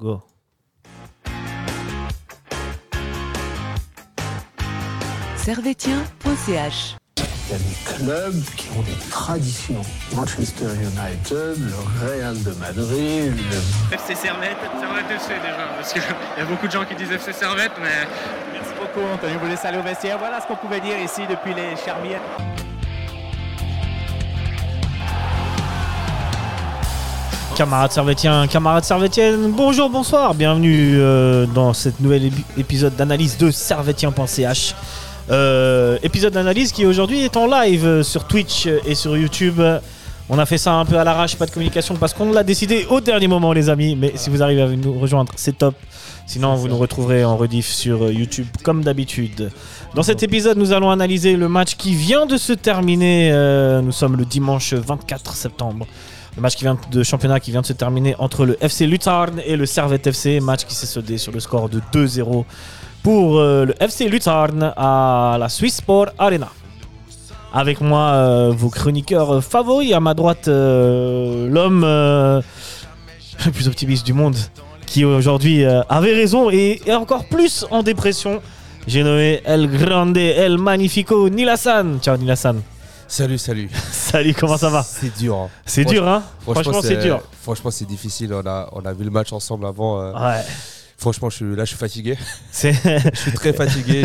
Go. 0.00 0.22
Servetien.ch 5.36 6.96
Il 7.16 7.22
y 7.22 7.54
a 7.54 7.58
des 7.58 7.64
clubs 7.84 8.44
qui 8.56 8.68
ont 8.78 8.82
des 8.82 8.96
traditions. 9.10 9.82
Manchester 10.14 10.64
United, 10.64 11.58
le 11.58 12.06
Real 12.06 12.42
de 12.42 12.52
Madrid, 12.52 13.34
le 13.36 13.94
FC 13.94 14.14
Servette, 14.14 14.56
Servette 14.80 15.10
FC 15.10 15.34
déjà, 15.34 15.68
parce 15.76 15.92
qu'il 15.92 16.02
y 16.02 16.40
a 16.40 16.44
beaucoup 16.46 16.66
de 16.66 16.72
gens 16.72 16.84
qui 16.86 16.94
disent 16.94 17.12
FC 17.12 17.32
Servette, 17.34 17.72
mais 17.82 18.06
Merci 18.52 18.72
beaucoup, 18.78 19.06
Anthony. 19.06 19.34
Vous 19.40 19.46
laissez 19.48 19.66
aller 19.66 19.78
au 19.78 19.82
vestiaire. 19.82 20.18
Voilà 20.18 20.40
ce 20.40 20.46
qu'on 20.46 20.56
pouvait 20.56 20.80
dire 20.80 20.98
ici 20.98 21.22
depuis 21.28 21.54
les 21.54 21.76
Charmières. 21.76 22.20
Camarades 27.56 27.92
servétiens, 27.92 28.46
camarades 28.46 28.84
servétiennes, 28.84 29.50
bonjour, 29.52 29.90
bonsoir, 29.90 30.34
bienvenue 30.34 30.94
euh, 30.98 31.44
dans 31.46 31.74
cette 31.74 32.00
nouvelle 32.00 32.24
épi- 32.26 32.44
épisode 32.56 32.96
d'analyse 32.96 33.36
de 33.36 33.50
servetien.ch. 33.50 34.74
Euh, 35.30 35.98
épisode 36.02 36.32
d'analyse 36.32 36.72
qui 36.72 36.86
aujourd'hui 36.86 37.20
est 37.20 37.36
en 37.36 37.46
live 37.46 37.84
euh, 37.86 38.02
sur 38.02 38.24
Twitch 38.24 38.66
et 38.86 38.94
sur 38.94 39.14
YouTube. 39.16 39.60
On 40.30 40.38
a 40.38 40.46
fait 40.46 40.56
ça 40.58 40.72
un 40.72 40.84
peu 40.86 40.96
à 40.98 41.04
l'arrache, 41.04 41.36
pas 41.36 41.44
de 41.44 41.50
communication 41.50 41.96
parce 41.96 42.14
qu'on 42.14 42.32
l'a 42.32 42.44
décidé 42.44 42.86
au 42.88 43.00
dernier 43.00 43.26
moment, 43.28 43.52
les 43.52 43.68
amis. 43.68 43.94
Mais 43.94 44.12
si 44.14 44.30
vous 44.30 44.42
arrivez 44.42 44.62
à 44.62 44.68
nous 44.68 44.98
rejoindre, 44.98 45.32
c'est 45.36 45.58
top. 45.58 45.74
Sinon, 46.26 46.54
vous 46.54 46.68
nous 46.68 46.78
retrouverez 46.78 47.24
en 47.24 47.36
rediff 47.36 47.66
sur 47.70 48.10
YouTube 48.10 48.46
comme 48.62 48.82
d'habitude. 48.84 49.50
Dans 49.94 50.04
cet 50.04 50.22
épisode, 50.22 50.56
nous 50.56 50.72
allons 50.72 50.90
analyser 50.90 51.36
le 51.36 51.48
match 51.48 51.74
qui 51.76 51.94
vient 51.94 52.24
de 52.26 52.36
se 52.36 52.52
terminer. 52.52 53.32
Nous 53.82 53.90
sommes 53.92 54.16
le 54.16 54.24
dimanche 54.24 54.72
24 54.72 55.34
septembre. 55.34 55.86
Match 56.40 56.56
qui 56.56 56.64
vient 56.64 56.78
de 56.90 57.02
championnat 57.02 57.38
qui 57.38 57.50
vient 57.50 57.60
de 57.60 57.66
se 57.66 57.72
terminer 57.72 58.14
entre 58.18 58.46
le 58.46 58.56
FC 58.62 58.86
Lutzarn 58.86 59.40
et 59.44 59.56
le 59.56 59.66
Servette 59.66 60.06
FC. 60.06 60.40
Match 60.40 60.64
qui 60.64 60.74
s'est 60.74 60.86
soldé 60.86 61.18
sur 61.18 61.32
le 61.32 61.40
score 61.40 61.68
de 61.68 61.80
2-0 61.92 62.44
pour 63.02 63.38
euh, 63.38 63.66
le 63.66 63.82
FC 63.82 64.08
Lutzarn 64.08 64.72
à 64.76 65.36
la 65.38 65.48
Swiss 65.48 65.76
Sport 65.76 66.06
Arena. 66.18 66.48
Avec 67.52 67.80
moi, 67.80 68.12
euh, 68.12 68.52
vos 68.56 68.70
chroniqueurs 68.70 69.42
favoris. 69.44 69.92
À 69.92 70.00
ma 70.00 70.14
droite, 70.14 70.48
euh, 70.48 71.48
l'homme 71.48 71.82
le 73.46 73.52
plus 73.52 73.68
optimiste 73.68 74.06
du 74.06 74.12
monde 74.12 74.36
qui 74.86 75.04
aujourd'hui 75.04 75.64
avait 75.64 76.14
raison 76.14 76.50
et 76.50 76.80
est 76.84 76.94
encore 76.94 77.26
plus 77.26 77.64
en 77.70 77.82
dépression. 77.82 78.40
J'ai 78.86 79.04
nommé 79.04 79.40
El 79.44 79.68
Grande, 79.68 80.16
El 80.16 80.58
Magnifico, 80.58 81.28
Nilassan. 81.28 82.00
Ciao 82.00 82.16
Nilassan. 82.16 82.60
Salut, 83.10 83.38
salut. 83.38 83.68
Salut, 83.90 84.34
comment 84.34 84.56
ça 84.56 84.70
va 84.70 84.84
C'est 84.84 85.18
dur. 85.18 85.36
hein. 85.36 85.48
C'est 85.66 85.84
dur, 85.84 86.06
hein 86.06 86.22
Franchement, 86.42 86.80
c'est 86.80 86.96
dur. 86.98 87.20
Franchement, 87.42 87.70
c'est 87.72 87.84
difficile. 87.84 88.32
On 88.32 88.46
a, 88.46 88.68
on 88.72 88.84
a 88.84 88.92
vu 88.92 89.02
le 89.04 89.10
match 89.10 89.32
ensemble 89.32 89.66
avant. 89.66 90.00
euh, 90.00 90.12
Ouais. 90.12 90.42
Franchement, 91.00 91.30
je 91.30 91.36
suis, 91.36 91.56
là, 91.56 91.64
je 91.64 91.70
suis 91.70 91.78
fatigué. 91.78 92.16
Je 92.62 93.08
suis 93.18 93.32
très 93.32 93.54
fatigué. 93.54 94.02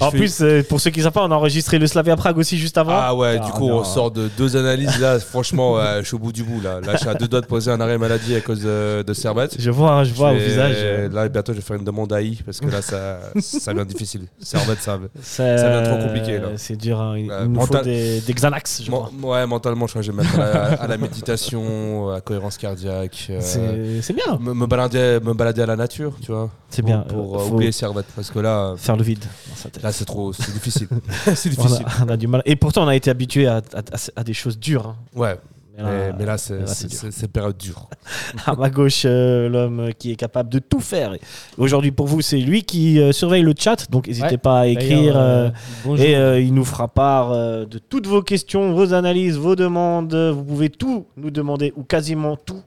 en 0.00 0.10
plus, 0.10 0.40
euh, 0.40 0.62
pour 0.68 0.80
ceux 0.80 0.90
qui 0.90 0.98
ne 0.98 1.04
savent 1.04 1.12
pas, 1.12 1.22
on 1.24 1.30
a 1.30 1.34
enregistré 1.36 1.78
le 1.78 1.86
Slavia 1.86 2.16
Prague 2.16 2.36
aussi 2.36 2.58
juste 2.58 2.76
avant. 2.78 2.92
Ah 2.94 3.14
ouais, 3.14 3.38
Ah, 3.40 3.44
du 3.46 3.52
coup, 3.52 3.68
non. 3.68 3.78
on 3.78 3.84
sort 3.84 4.10
de 4.10 4.28
deux 4.36 4.56
analyses. 4.56 4.98
Là, 4.98 5.20
franchement, 5.20 5.74
ouais, 5.74 5.98
je 6.00 6.06
suis 6.06 6.16
au 6.16 6.18
bout 6.18 6.32
du 6.32 6.42
bout. 6.42 6.60
Là, 6.60 6.80
là 6.80 6.94
je 6.94 6.98
suis 6.98 7.08
à 7.08 7.14
deux 7.14 7.28
doigts 7.28 7.40
de 7.40 7.46
poser 7.46 7.70
un 7.70 7.80
arrêt 7.80 7.96
maladie 7.96 8.34
à 8.34 8.40
cause 8.40 8.60
de, 8.60 9.02
de 9.06 9.14
Servette. 9.14 9.54
Je 9.58 9.70
vois, 9.70 9.92
hein, 9.92 10.04
je 10.04 10.12
vois 10.12 10.32
Je 10.32 10.36
au 10.36 10.40
visage. 10.40 10.74
euh, 10.78 11.08
Là, 11.10 11.28
bientôt, 11.28 11.52
je 11.52 11.58
vais 11.58 11.62
faire 11.64 11.76
une 11.76 11.84
demande 11.84 12.12
à 12.12 12.20
I 12.20 12.40
parce 12.44 12.58
que 12.58 12.66
là, 12.66 12.82
ça, 12.82 13.20
ça 13.40 13.72
devient 13.72 13.86
difficile. 13.86 14.22
Servette, 14.40 14.80
ça. 14.80 14.98
ça 15.22 15.44
devient 15.44 15.88
trop 15.88 16.06
compliqué. 16.08 16.40
C'est 16.56 16.76
dur, 16.76 17.00
hein. 17.00 17.16
il 17.18 17.26
nous 17.26 17.60
faut 17.60 17.78
des, 17.82 18.20
des 18.20 18.32
Xanax, 18.34 18.82
je 18.84 18.90
crois. 18.90 19.10
ouais, 19.22 19.46
mentalement, 19.46 19.86
je 19.86 19.92
crois 19.92 20.02
que 20.02 20.06
je 20.06 20.10
vais 20.12 20.16
me 20.18 20.22
mettre 20.24 20.40
à 20.40 20.52
la, 20.52 20.82
à 20.82 20.86
la 20.88 20.96
méditation, 20.96 22.10
à 22.10 22.14
la 22.14 22.20
cohérence 22.20 22.56
cardiaque. 22.58 23.28
euh, 23.30 23.38
C'est, 23.40 24.02
c'est 24.02 24.12
bien. 24.12 24.38
me, 24.40 24.54
me 24.54 24.66
balader, 24.66 25.18
me 25.22 25.34
balader 25.34 25.62
à 25.62 25.66
la 25.66 25.76
nature, 25.76 25.99
tu 26.22 26.32
vois. 26.32 26.50
C'est 26.68 26.82
bien. 26.82 27.00
Pour 27.00 27.38
euh, 27.40 27.42
euh, 27.44 27.48
oublier 27.50 27.72
Servette. 27.72 28.06
Parce 28.16 28.30
que 28.30 28.38
là, 28.38 28.74
faire 28.76 28.96
le 28.96 29.02
vide 29.02 29.20
dans 29.48 29.56
sa 29.56 29.68
tête. 29.70 29.82
là 29.82 29.92
c'est 29.92 30.04
trop, 30.04 30.32
c'est 30.32 30.52
difficile. 30.52 30.88
c'est 31.34 31.48
on, 31.58 31.62
difficile. 31.62 31.86
a, 31.86 32.04
on 32.04 32.08
a 32.08 32.16
du 32.16 32.26
mal. 32.26 32.42
Et 32.46 32.56
pourtant, 32.56 32.84
on 32.84 32.88
a 32.88 32.96
été 32.96 33.10
habitué 33.10 33.46
à, 33.46 33.56
à- 33.56 33.78
à- 33.78 34.20
à 34.20 34.24
des 34.24 34.34
choses 34.34 34.58
dures. 34.58 34.86
hein. 34.86 34.96
Ouais, 35.14 35.36
Mais 35.76 35.82
mais, 35.84 36.12
mais 36.18 36.26
là, 36.26 36.36
c'est 36.38 37.28
période 37.32 37.56
dure. 37.56 37.88
à 38.46 38.54
ma 38.54 38.68
gauche, 38.70 39.02
euh, 39.06 39.48
l'homme 39.48 39.90
qui 39.98 40.12
est 40.12 40.16
capable 40.16 40.48
de 40.50 40.58
tout 40.58 40.80
faire. 40.80 41.14
Aujourd'hui, 41.58 41.90
pour 41.90 42.06
vous, 42.06 42.20
c'est 42.20 42.36
lui 42.38 42.62
qui 42.64 43.00
euh, 43.00 43.12
surveille 43.12 43.42
le 43.42 43.54
chat. 43.58 43.90
Donc, 43.90 44.06
n'hésitez 44.06 44.32
Ouais. 44.32 44.36
pas 44.38 44.60
à 44.60 44.66
écrire. 44.66 45.16
Euh, 45.16 45.48
euh. 45.86 45.96
Et 45.96 46.16
euh, 46.16 46.40
il 46.40 46.52
nous 46.54 46.64
fera 46.66 46.86
part 46.88 47.30
euh, 47.32 47.64
de 47.64 47.78
toutes 47.78 48.06
vos 48.06 48.20
questions, 48.22 48.72
vos 48.74 48.92
analyses, 48.92 49.36
vos 49.38 49.56
demandes. 49.56 50.14
Vous 50.14 50.44
pouvez 50.44 50.68
tout 50.70 51.06
nous 51.16 51.30
demander, 51.30 51.72
ou 51.76 51.82
quasiment 51.82 52.36
tout. 52.36 52.62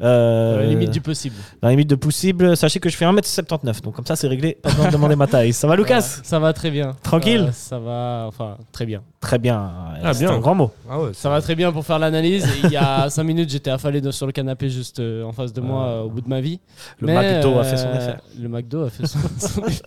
Euh, 0.00 0.52
Dans 0.54 0.60
la 0.60 0.66
limite 0.66 0.90
du 0.90 1.00
possible. 1.00 1.34
dans 1.60 1.66
la 1.68 1.72
limite 1.72 1.90
de 1.90 1.94
possible. 1.96 2.56
Sachez 2.56 2.78
que 2.78 2.88
je 2.88 2.96
fais 2.96 3.04
1m79, 3.04 3.80
donc 3.82 3.94
comme 3.96 4.06
ça 4.06 4.14
c'est 4.14 4.28
réglé. 4.28 4.58
Pas 4.62 4.70
besoin 4.70 4.86
de 4.86 4.92
demander 4.92 5.16
ma 5.16 5.26
taille. 5.26 5.52
Ça 5.52 5.66
va, 5.66 5.74
Lucas? 5.74 5.98
Voilà, 6.00 6.22
Ça 6.24 6.38
va 6.38 6.52
très 6.52 6.70
bien. 6.70 6.94
Tranquille? 7.02 7.46
Euh, 7.48 7.52
Ça 7.52 7.78
va, 7.80 8.24
enfin, 8.28 8.56
très 8.72 8.86
bien. 8.86 9.02
Très 9.20 9.38
bien. 9.38 9.70
Ah, 10.04 10.14
c'est 10.14 10.24
bien. 10.26 10.34
un 10.34 10.38
grand 10.38 10.54
mot. 10.54 10.70
Ah 10.88 11.00
ouais, 11.00 11.10
Ça 11.14 11.28
va 11.28 11.40
très 11.42 11.56
bien 11.56 11.72
pour 11.72 11.84
faire 11.84 11.98
l'analyse. 11.98 12.46
Il 12.62 12.70
y 12.70 12.76
a 12.76 13.10
5 13.10 13.24
minutes, 13.24 13.50
j'étais 13.50 13.70
affalé 13.70 14.00
sur 14.12 14.26
le 14.26 14.32
canapé 14.32 14.70
juste 14.70 15.00
euh, 15.00 15.24
en 15.24 15.32
face 15.32 15.52
de 15.52 15.60
moi 15.60 15.84
Ah. 15.84 15.90
euh, 15.90 16.02
au 16.02 16.10
bout 16.10 16.20
de 16.20 16.28
ma 16.28 16.40
vie. 16.40 16.60
Le 17.00 17.08
Mais, 17.08 17.14
McDo 17.40 17.58
a 17.58 17.64
fait 17.64 17.76
son 17.76 17.88
effet. 17.92 18.16
Le 18.40 18.48
McDo 18.48 18.84
a 18.84 18.90
fait 18.90 19.06
son, 19.06 19.18
son 19.38 19.64
effet. 19.66 19.82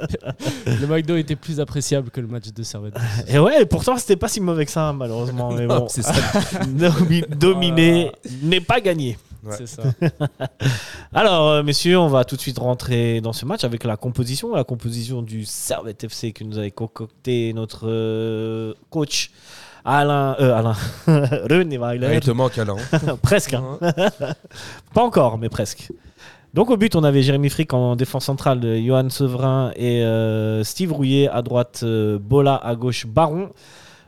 Le 0.65 0.87
McDo 0.87 1.15
était 1.15 1.37
plus 1.37 1.61
appréciable 1.61 2.09
que 2.11 2.19
le 2.19 2.27
match 2.27 2.51
de 2.51 2.63
Servette. 2.63 2.95
Et 3.29 3.39
ouais, 3.39 3.65
pourtant 3.65 3.95
c'était 3.97 4.17
pas 4.17 4.27
si 4.27 4.41
mauvais 4.41 4.65
que 4.65 4.71
ça, 4.71 4.91
malheureusement. 4.91 5.51
Mais 5.57 5.67
bon, 5.67 5.87
c'est 5.87 6.01
ça. 6.03 6.13
Domi- 6.67 7.23
dominer 7.29 8.11
n'est 8.43 8.59
pas 8.61 8.81
gagné. 8.81 9.17
Ouais. 9.43 9.55
C'est 9.57 9.67
ça. 9.67 9.83
Alors, 11.13 11.47
euh, 11.49 11.63
messieurs, 11.63 11.97
on 11.97 12.07
va 12.07 12.23
tout 12.25 12.35
de 12.35 12.41
suite 12.41 12.59
rentrer 12.59 13.21
dans 13.21 13.33
ce 13.33 13.45
match 13.45 13.63
avec 13.63 13.83
la 13.83 13.97
composition, 13.97 14.55
la 14.55 14.63
composition 14.63 15.21
du 15.21 15.45
Servette 15.45 16.03
FC 16.03 16.31
que 16.31 16.43
nous 16.43 16.57
avait 16.57 16.71
concocté 16.71 17.51
notre 17.53 17.87
euh, 17.87 18.73
coach 18.89 19.31
Alain, 19.83 20.35
euh, 20.39 20.53
Alain 20.55 20.75
René 21.07 21.77
Ah, 21.81 21.87
Weiler. 21.93 22.15
il 22.15 22.19
te 22.19 22.31
manque 22.31 22.57
Alain. 22.57 22.75
presque, 23.23 23.53
hein. 23.53 23.79
pas 24.93 25.01
encore, 25.03 25.37
mais 25.39 25.49
presque. 25.49 25.89
Donc 26.53 26.69
au 26.69 26.75
but, 26.77 26.95
on 26.95 27.03
avait 27.03 27.23
Jérémy 27.23 27.49
Frick 27.49 27.73
en 27.73 27.95
défense 27.95 28.25
centrale, 28.25 28.61
Johan 28.83 29.09
Sevrin 29.09 29.71
et 29.75 30.03
euh, 30.03 30.63
Steve 30.65 30.91
Rouillet 30.91 31.29
à 31.29 31.41
droite, 31.41 31.79
euh, 31.83 32.19
Bola 32.19 32.55
à 32.57 32.75
gauche, 32.75 33.05
Baron. 33.07 33.51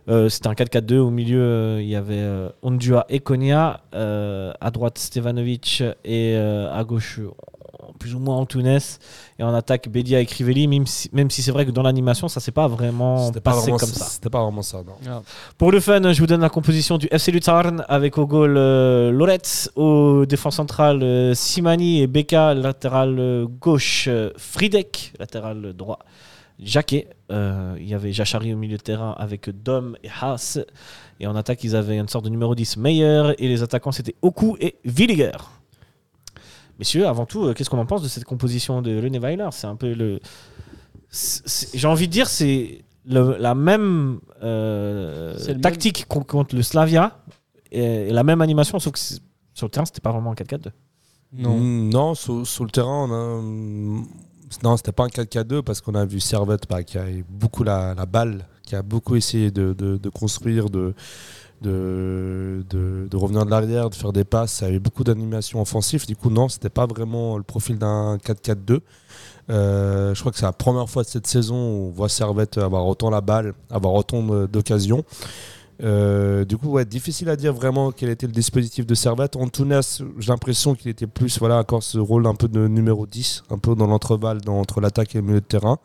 Euh, 0.09 0.29
C'était 0.29 0.47
un 0.47 0.53
4-4-2. 0.53 0.97
Au 0.97 1.09
milieu, 1.09 1.41
euh, 1.41 1.81
il 1.81 1.87
y 1.87 1.95
avait 1.95 2.15
euh, 2.17 2.49
Ondua 2.61 3.05
et 3.09 3.19
Konya. 3.19 3.81
Euh, 3.93 4.51
à 4.59 4.71
droite, 4.71 4.97
Stevanovic. 4.97 5.83
Et 6.03 6.33
euh, 6.35 6.71
à 6.73 6.83
gauche, 6.83 7.19
plus 7.99 8.15
ou 8.15 8.19
moins 8.19 8.35
Antunes. 8.35 8.79
Et 9.39 9.43
en 9.43 9.53
attaque, 9.53 9.87
Bedia 9.89 10.19
et 10.19 10.25
Crivelli. 10.25 10.67
Même 10.67 10.85
si, 10.87 11.09
même 11.13 11.29
si 11.29 11.41
c'est 11.41 11.51
vrai 11.51 11.65
que 11.65 11.71
dans 11.71 11.83
l'animation, 11.83 12.27
ça 12.27 12.39
s'est 12.39 12.51
pas 12.51 12.67
vraiment 12.67 13.31
pas 13.31 13.39
passé 13.39 13.61
vraiment 13.61 13.77
comme 13.77 13.89
ça. 13.89 14.05
C'était 14.05 14.29
pas 14.29 14.41
vraiment 14.43 14.61
ça, 14.61 14.79
non. 14.85 15.23
Pour 15.57 15.71
le 15.71 15.79
fun, 15.79 16.11
je 16.11 16.19
vous 16.19 16.27
donne 16.27 16.41
la 16.41 16.49
composition 16.49 16.97
du 16.97 17.07
FC 17.09 17.31
Lutzarn 17.31 17.85
avec 17.87 18.17
au 18.17 18.27
goal 18.27 18.55
euh, 18.57 19.11
Loretz, 19.11 19.69
au 19.75 20.25
défense 20.25 20.55
central 20.55 21.01
euh, 21.01 21.33
Simani 21.33 22.01
et 22.01 22.07
Beka, 22.07 22.53
latéral 22.53 23.17
euh, 23.19 23.45
gauche 23.47 24.05
euh, 24.09 24.31
Fridek, 24.37 25.13
latéral 25.19 25.73
droit 25.73 25.99
Jacquet. 26.59 27.09
Euh, 27.31 27.75
il 27.79 27.87
y 27.87 27.93
avait 27.93 28.13
Jachari 28.13 28.53
au 28.53 28.57
milieu 28.57 28.77
de 28.77 28.81
terrain 28.83 29.15
avec 29.17 29.49
Dom 29.63 29.97
et 30.03 30.09
Haas. 30.09 30.59
Et 31.19 31.27
en 31.27 31.35
attaque, 31.35 31.63
ils 31.63 31.75
avaient 31.75 31.97
une 31.97 32.07
sorte 32.07 32.25
de 32.25 32.29
numéro 32.29 32.55
10 32.55 32.77
Meyer 32.77 33.33
et 33.37 33.47
les 33.47 33.63
attaquants 33.63 33.91
c'était 33.91 34.15
Oku 34.21 34.57
et 34.59 34.75
Williger. 34.85 35.31
Messieurs, 36.79 37.07
avant 37.07 37.25
tout, 37.25 37.45
euh, 37.45 37.53
qu'est-ce 37.53 37.69
qu'on 37.69 37.77
en 37.79 37.85
pense 37.85 38.01
de 38.01 38.07
cette 38.07 38.25
composition 38.25 38.81
de 38.81 38.99
René 39.01 39.19
Weiler? 39.19 39.49
C'est 39.51 39.67
un 39.67 39.75
peu 39.75 39.93
le. 39.93 40.19
J'ai 41.73 41.87
envie 41.87 42.07
de 42.07 42.11
dire, 42.11 42.27
c'est 42.27 42.83
la 43.05 43.53
même 43.53 44.19
euh, 44.41 45.35
tactique 45.61 46.05
qu'on 46.07 46.23
contre 46.23 46.55
le 46.55 46.63
Slavia 46.63 47.19
et, 47.71 47.83
et 47.83 48.11
la 48.11 48.23
même 48.23 48.41
animation, 48.41 48.79
sauf 48.79 48.93
que 48.93 48.99
sur 48.99 49.67
le 49.67 49.69
terrain, 49.69 49.85
c'était 49.85 50.01
pas 50.01 50.11
vraiment 50.11 50.31
un 50.31 50.35
4-4-2. 50.35 50.71
Non. 51.33 51.59
Non, 51.59 52.15
sur, 52.15 52.45
sur 52.45 52.63
le 52.63 52.69
terrain, 52.69 53.07
on 53.09 53.11
a. 53.11 54.03
Non, 54.63 54.77
c'était 54.77 54.91
pas 54.91 55.05
un 55.05 55.07
4K2 55.07 55.61
parce 55.61 55.81
qu'on 55.81 55.95
a 55.95 56.05
vu 56.05 56.19
Servette 56.19 56.67
bah, 56.69 56.83
qui 56.83 56.97
a 56.97 57.05
beaucoup 57.29 57.63
la, 57.63 57.95
balle, 58.05 58.45
qui 58.63 58.75
a 58.75 58.81
beaucoup 58.81 59.15
essayé 59.15 59.51
de, 59.51 59.99
construire, 60.13 60.69
de, 60.69 60.93
revenir 63.13 63.45
de 63.45 63.49
l'arrière, 63.49 63.89
de 63.89 63.95
faire 63.95 64.13
des 64.13 64.23
passes. 64.23 64.53
Ça 64.53 64.67
avait 64.67 64.79
beaucoup 64.79 65.03
d'animation 65.03 65.61
offensive. 65.61 66.05
Du 66.05 66.15
coup, 66.15 66.29
non, 66.29 66.49
c'était 66.49 66.69
pas 66.69 66.85
vraiment 66.85 67.37
le 67.37 67.43
profil 67.43 67.77
d'un 67.77 68.17
4-4-2. 68.17 68.79
Euh, 69.49 70.15
je 70.15 70.19
crois 70.19 70.31
que 70.31 70.37
c'est 70.37 70.45
la 70.45 70.53
première 70.53 70.89
fois 70.89 71.03
de 71.03 71.07
cette 71.07 71.27
saison 71.27 71.55
où 71.55 71.87
on 71.87 71.91
voit 71.91 72.09
Servette 72.09 72.57
avoir 72.57 72.85
autant 72.85 73.09
la 73.09 73.21
balle, 73.21 73.53
avoir 73.69 73.93
autant 73.93 74.21
d'occasions. 74.47 75.03
Euh, 75.83 76.45
du 76.45 76.57
coup, 76.57 76.69
ouais, 76.69 76.85
difficile 76.85 77.29
à 77.29 77.35
dire 77.35 77.53
vraiment 77.53 77.91
quel 77.91 78.09
était 78.09 78.27
le 78.27 78.31
dispositif 78.31 78.85
de 78.85 78.95
Servette. 78.95 79.35
Antunes, 79.35 79.81
j'ai 80.17 80.31
l'impression 80.31 80.75
qu'il 80.75 80.89
était 80.89 81.07
plus, 81.07 81.39
voilà, 81.39 81.57
encore 81.57 81.83
ce 81.83 81.97
rôle 81.97 82.25
un 82.27 82.35
peu 82.35 82.47
de 82.47 82.67
numéro 82.67 83.05
10, 83.05 83.43
un 83.49 83.57
peu 83.57 83.75
dans 83.75 83.87
l'entreval 83.87 84.39
entre 84.47 84.81
l'attaque 84.81 85.15
et 85.15 85.19
le 85.19 85.25
milieu 85.25 85.41
de 85.41 85.45
terrain. 85.45 85.79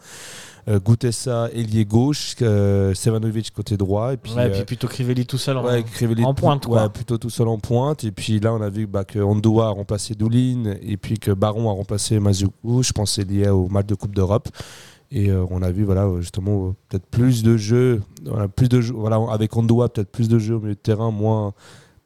Euh, 0.68 0.78
Gutessa, 0.80 1.48
ailier 1.54 1.86
gauche, 1.86 2.34
euh, 2.42 2.92
Sevanovic 2.92 3.52
côté 3.52 3.78
droit. 3.78 4.12
Et 4.12 4.18
puis, 4.18 4.32
Ouais, 4.32 4.48
et 4.48 4.50
euh, 4.50 4.52
puis 4.52 4.64
plutôt 4.64 4.86
Crivelli 4.86 5.24
tout 5.24 5.38
seul. 5.38 5.56
Ouais, 5.56 5.82
en 6.22 6.34
pointe, 6.34 6.66
ouais, 6.66 6.88
plutôt 6.90 7.16
tout 7.16 7.30
seul 7.30 7.48
en 7.48 7.58
pointe. 7.58 8.04
Et 8.04 8.12
puis 8.12 8.38
là, 8.38 8.52
on 8.52 8.60
a 8.60 8.68
vu 8.68 8.86
bah, 8.86 9.04
que 9.04 9.18
Andoua 9.18 9.68
a 9.68 9.70
remplacé 9.70 10.14
Doulin 10.14 10.74
et 10.82 10.98
puis 10.98 11.18
que 11.18 11.30
Baron 11.30 11.70
a 11.70 11.72
remplacé 11.72 12.20
Mazoukou. 12.20 12.82
Je 12.82 12.92
pense 12.92 13.16
que 13.16 13.22
c'est 13.22 13.30
lié 13.30 13.48
au 13.48 13.68
match 13.68 13.86
de 13.86 13.94
Coupe 13.94 14.14
d'Europe. 14.14 14.48
Et 15.10 15.30
euh, 15.30 15.46
on 15.50 15.62
a 15.62 15.70
vu 15.70 15.84
voilà, 15.84 16.04
euh, 16.04 16.20
justement 16.20 16.68
euh, 16.68 16.72
peut-être 16.88 17.06
plus 17.06 17.42
de 17.42 17.56
jeux, 17.56 18.02
plus 18.56 18.68
de 18.68 18.80
jeux, 18.80 18.94
voilà, 18.94 19.18
avec 19.30 19.56
Andoua, 19.56 19.88
peut-être 19.88 20.10
plus 20.10 20.28
de 20.28 20.38
jeux 20.38 20.56
au 20.56 20.60
milieu 20.60 20.74
de 20.74 20.80
terrain, 20.80 21.10
moins. 21.10 21.54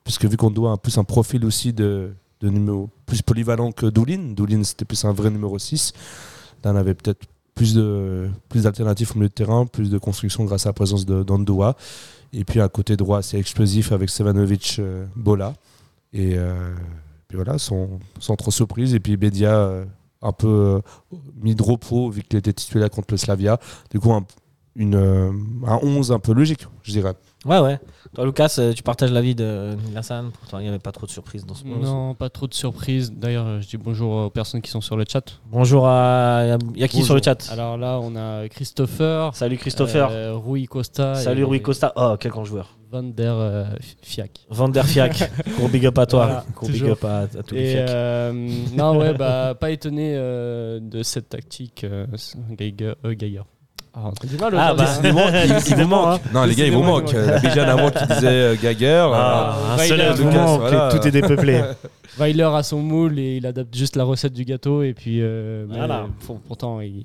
Puisque 0.04 0.24
vu 0.24 0.36
qu'Andoua 0.36 0.72
a 0.72 0.76
plus 0.76 0.98
un 0.98 1.04
profil 1.04 1.44
aussi 1.44 1.72
de, 1.72 2.12
de 2.40 2.48
numéro 2.48 2.90
plus 3.06 3.22
polyvalent 3.22 3.72
que 3.72 3.86
Doulin. 3.86 4.32
Doulin, 4.34 4.64
c'était 4.64 4.84
plus 4.84 5.04
un 5.04 5.12
vrai 5.12 5.30
numéro 5.30 5.58
6. 5.58 5.92
Là, 6.64 6.72
on 6.72 6.76
avait 6.76 6.94
peut-être 6.94 7.24
plus 7.54 7.74
de 7.74 8.28
plus 8.48 8.64
d'alternatives 8.64 9.12
au 9.12 9.14
milieu 9.18 9.28
de 9.28 9.34
terrain, 9.34 9.66
plus 9.66 9.90
de 9.90 9.98
construction 9.98 10.44
grâce 10.44 10.66
à 10.66 10.70
la 10.70 10.72
présence 10.72 11.06
d'Andoua. 11.06 11.76
Et 12.32 12.44
puis 12.44 12.60
à 12.60 12.68
côté 12.68 12.96
droit, 12.96 13.22
c'est 13.22 13.38
explosif 13.38 13.92
avec 13.92 14.08
Sevanovic 14.08 14.76
euh, 14.78 15.04
Bola. 15.14 15.54
Et 16.12 16.32
euh, 16.36 16.74
puis 17.28 17.36
voilà, 17.36 17.58
sans, 17.58 18.00
sans 18.18 18.36
trop 18.36 18.50
surprise. 18.50 18.94
Et 18.94 19.00
puis 19.00 19.16
Bedia, 19.16 19.54
euh, 19.54 19.84
un 20.22 20.32
peu 20.32 20.82
euh, 21.12 21.16
mis 21.40 21.54
de 21.54 21.62
repos 21.62 22.10
vu 22.10 22.22
qu'il 22.22 22.38
était 22.38 22.52
titulaire 22.52 22.90
contre 22.90 23.08
le 23.10 23.16
Slavia. 23.16 23.58
Du 23.90 24.00
coup, 24.00 24.12
une, 24.76 24.94
euh, 24.94 25.30
un 25.66 25.78
11 25.82 26.12
un 26.12 26.18
peu 26.18 26.32
logique, 26.32 26.66
je 26.82 26.92
dirais. 26.92 27.14
Ouais, 27.44 27.58
ouais. 27.58 27.78
Toi, 28.14 28.24
Lucas, 28.24 28.56
euh, 28.58 28.72
tu 28.72 28.82
partages 28.82 29.10
l'avis 29.10 29.34
de 29.34 29.76
Lassan. 29.94 30.30
Pourtant, 30.38 30.58
il 30.60 30.62
n'y 30.62 30.68
avait 30.68 30.78
pas 30.78 30.92
trop 30.92 31.06
de 31.06 31.10
surprises 31.10 31.44
dans 31.44 31.54
ce 31.54 31.64
Non, 31.64 32.14
pas 32.14 32.30
trop 32.30 32.46
de 32.46 32.54
surprises. 32.54 33.10
D'ailleurs, 33.12 33.46
euh, 33.46 33.60
je 33.60 33.66
dis 33.68 33.76
bonjour 33.78 34.12
aux 34.26 34.30
personnes 34.30 34.60
qui 34.62 34.70
sont 34.70 34.80
sur 34.80 34.96
le 34.96 35.04
chat. 35.10 35.24
Bonjour 35.50 35.86
à. 35.88 36.56
Il 36.74 36.80
y 36.80 36.84
a 36.84 36.88
qui 36.88 36.96
Bonjour. 36.98 37.06
sur 37.06 37.14
le 37.16 37.22
chat 37.22 37.50
Alors 37.50 37.76
là, 37.78 37.98
on 38.00 38.14
a 38.16 38.48
Christopher, 38.48 39.34
Salut 39.34 39.56
Christopher. 39.58 40.08
euh, 40.12 40.34
Rui 40.36 40.66
Costa, 40.66 41.14
Salut 41.16 41.40
et 41.40 41.44
Rui 41.44 41.60
Costa. 41.62 41.92
Oh, 41.96 42.14
quel 42.20 42.30
grand 42.30 42.44
joueur. 42.44 42.76
Van 42.90 43.02
der 43.02 43.34
euh, 43.34 43.64
Fiac. 44.02 44.46
Van 44.50 44.68
der 44.68 44.84
Fiac. 44.86 45.30
Gros 45.56 45.68
big 45.68 45.86
up 45.86 45.98
à 45.98 46.04
toi. 46.06 46.24
Voilà, 46.26 46.44
Gros 46.54 46.68
big 46.68 46.84
up 46.84 47.02
à, 47.04 47.20
à 47.20 47.26
tous 47.26 47.54
les 47.54 47.72
Fiac. 47.72 47.88
euh, 47.88 48.32
non, 48.76 48.98
ouais, 48.98 49.14
bah, 49.14 49.54
pas 49.58 49.70
étonné 49.70 50.12
euh, 50.14 50.78
de 50.80 51.02
cette 51.02 51.30
tactique 51.30 51.84
euh, 51.84 52.06
Geiger. 52.50 52.92
Ah, 53.94 54.10
Ah, 54.56 54.74
bah, 54.74 54.86
hein. 55.04 55.46
décidément. 55.48 56.10
hein. 56.12 56.18
Non, 56.32 56.44
les 56.44 56.54
gars, 56.54 56.64
il 56.66 56.72
vous 56.72 56.82
manque. 56.82 57.06
dis-moi. 57.08 57.26
La 57.26 57.38
Bijane 57.40 57.68
avant 57.68 57.90
qui 57.90 58.06
disait 58.06 58.26
euh, 58.26 58.56
Geiger. 58.56 59.06
Ah, 59.12 59.54
euh, 59.58 59.72
un 59.72 59.76
Weiler, 59.76 59.88
seul 59.88 60.00
argument, 60.00 60.58
voilà. 60.58 60.88
tout 60.90 61.06
est 61.06 61.10
dépeuplé. 61.10 61.62
Weiler 62.18 62.48
a 62.54 62.62
son 62.62 62.78
moule 62.80 63.18
et 63.18 63.36
il 63.36 63.46
adapte 63.46 63.74
juste 63.76 63.96
la 63.96 64.04
recette 64.04 64.32
du 64.32 64.44
gâteau. 64.44 64.82
Et 64.82 64.94
puis, 64.94 65.18
euh, 65.20 65.66
mais, 65.68 65.76
Voilà. 65.76 66.06
pour- 66.26 66.40
pourtant, 66.40 66.80
il- 66.80 67.04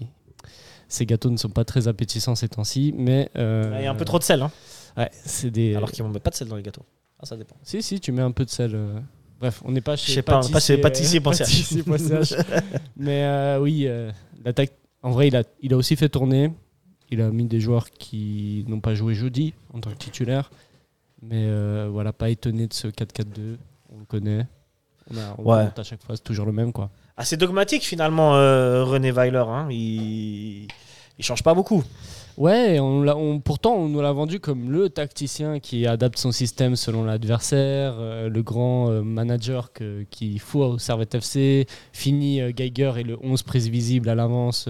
ces 0.88 1.06
gâteaux 1.06 1.30
ne 1.30 1.36
sont 1.38 1.50
pas 1.50 1.66
très 1.66 1.90
appétissants 1.90 2.36
ces 2.36 2.48
temps-ci. 2.48 2.94
Mais 2.98 3.30
euh, 3.38 3.76
Il 3.80 3.84
y 3.84 3.88
a 3.88 3.92
un 3.92 3.96
peu 3.96 4.06
trop 4.06 4.20
de 4.20 4.24
sel. 4.24 4.42
hein. 4.42 4.52
Ouais, 4.96 5.10
c'est 5.26 5.52
des. 5.52 5.76
Alors 5.76 5.92
qu'ils 5.92 6.06
ne 6.06 6.10
mettent 6.12 6.24
pas 6.24 6.30
de 6.32 6.36
sel 6.36 6.48
dans 6.48 6.56
les 6.56 6.64
gâteaux. 6.64 6.86
Ah, 7.22 7.26
ça 7.26 7.36
dépend. 7.36 7.56
Si, 7.64 7.82
si, 7.84 8.00
tu 8.00 8.12
mets 8.14 8.22
un 8.22 8.32
peu 8.32 8.46
de 8.46 8.50
sel. 8.50 8.72
euh. 8.74 8.98
Bref, 9.42 9.62
on 9.66 9.72
n'est 9.72 9.82
pas 9.82 9.96
chez 9.98 10.12
Je 10.12 10.16
sais 10.16 10.22
pas, 10.22 10.40
pas 10.52 10.60
chez 10.62 10.78
pâtissier, 10.78 11.20
pâtissier.ch. 11.22 11.84
pâtissier.ch. 11.84 12.34
Mais 12.98 13.24
euh, 13.26 13.60
oui, 13.60 13.84
euh, 13.88 14.10
l'attaque. 14.46 14.72
En 15.04 15.12
vrai, 15.12 15.28
il 15.28 15.36
a, 15.36 15.44
il 15.62 15.74
a 15.74 15.78
aussi 15.78 15.96
fait 15.96 16.10
tourner. 16.10 16.52
Il 17.10 17.22
a 17.22 17.30
mis 17.30 17.46
des 17.46 17.60
joueurs 17.60 17.90
qui 17.90 18.66
n'ont 18.68 18.80
pas 18.82 18.94
joué 18.96 19.14
jeudi 19.16 19.54
en 19.74 19.80
tant 19.80 19.92
que 19.92 19.96
titulaire. 19.98 20.50
Mais 21.22 21.46
euh, 21.48 21.88
voilà, 21.92 22.14
pas 22.14 22.30
étonné 22.30 22.68
de 22.68 22.74
ce 22.74 22.88
4-4-2. 22.88 23.58
On 23.94 24.00
le 24.00 24.06
connaît. 24.06 24.46
On, 25.12 25.18
a, 25.18 25.36
on 25.38 25.44
Ouais. 25.44 25.68
à 25.76 25.84
chaque 25.84 26.04
fois, 26.04 26.16
c'est 26.16 26.24
toujours 26.24 26.46
le 26.46 26.52
même. 26.52 26.72
quoi. 26.74 26.90
Assez 27.16 27.38
dogmatique 27.38 27.84
finalement, 27.84 28.36
euh, 28.36 28.84
René 28.84 29.12
Weiler. 29.12 29.44
hein. 29.48 29.68
Il... 29.72 30.64
il 31.18 31.24
change 31.24 31.42
pas 31.44 31.54
beaucoup. 31.54 31.84
Ouais, 32.38 32.80
on 32.80 33.02
l'a- 33.02 33.18
on- 33.18 33.40
pourtant 33.40 33.74
on 33.74 33.88
nous 33.90 34.00
l'a 34.02 34.12
vendu 34.12 34.40
comme 34.40 34.70
le 34.70 34.90
tacticien 34.90 35.60
qui 35.60 35.88
adapte 35.88 36.20
son 36.20 36.32
système 36.32 36.76
selon 36.76 37.04
l'adversaire, 37.04 37.96
euh, 37.98 38.30
le 38.30 38.44
grand 38.44 38.92
euh, 38.92 39.02
manager 39.02 39.74
que- 39.74 40.04
qui 40.12 40.38
fout 40.38 40.62
au 40.62 40.78
Servette 40.78 41.16
FC, 41.16 41.66
fini 41.94 42.40
euh, 42.42 42.52
Geiger 42.52 42.92
et 42.98 43.04
le 43.04 43.18
11 43.24 43.42
prévisible 43.42 44.08
à 44.10 44.14
l'avance 44.14 44.66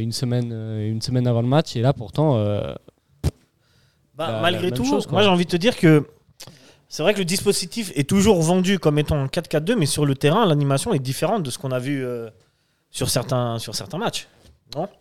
une, 0.00 0.12
semaine, 0.12 0.50
euh, 0.52 0.90
une 0.90 1.00
semaine 1.02 1.26
avant 1.26 1.42
le 1.42 1.48
match. 1.48 1.76
Et 1.76 1.80
là 1.80 1.92
pourtant, 1.92 2.36
euh, 2.36 2.74
Bah, 4.16 4.30
La- 4.30 4.40
malgré 4.42 4.70
la 4.70 4.76
tout, 4.76 4.84
chose, 4.84 5.08
moi 5.10 5.22
j'ai 5.22 5.28
envie 5.28 5.44
de 5.44 5.50
te 5.50 5.56
dire 5.56 5.76
que 5.76 6.06
c'est 6.88 7.02
vrai 7.02 7.14
que 7.14 7.18
le 7.18 7.24
dispositif 7.24 7.90
est 7.96 8.08
toujours 8.08 8.40
vendu 8.40 8.78
comme 8.78 8.98
étant 8.98 9.16
un 9.16 9.26
4-4-2, 9.26 9.74
mais 9.76 9.86
sur 9.86 10.06
le 10.06 10.14
terrain, 10.14 10.46
l'animation 10.46 10.94
est 10.94 11.00
différente 11.00 11.42
de 11.42 11.50
ce 11.50 11.58
qu'on 11.58 11.72
a 11.72 11.80
vu 11.80 12.04
euh, 12.04 12.30
sur, 12.90 13.10
certains, 13.10 13.58
sur 13.58 13.74
certains 13.74 13.98
matchs. 13.98 14.28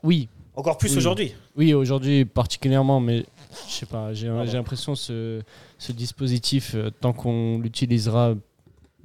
oui, 0.01 0.29
Encore 0.55 0.77
plus 0.79 0.91
Oui. 0.91 0.97
aujourd'hui. 0.97 1.35
oui 1.55 1.73
aujourd'hui 1.75 2.25
particulièrement, 2.25 2.99
mais 2.99 3.25
je 3.67 3.73
sais 3.73 3.85
pas, 3.85 4.13
j'ai 4.13 4.31
j'ai 4.45 4.53
l'impression 4.53 4.95
ce, 4.95 5.41
ce 5.77 5.91
dispositif, 5.91 6.73
euh, 6.73 6.89
tant 6.89 7.13
qu'on 7.13 7.59
l'utilisera, 7.59 8.33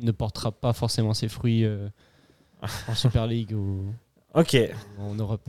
ne 0.00 0.10
portera 0.12 0.52
pas 0.52 0.72
forcément 0.72 1.12
ses 1.12 1.28
fruits 1.28 1.64
euh, 1.66 1.86
en 2.88 2.94
Super 2.94 3.26
League 3.26 3.52
ou 3.52 3.92
Ok. 4.38 4.56
en 5.00 5.14
Europe. 5.14 5.42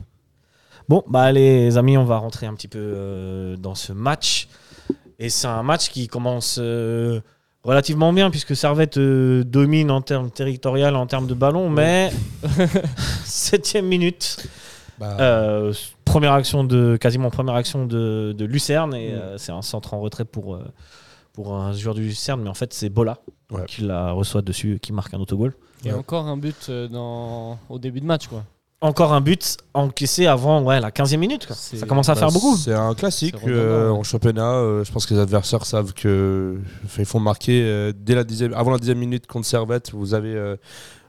Bon, 0.88 1.04
bah 1.08 1.30
les 1.32 1.76
amis, 1.78 1.96
on 1.96 2.04
va 2.04 2.16
rentrer 2.18 2.46
un 2.46 2.54
petit 2.54 2.68
peu 2.68 2.78
euh, 2.80 3.56
dans 3.56 3.74
ce 3.74 3.92
match. 3.92 4.48
Et 5.18 5.28
c'est 5.28 5.46
un 5.46 5.62
match 5.62 5.90
qui 5.90 6.08
commence 6.08 6.58
euh, 6.60 7.20
relativement 7.62 8.12
bien, 8.12 8.30
puisque 8.30 8.56
Servette 8.56 8.96
euh, 8.96 9.44
domine 9.44 9.90
en 9.90 10.00
termes 10.00 10.30
territorial, 10.30 10.96
en 10.96 11.06
termes 11.06 11.26
de 11.26 11.34
ballon, 11.34 11.68
mais 11.70 12.10
septième 13.24 13.86
minute. 13.86 14.46
bah, 14.98 15.16
Euh, 15.20 15.72
première 16.04 16.32
action 16.32 16.64
de 16.64 16.96
quasiment 16.96 17.30
première 17.30 17.54
action 17.54 17.86
de, 17.86 18.34
de 18.36 18.44
Lucerne 18.44 18.94
et 18.94 19.12
Mm. 19.12 19.14
euh, 19.18 19.38
c'est 19.38 19.52
un 19.52 19.62
centre 19.62 19.94
en 19.94 20.00
retrait 20.00 20.24
pour 20.24 20.58
pour 21.32 21.54
un 21.54 21.72
joueur 21.72 21.94
du 21.94 22.02
Lucerne 22.02 22.42
mais 22.42 22.50
en 22.50 22.54
fait 22.54 22.72
c'est 22.74 22.88
Bola 22.88 23.18
Ouais. 23.52 23.64
qui 23.66 23.82
la 23.82 24.10
reçoit 24.12 24.42
dessus 24.42 24.78
qui 24.82 24.92
marque 24.92 25.12
un 25.14 25.20
autogol. 25.20 25.54
Et 25.84 25.90
Ouais. 25.92 25.98
encore 25.98 26.26
un 26.26 26.36
but 26.36 26.70
dans... 26.70 27.58
au 27.68 27.78
début 27.78 28.00
de 28.00 28.06
match, 28.06 28.26
quoi. 28.28 28.44
Encore 28.82 29.12
un 29.12 29.20
but 29.20 29.58
encaissé 29.74 30.26
avant 30.26 30.62
ouais, 30.62 30.80
la 30.80 30.90
15e 30.90 31.18
minute 31.18 31.46
quoi. 31.46 31.54
Ça 31.54 31.86
commence 31.86 32.08
à 32.08 32.14
Bah, 32.14 32.20
faire 32.20 32.32
beaucoup. 32.32 32.56
C'est 32.56 32.72
un 32.72 32.94
classique 32.94 33.34
euh, 33.46 33.90
en 33.90 34.02
championnat. 34.02 34.54
euh, 34.54 34.84
je 34.84 34.90
pense 34.90 35.04
que 35.04 35.12
les 35.12 35.20
adversaires 35.20 35.66
savent 35.66 35.92
que 35.92 36.56
ils 36.98 37.04
font 37.04 37.20
marquer 37.20 37.62
euh, 37.62 37.92
dès 37.94 38.14
la 38.14 38.24
dixième, 38.24 38.54
avant 38.54 38.70
la 38.70 38.78
dixième 38.78 38.96
minute 38.98 39.26
contre 39.26 39.46
Servette. 39.46 39.92
Vous 39.92 40.14
avez, 40.14 40.34
euh, 40.34 40.56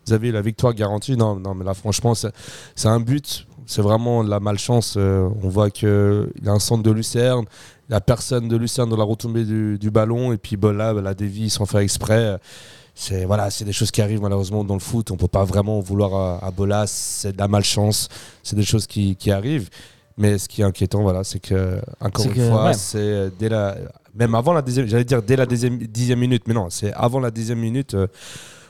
vous 0.05 0.11
avez 0.11 0.33
la 0.33 0.41
victoire 0.41 0.73
garantie. 0.73 1.15
Non, 1.15 1.37
non, 1.37 1.53
mais 1.55 1.63
là 1.63 1.73
franchement, 1.73 2.13
c'est 2.13 2.33
c'est 2.75 2.89
un 2.89 2.99
but. 2.99 3.47
C'est 3.67 3.81
vraiment 3.81 4.25
de 4.25 4.29
la 4.29 4.41
malchance. 4.41 4.95
euh, 4.97 5.29
on 5.41 5.47
voit 5.47 5.69
que 5.69 6.29
il 6.39 6.45
y 6.45 6.49
a 6.49 6.51
un 6.51 6.59
centre 6.59 6.83
de 6.83 6.91
Lucerne. 6.91 7.45
La 7.87 8.01
personne 8.01 8.49
de 8.49 8.57
Lucerne 8.57 8.89
dans 8.89 8.97
la 8.97 9.05
retombée 9.05 9.45
du, 9.45 9.77
du 9.79 9.91
ballon 9.91 10.33
et 10.33 10.37
puis 10.37 10.57
Bola 10.57 10.91
la 10.93 11.13
dévie 11.13 11.49
sans 11.49 11.65
faire 11.65 11.79
exprès. 11.79 12.37
C'est 13.01 13.25
voilà, 13.25 13.49
c'est 13.49 13.65
des 13.65 13.73
choses 13.73 13.89
qui 13.89 14.01
arrivent 14.01 14.21
malheureusement 14.21 14.63
dans 14.63 14.75
le 14.75 14.79
foot. 14.79 15.09
On 15.09 15.17
peut 15.17 15.27
pas 15.27 15.43
vraiment 15.43 15.77
en 15.79 15.81
vouloir 15.81 16.13
à, 16.13 16.45
à 16.45 16.51
Bola. 16.51 16.85
C'est 16.85 17.33
de 17.33 17.37
la 17.39 17.47
malchance. 17.47 18.09
C'est 18.43 18.55
des 18.55 18.63
choses 18.63 18.85
qui, 18.85 19.15
qui 19.15 19.31
arrivent. 19.31 19.69
Mais 20.17 20.37
ce 20.37 20.47
qui 20.47 20.61
est 20.61 20.65
inquiétant, 20.65 21.01
voilà, 21.01 21.23
c'est 21.23 21.39
que 21.39 21.81
encore 21.99 22.25
une 22.25 22.33
que, 22.33 22.47
fois, 22.47 22.65
ouais. 22.65 22.73
c'est 22.75 22.97
euh, 22.99 23.29
dès 23.39 23.49
la, 23.49 23.75
même 24.13 24.35
avant 24.35 24.53
la 24.53 24.61
dixième, 24.61 24.85
j'allais 24.85 25.03
dire 25.05 25.23
dès 25.23 25.35
la 25.35 25.47
dixième, 25.47 25.77
dixième 25.79 26.19
minute, 26.19 26.43
mais 26.47 26.53
non, 26.53 26.69
c'est 26.69 26.93
avant 26.93 27.19
la 27.19 27.31
dixième 27.31 27.57
minute. 27.59 27.95
euh, 27.95 28.05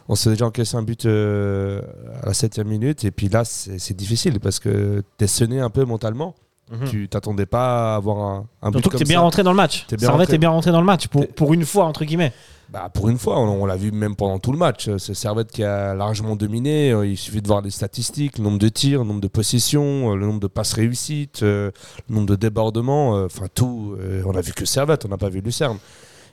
on 0.07 0.15
s'est 0.15 0.29
déjà 0.29 0.45
encaissé 0.45 0.77
un 0.77 0.83
but 0.83 1.05
euh, 1.05 1.81
à 2.23 2.27
la 2.27 2.33
septième 2.33 2.67
minute, 2.67 3.03
et 3.03 3.11
puis 3.11 3.27
là, 3.27 3.43
c'est 3.43 3.93
difficile 3.97 4.39
parce 4.39 4.59
que 4.59 5.03
t'es 5.17 5.27
sonné 5.27 5.59
un 5.59 5.69
peu 5.69 5.83
mentalement. 5.83 6.35
Mhm. 6.71 6.87
Tu 6.89 7.09
t'attendais 7.09 7.45
pas 7.45 7.93
à 7.93 7.95
avoir 7.97 8.17
un, 8.19 8.45
un 8.61 8.69
but 8.71 8.77
Surtout 8.77 8.89
que 8.91 8.97
t'es 8.97 9.03
bien 9.03 9.17
ça. 9.19 9.21
rentré 9.23 9.43
dans 9.43 9.51
le 9.51 9.57
match. 9.57 9.85
T'es 9.87 9.97
bien 9.97 10.07
Servette 10.07 10.27
rentré. 10.27 10.37
bien 10.37 10.49
rentré 10.51 10.71
dans 10.71 10.79
le 10.79 10.85
match 10.85 11.07
pour, 11.07 11.27
pour 11.27 11.53
une 11.53 11.65
fois 11.65 11.83
entre 11.85 12.05
guillemets. 12.05 12.31
Bah, 12.71 12.89
pour 12.93 13.09
une 13.09 13.17
fois, 13.17 13.37
on, 13.37 13.65
l'a 13.65 13.75
vu 13.75 13.91
même 13.91 14.15
pendant 14.15 14.39
tout 14.39 14.53
le 14.53 14.57
match. 14.57 14.89
C'est 14.97 15.13
Servette 15.13 15.51
qui 15.51 15.61
a 15.61 15.93
largement 15.93 16.37
dominé. 16.37 16.91
Euh, 16.93 17.05
Il 17.05 17.17
suffit 17.17 17.41
de 17.41 17.47
voir 17.47 17.61
les 17.61 17.69
statistiques, 17.69 18.37
le 18.37 18.45
nombre 18.45 18.59
de 18.59 18.69
tirs, 18.69 18.99
le 19.01 19.07
nombre 19.09 19.19
de 19.19 19.27
possessions, 19.27 20.13
euh, 20.13 20.15
le 20.15 20.25
nombre 20.25 20.39
de 20.39 20.47
passes 20.47 20.71
réussites, 20.73 21.43
euh, 21.43 21.71
le 22.07 22.15
nombre 22.15 22.27
de 22.27 22.35
débordements. 22.37 23.17
euh, 23.17 23.25
Enfin, 23.25 23.47
tout. 23.53 23.97
euh, 23.99 24.23
on 24.25 24.33
a 24.35 24.41
vu 24.41 24.53
que 24.53 24.63
Servette, 24.63 25.03
on 25.05 25.09
n'a 25.09 25.17
pas 25.17 25.27
vu 25.27 25.41
Lucerne. 25.41 25.79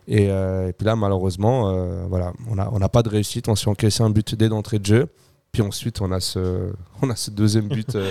Et, 0.07 0.29
euh, 0.31 0.71
puis 0.77 0.87
là, 0.87 0.95
malheureusement, 0.95 1.71
euh, 1.71 2.07
voilà, 2.09 2.33
on 2.49 2.55
n'a 2.55 2.71
on 2.73 2.79
n'a 2.79 2.89
pas 2.89 3.03
de 3.03 3.09
réussite. 3.09 3.49
On 3.49 3.57
s'est 3.57 3.69
encaissé 3.69 4.05
un 4.05 4.11
but 4.11 4.37
dès 4.37 4.49
d'entrée 4.49 4.79
de 4.79 4.87
jeu. 4.87 5.09
Puis 5.53 5.63
ensuite, 5.63 6.01
on 6.01 6.13
a 6.13 6.21
ce, 6.21 6.73
on 7.03 7.11
a 7.11 7.17
ce 7.17 7.31
deuxième 7.31 7.69
but 7.69 7.95
euh, 7.95 8.11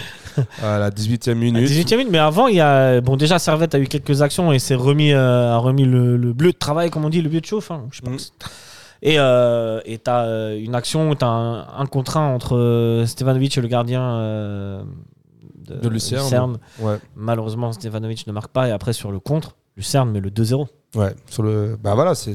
à 0.63 0.79
la 0.79 0.89
18e 0.89 1.31
À 1.31 1.35
minute. 1.35 1.69
18e 1.69 1.97
minute, 1.97 2.11
mais 2.11 2.17
avant 2.17 2.47
il 2.47 2.55
y 2.55 2.61
a 2.61 2.99
bon 3.01 3.15
déjà 3.15 3.39
Servette 3.39 3.75
a 3.75 3.79
eu 3.79 3.87
quelques 3.87 4.21
actions 4.21 4.51
et 4.51 4.59
s'est 4.59 4.75
remis 4.75 5.13
euh, 5.13 5.53
a 5.53 5.57
remis 5.57 5.85
le, 5.85 6.17
le 6.17 6.33
bleu 6.33 6.51
de 6.51 6.57
travail 6.57 6.89
comme 6.89 7.05
on 7.05 7.09
dit 7.09 7.21
le 7.21 7.29
bleu 7.29 7.41
de 7.41 7.45
chauffe. 7.45 7.71
hein, 7.71 7.87
je 7.91 8.01
pas. 8.01 8.09
Mm. 8.09 8.17
Et 9.03 9.19
euh, 9.19 9.79
et 9.85 9.99
t'as 9.99 10.25
euh, 10.25 10.59
une 10.59 10.73
action 10.73 11.11
où 11.11 11.15
t'as 11.15 11.27
un, 11.27 11.79
un 11.79 11.85
contre 11.85 12.17
un 12.17 12.33
entre 12.33 13.03
Stevanovic 13.05 13.57
et 13.57 13.61
le 13.61 13.67
gardien 13.67 14.83
de, 15.67 15.89
Lucerne. 15.89 16.57
Ouais. 16.79 16.97
Malheureusement, 17.15 17.71
Stevanovic 17.71 18.25
ne 18.27 18.31
marque 18.31 18.51
pas 18.51 18.67
et 18.67 18.71
après 18.71 18.93
sur 18.93 19.11
le 19.11 19.19
contre, 19.19 19.55
Lucerne 19.75 20.09
met 20.11 20.19
le 20.19 20.29
2-0. 20.29 20.67
Ouais, 20.97 21.13
sur 21.29 21.43
le. 21.43 21.77
Bah 21.81 21.93
voilà, 21.95 22.15
c'est. 22.15 22.33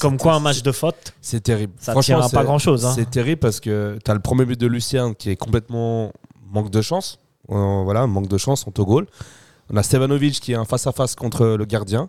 Comme 0.00 0.16
quoi, 0.18 0.34
un 0.34 0.40
match 0.40 0.62
de 0.62 0.72
faute, 0.72 1.14
C'est 1.20 1.40
terrible. 1.42 1.72
ça 1.78 1.94
tient 1.96 2.20
à 2.20 2.28
pas 2.28 2.44
grand 2.44 2.58
chose. 2.58 2.86
C'est 2.94 3.10
terrible 3.10 3.40
parce 3.40 3.60
que 3.60 3.98
tu 4.04 4.10
as 4.10 4.14
le 4.14 4.20
premier 4.20 4.44
but 4.44 4.58
de 4.58 4.66
Lucien 4.66 5.14
qui 5.14 5.30
est 5.30 5.36
complètement 5.36 6.12
manque 6.52 6.70
de 6.70 6.80
chance. 6.80 7.18
Euh, 7.50 7.82
voilà, 7.82 8.06
manque 8.06 8.28
de 8.28 8.38
chance, 8.38 8.64
on 8.66 8.70
goal. 8.84 9.06
On 9.70 9.76
a 9.76 9.82
Stevanovic 9.82 10.40
qui 10.40 10.52
est 10.52 10.56
un 10.56 10.64
face-à-face 10.64 11.14
contre 11.16 11.44
le 11.46 11.64
gardien. 11.64 12.08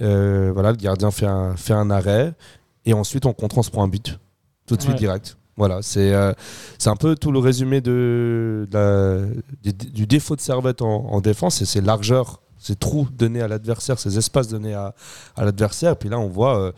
Euh, 0.00 0.50
voilà, 0.54 0.70
le 0.70 0.76
gardien 0.78 1.10
fait 1.10 1.26
un, 1.26 1.54
fait 1.56 1.74
un 1.74 1.90
arrêt. 1.90 2.32
Et 2.86 2.94
ensuite, 2.94 3.26
on 3.26 3.32
contre, 3.32 3.58
on 3.58 3.62
se 3.62 3.70
prend 3.70 3.84
un 3.84 3.88
but. 3.88 4.18
Tout 4.66 4.76
de 4.76 4.82
suite, 4.82 4.96
direct. 4.96 5.36
Voilà, 5.56 5.82
c'est 5.82 6.14
euh, 6.14 6.32
un 6.86 6.96
peu 6.96 7.14
tout 7.14 7.30
le 7.30 7.38
résumé 7.38 7.80
de, 7.82 8.66
de 8.70 8.74
la- 8.78 9.26
du, 9.62 9.72
du 9.72 10.06
défaut 10.06 10.34
de 10.34 10.40
Servette 10.40 10.80
en, 10.80 11.04
en 11.10 11.20
défense. 11.20 11.56
C'est 11.56 11.66
ces 11.66 11.82
largeurs, 11.82 12.40
ces 12.62 12.76
trous 12.76 13.08
donnés 13.16 13.42
à 13.42 13.48
l'adversaire, 13.48 13.98
ces 13.98 14.16
espaces 14.18 14.48
donnés 14.48 14.74
à, 14.74 14.94
à 15.36 15.44
l'adversaire. 15.44 15.96
Puis 15.96 16.08
là, 16.08 16.18
on 16.18 16.28
voit 16.28 16.58
euh, 16.58 16.72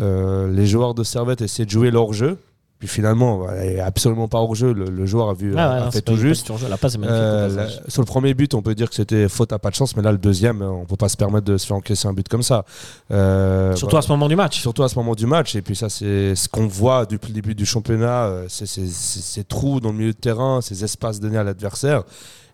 euh, 0.00 0.50
les 0.52 0.66
joueurs 0.66 0.94
de 0.94 1.04
Servette 1.04 1.42
essayer 1.42 1.64
de 1.66 1.70
jouer 1.70 1.90
leur 1.90 2.12
jeu. 2.12 2.38
Puis 2.78 2.88
finalement, 2.88 3.50
est 3.52 3.80
absolument 3.80 4.28
pas 4.28 4.36
hors 4.38 4.54
jeu. 4.54 4.74
Le, 4.74 4.84
le 4.90 5.06
joueur 5.06 5.30
a, 5.30 5.32
vu, 5.34 5.54
Ah 5.56 5.70
ouais, 5.70 5.76
a 5.76 5.84
non, 5.86 5.90
fait 5.90 6.02
tout 6.02 6.12
pas 6.12 6.18
juste. 6.20 6.50
hors-jeu. 6.50 6.68
La 6.68 6.76
passe 6.76 6.96
est 6.96 6.98
magnifique. 6.98 7.18
Euh, 7.22 7.56
la- 7.56 7.90
sur 7.90 8.02
le 8.02 8.06
premier 8.06 8.34
but, 8.34 8.52
on 8.52 8.60
peut 8.60 8.74
dire 8.74 8.90
que 8.90 8.94
c'était 8.94 9.30
faute 9.30 9.50
à 9.54 9.58
pas 9.58 9.70
de 9.70 9.74
chance, 9.76 9.96
mais 9.96 10.02
là, 10.02 10.12
le 10.12 10.18
deuxième, 10.18 10.60
on 10.60 10.84
peut 10.84 10.94
pas 10.96 11.08
se 11.08 11.16
permettre 11.16 11.46
de 11.46 11.56
se 11.56 11.66
faire 11.66 11.78
encaisser 11.78 12.06
un 12.06 12.12
but 12.12 12.28
comme 12.28 12.42
ça. 12.42 12.66
Euh, 13.12 13.74
Surtout 13.76 13.92
voilà. 13.92 14.00
à 14.00 14.02
ce 14.02 14.08
moment 14.12 14.28
du 14.28 14.36
match. 14.36 14.60
Surtout 14.60 14.82
à 14.82 14.90
ce 14.90 14.94
moment 14.96 15.14
du 15.14 15.24
match. 15.24 15.56
Et 15.56 15.62
puis 15.62 15.74
ça, 15.74 15.88
c'est 15.88 16.34
ce 16.34 16.50
qu'on 16.50 16.66
voit 16.66 17.06
depuis 17.06 17.28
le 17.28 17.34
début 17.34 17.54
du 17.54 17.64
championnat, 17.64 18.30
ces 18.48 19.44
trous 19.48 19.80
dans 19.80 19.92
le 19.92 19.96
milieu 19.96 20.12
de 20.12 20.18
terrain, 20.18 20.60
ces 20.60 20.84
espaces 20.84 21.18
donnés 21.18 21.38
à 21.38 21.44
l'adversaire. 21.44 22.02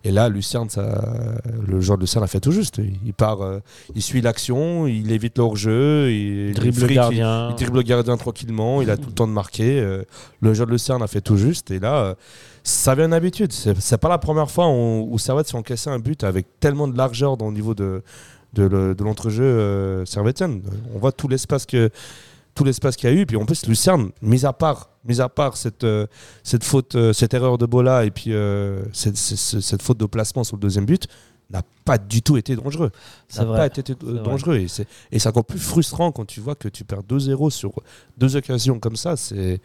Et 0.05 0.11
là, 0.11 0.27
Lucerne, 0.27 0.69
ça, 0.69 1.01
le 1.65 1.79
joueur 1.79 1.97
de 1.97 2.03
Lucerne 2.03 2.23
a 2.23 2.27
fait 2.27 2.41
tout 2.41 2.51
juste. 2.51 2.81
Il 3.05 3.13
part, 3.13 3.41
euh, 3.41 3.59
il 3.95 4.01
suit 4.01 4.19
l'action, 4.21 4.85
il 4.85 5.11
évite 5.11 5.37
leur 5.37 5.55
jeu, 5.55 6.11
il 6.11 6.49
Il 6.49 6.53
dribble 6.55 6.79
le 6.81 6.85
fric, 6.87 6.95
gardien. 6.95 7.49
il 7.51 7.55
dribble 7.55 7.77
le 7.77 7.83
gardien 7.83 8.17
tranquillement, 8.17 8.81
il 8.81 8.89
a 8.89 8.97
tout 8.97 9.07
le 9.07 9.13
temps 9.13 9.27
de 9.27 9.31
marquer. 9.31 9.79
euh, 9.79 10.03
le 10.41 10.53
joueur 10.53 10.67
de 10.67 10.73
Lucerne 10.73 11.01
a 11.01 11.07
fait 11.07 11.21
tout 11.21 11.37
juste. 11.37 11.71
Et 11.71 11.79
là, 11.79 11.95
euh, 12.03 12.15
ça 12.63 12.95
vient 12.95 13.07
d'habitude. 13.09 13.53
C'est 13.53 13.79
c'est 13.79 13.97
pas 13.97 14.09
la 14.09 14.17
première 14.17 14.51
fois 14.51 14.67
où, 14.67 15.07
où 15.09 15.17
Servette 15.17 15.47
s'est 15.47 15.55
encaissé 15.57 15.89
un 15.89 15.99
but 15.99 16.23
avec 16.25 16.47
tellement 16.59 16.87
de 16.89 16.97
largeur 16.97 17.37
dans 17.37 17.47
le 17.47 17.53
niveau 17.53 17.73
de, 17.73 18.01
de, 18.53 18.63
le- 18.63 18.95
l'entrejeu 18.99 19.43
euh. 19.45 20.03
On 20.93 20.99
voit 20.99 21.11
tout 21.13 21.27
l'espace 21.29 21.65
que 21.65 21.89
tout 22.55 22.63
l'espace 22.63 22.95
qu'il 22.95 23.09
y 23.09 23.13
a 23.13 23.15
eu. 23.15 23.25
Puis 23.25 23.35
en 23.37 23.45
plus, 23.45 23.65
Lucerne, 23.67 24.11
mis 24.21 24.45
à 24.45 24.53
part, 24.53 24.89
mis 25.05 25.19
à 25.21 25.29
part 25.29 25.57
cette, 25.57 25.83
euh, 25.83 26.05
cette 26.43 26.63
faute, 26.63 26.95
euh, 26.95 27.13
cette 27.13 27.33
erreur 27.33 27.57
de 27.57 27.65
Bola 27.65 28.05
et 28.05 28.11
puis 28.11 28.33
euh, 28.33 28.83
cette, 28.93 29.17
cette- 29.17 29.61
cette 29.61 29.81
faute 29.81 29.97
de 29.97 30.05
placement 30.05 30.43
sur 30.43 30.55
le 30.57 30.61
deuxième 30.61 30.85
but, 30.85 31.07
n'a 31.49 31.61
pas 31.85 31.97
du 31.97 32.21
tout 32.21 32.37
été 32.37 32.55
dangereux. 32.55 32.91
C'est 33.27 33.43
n'a 33.43 33.51
pas 33.53 33.65
été 33.67 33.83
vrai. 34.01 34.23
dangereux. 34.23 34.57
Et 34.57 34.67
c'est 34.67 34.87
et 35.11 35.19
c'est 35.19 35.29
encore 35.29 35.45
plus 35.45 35.59
frustrant 35.59 36.11
quand 36.11 36.25
tu 36.25 36.39
vois 36.39 36.55
que 36.55 36.67
tu 36.67 36.83
perds 36.83 37.03
2-0 37.03 37.49
sur 37.51 37.73
deux 38.17 38.35
occasions 38.35 38.79
comme 38.79 38.95
ça. 38.95 39.17
C'est 39.17 39.59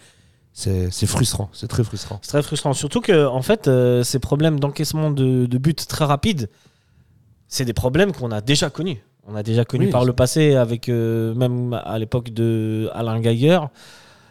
c'est 0.53 0.91
c'est 0.91 1.07
frustrant. 1.07 1.49
C'est 1.53 1.69
très 1.69 1.85
frustrant. 1.85 2.19
C'est 2.23 2.33
très 2.33 2.43
frustrant. 2.43 2.73
Surtout 2.73 3.01
que, 3.01 3.27
en 3.27 3.43
fait, 3.43 3.71
ces 4.03 4.19
problèmes 4.19 4.59
d'encaissement 4.59 5.11
de, 5.11 5.47
de 5.47 5.59
buts 5.59 5.75
très 5.75 6.05
rapides, 6.05 6.51
c'est 7.47 7.65
des 7.65 7.73
problèmes 7.75 8.13
qu'on 8.13 8.33
a 8.33 8.41
déjà 8.41 8.69
connus. 8.71 8.99
On 9.31 9.37
a 9.37 9.43
déjà 9.43 9.65
connus 9.67 9.87
Oui, 9.87 9.91
par 9.93 10.07
le 10.07 10.15
passé, 10.15 10.55
avec 10.55 10.89
euh, 10.89 11.35
même 11.35 11.79
à 11.85 11.99
l'époque 11.99 12.31
de 12.31 12.89
Alain 12.95 13.21
Geiger. 13.21 13.61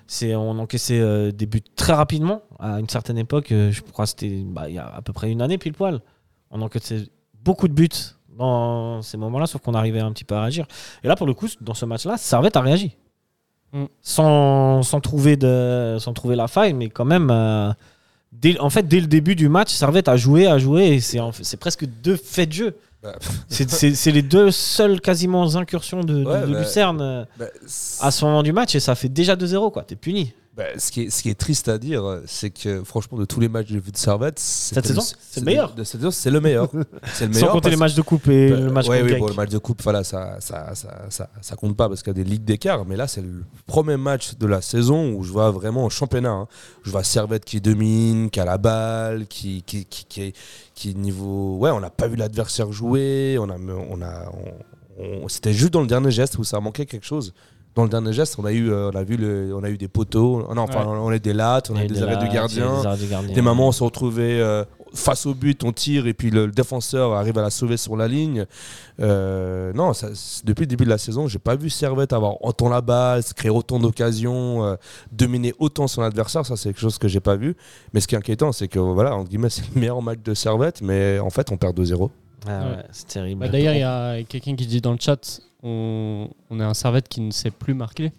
C'est, 0.07 0.35
on 0.35 0.57
encaissait 0.57 0.99
euh, 0.99 1.31
des 1.31 1.45
buts 1.45 1.61
très 1.75 1.93
rapidement. 1.93 2.41
À 2.57 2.79
une 2.79 2.89
certaine 2.89 3.19
époque, 3.19 3.51
euh, 3.51 3.71
je 3.71 3.81
crois 3.81 4.05
que 4.05 4.09
c'était 4.09 4.41
bah, 4.43 4.67
il 4.67 4.73
y 4.75 4.79
a 4.79 4.87
à 4.87 5.01
peu 5.03 5.13
près 5.13 5.29
une 5.29 5.41
année 5.43 5.59
pile 5.59 5.73
poil. 5.73 6.01
On 6.49 6.61
encaissait 6.61 7.09
beaucoup 7.43 7.67
de 7.67 7.73
buts 7.73 7.89
dans 8.35 9.03
ces 9.03 9.17
moments-là, 9.17 9.45
sauf 9.45 9.61
qu'on 9.61 9.75
arrivait 9.75 9.99
un 9.99 10.11
petit 10.11 10.23
peu 10.23 10.33
à 10.33 10.41
réagir. 10.41 10.65
Et 11.03 11.07
là, 11.07 11.15
pour 11.15 11.27
le 11.27 11.35
coup, 11.35 11.47
dans 11.61 11.75
ce 11.75 11.85
match-là, 11.85 12.17
Servette 12.17 12.57
a 12.57 12.61
réagi. 12.61 12.95
Mm. 13.73 13.85
Sans, 14.01 14.81
sans, 14.81 14.99
trouver 14.99 15.37
de, 15.37 15.97
sans 15.99 16.13
trouver 16.13 16.35
la 16.35 16.47
faille, 16.47 16.73
mais 16.73 16.89
quand 16.89 17.05
même. 17.05 17.75
dès, 18.31 18.57
en 18.59 18.71
fait, 18.71 18.87
dès 18.87 18.99
le 18.99 19.07
début 19.07 19.35
du 19.35 19.47
match, 19.47 19.71
Servette 19.73 20.07
a 20.07 20.17
joué, 20.17 20.47
a 20.47 20.57
joué, 20.57 20.87
et 20.87 20.99
c'est 21.01 21.57
presque 21.57 21.85
deux 21.85 22.15
faits 22.15 22.49
de 22.49 22.53
jeu. 22.53 22.77
Bah, 23.59 23.65
C'est, 23.69 24.11
les 24.11 24.21
deux 24.21 24.51
seules 24.51 25.01
quasiment 25.01 25.55
incursions 25.55 26.01
de, 26.01 26.13
de- 26.19 26.25
Ouais, 26.25 26.41
de 26.41 26.51
bah, 26.53 26.59
Lucerne 26.59 27.01
euh, 27.01 27.25
à 28.01 28.11
ce 28.11 28.25
moment 28.25 28.43
du 28.43 28.53
match, 28.53 28.75
et 28.75 28.79
ça 28.79 28.95
fait 28.95 29.09
déjà 29.09 29.35
2-0, 29.35 29.71
quoi. 29.71 29.83
T'es 29.83 29.95
puni. 29.95 30.33
Bah, 30.57 30.63
ce, 30.79 30.91
qui 30.91 31.03
est, 31.03 31.09
ce 31.11 31.21
qui 31.21 31.29
est 31.29 31.35
triste 31.39 31.67
à 31.67 31.77
dire, 31.77 32.21
c'est 32.25 32.49
que 32.49 32.83
franchement, 32.83 33.19
de 33.19 33.25
tous 33.25 33.39
les 33.39 33.47
matchs 33.47 33.67
que 33.67 33.73
j'ai 33.73 33.79
vus 33.79 33.91
de 33.91 33.97
Servette, 33.97 34.39
Cette 34.39 34.87
saison, 34.87 35.01
c'est 35.01 35.39
le 35.41 35.45
meilleur. 35.45 35.75
De, 35.75 35.83
cette 35.83 35.99
saison, 36.01 36.09
c'est 36.09 36.31
le 36.31 36.41
meilleur. 36.41 36.67
C'est 37.13 37.27
le 37.27 37.33
Sans 37.33 37.47
compter 37.49 37.69
les 37.69 37.75
matchs 37.75 37.93
de 37.93 38.01
coupe 38.01 38.27
et 38.27 38.49
Bah, 38.49 38.55
le 38.59 38.71
match 38.71 38.87
ouais, 38.87 39.03
oui, 39.03 39.19
bon, 39.19 39.27
le 39.27 39.33
match 39.35 39.49
de 39.51 39.57
coupe, 39.59 39.83
voilà, 39.83 40.03
ça, 40.03 40.37
ça, 40.39 40.73
ça, 40.73 41.05
ça, 41.09 41.29
ça 41.41 41.55
compte 41.55 41.77
pas 41.77 41.87
parce 41.87 42.01
qu'il 42.01 42.09
y 42.17 42.19
a 42.19 42.23
des 42.23 42.27
ligues 42.27 42.43
d'écart. 42.43 42.85
Mais 42.85 42.95
là, 42.95 43.07
c'est 43.07 43.21
le 43.21 43.43
premier 43.67 43.97
match 43.97 44.35
de 44.37 44.47
la 44.47 44.61
saison 44.61 45.13
où 45.13 45.23
je 45.23 45.31
vois 45.31 45.51
vraiment 45.51 45.85
en 45.85 45.89
championnat. 45.89 46.31
hein. 46.31 46.47
Je 46.83 46.89
vois 46.89 47.03
Servette 47.03 47.45
qui 47.45 47.61
domine, 47.61 48.31
qui 48.31 48.39
a 48.39 48.45
la 48.45 48.57
balle, 48.57 49.27
qui, 49.27 49.61
qui, 49.61 49.85
qui, 49.85 50.05
qui, 50.05 50.21
est- 50.23 50.35
qui 50.73 50.95
niveau. 50.95 51.57
Ouais, 51.59 51.69
on 51.69 51.79
n'a 51.81 51.91
pas 51.91 52.07
vu 52.07 52.15
l'adversaire 52.15 52.71
jouer. 52.71 53.37
On 53.39 53.49
a, 53.51 53.57
on 53.57 54.01
a, 54.01 54.31
on- 54.99 55.23
on- 55.23 55.27
c'était 55.27 55.53
juste 55.53 55.71
dans 55.73 55.81
le 55.81 55.87
dernier 55.87 56.09
geste 56.09 56.39
où 56.39 56.43
ça 56.43 56.59
manquait 56.59 56.87
quelque 56.87 57.05
chose. 57.05 57.33
Dans 57.77 57.83
le 57.83 57.89
dernier 57.89 58.11
geste, 58.11 58.35
on 58.39 58.43
a 58.45 58.51
eu, 58.51 58.71
euh, 58.71 58.89
on 58.91 58.95
a 58.97 59.03
vu, 59.03 59.15
le, 59.17 59.53
on 59.55 59.63
a 59.63 59.69
eu 59.69 59.77
des 59.77 59.87
poteaux. 59.87 60.51
Non, 60.53 60.63
enfin, 60.63 60.79
Ouais. 60.79 60.97
on 60.99 61.09
a 61.09 61.15
eu 61.15 61.19
des 61.19 61.31
lattes, 61.33 61.69
on 61.71 61.75
a 61.75 61.83
eu 61.85 61.87
des 61.87 61.99
de 61.99 62.03
arrêts 62.03 62.17
de 62.27 62.33
gardien. 62.33 62.81
des 62.81 62.85
arrêts 62.87 62.97
de 62.97 63.05
gardien. 63.05 63.33
Des 63.35 63.41
moments, 63.41 63.67
on 63.67 63.71
se 63.71 63.83
retrouvait 63.83 64.39
euh, 64.41 64.65
face 64.95 65.27
au 65.27 65.35
but, 65.35 65.63
on 65.63 65.71
tire 65.71 66.07
et 66.07 66.13
puis 66.15 66.31
le, 66.31 66.47
le 66.47 66.51
défenseur 66.51 67.13
arrive 67.13 67.37
à 67.37 67.43
la 67.43 67.51
sauver 67.51 67.77
sur 67.77 67.95
la 67.95 68.07
ligne. 68.07 68.45
Euh, 68.99 69.71
non, 69.73 69.93
ça, 69.93 70.07
depuis 70.43 70.63
le 70.63 70.67
début 70.67 70.85
de 70.85 70.89
la 70.89 70.97
saison, 70.97 71.27
j'ai 71.27 71.39
pas 71.39 71.55
vu 71.55 71.69
Servette 71.69 72.13
avoir 72.13 72.43
autant 72.43 72.67
la 72.69 72.81
balle, 72.81 73.21
créer 73.35 73.51
autant 73.51 73.79
d'occasions, 73.79 74.65
euh, 74.65 74.75
dominer 75.11 75.53
autant 75.59 75.87
son 75.87 76.01
adversaire. 76.01 76.45
Ça, 76.45 76.55
c'est 76.55 76.69
quelque 76.69 76.79
chose 76.81 76.97
que 76.97 77.07
j'ai 77.07 77.19
pas 77.19 77.35
vu. 77.35 77.55
Mais 77.93 77.99
ce 77.99 78.07
qui 78.07 78.15
est 78.15 78.17
inquiétant, 78.17 78.51
c'est 78.51 78.67
que 78.67 78.79
voilà, 78.79 79.15
entre 79.15 79.29
guillemets, 79.29 79.49
c'est 79.51 79.63
le 79.73 79.79
meilleur 79.79 80.01
match 80.01 80.19
de 80.23 80.33
Servette, 80.33 80.81
mais 80.81 81.19
en 81.19 81.29
fait, 81.29 81.51
on 81.51 81.57
perd 81.57 81.77
2-0. 81.79 82.09
Ah 82.47 82.49
ouais, 82.49 82.65
Ouais. 82.77 82.83
c'est 82.91 83.07
terrible. 83.07 83.41
Bah, 83.41 83.49
D'ailleurs, 83.49 83.73
il 83.73 83.79
y 83.79 83.83
a 83.83 84.23
quelqu'un 84.23 84.55
qui 84.55 84.65
dit 84.65 84.81
dans 84.81 84.93
le 84.93 84.97
chat 84.99 85.41
on, 85.63 86.29
on 86.49 86.59
a 86.59 86.65
un 86.65 86.73
Servette 86.73 87.07
qui 87.09 87.21
ne 87.21 87.31
sait 87.31 87.51
plus 87.51 87.73
marquer. 87.73 88.11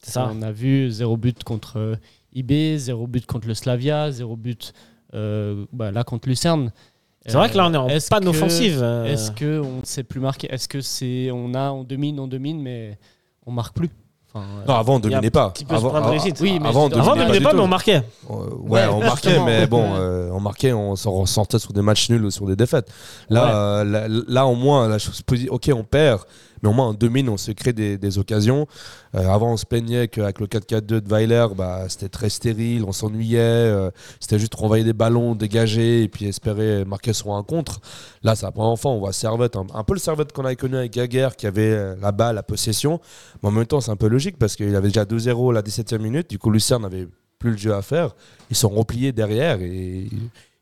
C'est 0.00 0.12
ça. 0.12 0.30
On 0.32 0.42
a 0.42 0.52
vu 0.52 0.90
zéro 0.90 1.16
but 1.16 1.44
contre 1.44 1.78
euh, 1.78 1.96
IB, 2.34 2.76
zéro 2.78 3.06
but 3.06 3.26
contre 3.26 3.48
le 3.48 3.54
Slavia, 3.54 4.10
zéro 4.10 4.36
but 4.36 4.72
euh, 5.14 5.64
bah, 5.72 5.90
là 5.90 6.04
contre 6.04 6.28
Lucerne. 6.28 6.72
C'est 7.26 7.32
vrai 7.38 7.48
que 7.48 7.56
là, 7.56 7.66
on 7.68 7.72
est 7.72 7.76
en 7.78 7.88
panne 8.10 8.24
que- 8.24 8.28
offensive. 8.28 8.80
euh, 8.82 9.06
Est-ce 9.06 9.30
que 9.30 9.58
on 9.60 9.78
ne 9.80 9.84
sait 9.84 10.02
plus 10.02 10.20
marquer 10.20 10.46
Est-ce 10.52 10.68
que 10.68 10.82
c'est 10.82 11.30
on 11.32 11.54
a 11.54 11.70
on 11.70 11.82
domine, 11.82 12.20
on 12.20 12.26
domine, 12.26 12.60
mais 12.60 12.98
on 13.46 13.52
marque 13.52 13.74
plus? 13.74 13.88
Enfin, 14.34 14.44
Non, 14.68 14.74
avant, 14.74 14.96
on 14.96 14.98
dominait 15.00 15.30
pas. 15.30 15.48
petit 15.50 15.64
peu 15.64 15.74
ce 15.74 15.78
Avant, 15.78 15.90
point 15.90 16.00
de 16.00 16.04
avant- 16.04 16.10
réussite. 16.12 16.38
Oui, 16.42 16.58
mais 16.60 16.68
avant, 16.68 16.86
on 16.86 16.90
je- 16.90 16.96
Avant, 16.96 17.12
on 17.12 17.16
dominait 17.16 17.38
du 17.38 17.44
pas, 17.44 17.54
mais 17.54 17.60
on 17.60 17.68
marquait. 17.68 18.02
Euh, 18.28 18.34
ouais, 18.34 18.80
Ouais, 18.80 18.86
on 18.88 18.98
marquait, 19.00 19.38
mais 19.42 19.66
bon, 19.68 19.94
euh, 19.94 20.28
on 20.32 20.40
marquait, 20.40 20.72
on 20.74 20.96
s'en 20.96 21.12
ressortait 21.12 21.58
sur 21.60 21.72
des 21.72 21.80
matchs 21.82 22.10
nuls 22.10 22.24
ou 22.26 22.30
sur 22.30 22.44
des 22.46 22.56
défaites. 22.56 22.92
Là, 23.30 23.56
euh, 23.80 23.84
là, 23.84 24.06
là, 24.28 24.46
au 24.46 24.54
moins, 24.56 24.86
la 24.88 24.98
chose 24.98 25.22
ok, 25.48 25.70
on 25.74 25.84
perd, 25.84 26.20
mais 26.64 26.70
au 26.70 26.72
moins 26.72 26.88
on 26.88 26.94
domine, 26.94 27.28
on 27.28 27.36
se 27.36 27.52
crée 27.52 27.74
des, 27.74 28.18
occasions. 28.18 28.66
Euh, 29.14 29.28
avant, 29.28 29.52
on 29.52 29.56
se 29.56 29.66
plaignait 29.66 30.08
qu'avec 30.08 30.40
le 30.40 30.46
4-4-2 30.46 30.80
de 30.80 31.08
Weiler, 31.08 31.46
bah, 31.56 31.84
c'était 31.88 32.08
très 32.08 32.30
stérile, 32.30 32.84
on 32.84 32.92
s'ennuyait, 32.92 33.38
euh, 33.38 33.90
c'était 34.18 34.38
juste 34.38 34.54
renvoyer 34.54 34.82
des 34.82 34.94
ballons, 34.94 35.34
dégager 35.34 36.02
et 36.02 36.08
puis 36.08 36.26
espérer 36.26 36.84
marquer 36.86 37.12
sur 37.12 37.34
un 37.34 37.42
contre. 37.42 37.80
Là, 38.22 38.34
la 38.40 38.50
première 38.50 38.78
fois, 38.78 38.92
on 38.92 38.98
voit 38.98 39.12
Servette, 39.12 39.56
un, 39.56 39.84
peu 39.84 39.92
le 39.92 39.98
Servette 39.98 40.32
qu'on 40.32 40.44
avait 40.44 40.56
connu 40.56 40.76
avec 40.76 40.92
Gaguerre, 40.92 41.36
qui 41.36 41.46
avait 41.46 41.70
euh, 41.70 41.96
la 42.00 42.12
balle, 42.12 42.36
la 42.36 42.42
possession. 42.42 42.98
Mais 43.42 43.50
en 43.50 43.52
même 43.52 43.66
temps, 43.66 43.82
c'est 43.82 43.90
un 43.90 43.96
peu 43.96 44.08
logique 44.08 44.38
parce 44.38 44.56
qu'il 44.56 44.74
avait 44.74 44.88
déjà 44.88 45.04
2-0 45.04 45.50
à 45.50 45.52
la 45.52 45.62
17e 45.62 45.98
minute. 45.98 46.30
Du 46.30 46.38
coup, 46.38 46.50
Lucerne 46.50 46.82
n'avait 46.82 47.08
plus 47.38 47.50
le 47.50 47.56
jeu 47.58 47.74
à 47.74 47.82
faire. 47.82 48.14
Ils 48.48 48.56
sont 48.56 48.70
repliés 48.70 49.12
derrière 49.12 49.60
et, 49.60 50.08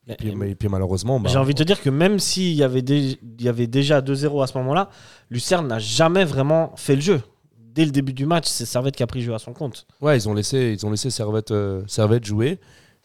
et 0.08 0.14
puis, 0.16 0.28
et 0.50 0.54
puis 0.54 0.68
malheureusement. 0.68 1.20
bah, 1.20 1.28
J'ai 1.30 1.38
envie 1.38 1.54
de 1.54 1.58
te 1.58 1.64
dire 1.64 1.80
que 1.80 1.90
même 1.90 2.18
s'il 2.18 2.52
y, 2.54 2.62
avait 2.62 2.80
il 2.80 3.18
y 3.40 3.48
avait 3.48 3.66
déjà 3.68 4.00
2-0 4.00 4.42
à 4.42 4.46
ce 4.46 4.58
moment-là, 4.58 4.90
Lucerne 5.30 5.66
n'a 5.68 5.78
jamais 5.78 6.24
vraiment 6.24 6.72
fait 6.76 6.94
le 6.96 7.00
jeu. 7.00 7.20
Dès 7.56 7.84
le 7.84 7.90
début 7.90 8.12
du 8.12 8.26
match, 8.26 8.46
c'est 8.48 8.66
Servette 8.66 8.96
qui 8.96 9.02
a 9.02 9.06
pris 9.06 9.20
le 9.20 9.26
jeu 9.26 9.34
à 9.34 9.38
son 9.38 9.52
compte. 9.52 9.86
Ouais, 10.00 10.16
ils 10.18 10.28
ont 10.28 10.34
laissé, 10.34 10.74
ils 10.78 10.84
ont 10.84 10.90
laissé 10.90 11.08
Servette, 11.10 11.52
euh, 11.52 11.82
Servette 11.86 12.24
jouer. 12.24 12.58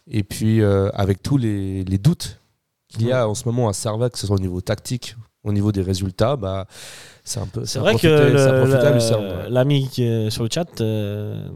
Et 0.09 0.23
puis, 0.23 0.61
euh, 0.61 0.89
avec 0.93 1.21
tous 1.23 1.37
les, 1.37 1.83
les 1.85 1.97
doutes 1.97 2.39
qu'il 2.89 3.07
y 3.07 3.11
a 3.11 3.27
en 3.29 3.35
ce 3.35 3.43
moment 3.45 3.69
à 3.69 3.73
Servette, 3.73 4.13
que 4.13 4.19
ce 4.19 4.27
soit 4.27 4.35
au 4.35 4.39
niveau 4.39 4.59
tactique, 4.61 5.15
au 5.43 5.53
niveau 5.53 5.71
des 5.71 5.81
résultats, 5.83 6.35
bah, 6.35 6.65
c'est 7.23 7.39
un 7.39 7.45
peu. 7.45 7.63
C'est 7.65 7.79
vrai 7.79 7.93
que 7.93 8.07
profité- 8.07 8.87
le- 8.89 8.93
Lucerne, 8.93 9.25
ouais. 9.25 9.49
l'ami 9.49 9.87
qui 9.89 10.03
est 10.03 10.29
sur 10.29 10.43
le 10.43 10.49
chat 10.51 10.81
euh, 10.81 11.47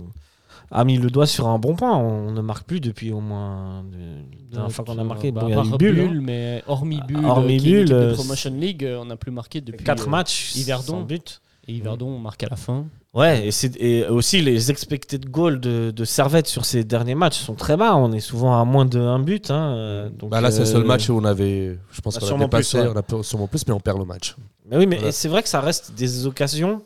a 0.72 0.84
mis 0.86 0.98
le 0.98 1.10
doigt 1.10 1.28
sur 1.28 1.48
un 1.48 1.60
bon 1.60 1.75
point. 1.75 1.98
On 1.98 2.32
ne 2.32 2.42
marque 2.42 2.66
plus 2.66 2.80
depuis 2.80 3.12
au 3.12 3.20
moins 3.20 3.84
de- 3.92 3.98
la 4.51 4.58
dernière 4.58 4.72
fois 4.72 4.86
qu'on 4.86 4.98
a 4.98 5.04
marqué. 5.04 5.32
bah, 5.32 5.42
Bon, 5.42 5.48
il 5.48 5.54
y 5.56 5.58
a 5.58 5.63
eu 5.63 5.78
Bulle, 5.78 6.00
hein. 6.01 6.08
Bulle, 6.08 6.22
mais 6.22 6.63
hormis 6.68 7.00
Bulle, 7.08 7.25
Hormis 7.25 7.58
qui 7.58 7.72
Bulle, 7.72 7.90
de 7.90 7.94
euh, 7.96 8.13
Promotion 8.13 8.51
League, 8.51 8.84
euh, 8.86 9.00
on 9.01 9.06
n'a 9.06 9.16
plus 9.18 9.32
marqué 9.32 9.62
depuis 9.62 9.84
4 9.86 10.08
euh, 10.08 10.10
matchs, 10.10 10.56
Yverdon. 10.56 10.84
sans 10.84 11.01
but. 11.01 11.42
Et 11.68 11.74
Yverdon, 11.74 12.08
on 12.08 12.20
marque 12.20 12.44
à 12.44 12.48
la 12.50 12.56
fin. 12.56 12.86
Ouais, 13.13 13.46
et, 13.48 13.51
c'est- 13.51 13.75
et 13.80 14.06
aussi 14.08 14.42
les 14.42 14.72
expected 14.72 15.30
goals 15.30 15.60
de, 15.60 15.92
de 15.92 16.06
Servette 16.06 16.48
sur 16.48 16.66
ces 16.66 16.84
derniers 16.84 17.13
matchs 17.16 17.38
sont 17.38 17.54
très 17.56 17.78
bas. 17.78 17.96
On 17.96 18.12
est 18.13 18.20
souvent 18.22 18.60
à 18.60 18.66
moins 18.66 18.86
de 18.86 19.00
1 19.00 19.20
but. 19.20 19.51
Hein, 19.51 19.75
euh, 19.75 20.10
donc, 20.10 20.32
Bah 20.32 20.42
là, 20.42 20.50
c'est 20.50 20.62
le 20.62 20.66
seul 20.66 20.82
euh, 20.82 20.86
match 20.86 21.10
où 21.10 21.13
on 21.18 21.24
avait. 21.25 21.78
Je 21.92 22.01
pense 22.01 22.16
a 22.16 22.20
qu'on 22.20 22.25
a 22.25 22.28
sûrement 22.30 22.46
dépassé, 22.46 22.78
plus, 22.80 22.88
ouais. 22.88 22.94
on 23.10 23.20
a 23.20 23.24
sûrement 23.24 23.48
plus, 23.48 23.68
mais 23.68 23.74
on 23.74 23.80
perd 23.80 24.00
le 24.00 24.06
match. 24.06 24.36
Mais 24.70 24.78
oui, 24.78 24.88
mais 24.88 24.96
Voilà. 24.96 25.12
c'est 25.12 25.28
vrai 25.28 25.44
que 25.44 25.50
ça 25.50 25.60
reste 25.62 25.94
des 25.96 26.25
occasions 26.25 26.82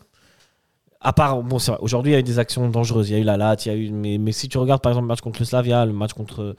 À 1.05 1.13
part, 1.13 1.41
bon, 1.43 1.59
c'est 1.59 1.71
vrai, 1.71 1.79
aujourd'hui, 1.81 2.12
il 2.12 2.15
y 2.15 2.17
a 2.17 2.19
eu 2.19 2.24
des 2.24 2.39
actions 2.39 2.67
dangereuses. 2.67 3.09
Il 3.09 3.13
y 3.13 3.15
a 3.15 3.19
eu 3.19 3.24
la 3.24 3.38
latte, 3.38 3.65
il 3.65 3.69
y 3.69 3.71
a 3.71 3.75
eu. 3.75 3.91
Mais, 3.91 4.17
mais 4.17 4.31
si 4.31 4.50
tu 4.50 4.57
regardes, 4.57 4.81
par 4.81 4.91
exemple, 4.91 5.05
le 5.05 5.09
match 5.09 5.21
contre 5.21 5.39
le 5.39 5.45
Slavia, 5.45 5.85
le 5.85 5.93
match 5.93 6.13
contre 6.13 6.41
euh, 6.41 6.55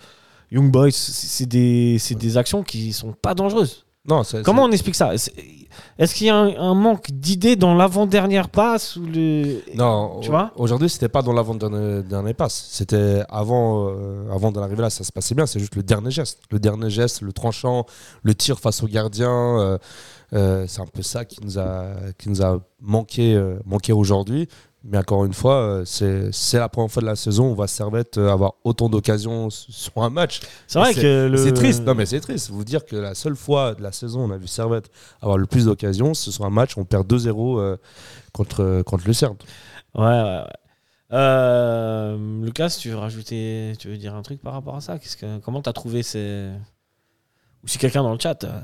Young 0.52 0.70
Boys, 0.70 0.92
c'est 0.92 1.12
c'est 1.26 1.46
des, 1.46 1.96
c'est 1.98 2.14
des 2.14 2.36
actions 2.38 2.62
qui 2.62 2.92
sont 2.92 3.12
pas 3.12 3.34
dangereuses. 3.34 3.84
Non, 4.08 4.22
c'est- 4.22 4.42
Comment 4.44 4.62
on 4.62 4.70
explique 4.70 4.94
ça? 4.94 5.12
Est-ce 5.12 5.30
est-ce 5.98 6.14
qu'il 6.14 6.28
y 6.28 6.30
a 6.30 6.36
un, 6.36 6.56
un 6.56 6.74
manque 6.74 7.10
d'idées 7.10 7.56
dans 7.56 7.74
l'avant-dernière 7.74 8.48
passe 8.48 8.94
ou 8.96 9.04
le... 9.04 9.62
c'est- 9.66 9.74
Non, 9.74 10.20
Tu 10.20 10.28
au- 10.28 10.30
vois 10.30 10.52
aujourd'hui, 10.56 10.88
c'était 10.88 11.08
pas 11.08 11.22
dans 11.22 11.32
l'avant-dernier 11.32 12.02
dernier 12.04 12.32
passe. 12.32 12.68
C'était 12.70 13.24
avant, 13.28 13.88
euh, 13.90 14.30
avant 14.32 14.52
d'en 14.52 14.62
arriver 14.62 14.82
là, 14.82 14.90
ça 14.90 15.02
se 15.02 15.10
passait 15.10 15.34
bien. 15.34 15.44
C'est 15.44 15.58
juste 15.58 15.74
le 15.74 15.82
dernier 15.82 16.12
geste. 16.12 16.38
Le 16.52 16.60
dernier 16.60 16.88
geste, 16.88 17.20
le 17.20 17.32
tranchant, 17.32 17.84
le 18.22 18.34
tir 18.34 18.60
face 18.60 18.80
au 18.82 18.86
gardien. 18.86 19.28
euh, 19.58 19.78
c'est 20.32 20.80
un 20.80 20.86
peu 20.86 21.02
ça 21.02 21.24
qui 21.24 21.38
nous 21.42 21.58
a, 21.58 21.94
qui 22.18 22.28
nous 22.28 22.42
a 22.42 22.60
manqué, 22.80 23.34
euh, 23.34 23.58
manqué 23.64 23.92
aujourd'hui. 23.92 24.48
Mais 24.88 24.98
encore 24.98 25.24
une 25.24 25.32
fois, 25.32 25.54
euh, 25.54 25.84
c'est 25.84 26.58
la 26.58 26.68
première 26.68 26.90
fois 26.90 27.02
de 27.02 27.06
la 27.06 27.16
saison 27.16 27.48
où 27.48 27.50
on 27.50 27.54
va 27.54 27.66
Servette 27.66 28.18
euh, 28.18 28.30
avoir 28.30 28.54
autant 28.62 28.88
d'occasions 28.88 29.50
sur 29.50 30.00
un 30.00 30.10
match. 30.10 30.40
C'est 30.68 30.78
vrai 30.78 30.94
que 30.94 31.26
le... 31.26 31.36
C'est 31.36 31.52
triste, 31.52 31.82
non 31.84 31.96
mais 31.96 32.06
c'est 32.06 32.20
triste. 32.20 32.50
Vous 32.50 32.64
dire 32.64 32.84
que 32.84 32.94
la 32.94 33.16
seule 33.16 33.34
fois 33.34 33.74
de 33.74 33.82
la 33.82 33.90
saison 33.90 34.20
où 34.20 34.28
on 34.28 34.30
a 34.30 34.36
vu 34.36 34.46
Servette 34.46 34.88
avoir 35.20 35.38
le 35.38 35.46
plus 35.46 35.64
d'occasions, 35.64 36.14
ce 36.14 36.30
sur 36.30 36.44
un 36.44 36.50
match 36.50 36.76
où 36.76 36.80
on 36.80 36.84
perd 36.84 37.12
2-0 37.12 37.58
euh, 37.58 37.76
contre, 38.32 38.82
contre 38.82 39.06
Lucerne. 39.08 39.36
Ouais, 39.96 40.04
ouais, 40.04 40.22
ouais. 40.22 40.52
Euh, 41.12 42.44
Lucas, 42.44 42.76
tu 42.80 42.90
veux 42.90 42.96
rajouter, 42.96 43.72
tu 43.80 43.88
veux 43.88 43.96
dire 43.96 44.14
un 44.14 44.22
truc 44.22 44.40
par 44.40 44.52
rapport 44.52 44.76
à 44.76 44.80
ça? 44.80 45.00
Qu'est-ce 45.00 45.16
que, 45.16 45.38
Comment 45.38 45.62
t'as 45.62 45.72
trouvé 45.72 46.04
ces... 46.04 46.50
Ou 47.64 47.68
si 47.68 47.78
quelqu'un 47.78 48.04
dans 48.04 48.12
le 48.12 48.20
chat 48.20 48.44
euh, 48.44 48.60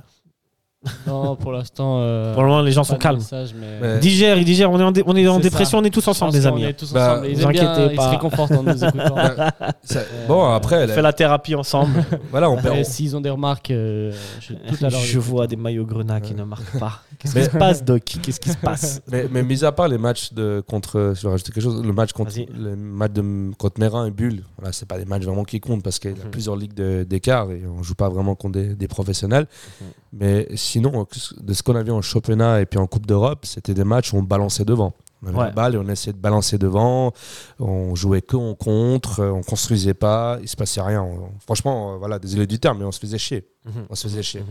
Non, 1.07 1.37
pour 1.37 1.53
l'instant. 1.53 1.99
euh, 2.01 2.35
Pour 2.35 2.43
le 2.43 2.49
moment, 2.49 2.61
les 2.63 2.73
gens 2.73 2.83
sont 2.83 2.97
calmes. 2.97 3.19
message, 3.19 3.55
mais- 3.59 3.79
Mais- 3.81 3.99
Digère, 4.01 4.37
il 4.37 4.45
digère, 4.45 4.71
on 4.71 4.81
est 4.81 4.83
en, 4.83 4.91
dé- 4.91 5.03
on 5.07 5.15
est 5.15 5.29
en 5.29 5.39
dépression, 5.39 5.79
ça. 5.79 5.83
on 5.83 5.85
est 5.85 5.91
tous 5.91 6.07
ensemble, 6.09 6.33
les 6.35 6.47
amis. 6.47 6.65
est 6.65 6.73
tous 6.73 6.93
Bah, 6.93 7.13
ensemble. 7.13 7.29
Ils 7.29 7.37
vous 7.39 7.49
bien, 7.49 7.89
ils 7.91 7.97
se 8.01 8.09
réconfortent 8.09 8.53
en 8.53 8.63
nous 8.65 8.85
écoutant. 8.85 9.15
Ça- 9.85 10.01
Euh, 10.01 10.27
bon, 10.27 10.45
après, 10.53 10.85
On 10.85 10.89
fait 10.89 11.03
la 11.03 11.13
thérapie 11.13 11.55
ensemble. 11.55 12.05
voilà, 12.33 12.51
on 12.51 12.57
perd. 12.57 12.85
s'ils 12.85 13.15
ont 13.17 13.21
des 13.21 13.31
remarques, 13.31 13.71
euh, 13.71 14.13
je, 14.41 14.55
tout 14.55 14.85
à 14.85 14.89
l'heure. 14.91 15.01
Je 15.01 15.19
vois 15.21 15.47
des 15.47 15.57
maillots 15.57 15.87
grenats 15.87 16.21
qui 16.21 16.35
ne 16.35 16.43
marquent 16.43 16.79
pas. 16.79 17.01
Qu'est-ce 17.21 17.35
Mais- 17.37 17.45
qui 17.47 17.51
se 17.53 17.57
passe, 17.59 17.85
Doc? 17.85 18.03
Qu'est-ce 18.21 18.41
qui 18.41 18.51
se 18.51 18.57
passe? 18.57 19.01
Mais, 19.11 19.27
mais 19.31 19.43
mis 19.45 19.65
à 19.65 19.71
part 19.71 19.87
les 19.87 19.99
matchs 19.99 20.33
de 20.33 20.63
contre, 20.67 21.13
je 21.17 21.23
vais 21.23 21.29
rajouter 21.31 21.53
quelque 21.53 21.63
chose, 21.63 21.81
le 21.85 21.93
match 21.93 22.13
contre, 22.13 22.33
Vas-y. 22.33 22.47
le 22.53 22.75
match 22.75 23.13
de 23.13 23.53
contre 23.57 23.79
Mérin 23.79 24.07
et 24.07 24.11
Bulle, 24.11 24.43
voilà, 24.59 24.73
c'est 24.73 24.87
pas 24.89 24.99
des 24.99 25.05
matchs 25.05 25.23
vraiment 25.23 25.45
qui 25.45 25.61
comptent 25.61 25.85
parce 25.85 26.01
qu'il 26.01 26.11
y 26.11 26.21
a 26.21 26.25
Mhm. 26.25 26.31
plusieurs 26.31 26.57
ligues 26.57 26.75
d'écart 26.75 27.51
et 27.53 27.63
on 27.67 27.83
joue 27.85 27.95
pas 27.95 28.09
vraiment 28.09 28.35
contre 28.35 28.55
des, 28.55 28.75
des 28.75 28.89
professionnels. 28.89 29.47
Mhm. 29.81 29.87
Mais 30.15 30.47
sinon, 30.73 31.07
de 31.41 31.53
ce 31.53 31.63
qu'on 31.63 31.77
a 31.77 31.83
vu 31.83 31.91
en 31.93 32.03
championnat 32.03 32.61
et 32.61 32.67
puis 32.67 32.79
en 32.79 32.87
Coupe 32.87 33.07
d'Europe, 33.07 33.45
c'était 33.47 33.75
des 33.75 33.85
matchs 33.85 34.13
où 34.13 34.17
on 34.17 34.23
balançait 34.23 34.65
devant. 34.65 34.93
On 35.25 35.29
avait 35.29 35.39
Ouais. 35.39 35.45
la 35.45 35.51
balle 35.53 35.75
et 35.77 35.79
on 35.79 35.89
essayait 35.89 36.13
de 36.13 36.19
balancer 36.19 36.59
devant. 36.59 37.13
On 37.61 37.95
jouait 37.95 38.23
que 38.23 38.35
en 38.37 38.55
contre, 38.55 39.21
euh, 39.21 39.31
on 39.31 39.43
construisait 39.43 39.95
pas, 39.95 40.39
il 40.43 40.49
se 40.49 40.57
passait 40.57 40.81
rien. 40.81 41.01
On- 41.03 41.31
franchement, 41.47 41.95
euh, 41.95 41.97
voilà, 41.99 42.19
désolé 42.19 42.47
du 42.47 42.59
terme, 42.59 42.79
mais 42.81 42.85
on 42.85 42.91
se 42.91 42.99
faisait 42.99 43.19
chier. 43.19 43.47
On 43.89 43.95
se 43.95 44.09
faisait 44.09 44.23
chier. 44.25 44.41
Et 44.41 44.45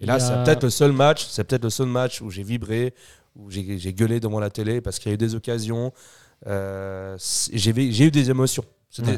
Il 0.00 0.06
là, 0.08 0.14
a- 0.14 0.20
c'est 0.20 0.34
peut-être 0.42 0.64
le 0.64 0.70
seul 0.70 0.90
match, 0.92 1.26
c'est 1.30 1.44
peut-être 1.44 1.62
le 1.62 1.70
seul 1.70 1.86
match 1.86 2.20
où 2.22 2.30
j'ai 2.30 2.42
vibré, 2.42 2.92
où 3.38 3.50
j'ai 3.50 3.92
gueulé 3.92 4.18
devant 4.18 4.40
la 4.40 4.50
télé 4.50 4.80
parce 4.80 4.98
qu'il 4.98 5.10
y 5.10 5.12
a 5.12 5.14
eu 5.14 5.18
des 5.18 5.34
occasions. 5.36 5.92
euh, 6.46 7.16
j'ai 7.52 8.04
eu 8.04 8.10
des 8.10 8.28
émotions. 8.30 8.64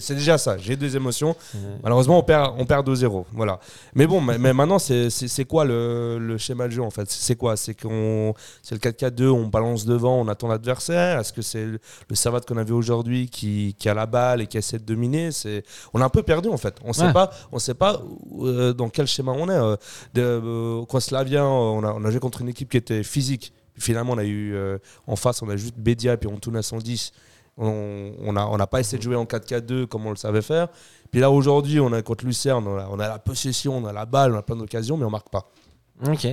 C'est 0.01 0.15
déjà 0.15 0.39
ça, 0.39 0.57
j'ai 0.59 0.73
eu 0.75 0.77
des 0.77 0.97
émotions. 0.97 1.35
Malheureusement, 1.83 2.19
on 2.19 2.23
perd, 2.23 2.55
on 2.59 2.65
perd 2.65 2.87
2-0. 2.89 3.25
Voilà. 3.33 3.61
Mais 3.95 4.07
bon, 4.07 4.21
mais, 4.21 4.39
mais 4.39 4.53
maintenant, 4.53 4.79
c'est- 4.79 5.11
quoi 5.45 5.65
le, 5.65 6.19
le 6.19 6.39
schéma 6.39 6.67
de 6.67 6.73
jeu 6.73 6.83
en 6.83 6.91
fait? 6.91 7.11
C'est 7.11 7.37
quoi? 7.37 7.57
C'est 7.57 7.75
qu'on 7.75 8.35
c'est 8.63 8.75
le 8.75 8.81
4-4-2, 8.81 9.29
on 9.29 9.47
balance 9.47 9.85
devant, 9.85 10.21
on 10.21 10.29
attend 10.29 10.49
l'adversaire? 10.49 11.19
Est-ce 11.21 11.33
que 11.33 11.43
c'est 11.43 11.65
le, 11.65 11.79
le 12.09 12.41
qu'on 12.47 12.57
a 12.57 12.65
vu 12.65 12.73
aujourd'hui 12.73 13.29
qui, 13.29 13.75
qui 13.79 13.89
a 13.89 13.95
la 13.95 14.07
balle 14.07 14.41
et 14.43 14.47
qui 14.47 14.59
essaie 14.59 14.79
de 14.79 14.85
dominer? 14.85 15.33
C'est 15.33 15.63
On 15.95 16.01
est 16.01 16.05
un 16.05 16.09
peu 16.09 16.23
perdu 16.23 16.49
en 16.49 16.57
fait. 16.57 16.75
On 16.85 16.93
sait 16.93 17.07
Ouais. 17.07 17.13
pas, 17.13 17.31
on 17.53 17.59
sait 17.59 17.75
pas 17.75 18.03
euh, 18.43 18.73
dans 18.73 18.89
quel 18.89 19.07
schéma 19.07 19.33
on 19.33 19.49
est. 19.49 19.53
Euh, 19.53 19.77
de, 20.15 20.23
euh, 20.23 20.85
quand 20.89 21.01
Slavia, 21.01 21.45
on 21.45 21.83
a, 21.85 21.93
on 21.93 22.05
a 22.05 22.11
joué 22.11 22.21
contre 22.21 22.43
une 22.43 22.49
équipe 22.49 22.69
qui 22.71 22.77
était 22.77 23.03
physique. 23.03 23.53
Finalement, 23.79 24.15
on 24.15 24.19
a 24.19 24.25
eu 24.25 24.55
euh, 24.55 24.79
en 25.07 25.15
face, 25.17 25.41
on 25.43 25.49
a 25.49 25.57
juste 25.57 25.75
Bédia 25.79 26.15
et 26.15 26.17
puis 26.17 26.29
on 26.29 26.37
tourne 26.39 26.57
à 26.57 26.63
110. 26.63 27.13
On 27.59 28.33
n'a 28.33 28.49
on 28.49 28.57
n'a 28.57 28.67
pas 28.67 28.81
essayé 28.81 28.99
de 28.99 29.03
jouer 29.03 29.17
en 29.17 29.25
4-4-2 29.25 29.87
comme 29.87 30.07
on 30.07 30.11
le 30.11 30.17
savait 30.17 30.43
faire. 30.43 30.69
Puis 31.11 31.21
là, 31.21 31.31
aujourd'hui, 31.31 31.81
on 31.81 31.93
a 31.93 32.03
contre 32.03 32.25
Lucerne, 32.25 32.67
on 32.67 32.77
a, 32.77 32.89
on 32.91 32.99
a 32.99 33.09
la 33.09 33.19
possession, 33.19 33.77
on 33.77 33.85
a 33.87 33.93
la 33.93 34.07
balle, 34.07 34.35
on 34.35 34.39
a 34.39 34.43
plein 34.43 34.57
d'occasions, 34.57 34.97
mais 34.97 35.05
on 35.05 35.11
marque 35.11 35.31
pas. 35.31 35.51
Ok. 36.07 36.27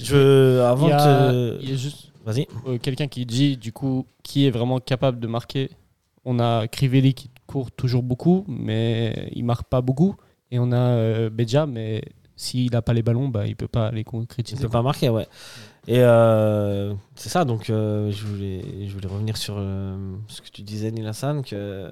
Je, 0.00 0.60
avant 0.60 0.86
Il 0.86 0.90
y, 0.90 0.92
a, 0.92 1.32
de 1.32 1.58
il 1.60 1.70
y 1.70 1.72
a 1.74 1.76
juste 1.76 2.12
euh, 2.66 2.78
quelqu'un 2.78 3.08
qui 3.08 3.26
dit, 3.26 3.56
du 3.56 3.72
coup, 3.72 4.06
qui 4.22 4.46
est 4.46 4.50
vraiment 4.50 4.78
capable 4.78 5.18
de 5.20 5.26
marquer. 5.26 5.70
On 6.24 6.38
a 6.38 6.68
Crivelli 6.68 7.14
qui 7.14 7.30
court 7.46 7.70
toujours 7.70 8.02
beaucoup, 8.02 8.44
mais 8.48 9.30
il 9.32 9.44
marque 9.44 9.68
pas 9.68 9.80
beaucoup. 9.80 10.16
Et 10.50 10.58
on 10.58 10.70
a 10.72 10.76
euh, 10.76 11.30
Beja, 11.30 11.66
mais 11.66 12.02
s'il 12.36 12.70
n'a 12.72 12.82
pas 12.82 12.92
les 12.92 13.02
ballons, 13.02 13.28
bah, 13.28 13.46
il 13.46 13.56
peut 13.56 13.68
pas 13.68 13.90
les 13.90 14.04
concrétiser. 14.04 14.62
peux 14.62 14.68
pas 14.68 14.82
marquer, 14.82 15.08
ouais. 15.08 15.26
Et 15.88 15.98
euh, 15.98 16.94
c'est 17.16 17.28
ça, 17.28 17.44
donc 17.44 17.68
euh, 17.68 18.12
je, 18.12 18.24
voulais, 18.24 18.62
je 18.86 18.92
voulais 18.94 19.08
revenir 19.08 19.36
sur 19.36 19.56
euh, 19.58 19.96
ce 20.28 20.40
que 20.40 20.48
tu 20.48 20.62
disais, 20.62 20.92
Nilassan, 20.92 21.42
que 21.42 21.90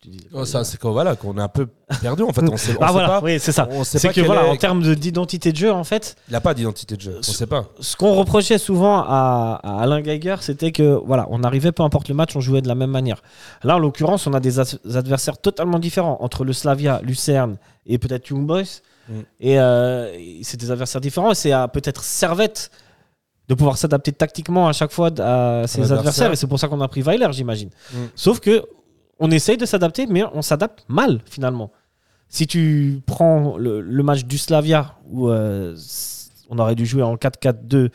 tu 0.00 0.10
disais 0.10 0.28
quoi, 0.30 0.42
Oh, 0.42 0.44
ça, 0.44 0.62
c'est 0.62 0.78
qu'on 0.78 0.92
voilà, 0.92 1.16
qu'on 1.16 1.36
est 1.36 1.40
un 1.42 1.48
peu 1.48 1.66
perdu 2.00 2.22
en 2.22 2.32
fait. 2.32 2.48
On 2.48 2.56
sait, 2.56 2.76
on 2.78 2.78
Ah 2.80 2.86
sait 2.86 2.92
voilà, 2.92 3.08
pas. 3.08 3.20
oui, 3.24 3.40
c'est 3.40 3.50
ça. 3.50 3.68
C'est 3.82 4.12
que 4.12 4.20
voilà, 4.20 4.46
est- 4.46 4.50
en 4.50 4.56
termes 4.56 4.80
de- 4.82 4.94
d'identité 4.94 5.50
de 5.50 5.56
jeu, 5.56 5.72
en 5.72 5.82
fait, 5.82 6.14
Il 6.28 6.32
n'a 6.34 6.40
pas 6.40 6.54
d'identité 6.54 6.96
de 6.96 7.00
jeu. 7.00 7.16
On 7.18 7.22
sait 7.22 7.48
pas. 7.48 7.66
ce 7.80 7.96
qu'on 7.96 8.14
reprochait 8.14 8.58
souvent 8.58 9.00
à, 9.02 9.58
à 9.60 9.80
Alain 9.82 10.02
Geiger, 10.02 10.36
c'était 10.40 10.70
que 10.70 11.00
voilà, 11.04 11.26
on 11.30 11.42
arrivait, 11.42 11.72
peu 11.72 11.82
importe 11.82 12.08
le 12.08 12.14
match, 12.14 12.36
on 12.36 12.40
jouait 12.40 12.62
de 12.62 12.68
la 12.68 12.76
même 12.76 12.90
manière. 12.90 13.24
Là, 13.64 13.74
en 13.74 13.80
l'occurrence, 13.80 14.28
on 14.28 14.34
a 14.34 14.40
des 14.40 14.60
adversaires 14.60 15.38
totalement 15.38 15.80
différents 15.80 16.18
entre 16.20 16.44
le 16.44 16.52
Slavia, 16.52 17.00
Lucerne 17.02 17.56
et 17.86 17.98
peut-être 17.98 18.28
Young 18.28 18.46
Boys. 18.46 18.62
Mm. 19.08 19.14
Et, 19.40 20.42
c'est 20.44 20.60
des 20.60 20.70
adversaires 20.70 21.00
différents. 21.00 21.32
Et 21.32 21.34
c'est 21.34 21.50
à 21.50 21.66
peut-être 21.66 22.04
Servette 22.04 22.70
de 23.50 23.54
pouvoir 23.56 23.76
s'adapter 23.76 24.12
tactiquement 24.12 24.68
à 24.68 24.72
chaque 24.72 24.92
fois 24.92 25.08
à 25.18 25.66
ses 25.66 25.80
adversaire. 25.80 25.98
adversaires. 25.98 26.32
Et 26.32 26.36
c'est 26.36 26.46
pour 26.46 26.60
ça 26.60 26.68
qu'on 26.68 26.80
a 26.80 26.86
pris 26.86 27.02
Weiler, 27.02 27.26
j'imagine. 27.32 27.70
Mm. 27.92 27.96
Sauf 28.14 28.38
que 28.38 28.62
on 29.18 29.28
essaye 29.32 29.56
de 29.56 29.66
s'adapter, 29.66 30.06
mais 30.06 30.22
on 30.32 30.40
s'adapte 30.40 30.84
mal 30.88 31.20
finalement. 31.26 31.72
Si 32.28 32.46
tu 32.46 33.02
prends 33.06 33.58
le, 33.58 33.80
le 33.80 34.02
match 34.04 34.24
du 34.24 34.38
Slavia, 34.38 34.94
où 35.10 35.28
euh, 35.28 35.76
on 36.48 36.60
aurait 36.60 36.76
dû 36.76 36.86
jouer 36.86 37.02
en 37.02 37.16
4-4-2, 37.16 37.88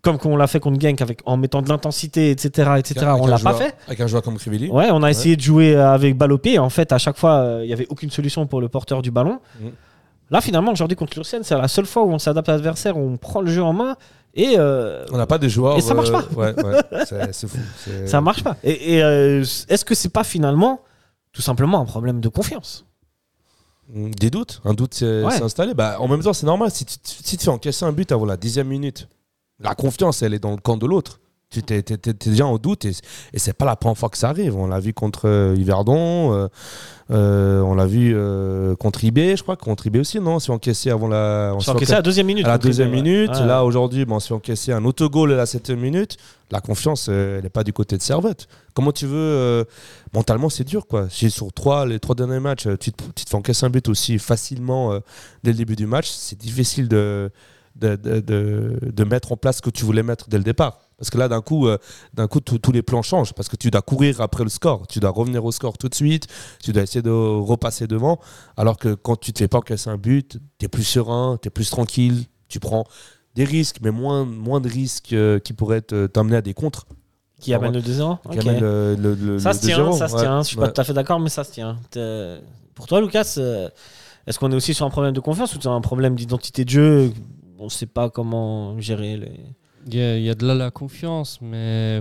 comme 0.00 0.16
on 0.26 0.36
l'a 0.36 0.46
fait 0.46 0.60
contre 0.60 0.80
Genk, 0.80 1.02
avec, 1.02 1.22
en 1.26 1.36
mettant 1.36 1.60
de 1.60 1.68
l'intensité, 1.68 2.30
etc., 2.30 2.74
etc., 2.78 3.04
Avec 3.06 3.22
on 3.22 3.26
l'a 3.26 3.38
pas 3.40 3.54
fait. 3.54 3.74
Avec 3.88 4.00
un 4.00 4.06
joueur 4.06 4.22
comme 4.22 4.36
Crivelli. 4.36 4.70
Ouais, 4.70 4.90
on 4.92 5.02
a 5.02 5.10
essayé 5.10 5.34
de 5.34 5.40
jouer 5.40 5.74
avec 5.74 6.16
balle 6.16 6.30
au 6.30 6.38
pied. 6.38 6.60
En 6.60 6.70
fait, 6.70 6.92
à 6.92 6.98
chaque 6.98 7.16
fois, 7.16 7.32
euh, 7.38 7.64
il 7.64 7.66
n'y 7.66 7.72
avait 7.72 7.88
aucune 7.88 8.10
solution 8.10 8.46
pour 8.46 8.60
le 8.60 8.68
porteur 8.68 9.02
du 9.02 9.10
ballon. 9.10 9.40
Mm. 9.58 9.66
Là, 10.30 10.40
finalement, 10.40 10.70
aujourd'hui 10.70 10.96
contre 10.96 11.18
Lucerne, 11.18 11.42
c'est 11.42 11.58
la 11.58 11.68
seule 11.68 11.86
fois 11.86 12.04
où 12.04 12.12
on 12.12 12.18
s'adapte 12.20 12.48
à 12.48 12.52
l'adversaire, 12.52 12.96
où 12.96 13.00
on 13.00 13.16
prend 13.16 13.40
le 13.40 13.50
jeu 13.50 13.62
en 13.62 13.72
main 13.72 13.96
et 14.34 14.54
euh, 14.58 15.04
On 15.12 15.16
n'a 15.16 15.26
pas 15.26 15.38
des 15.38 15.48
joueurs. 15.48 15.76
Et 15.78 15.80
ça 15.80 15.94
marche 15.94 16.10
euh, 16.10 16.20
pas. 16.22 16.24
Ouais, 16.34 16.54
ouais. 16.64 17.04
C'est 17.08 17.32
c'est 17.32 17.46
fou. 17.48 17.58
C'est- 17.84 18.06
ça 18.06 18.20
marche 18.20 18.42
pas. 18.42 18.56
Et, 18.64 18.94
et, 18.96 19.02
euh, 19.02 19.40
est-ce 19.68 19.84
que 19.84 19.94
c'est 19.94 20.08
pas 20.08 20.24
finalement 20.24 20.80
tout 21.32 21.42
simplement 21.42 21.80
un 21.80 21.84
problème 21.84 22.20
de 22.20 22.28
confiance? 22.28 22.84
Des 23.88 24.30
doutes, 24.30 24.60
un 24.64 24.72
doute 24.74 24.94
s'est 24.94 25.22
Ouais. 25.22 25.30
s'est 25.36 25.42
installé. 25.42 25.74
Bah, 25.74 25.96
en 26.00 26.08
même 26.08 26.22
temps, 26.22 26.32
c'est 26.32 26.46
normal. 26.46 26.70
Si 26.70 26.84
tu, 26.86 26.96
si 27.02 27.36
tu 27.36 27.44
fais 27.44 27.50
encaisser 27.50 27.84
un 27.84 27.92
but 27.92 28.10
avant 28.12 28.24
la 28.24 28.36
dixième 28.38 28.68
minute, 28.68 29.08
la 29.60 29.74
confiance, 29.74 30.22
elle 30.22 30.32
est 30.34 30.38
dans 30.38 30.52
le 30.52 30.56
camp 30.56 30.76
de 30.78 30.86
l'autre. 30.86 31.20
Tu 31.54 31.62
t'es, 31.62 31.82
t'es- 31.82 31.96
t'es- 31.96 32.14
t'es 32.14 32.30
déjà 32.30 32.46
en 32.46 32.58
doute 32.58 32.84
et, 32.84 32.90
et 33.32 33.38
c'est 33.38 33.52
pas 33.52 33.64
la 33.64 33.76
première 33.76 33.96
fois 33.96 34.08
que 34.08 34.18
ça 34.18 34.28
arrive. 34.28 34.56
On 34.56 34.66
l'a 34.66 34.80
vu 34.80 34.92
contre 34.92 35.28
euh, 35.28 35.54
Yverdon, 35.56 36.32
euh, 36.34 36.48
euh, 37.10 37.60
on 37.60 37.74
l'a 37.74 37.86
vu 37.86 38.16
contre 38.78 39.04
IB, 39.04 39.36
je 39.36 39.42
crois, 39.42 39.56
contre 39.56 39.86
IB 39.86 39.98
aussi, 39.98 40.18
non? 40.20 40.36
On 40.36 40.38
s'est 40.38 40.50
encaissé 40.52 40.90
avant 40.90 41.06
la. 41.08 41.52
on 41.54 41.60
s'est 41.60 41.66
s'est 41.66 41.70
encaissé 41.76 41.92
à 41.92 41.96
la 41.96 42.02
deuxième 42.02 42.26
minute. 42.26 42.44
à 42.46 42.48
la 42.48 42.58
deuxième 42.58 42.90
minute. 42.90 43.30
Ouais. 43.30 43.46
Là, 43.46 43.64
aujourd'hui, 43.64 44.04
bon, 44.04 44.16
on 44.16 44.20
se 44.20 44.28
fait 44.28 44.34
encaisser 44.34 44.72
un 44.72 44.84
autogol 44.84 45.32
à 45.32 45.36
la 45.36 45.46
septième 45.46 45.80
minute. 45.80 46.16
La 46.50 46.60
confiance, 46.60 47.08
elle 47.08 47.42
n'est 47.42 47.48
pas 47.50 47.64
du 47.64 47.72
côté 47.72 47.96
de 47.96 48.02
Servette. 48.02 48.48
Comment 48.74 48.92
tu 48.92 49.06
veux. 49.06 49.64
mentalement, 50.12 50.48
c'est 50.48 50.64
dur, 50.64 50.86
quoi. 50.86 51.08
Si 51.10 51.30
sur 51.30 51.52
trois, 51.52 51.86
les 51.86 51.98
trois 52.00 52.14
derniers 52.14 52.40
matchs, 52.40 52.66
tu 52.80 52.92
te, 52.92 53.02
tu 53.14 53.24
te 53.24 53.30
fais 53.30 53.36
encaisser 53.36 53.66
un 53.66 53.70
but 53.70 53.88
aussi 53.88 54.18
facilement 54.18 54.92
dès 55.42 55.52
le 55.52 55.56
début 55.58 55.76
du 55.76 55.86
match, 55.86 56.08
c'est 56.08 56.38
difficile 56.38 56.88
de, 56.88 57.30
de, 57.76 57.96
de, 57.96 58.20
de- 58.20 58.78
de 58.82 59.04
mettre 59.04 59.32
en 59.32 59.36
place 59.36 59.56
ce 59.56 59.62
que 59.62 59.70
tu 59.70 59.84
voulais 59.84 60.02
mettre 60.02 60.28
dès 60.28 60.38
le 60.38 60.44
départ. 60.44 60.78
Parce 60.98 61.10
que 61.10 61.18
là, 61.18 61.28
d'un 61.28 61.40
coup, 61.40 61.66
euh, 61.66 61.76
d'un 62.14 62.28
coup 62.28 62.40
tous 62.40 62.72
les 62.72 62.82
plans 62.82 63.02
changent. 63.02 63.32
Parce 63.32 63.48
que 63.48 63.56
tu 63.56 63.70
dois 63.70 63.82
courir 63.82 64.20
après 64.20 64.44
le 64.44 64.50
score. 64.50 64.86
Tu 64.86 65.00
dois 65.00 65.10
revenir 65.10 65.44
au 65.44 65.52
score 65.52 65.76
tout 65.78 65.88
de 65.88 65.94
suite. 65.94 66.26
Tu 66.62 66.72
dois 66.72 66.82
essayer 66.82 67.02
de 67.02 67.10
repasser 67.10 67.86
devant. 67.86 68.18
Alors 68.56 68.76
que 68.76 68.94
quand 68.94 69.16
tu 69.16 69.32
te 69.32 69.38
fais 69.40 69.48
pas 69.48 69.58
encaisser 69.58 69.90
un 69.90 69.96
but, 69.98 70.38
tu 70.58 70.66
es 70.66 70.68
plus 70.68 70.84
serein, 70.84 71.38
tu 71.42 71.48
es 71.48 71.50
plus 71.50 71.68
tranquille. 71.70 72.24
Tu 72.48 72.60
prends 72.60 72.84
des 73.34 73.44
risques, 73.44 73.78
mais 73.82 73.90
moins, 73.90 74.24
moins 74.24 74.60
de 74.60 74.68
risques 74.68 75.12
euh, 75.12 75.40
qui 75.40 75.52
pourraient 75.52 75.80
t'amener 75.82 76.36
à 76.36 76.42
des 76.42 76.54
contres. 76.54 76.86
Qui 77.40 77.52
amène 77.52 77.72
le 77.74 77.80
2-0 77.82 78.18
Qui 78.30 78.38
Ok. 78.38 78.46
amènent 78.46 78.60
le, 78.60 78.94
le, 78.96 79.14
le- 79.14 79.38
Ça 79.40 79.52
se 79.52 79.60
tient, 79.66 79.78
2-0. 79.78 79.98
ça 79.98 80.06
se 80.08 80.14
Ouais. 80.14 80.20
tient. 80.20 80.42
Je 80.42 80.46
suis 80.46 80.56
Ouais. 80.58 80.66
pas 80.66 80.72
tout 80.72 80.80
à 80.80 80.84
fait 80.84 80.92
d'accord, 80.94 81.18
mais 81.18 81.28
ça 81.28 81.42
se 81.44 81.50
tient. 81.52 81.76
Pour 82.74 82.86
toi, 82.86 83.00
Lucas, 83.00 83.34
euh, 83.38 83.68
est-ce 84.26 84.38
qu'on 84.38 84.50
est 84.52 84.54
aussi 84.54 84.72
sur 84.72 84.86
un 84.86 84.90
problème 84.90 85.12
de 85.12 85.20
confiance 85.20 85.54
ou 85.54 85.58
c'est 85.60 85.68
un 85.68 85.80
problème 85.80 86.14
d'identité 86.14 86.64
de 86.64 86.70
jeu? 86.70 87.12
On 87.58 87.64
ne 87.64 87.68
sait 87.70 87.86
pas 87.86 88.08
comment 88.10 88.78
gérer 88.80 89.16
les. 89.16 89.40
Il 89.86 89.94
y, 89.94 90.30
a, 90.30 90.34
de 90.34 90.46
là 90.46 90.54
la 90.54 90.70
confiance, 90.70 91.40
mais 91.42 92.00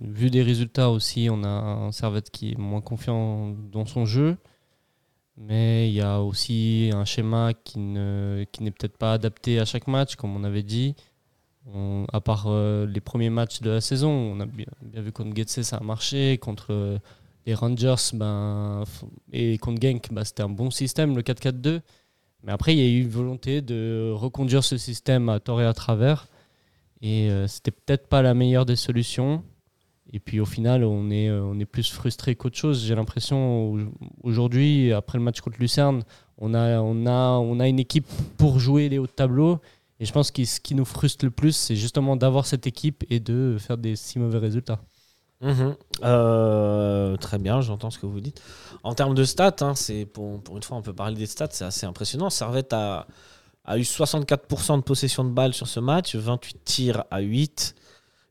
vu 0.00 0.30
des 0.30 0.42
résultats 0.42 0.90
aussi, 0.90 1.28
on 1.30 1.44
a 1.44 1.48
un 1.48 1.90
Servette 1.90 2.30
qui 2.30 2.52
est 2.52 2.58
moins 2.58 2.82
confiant 2.82 3.54
dans 3.72 3.86
son 3.86 4.04
jeu. 4.04 4.36
Mais 5.38 5.88
il 5.88 5.94
y 5.94 6.02
a 6.02 6.20
aussi 6.20 6.90
un 6.92 7.04
schéma 7.06 7.52
qui 7.54 7.78
ne 7.78 8.44
qui 8.52 8.62
n'est 8.62 8.70
peut-être 8.70 8.98
pas 8.98 9.14
adapté 9.14 9.58
à 9.58 9.64
chaque 9.64 9.86
match, 9.86 10.16
comme 10.16 10.36
on 10.36 10.44
avait 10.44 10.62
dit. 10.62 10.94
À 12.12 12.20
part 12.20 12.46
euh, 12.48 12.86
les 12.86 13.00
premiers 13.00 13.30
matchs 13.30 13.60
de 13.60 13.70
la 13.70 13.80
saison, 13.80 14.10
on 14.10 14.40
a 14.40 14.46
bien, 14.46 14.66
vu 14.82 15.12
contre 15.12 15.34
Getse 15.36 15.62
ça 15.62 15.76
a 15.76 15.80
marché, 15.80 16.36
contre 16.38 16.72
euh, 16.72 16.98
les 17.46 17.54
Rangers 17.54 17.94
ben, 18.14 18.84
et 19.32 19.58
contre 19.58 19.80
Genk, 19.80 20.12
bah, 20.12 20.24
c'était 20.24 20.42
un 20.42 20.48
bon 20.48 20.70
système, 20.70 21.16
le 21.16 21.22
4-4-2. 21.22 21.80
Mais 22.44 22.52
après, 22.52 22.74
il 22.74 22.78
y 22.78 22.82
a 22.82 22.88
eu 22.88 23.02
une 23.02 23.08
volonté 23.08 23.62
de 23.62 24.10
reconduire 24.12 24.64
ce 24.64 24.76
système 24.76 25.28
à 25.28 25.38
tort 25.38 25.60
et 25.60 25.66
à 25.66 25.72
travers. 25.72 26.26
Et 27.02 27.28
euh, 27.30 27.46
c'était 27.48 27.72
peut-être 27.72 28.06
pas 28.08 28.22
la 28.22 28.32
meilleure 28.34 28.64
des 28.64 28.76
solutions. 28.76 29.42
Et 30.12 30.20
puis 30.20 30.40
au 30.40 30.44
final, 30.44 30.84
on 30.84 31.10
est, 31.10 31.28
euh, 31.28 31.42
on 31.42 31.58
est 31.58 31.64
plus 31.66 31.90
frustré 31.90 32.34
qu'autre 32.36 32.56
chose. 32.56 32.84
J'ai 32.84 32.94
l'impression 32.94 33.72
au- 33.72 33.78
aujourd'hui, 34.22 34.92
après 34.92 35.18
le 35.18 35.24
match 35.24 35.40
contre 35.40 35.58
Lucerne, 35.58 36.02
on 36.38 36.54
a, 36.54 36.80
on, 36.80 37.06
a, 37.06 37.38
on 37.38 37.60
a 37.60 37.68
une 37.68 37.78
équipe 37.78 38.06
pour 38.36 38.58
jouer 38.58 38.88
les 38.88 38.98
hauts 38.98 39.06
de 39.06 39.12
tableau. 39.12 39.58
Et 40.00 40.04
je 40.04 40.12
pense 40.12 40.30
que 40.30 40.44
ce 40.44 40.60
qui 40.60 40.74
nous 40.74 40.84
frustre 40.84 41.24
le 41.24 41.30
plus, 41.30 41.56
c'est 41.56 41.76
justement 41.76 42.16
d'avoir 42.16 42.46
cette 42.46 42.66
équipe 42.66 43.04
et 43.10 43.20
de 43.20 43.56
faire 43.58 43.78
des 43.78 43.94
si 43.96 44.18
mauvais 44.18 44.38
résultats. 44.38 44.80
Mhm. 45.40 45.74
Euh, 46.04 47.16
très 47.16 47.38
bien, 47.38 47.60
j'entends 47.60 47.90
ce 47.90 47.98
que 47.98 48.06
vous 48.06 48.20
dites. 48.20 48.40
En 48.84 48.94
termes 48.94 49.14
de 49.14 49.24
stats, 49.24 49.56
hein, 49.60 49.74
pour, 50.12 50.40
pour 50.42 50.56
une 50.56 50.62
fois, 50.62 50.76
on 50.76 50.82
peut 50.82 50.92
parler 50.92 51.16
des 51.16 51.26
stats, 51.26 51.48
c'est 51.50 51.64
assez 51.64 51.86
impressionnant. 51.86 52.30
Servette 52.30 52.72
a, 52.72 53.06
a 53.64 53.78
eu 53.78 53.82
64% 53.82 54.76
de 54.78 54.82
possession 54.82 55.24
de 55.24 55.30
balle 55.30 55.54
sur 55.54 55.66
ce 55.68 55.80
match, 55.80 56.14
28 56.16 56.64
tirs 56.64 57.04
à 57.10 57.20
8, 57.20 57.74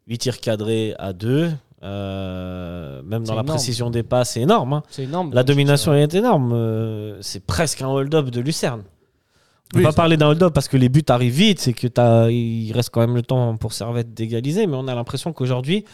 8 0.08 0.17
tirs 0.17 0.39
cadrés 0.39 0.94
à 1.00 1.13
2. 1.13 1.52
Euh, 1.84 3.02
même 3.04 3.24
dans 3.26 3.36
la 3.36 3.44
précision 3.44 3.89
des 3.89 4.04
passes, 4.04 4.32
c'est 4.32 4.41
énorme. 4.41 4.74
hein. 4.74 4.84
C'est 4.89 5.04
énorme. 5.04 5.34
La 5.34 5.44
domination 5.44 5.94
est 5.94 6.13
énorme. 6.13 6.52
euh, 6.54 7.17
c'est 7.22 7.44
presque 7.46 7.82
un 7.82 7.88
hold-up 7.88 8.30
de 8.30 8.39
Lucerne. 8.41 8.84
On 9.74 9.78
ne 9.78 9.80
Oui, 9.80 9.84
peut 9.88 9.89
pas 9.89 9.96
parler 9.96 10.17
d'un 10.17 10.28
hold-up 10.28 10.54
parce 10.54 10.67
que 10.67 10.78
les 10.78 10.89
buts 10.89 11.04
arrivent 11.08 11.34
vite, 11.34 11.60
c'est 11.60 11.74
que 11.74 11.88
t'as- 11.88 12.30
il 12.30 12.72
reste 12.74 12.89
quand 12.89 13.00
même 13.00 13.15
le 13.15 13.22
temps 13.22 13.56
pour 13.58 13.72
Servette 13.74 14.13
d'égaliser, 14.13 14.67
mais 14.67 14.76
on 14.76 14.88
a 14.88 14.94
l'impression 14.96 15.32
qu'aujourd'hui, 15.34 15.86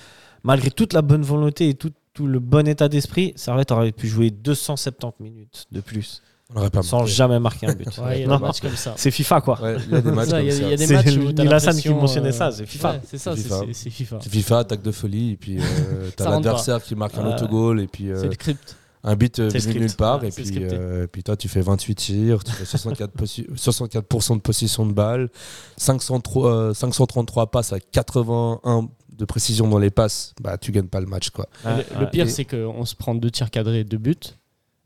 malgré 0.44 0.72
toute 0.72 0.94
la 0.94 1.02
bonne 1.04 1.22
volonté 1.22 1.70
et 1.70 1.74
tout, 1.76 1.92
tout 2.14 2.26
le 2.26 2.40
bon 2.40 2.68
état 2.68 2.90
d'esprit, 2.90 3.34
Servette 3.36 3.72
aurait 3.72 3.92
pu 3.92 4.08
jouer 4.08 4.32
270 4.32 5.22
minutes 5.22 5.66
de 5.72 5.80
plus 5.82 6.24
On 6.52 6.54
n'aurait 6.56 6.70
pas 6.70 6.82
sans 6.82 7.00
marqué. 7.00 7.12
jamais 7.12 7.40
marquer 7.40 7.68
un 7.68 7.74
but. 7.74 7.88
Ouais, 8.00 8.26
Non, 8.26 8.40
comme 8.40 8.76
ça. 8.76 8.94
c'est 8.96 9.12
FIFA 9.12 9.42
quoi. 9.42 9.62
Ouais, 9.62 9.76
il 9.86 9.92
y 9.92 9.96
a 9.96 10.02
des 10.02 10.12
matchs 10.14 10.30
Ça, 10.30 10.42
y 10.42 10.50
a- 10.50 10.54
il 10.56 10.72
y 10.74 10.76
des 10.78 10.88
matchs 10.88 11.18
où 11.18 11.82
qui 11.82 11.90
mentionnait 11.90 12.30
euh, 12.30 12.32
ça, 12.32 12.52
c'est 12.52 12.66
FIFA. 12.66 12.92
ouais, 12.94 13.02
c'est 13.06 13.18
ça, 13.18 13.36
C'est 13.36 13.42
FIFA. 13.44 13.60
c'est- 13.74 13.90
FIFA. 13.90 14.20
C'est 14.22 14.30
FIFA, 14.30 14.60
attaque 14.60 14.82
de 14.82 14.92
folie, 14.92 15.32
et 15.34 15.38
puis 15.38 15.58
euh, 15.60 16.10
t'as 16.16 16.30
l'adversaire 16.30 16.82
qui 16.82 16.96
marque 16.96 17.18
un 17.18 17.34
autogol, 17.34 17.82
et 17.82 17.88
puis 17.88 18.10
euh, 18.12 18.22
C'est 18.22 18.30
le 18.30 18.36
crypte. 18.36 18.78
un 19.04 19.16
but 19.18 19.40
euh, 19.40 19.50
C'est 19.50 19.60
venu 19.60 19.82
nulle 19.82 19.94
part, 19.96 20.22
Ouais, 20.22 20.30
et 20.30 20.32
puis, 20.32 20.50
euh, 20.72 21.06
puis 21.12 21.22
toi 21.24 21.36
tu 21.36 21.50
fais 21.50 21.62
28 21.62 21.96
tirs, 21.96 22.44
tu 22.46 22.52
fais 22.54 22.64
64%, 22.64 23.08
possi- 23.18 23.48
64 23.58 24.36
de 24.36 24.40
possession 24.42 24.86
de 24.86 24.94
balle, 24.94 25.30
503, 25.76 26.50
euh, 26.50 26.74
533 26.74 27.52
passes 27.52 27.74
à 27.74 27.80
81 27.80 28.88
de 29.18 29.26
précision 29.26 29.68
dans 29.68 29.80
les 29.80 29.90
passes, 29.92 30.34
bah 30.42 30.58
tu 30.58 30.72
gagnes 30.72 30.88
pas 30.88 31.00
le 31.02 31.08
match 31.08 31.30
quoi. 31.32 31.48
Le, 31.66 32.06
pire, 32.10 32.28
Et- 32.28 32.30
c'est 32.30 32.46
qu'on 32.46 32.86
se 32.86 32.96
prend 32.96 33.16
deux 33.16 33.32
tirs 33.32 33.50
cadrés, 33.52 33.84
deux 33.84 33.98
buts. 33.98 34.14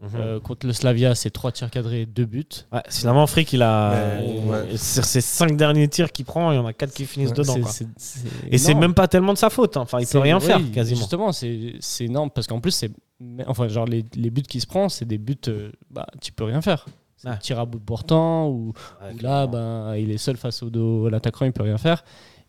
Mhm. 0.01 0.09
Euh, 0.15 0.39
contre 0.39 0.65
le 0.65 0.73
Slavia, 0.73 1.13
c'est 1.13 1.29
trois 1.29 1.51
tirs 1.51 1.69
cadrés, 1.69 2.07
deux 2.07 2.25
buts. 2.25 2.43
Ouais, 2.71 2.81
finalement, 2.89 3.27
Frick, 3.27 3.53
il 3.53 3.61
a. 3.61 4.17
Ouais. 4.19 4.75
Sur 4.75 5.05
ses 5.05 5.21
5 5.21 5.55
derniers 5.55 5.87
tirs 5.87 6.11
qu'il 6.11 6.25
prend, 6.25 6.51
il 6.51 6.55
y 6.55 6.57
en 6.57 6.65
a 6.65 6.73
4 6.73 6.91
qui 6.91 7.05
finissent 7.05 7.33
dedans. 7.33 7.55
Et 8.49 8.57
c'est 8.57 8.73
même 8.73 8.93
pas 8.95 9.07
tellement 9.07 9.33
de 9.33 9.37
sa 9.37 9.49
faute. 9.51 9.77
hein. 9.77 9.81
Enfin, 9.81 9.99
il 9.99 10.07
peut 10.07 10.17
rien 10.19 10.39
oui, 10.39 10.45
faire 10.45 10.59
quasiment. 10.73 10.99
Justement, 10.99 11.31
c'est 11.31 11.73
c'est 11.79 12.05
énorme 12.05 12.29
parce 12.31 12.47
qu'en 12.47 12.59
plus, 12.59 12.71
c'est 12.71 12.91
enfin 13.45 13.67
genre 13.67 13.85
les, 13.85 14.03
les 14.15 14.29
buts 14.31 14.41
qu'il 14.41 14.61
se 14.61 14.67
prend, 14.67 14.89
c'est 14.89 15.05
des 15.05 15.19
buts, 15.19 15.35
euh, 15.47 15.71
bah 15.91 16.07
tu 16.19 16.31
peux 16.31 16.45
rien 16.45 16.61
faire. 16.61 16.85
C'est 17.17 17.27
Ouais. 17.27 17.35
un 17.35 17.37
tir 17.37 17.59
à 17.59 17.65
bout 17.67 17.77
de 17.77 17.83
portant 17.83 18.47
ou 18.49 18.73
Ouais, 19.03 19.13
où 19.13 19.21
là, 19.21 19.45
ben 19.45 19.95
il 19.95 20.09
est 20.09 20.17
seul 20.17 20.37
face 20.37 20.63
au 20.63 20.71
dos, 20.71 21.05
à 21.05 21.11
l'attaquant, 21.11 21.45
il 21.45 21.51
peut 21.51 21.61
rien 21.61 21.77
faire. 21.77 22.03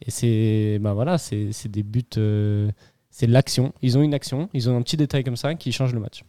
Et 0.05 0.11
c'est 0.11 0.79
ben 0.81 0.95
voilà, 0.95 1.19
c'est 1.19 1.53
c'est 1.53 1.69
des 1.71 1.83
buts, 1.83 2.03
euh, 2.17 2.71
c'est 3.15 3.27
l'action. 3.27 3.73
Ils 3.83 3.97
ont 3.99 4.03
une 4.03 4.15
action, 4.15 4.49
ils 4.55 4.69
ont 4.71 4.77
un 4.77 4.83
petit 4.83 4.97
détail 4.97 5.23
comme 5.23 5.37
ça 5.37 5.55
qui 5.55 5.71
change 5.71 5.93
le 5.93 6.01
match. 6.01 6.25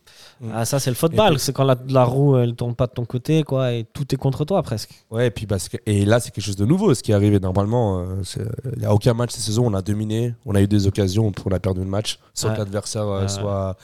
Ah, 0.53 0.65
ça, 0.65 0.79
c'est 0.79 0.89
le 0.91 0.95
football. 0.97 1.39
C'est 1.39 1.53
quand 1.53 1.63
la, 1.63 1.77
la 1.87 2.03
roue, 2.03 2.35
elle 2.37 2.53
tourne 2.55 2.75
pas 2.75 2.87
de 2.87 2.91
ton 2.91 3.05
côté, 3.05 3.43
quoi, 3.43 3.71
et 3.71 3.85
tout 3.93 4.05
est 4.13 4.17
contre 4.17 4.43
toi 4.43 4.61
presque. 4.61 4.91
Ouais, 5.09 5.27
et 5.27 5.31
puis 5.31 5.45
parce 5.47 5.69
que, 5.69 5.77
et 5.85 6.03
là 6.05 6.19
c'est 6.19 6.29
quelque 6.31 6.43
chose 6.43 6.57
de 6.57 6.65
nouveau, 6.65 6.93
ce 6.93 7.01
qui 7.01 7.11
est 7.11 7.15
arrivé 7.15 7.39
normalement. 7.39 7.99
euh, 8.01 8.21
Il 8.73 8.79
n'y 8.79 8.85
a 8.85 8.93
aucun 8.93 9.13
match 9.13 9.31
cette 9.31 9.41
saison, 9.43 9.65
on 9.65 9.73
a 9.73 9.81
dominé, 9.81 10.35
on 10.45 10.53
a 10.55 10.61
eu 10.61 10.67
des 10.67 10.85
occasions, 10.85 11.31
on 11.45 11.51
a 11.51 11.59
perdu 11.59 11.79
le 11.79 11.85
match 11.87 12.19
sans 12.33 12.49
Ouais. 12.49 12.53
que 12.55 12.59
l'adversaire 12.59 13.07
euh, 13.07 13.21
Ouais. 13.21 13.27
soit, 13.29 13.77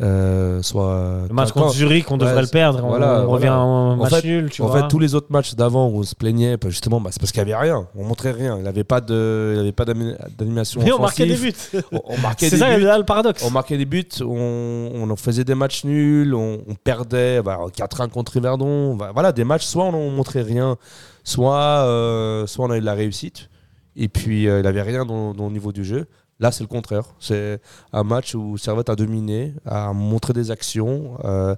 euh, 0.00 0.60
soit. 0.62 1.22
Le 1.28 1.34
match 1.34 1.52
contre 1.52 1.72
Zurich, 1.72 2.10
on 2.10 2.16
devrait 2.18 2.42
le 2.42 2.48
perdre. 2.48 2.84
on- 2.84 2.88
voilà, 2.88 3.22
on 3.26 3.30
revient 3.30 3.46
voilà. 3.46 3.60
en 3.62 3.96
match 3.96 4.14
fait- 4.14 4.26
nul, 4.26 4.50
tu 4.50 4.60
en 4.62 4.66
vois. 4.66 4.82
fait, 4.82 4.88
tous 4.88 4.98
les 4.98 5.14
autres 5.14 5.28
matchs 5.30 5.54
d'avant 5.54 5.88
où 5.88 5.98
on 5.98 6.02
se 6.02 6.14
plaignait, 6.14 6.56
bah, 6.58 6.68
justement, 6.68 7.00
bah, 7.00 7.10
c'est 7.12 7.20
parce 7.20 7.32
qu'il 7.32 7.42
n'y 7.44 7.52
avait 7.52 7.62
rien. 7.68 7.86
On 7.96 8.04
montrait 8.04 8.32
rien. 8.32 8.56
Il 8.56 8.62
n'y 8.62 8.68
avait 8.68 8.84
pas 8.84 9.00
de, 9.00 9.52
il 9.54 9.56
y 9.56 9.60
avait 9.60 9.72
pas 9.72 9.84
d'animation. 9.86 10.80
Mais 10.84 10.92
on 10.92 11.00
marquait 11.00 11.26
des 11.26 11.36
buts. 11.36 11.52
On, 11.92 12.00
on 12.04 12.18
marquait 12.18 12.48
C'est 12.50 12.58
ça 12.58 12.76
buts. 12.76 12.82
là, 12.82 12.98
le 12.98 13.04
paradoxe. 13.04 13.42
On 13.46 13.50
marquait 13.50 13.78
des 13.78 13.86
buts, 13.86 14.04
on, 14.20 15.14
faisait 15.16 15.44
des 15.44 15.54
matchs 15.54 15.84
nuls, 15.84 16.34
on, 16.34 16.58
on 16.68 16.74
perdait 16.74 17.40
bah, 17.42 17.58
4-1 17.74 18.08
contre 18.10 18.36
Yverdon. 18.36 18.96
Bah, 18.96 19.12
voilà, 19.14 19.32
des 19.32 19.44
matchs, 19.44 19.64
soit 19.64 19.84
on 19.84 20.10
ne 20.10 20.14
montrait 20.16 20.42
rien, 20.42 20.76
soit, 21.24 21.56
euh, 21.86 22.46
soit 22.46 22.66
on 22.66 22.70
a 22.70 22.76
eu 22.76 22.80
de 22.80 22.86
la 22.86 22.94
réussite. 22.94 23.48
Et 23.96 24.08
puis, 24.08 24.46
euh, 24.46 24.60
il 24.60 24.64
n'avait 24.64 24.82
rien 24.82 25.06
dans, 25.06 25.32
dans 25.32 25.46
le 25.46 25.52
niveau 25.52 25.72
du 25.72 25.82
jeu. 25.82 26.04
Là, 26.38 26.52
c'est 26.52 26.62
le 26.64 26.68
contraire. 26.68 27.04
C'est 27.18 27.60
un 27.92 28.02
match 28.02 28.34
où 28.34 28.56
Servette 28.58 28.90
a 28.90 28.96
dominé, 28.96 29.54
a 29.64 29.92
montré 29.92 30.32
des 30.32 30.50
actions, 30.50 31.16
euh, 31.24 31.54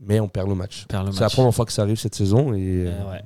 mais 0.00 0.20
on 0.20 0.28
perd 0.28 0.48
le 0.48 0.54
match. 0.54 0.86
C'est 0.90 1.20
la 1.20 1.28
première 1.30 1.54
fois 1.54 1.66
que 1.66 1.72
ça 1.72 1.82
arrive 1.82 1.96
cette 1.98 2.14
saison. 2.14 2.54
Et, 2.54 2.86
Euh, 2.86 2.90
euh, 2.90 3.10
ouais. 3.12 3.22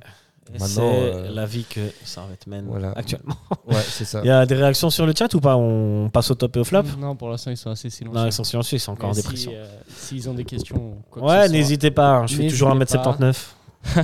Et 0.55 0.59
c'est 0.61 0.81
euh, 0.81 1.31
la 1.31 1.45
vie 1.45 1.65
que 1.69 1.81
Servette 2.05 2.47
mène 2.47 2.65
voilà. 2.67 2.93
actuellement. 2.97 3.37
ouais, 3.67 3.75
c'est 3.87 4.07
ça. 4.07 4.23
Il 4.25 4.29
y 4.29 4.31
a 4.31 4.47
des 4.47 4.55
réactions 4.55 4.89
sur 4.89 5.05
le 5.05 5.13
chat 5.15 5.33
ou 5.35 5.41
pas? 5.41 5.57
On 5.57 6.09
passe 6.09 6.31
au 6.31 6.35
top 6.37 6.57
et 6.57 6.61
au 6.61 6.65
flop? 6.65 6.85
Non, 6.99 7.15
pour 7.17 7.29
l'instant, 7.29 7.51
ils 7.51 7.57
sont 7.59 7.71
assez 7.71 7.91
silencieux. 7.91 8.19
Non, 8.19 8.25
ils 8.27 8.33
sont 8.33 8.45
silencieux, 8.45 8.79
ils 8.79 8.81
sont 8.81 8.93
encore 8.93 9.11
en 9.11 9.15
Mais 9.15 9.21
si, 9.21 9.27
dépression. 9.27 9.53
euh, 9.55 9.67
S'ils 9.95 10.27
ont 10.31 10.33
des 10.33 10.47
questions, 10.47 10.97
quoi 11.11 11.23
Ouais, 11.23 11.49
n'hésitez 11.51 11.91
pas, 11.91 12.17
hein, 12.21 12.27
je 12.27 12.37
fais 12.37 12.49
toujours 12.49 12.75
N'hésitez 12.75 12.97
1m79. 12.99 13.37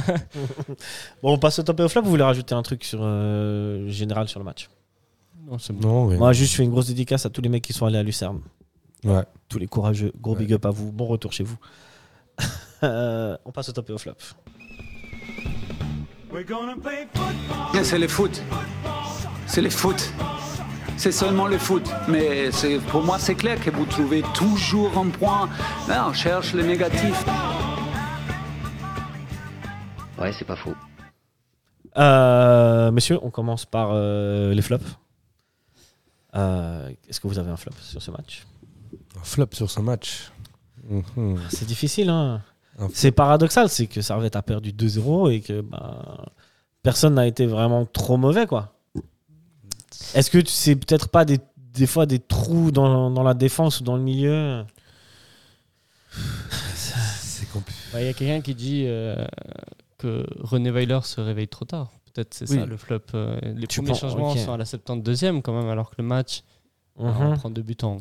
bon, 1.23 1.33
on 1.35 1.39
passe 1.39 1.59
au 1.59 1.63
top 1.63 1.81
et 1.81 1.83
au 1.85 1.89
flop. 1.89 2.03
Vous 2.03 2.11
voulez 2.11 2.23
rajouter 2.23 2.55
un 2.55 2.63
truc 2.63 2.85
sur 2.85 3.01
euh, 3.03 3.89
général 3.89 4.29
sur 4.29 4.39
le 4.39 4.45
match? 4.45 4.69
Non, 5.47 5.59
c'est 5.59 5.73
bon. 5.73 5.89
Non, 5.89 6.07
oui. 6.07 6.17
Moi, 6.17 6.33
juste, 6.33 6.53
je 6.53 6.57
fais 6.57 6.65
une 6.65 6.71
grosse 6.71 6.87
dédicace 6.87 7.27
à 7.27 7.31
tous 7.31 7.41
les 7.43 7.49
mecs 7.49 7.63
qui 7.63 7.73
sont 7.73 7.87
allés 7.87 7.99
à 7.99 8.03
Lucerne. 8.03 8.41
Ouais. 9.05 9.23
Tous 9.49 9.59
les 9.59 9.67
courageux. 9.67 10.13
Gros 10.21 10.33
Ouais. 10.35 10.39
big 10.41 10.53
up 10.55 10.65
à 10.67 10.71
vous. 10.71 10.91
Bon 10.93 11.07
retour 11.07 11.33
chez 11.33 11.45
vous. 11.45 11.57
Euh, 12.83 13.35
on 13.47 13.51
passe 13.53 13.71
au 13.71 13.73
top 13.73 13.89
et 13.89 13.93
au 13.95 13.99
flop. 13.99 14.13
C'est 17.83 17.99
le 17.99 18.09
foot. 18.09 18.43
C'est 19.47 19.63
le 19.63 19.71
foot. 19.71 20.13
C'est 20.99 21.13
seulement 21.13 21.47
le 21.47 21.57
foot. 21.57 21.89
Mais 22.09 22.51
c'est- 22.53 22.79
pour 22.91 23.03
moi, 23.03 23.19
c'est 23.19 23.37
clair 23.37 23.59
que 23.59 23.71
vous 23.71 23.87
trouvez 23.87 24.23
toujours 24.35 24.99
un 24.99 25.09
point. 25.09 25.49
Là, 25.89 26.07
on 26.11 26.13
cherche 26.13 26.53
le 26.53 26.63
négatif. 26.63 27.25
Ouais, 30.19 30.33
c'est 30.33 30.45
pas 30.45 30.57
faux. 30.57 30.75
Euh, 31.97 32.91
messieurs, 32.91 33.19
on 33.23 33.31
commence 33.31 33.65
par 33.65 33.91
euh, 33.93 34.53
les 34.53 34.63
flops. 34.63 34.85
Euh, 36.37 36.91
Est-ce 37.09 37.21
que 37.21 37.29
vous 37.29 37.39
avez 37.39 37.51
un 37.51 37.57
flop 37.57 37.73
sur 37.81 38.03
ce 38.03 38.11
match? 38.11 38.47
Un 39.21 39.25
flop 39.25 39.49
sur 39.53 39.71
ce 39.71 39.81
match. 39.81 40.31
Mhm. 40.89 41.39
C'est 41.51 41.67
difficile, 41.67 42.09
hein. 42.11 42.43
C'est 42.93 43.13
paradoxal, 43.13 43.69
c'est 43.69 43.87
que 43.87 44.03
Servette 44.03 44.35
a 44.35 44.43
perdu 44.43 44.73
2-0 44.73 45.31
et 45.31 45.41
que 45.41 45.61
bah, 45.61 46.27
personne 46.83 47.15
n'a 47.15 47.27
été 47.27 47.47
vraiment 47.47 47.87
trop 47.87 48.17
mauvais, 48.17 48.47
quoi. 48.47 48.73
Est-ce 50.15 50.29
que 50.31 50.45
c'est 50.47 50.75
peut-être 50.75 51.09
pas 51.09 51.25
des, 51.25 51.39
des 51.73 51.87
fois 51.87 52.05
des 52.07 52.19
trous 52.19 52.73
dans, 52.73 53.11
dans 53.11 53.23
la 53.23 53.35
défense 53.35 53.81
ou 53.81 53.85
dans 53.85 53.97
le 53.97 54.03
milieu? 54.03 54.65
C'est 56.11 57.49
compliqué. 57.51 57.79
Bah, 57.93 58.01
Il 58.01 58.07
y 58.07 58.11
a 58.11 58.13
quelqu'un 58.13 58.41
qui 58.41 58.55
dit 58.55 58.85
euh, 58.87 59.25
que 59.99 60.27
René 60.41 60.71
Weiler 60.71 61.01
se 61.05 61.21
réveille 61.21 61.49
trop 61.49 61.65
tard. 61.65 61.91
Peut-être 62.15 62.33
c'est 62.35 62.49
Oui. 62.51 62.59
ça 62.61 62.67
le 62.67 62.77
flop. 62.77 63.01
euh, 63.15 63.39
les 63.43 63.67
Tu 63.67 63.81
premiers 63.83 63.99
changements 63.99 64.35
sont 64.37 64.53
à 64.53 64.57
la 64.57 64.65
72e 64.65 65.43
quand 65.43 65.53
même, 65.53 65.69
alors 65.69 65.91
que 65.91 65.97
le 65.99 66.05
match, 66.05 66.43
Mhm. 66.99 67.13
on 67.21 67.35
prend 67.37 67.51
deux 67.51 67.63
buts 67.63 67.77
en 67.83 67.99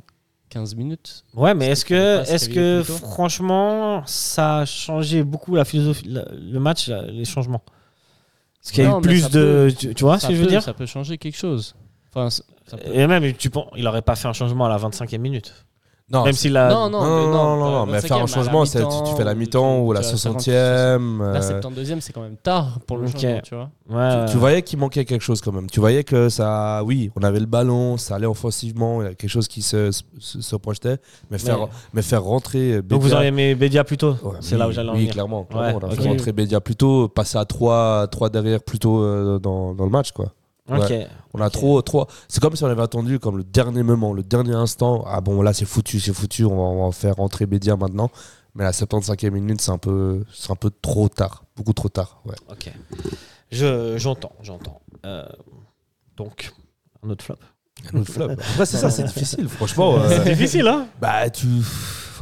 15 0.50 0.76
minutes. 0.76 1.24
Ouais, 1.34 1.56
mais 1.56 1.68
Est-ce 1.70 1.84
que, 1.84 2.18
pas 2.20 2.26
se 2.26 2.32
est-ce 2.34 2.50
que 2.50 2.84
franchement, 2.84 4.04
ça 4.06 4.60
a 4.60 4.66
changé 4.66 5.24
beaucoup 5.24 5.56
la 5.56 5.66
philosophie, 5.66 6.08
la- 6.08 6.28
le 6.32 6.60
match, 6.60 6.88
la- 6.90 7.08
les 7.08 7.26
changements? 7.26 7.64
Est-ce 8.64 8.72
qu'il 8.72 8.84
y 8.84 8.88
a 8.88 8.92
Non, 8.92 9.00
eu 9.00 9.02
plus 9.02 9.30
de. 9.30 9.68
peut- 9.70 9.76
tu, 9.78 9.96
tu 9.96 10.04
vois 10.04 10.20
ce 10.20 10.28
que 10.28 10.36
je 10.36 10.42
veux 10.42 10.48
dire? 10.48 10.62
Ça 10.62 10.74
peut 10.74 10.86
changer 10.86 11.18
quelque 11.18 11.38
chose. 11.38 11.76
Enfin, 12.10 12.30
c- 12.30 12.44
ça 12.68 12.78
peut- 12.78 12.94
Et 12.94 13.08
même, 13.08 13.34
tu 13.34 13.50
penses, 13.50 13.68
il 13.76 13.88
aurait 13.88 14.04
pas 14.04 14.16
fait 14.16 14.28
un 14.28 14.34
changement 14.34 14.66
à 14.66 14.70
la 14.70 14.78
25e 14.78 15.22
minute. 15.22 15.66
Non, 16.12 16.26
Même 16.26 16.34
c'est- 16.34 16.42
s'il 16.42 16.58
a. 16.58 16.70
Non, 16.70 16.90
non, 16.90 17.02
non, 17.02 17.08
non, 17.08 17.16
mais 17.16 17.32
non, 17.32 17.56
non, 17.58 17.82
euh, 17.84 17.86
mais 17.92 18.02
faire 18.02 18.18
25e, 18.18 18.18
un 18.18 18.20
la 18.20 18.28
changement, 18.28 18.66
c'est 18.66 18.82
tu, 18.84 19.16
fais 19.16 19.24
la 19.24 19.34
mi-temps 19.34 19.80
ou 19.80 19.94
la 19.94 20.02
tu 20.02 20.08
as 20.08 20.10
60e. 20.10 21.20
La 21.24 21.40
euh, 21.40 21.42
72e, 21.62 22.02
c'est 22.02 22.12
quand 22.14 22.22
même 22.22 22.36
tard 22.36 22.80
pour 22.86 22.98
le 22.98 23.08
changement, 23.08 23.40
tu 23.42 23.56
vois. 23.56 23.70
Ouais, 23.90 24.26
tu, 24.26 24.34
tu 24.34 24.38
voyais 24.38 24.62
qu'il 24.62 24.80
manquait 24.80 25.06
quelque 25.06 25.22
chose 25.22 25.40
quand 25.42 25.54
même. 25.54 25.70
Tu 25.70 25.80
voyais 25.80 26.04
que 26.04 26.28
ça, 26.30 26.84
oui, 26.84 27.10
on 27.16 27.24
avait 27.24 27.40
le 27.40 27.46
ballon, 27.46 27.98
ça 27.98 28.16
allait 28.16 28.26
offensivement, 28.28 29.02
il 29.02 29.06
y 29.06 29.08
a 29.12 29.14
quelque 29.16 29.30
chose 29.30 29.48
qui 29.48 29.62
se, 29.62 29.92
se, 30.20 30.42
se 30.42 30.56
projetait, 30.58 30.98
mais 31.32 31.38
faire, 31.38 31.60
Mais- 31.60 31.68
mais 31.94 32.02
faire 32.02 32.22
rentrer. 32.24 32.82
Donc 32.82 33.02
vous 33.02 33.08
Bédia- 33.08 33.16
auriez 33.16 33.28
aimé 33.30 33.56
Bédia 33.56 33.84
plus 33.86 33.98
tôt 33.98 34.16
Ouais, 34.24 34.34
C'est 34.42 34.54
oui, 34.56 34.60
là 34.60 34.68
où 34.68 34.72
j'allais 34.72 34.90
en 34.90 34.94
Oui, 34.94 35.00
venir. 35.00 35.14
clairement. 35.14 35.46
clairement. 35.46 35.68
Ouais, 35.80 35.84
on 35.84 35.88
a 35.88 35.96
fait 35.96 36.08
rentrer 36.08 36.32
Bédia 36.34 36.60
plus 36.60 36.76
tôt, 36.76 37.08
passer 37.08 37.38
à 37.38 37.46
3, 37.46 38.08
3 38.08 38.30
derrière 38.30 38.62
plus 38.62 38.78
tôt 38.78 39.02
euh, 39.02 39.40
dans, 39.40 39.74
dans 39.74 39.86
le 39.86 39.90
match, 39.92 40.12
quoi. 40.12 40.28
On 40.68 41.42
a 41.42 41.50
trop, 41.50 41.82
trop. 41.82 42.08
C'est 42.28 42.42
comme 42.42 42.56
si 42.56 42.64
on 42.64 42.68
avait 42.68 42.82
attendu 42.82 43.20
comme 43.20 43.38
le 43.38 43.44
dernier 43.44 43.84
moment, 43.84 44.14
le 44.14 44.24
dernier 44.24 44.56
instant. 44.56 45.04
Ah 45.08 45.22
bon, 45.22 45.42
là 45.42 45.54
c'est 45.54 45.66
foutu, 45.66 46.00
c'est 46.00 46.14
foutu. 46.14 46.46
On 46.46 46.56
va, 46.56 46.62
on 46.62 46.86
va 46.86 46.92
faire 46.92 47.16
rentrer 47.16 47.46
Bédia 47.46 47.76
maintenant. 47.76 48.10
Mais 48.56 48.64
à 48.64 48.68
la 48.68 48.72
75e 48.72 49.32
minute, 49.32 49.62
c'est 49.62 49.72
un 49.72 49.78
peu, 49.80 50.24
c'est 50.32 50.52
un 50.52 50.56
peu 50.56 50.70
trop 50.70 51.10
tard, 51.10 51.44
beaucoup 51.56 51.74
trop 51.74 51.90
tard. 51.90 52.22
Ouais. 52.26 52.36
Ok. 52.50 52.72
Je, 53.52 53.98
j'entends, 53.98 54.34
j'entends. 54.42 54.82
Euh, 55.06 55.28
donc, 56.16 56.54
un 57.04 57.10
autre 57.10 57.26
flop. 57.26 57.38
Après 57.94 58.66
c'est 58.66 58.78
ça, 58.78 58.90
c'est 58.90 59.04
difficile, 59.04 59.48
franchement. 59.50 59.96
euh, 59.98 60.10
C'est 60.10 60.30
difficile, 60.34 60.68
hein 60.68 60.86
bah 61.02 61.30
tu 61.30 61.48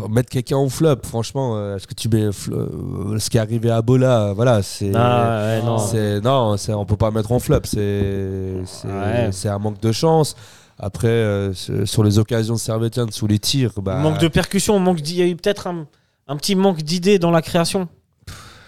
mettre 0.10 0.30
quelqu'un 0.30 0.56
en 0.58 0.70
flop, 0.70 0.96
franchement. 1.04 1.54
euh, 1.58 1.76
Est-ce 1.76 1.86
que 1.86 1.94
tu 1.94 2.10
mets 2.10 2.24
euh, 2.24 3.20
ce 3.20 3.30
qui 3.30 3.38
est 3.38 3.40
arrivé 3.42 3.70
à 3.70 3.82
Bola, 3.82 4.28
euh, 4.30 4.34
voilà, 4.34 4.64
c'est. 4.64 4.92
Ah, 4.96 5.42
ouais, 5.46 5.62
non. 5.64 5.78
C'est 5.78 6.22
non, 6.22 6.58
c'est 6.58 6.74
on 6.74 6.86
peut 6.86 6.98
pas 6.98 7.12
mettre 7.12 7.32
en 7.32 7.40
flop. 7.40 7.60
C'est 7.66 8.54
c'est 8.66 8.88
Ouais. 8.88 9.30
c'est 9.32 9.50
un 9.50 9.60
manque 9.60 9.80
de 9.80 9.92
chance. 9.92 10.36
Après, 10.80 11.08
euh, 11.10 11.54
sur 11.54 12.04
les 12.04 12.18
occasions 12.18 12.56
de 12.56 12.60
Servetienne, 12.60 13.12
sous 13.12 13.28
les 13.28 13.38
tirs, 13.38 13.74
bah, 13.82 13.98
Manque 13.98 14.18
de 14.20 14.28
percussion, 14.28 14.80
manque 14.80 15.00
il 15.08 15.16
y 15.18 15.22
a 15.22 15.28
eu 15.28 15.36
peut-être 15.36 15.68
un, 15.68 15.86
un 16.28 16.36
petit 16.38 16.56
manque 16.56 16.82
d'idées 16.82 17.20
dans 17.20 17.30
la 17.30 17.44
création. 17.44 17.88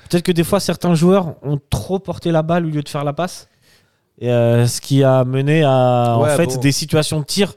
Peut-être 0.09 0.23
que 0.23 0.31
des 0.31 0.43
fois, 0.43 0.59
certains 0.59 0.93
joueurs 0.93 1.33
ont 1.41 1.59
trop 1.71 1.97
porté 1.97 2.31
la 2.31 2.43
balle 2.43 2.65
au 2.67 2.69
lieu 2.69 2.83
de 2.83 2.89
faire 2.89 3.03
la 3.03 3.13
passe. 3.13 3.47
Et, 4.19 4.29
euh, 4.29 4.67
ce 4.67 4.81
qui 4.81 5.03
a 5.03 5.23
mené 5.23 5.63
à 5.63 6.15
en 6.17 6.25
fait, 6.25 6.47
bon. 6.47 6.57
des 6.57 6.71
situations 6.71 7.19
de 7.19 7.25
tir 7.25 7.53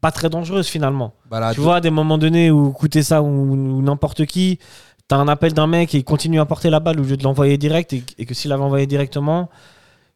pas 0.00 0.10
très 0.10 0.28
dangereuses 0.28 0.66
finalement. 0.66 1.14
bah, 1.30 1.38
là, 1.38 1.54
tu 1.54 1.60
vois, 1.60 1.76
à 1.76 1.80
des 1.80 1.90
moments 1.90 2.18
donnés 2.18 2.50
où 2.50 2.72
coûter 2.72 3.02
ça 3.02 3.22
ou, 3.22 3.26
ou 3.26 3.82
n'importe 3.82 4.26
qui, 4.26 4.58
t'as 5.06 5.16
un 5.16 5.28
appel 5.28 5.52
d'un 5.52 5.66
mec 5.66 5.94
et 5.94 5.98
il 5.98 6.04
continue 6.04 6.40
à 6.40 6.44
porter 6.44 6.70
la 6.70 6.80
balle 6.80 6.98
au 6.98 7.04
lieu 7.04 7.16
de 7.16 7.22
l'envoyer 7.22 7.56
direct 7.56 7.92
et, 7.92 8.02
et 8.18 8.26
que 8.26 8.34
s'il 8.34 8.50
l'avait 8.50 8.64
envoyé 8.64 8.86
directement, 8.86 9.48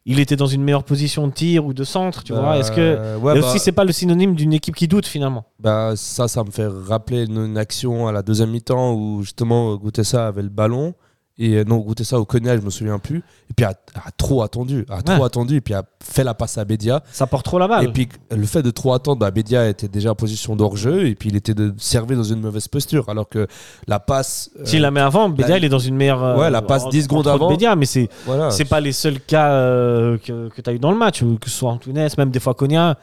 il 0.05 0.19
était 0.21 0.37
dans 0.37 0.47
une 0.47 0.63
meilleure 0.63 0.85
position 0.85 1.27
de 1.27 1.33
tir 1.33 1.65
ou 1.65 1.73
de 1.73 1.83
centre, 1.83 2.23
tu 2.23 2.33
bah, 2.33 2.39
vois. 2.39 2.57
Est-ce 2.57 2.71
que 2.71 3.17
ouais, 3.17 3.37
et 3.37 3.41
bah, 3.41 3.47
aussi 3.47 3.59
c'est 3.59 3.73
pas 3.73 3.83
le 3.83 3.91
synonyme 3.91 4.35
d'une 4.35 4.53
équipe 4.53 4.75
qui 4.75 4.87
doute 4.87 5.05
finalement 5.05 5.45
bah, 5.59 5.93
ça, 5.95 6.27
ça 6.27 6.43
me 6.43 6.51
fait 6.51 6.67
rappeler 6.67 7.25
une, 7.25 7.45
une 7.45 7.57
action 7.57 8.07
à 8.07 8.11
la 8.11 8.21
deuxième 8.21 8.51
mi-temps 8.51 8.93
où 8.93 9.21
justement 9.21 9.75
Goutessa 9.75 10.27
avait 10.27 10.43
le 10.43 10.49
ballon. 10.49 10.95
Et 11.39 11.53
euh, 11.57 11.63
non, 11.63 11.77
Goutessa 11.77 12.19
au 12.19 12.25
Cognac, 12.25 12.59
je 12.59 12.65
me 12.65 12.71
souviens 12.71 12.97
plus. 12.97 13.19
Et 13.49 13.53
puis 13.55 13.63
a, 13.63 13.69
a 13.69 14.11
trop 14.17 14.41
attendu, 14.41 14.85
a 14.89 15.03
trop 15.03 15.23
attendu, 15.23 15.57
et 15.57 15.61
puis 15.61 15.75
a 15.75 15.83
fait 16.03 16.23
la 16.23 16.33
passe 16.33 16.57
à 16.57 16.65
Bédia. 16.65 17.03
Ça 17.11 17.27
porte 17.27 17.45
trop 17.45 17.59
la 17.59 17.67
balle. 17.67 17.85
Et 17.85 17.87
puis 17.89 18.09
le 18.31 18.45
fait 18.47 18.63
de 18.63 18.71
trop 18.71 18.93
attendre, 18.93 19.19
bah, 19.19 19.29
Bédia 19.29 19.69
était 19.69 19.87
déjà 19.87 20.11
en 20.11 20.15
position 20.15 20.55
d'hors-jeu 20.55 21.05
et 21.07 21.13
puis 21.13 21.29
il 21.29 21.35
était 21.35 21.53
de 21.53 21.75
servi 21.77 22.15
dans 22.15 22.23
une 22.23 22.41
mauvaise 22.41 22.67
posture. 22.67 23.07
Alors 23.09 23.29
que 23.29 23.47
la 23.87 23.99
passe. 23.99 24.49
euh, 24.59 24.65
S'il 24.65 24.81
la 24.81 24.89
met 24.89 24.99
avant, 24.99 25.29
Bédia 25.29 25.49
la- 25.51 25.57
il 25.59 25.65
est 25.65 25.69
dans 25.69 25.77
une 25.77 25.95
meilleure. 25.95 26.23
euh, 26.23 26.37
Ouais, 26.37 26.49
la 26.49 26.63
passe 26.63 26.85
en- 26.85 26.89
10 26.89 27.03
secondes 27.03 27.27
avant. 27.27 27.49
Bédia, 27.49 27.75
mais 27.75 27.85
c'est 27.85 28.09
voilà. 28.25 28.49
c'est 28.49 28.65
pas 28.65 28.79
les 28.79 28.91
seuls 28.91 29.19
cas 29.21 29.51
euh, 29.51 30.17
que, 30.17 30.49
que 30.49 30.61
tu 30.61 30.69
as 30.69 30.73
eu 30.73 30.79
dans 30.79 30.91
le 30.91 30.97
match, 30.97 31.19
que 31.39 31.49
ce 31.49 31.55
soit 31.57 31.69
Antunes, 31.71 32.07
même 32.17 32.31
des 32.31 32.39
fois 32.39 32.55
Konya. 32.55 32.97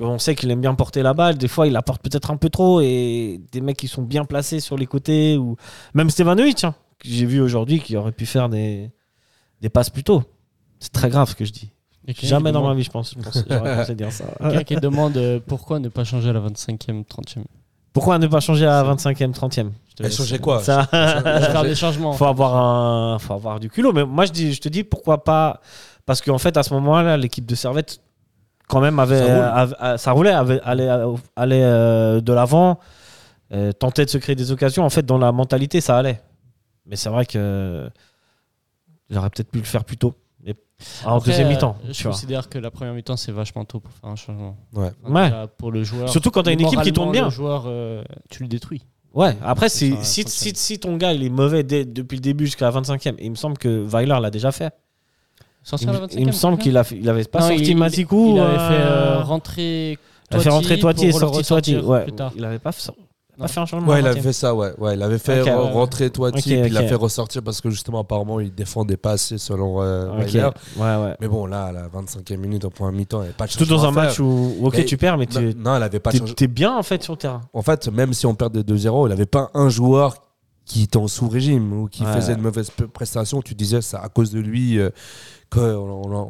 On 0.00 0.18
sait 0.18 0.34
qu'il 0.34 0.50
aime 0.50 0.60
bien 0.60 0.74
porter 0.74 1.02
la 1.02 1.12
balle, 1.14 1.36
des 1.36 1.48
fois 1.48 1.66
il 1.66 1.72
la 1.74 1.82
porte 1.82 2.00
peut-être 2.02 2.30
un 2.30 2.36
peu 2.36 2.48
trop 2.48 2.80
et 2.80 3.40
des 3.52 3.60
mecs 3.60 3.76
qui 3.76 3.88
sont 3.88 4.02
bien 4.02 4.24
placés 4.24 4.58
sur 4.60 4.76
les 4.78 4.86
côtés 4.86 5.36
ou 5.36 5.56
même 5.94 6.08
Stevanovic, 6.10 6.64
hein, 6.64 6.74
j'ai 7.04 7.26
vu 7.26 7.40
aujourd'hui 7.40 7.80
qui 7.80 7.96
aurait 7.96 8.12
pu 8.12 8.26
faire 8.26 8.48
des, 8.48 8.90
des 9.60 9.68
passes 9.68 9.90
plus 9.90 10.04
tôt. 10.04 10.22
C'est 10.80 10.92
très 10.92 11.08
grave 11.10 11.28
ce 11.30 11.34
que 11.34 11.44
je 11.44 11.52
dis. 11.52 11.70
Jamais 12.22 12.50
dans 12.50 12.66
ma 12.66 12.74
vie, 12.74 12.82
je 12.82 12.90
pense. 12.90 13.14
je 13.16 13.22
pense- 13.22 13.44
J'aurais 13.48 13.76
pensé 13.76 13.94
dire 13.94 14.10
ça. 14.10 14.24
Quelqu'un 14.40 14.64
qui 14.64 14.76
demande 14.76 15.16
euh, 15.16 15.38
pourquoi 15.46 15.78
ne 15.78 15.88
pas 15.88 16.02
changer 16.04 16.30
à 16.30 16.32
la 16.32 16.40
25e, 16.40 17.04
30e. 17.04 17.44
Pourquoi 17.92 18.18
ne 18.18 18.26
pas 18.26 18.40
changer 18.40 18.66
à 18.66 18.82
25e, 18.82 19.32
30e 19.32 19.52
Je 19.52 19.94
te 19.94 20.02
Elle 20.02 20.06
laisse, 20.06 20.16
changeait 20.16 20.36
euh, 20.36 20.38
quoi 20.38 20.60
Ça, 20.62 20.84
Faire 20.86 21.62
des 21.64 21.74
changements. 21.76 22.12
faut 22.14 22.24
avoir 22.24 22.56
un, 22.56 23.18
faut 23.20 23.34
avoir 23.34 23.60
du 23.60 23.68
culot. 23.70 23.92
Mais 23.92 24.04
moi, 24.04 24.24
je 24.24 24.32
dis, 24.32 24.52
je 24.52 24.60
te 24.60 24.68
dis 24.68 24.82
pourquoi 24.82 25.22
pas, 25.22 25.60
parce 26.06 26.20
qu'en 26.22 26.38
fait, 26.38 26.56
à 26.56 26.62
ce 26.64 26.72
moment-là, 26.74 27.16
l'équipe 27.16 27.46
de 27.46 27.54
Servette, 27.54 28.00
quand 28.66 28.80
même, 28.80 28.98
avait, 28.98 29.18
Ça 29.18 29.24
roule. 29.26 29.58
avait- 29.58 29.74
euh, 29.82 29.96
ça 29.98 30.12
roulait, 30.12 30.30
avait, 30.30 30.60
allait, 30.64 30.88
euh, 30.88 31.12
allait, 31.36 31.62
euh, 31.62 32.20
de 32.20 32.32
l'avant, 32.32 32.80
euh, 33.52 33.70
tentait 33.72 34.06
de 34.06 34.10
se 34.10 34.18
créer 34.18 34.34
des 34.34 34.50
occasions. 34.50 34.84
En 34.84 34.90
fait, 34.90 35.04
dans 35.04 35.18
la 35.18 35.30
mentalité, 35.30 35.80
ça 35.82 35.98
allait. 35.98 36.20
Mais 36.86 36.96
c'est 36.96 37.08
vrai 37.08 37.26
que 37.26 37.88
j'aurais 39.10 39.30
peut-être 39.30 39.50
pu 39.50 39.58
le 39.58 39.64
faire 39.64 39.84
plus 39.84 39.96
tôt. 39.96 40.14
Et 40.44 40.54
en 41.04 41.16
Après, 41.16 41.30
deuxième 41.30 41.46
euh, 41.46 41.50
mi-temps. 41.50 41.76
Je 41.86 41.92
tu 41.92 42.02
vois. 42.04 42.12
considère 42.12 42.48
que 42.48 42.58
la 42.58 42.70
première 42.70 42.92
mi-temps, 42.94 43.16
c'est 43.16 43.30
vachement 43.32 43.64
tôt 43.64 43.80
pour 43.80 43.92
faire 43.92 44.10
un 44.10 44.16
changement. 44.16 44.56
Ouais. 44.72 44.90
Enfin, 45.04 45.14
Ouais. 45.14 45.24
déjà, 45.26 45.46
Pour 45.46 45.70
le 45.70 45.84
joueur. 45.84 46.08
Surtout 46.08 46.30
quand 46.30 46.42
t'as 46.42 46.52
une 46.52 46.60
équipe 46.60 46.82
qui 46.82 46.92
tourne 46.92 47.12
bien. 47.12 47.24
Le 47.24 47.30
joueur, 47.30 47.64
euh, 47.66 48.02
tu 48.30 48.42
le 48.42 48.48
détruis. 48.48 48.82
Ouais, 49.14 49.36
après, 49.42 49.68
si, 49.68 49.94
si, 50.02 50.24
si, 50.26 50.54
si 50.56 50.78
ton 50.80 50.96
gars 50.96 51.12
il 51.12 51.22
est 51.22 51.28
mauvais 51.28 51.62
dès- 51.62 51.84
depuis 51.84 52.16
le 52.16 52.22
début 52.22 52.46
jusqu'à 52.46 52.64
la 52.64 52.70
25e, 52.70 53.14
et 53.18 53.26
il 53.26 53.30
me 53.30 53.34
semble 53.36 53.58
que 53.58 53.68
Weiler 53.86 54.16
l'a 54.20 54.30
déjà 54.30 54.50
fait. 54.52 54.72
Sortir 55.62 55.90
Il, 55.90 55.92
la 55.92 56.06
25e, 56.06 56.18
il 56.18 56.26
me 56.26 56.32
semble 56.32 56.56
qu'il 56.58 56.72
il 56.92 57.08
avait 57.10 57.24
pas 57.24 57.40
Non, 57.40 57.48
sorti 57.48 57.62
il- 57.62 57.76
Matikou. 57.76 58.32
Il 58.36 58.40
avait 58.40 58.56
fait 58.56 58.82
euh, 58.82 59.18
euh, 59.18 59.22
rentrer. 59.22 59.98
il 60.30 60.36
a 60.36 60.40
fait 60.40 60.48
rentrer 60.48 60.78
Toiti 60.78 61.06
et 61.06 61.12
sorti 61.12 61.44
Toiti. 61.44 61.76
Ouais, 61.76 62.06
il 62.34 62.42
avait 62.44 62.58
pas 62.58 62.72
fait, 62.72 62.90
Fait 63.48 63.60
un 63.60 63.66
changement. 63.66 63.92
Ouais, 63.92 64.00
il 64.00 64.06
avait 64.06 64.20
20e. 64.20 64.22
fait 64.22 64.32
ça, 64.32 64.54
ouais. 64.54 64.72
ouais 64.78 64.94
il 64.94 65.02
avait 65.02 65.18
fait 65.18 65.42
rentrer 65.52 66.10
Toiti, 66.10 66.38
Ok, 66.38 66.42
puis 66.44 66.68
il 66.68 66.72
l'a 66.72 66.82
fait 66.86 66.94
ressortir 66.94 67.42
parce 67.42 67.60
que 67.60 67.70
justement, 67.70 68.00
apparemment, 68.00 68.40
il 68.40 68.54
défendait 68.54 68.96
pas 68.96 69.12
assez 69.12 69.38
selon 69.38 69.82
euh, 69.82 70.10
Weiler. 70.18 70.48
Ouais. 70.76 71.14
Mais 71.20 71.28
bon, 71.28 71.46
là, 71.46 71.64
à 71.66 71.72
la 71.72 71.88
25e 71.88 72.36
minute, 72.36 72.64
au 72.64 72.70
point 72.70 72.90
mi-temps, 72.92 73.18
il 73.18 73.20
n'y 73.22 73.26
avait 73.26 73.34
pas 73.36 73.46
de 73.46 73.50
Surtout 73.50 73.66
dans 73.66 73.84
un 73.84 73.90
match 73.90 74.18
où, 74.20 74.56
ok, 74.62 74.84
tu 74.84 74.96
perds, 74.96 75.18
mais 75.18 75.26
tu 75.26 75.54
non, 75.56 75.76
elle 75.76 75.82
avait 75.82 76.00
pas 76.00 76.12
de 76.12 76.18
t'es, 76.18 76.46
bien 76.46 76.76
en 76.76 76.82
fait 76.82 77.02
sur 77.02 77.12
le 77.14 77.18
terrain. 77.18 77.40
En 77.52 77.62
fait, 77.62 77.88
même 77.88 78.12
si 78.12 78.26
on 78.26 78.34
perdait 78.34 78.60
2-0, 78.60 79.06
il 79.06 79.10
n'avait 79.10 79.26
pas 79.26 79.50
un 79.54 79.68
joueur 79.68 80.16
qui 80.64 80.84
était 80.84 80.96
en 80.96 81.08
sous-régime 81.08 81.72
ou 81.72 81.88
qui 81.88 82.04
faisait 82.04 82.34
une 82.34 82.40
mauvaise 82.40 82.70
p- 82.70 82.84
prestation. 82.86 83.42
Tu 83.42 83.54
disais, 83.54 83.82
c'est 83.82 83.96
à 83.96 84.08
cause 84.08 84.30
de 84.30 84.38
lui 84.38 84.78
euh, 84.78 84.90
qu'on 85.52 85.60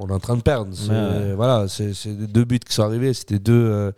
on, 0.01 0.09
est 0.09 0.13
en 0.13 0.19
train 0.19 0.37
de 0.37 0.43
perdre. 0.43 0.71
Ouais. 0.91 1.35
Voilà, 1.35 1.67
c'est 1.69 1.93
deux 2.09 2.45
buts 2.45 2.59
qui 2.59 2.75
sont 2.75 2.83
arrivés. 2.83 3.15
C'était 3.15 3.39
deux. 3.39 3.53
euh, 3.53 3.93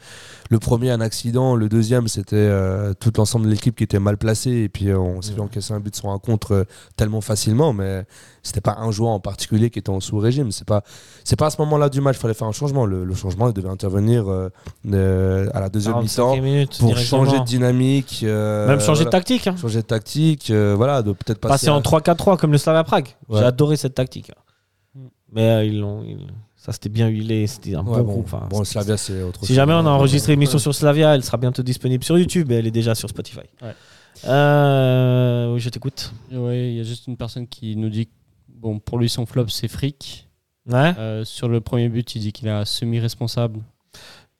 le 0.50 0.58
premier, 0.58 0.90
un 0.90 1.00
accident. 1.00 1.56
Le 1.56 1.68
deuxième, 1.68 2.06
c'était 2.06 2.36
euh, 2.36 2.92
tout 2.98 3.10
l'ensemble 3.16 3.46
de 3.46 3.50
l'équipe 3.50 3.74
qui 3.74 3.82
était 3.84 3.98
mal 3.98 4.18
placé. 4.18 4.50
Et 4.50 4.68
puis, 4.68 4.90
euh, 4.90 4.98
on 4.98 5.22
s'est 5.22 5.32
fait 5.32 5.40
encaisser 5.40 5.72
un 5.72 5.80
but 5.80 5.96
sur 5.96 6.10
un 6.10 6.18
contre 6.18 6.52
euh, 6.52 6.64
tellement 6.96 7.20
facilement. 7.22 7.72
Mais 7.72 8.04
c'était 8.42 8.60
pas 8.60 8.76
un 8.78 8.90
joueur 8.90 9.10
en 9.10 9.20
particulier 9.20 9.70
qui 9.70 9.78
était 9.78 9.90
en 9.90 10.00
sous-régime. 10.00 10.52
C'est 10.52 10.66
pas, 10.66 10.82
c'est 11.24 11.36
pas 11.36 11.46
à 11.46 11.50
ce 11.50 11.60
moment-là 11.62 11.88
du 11.88 12.00
match 12.00 12.16
qu'il 12.16 12.22
fallait 12.22 12.34
faire 12.34 12.46
un 12.48 12.52
changement. 12.52 12.84
Le, 12.86 13.04
le 13.04 13.14
changement, 13.14 13.48
il 13.48 13.54
devait 13.54 13.70
intervenir 13.70 14.26
euh, 14.28 15.48
à 15.54 15.60
la 15.60 15.68
deuxième 15.70 15.94
45e 15.94 16.02
mi-temps 16.02 16.36
minute, 16.42 16.78
pour 16.78 16.96
changer 16.98 17.38
de 17.40 17.44
dynamique. 17.44 18.20
Même 18.22 18.80
changer 18.80 19.04
de 19.06 19.10
tactique. 19.10 19.46
hein. 19.46 19.56
Changer 19.60 19.80
de 19.82 19.86
tactique, 19.86 20.50
voilà, 20.50 21.02
de 21.02 21.12
peut-être 21.12 21.38
passer, 21.40 21.52
Passer 21.66 21.70
en 21.70 21.78
à- 21.78 21.82
3-4-3 21.82 22.36
comme 22.36 22.52
le 22.52 22.58
Slavia 22.58 22.84
Prague. 22.84 23.08
Ouais. 23.28 23.38
J'ai 23.40 23.44
adoré 23.46 23.76
cette 23.76 23.94
tactique. 23.94 24.30
Mais 25.34 25.42
euh, 25.50 25.64
ils 25.64 25.78
l'ont. 25.80 26.02
ils- 26.04 26.26
Ça, 26.56 26.72
c'était 26.72 26.88
bien 26.88 27.08
huilé. 27.08 27.46
C'était 27.46 27.74
un 27.74 27.80
Ouais, 27.80 27.98
bon 27.98 28.04
bon, 28.04 28.12
groupe. 28.12 28.24
enfin, 28.32 28.46
bon, 28.48 28.64
Slavia, 28.64 28.96
c'est 28.96 29.22
autre 29.22 29.40
chose. 29.40 29.48
Si 29.48 29.54
jamais 29.54 29.74
on 29.74 29.84
a 29.86 29.90
enregistré 29.90 30.32
une 30.32 30.38
émission 30.38 30.58
sur 30.58 30.74
Slavia, 30.74 31.14
elle 31.14 31.22
sera 31.22 31.36
bientôt 31.36 31.62
disponible 31.62 32.02
sur 32.02 32.16
YouTube 32.16 32.50
et 32.52 32.54
elle 32.54 32.66
est 32.66 32.70
déjà 32.70 32.94
sur 32.94 33.08
Spotify. 33.10 33.40
Ouais. 33.60 33.74
Euh, 34.26 35.52
oui, 35.52 35.60
je 35.60 35.68
t'écoute. 35.68 36.12
Ouais, 36.32 36.70
il 36.70 36.76
y 36.76 36.80
a 36.80 36.84
juste 36.84 37.06
une 37.06 37.16
personne 37.18 37.46
qui 37.46 37.76
nous 37.76 37.90
dit 37.90 38.08
bon, 38.48 38.78
pour 38.78 38.98
lui, 38.98 39.08
son 39.10 39.26
flop, 39.26 39.48
c'est 39.48 39.68
fric. 39.68 40.26
Ouais. 40.70 40.94
Euh, 40.98 41.24
sur 41.24 41.48
le 41.48 41.60
premier 41.60 41.90
but, 41.90 42.14
il 42.14 42.20
dit 42.20 42.32
qu'il 42.32 42.48
est 42.48 42.64
semi-responsable. 42.64 43.60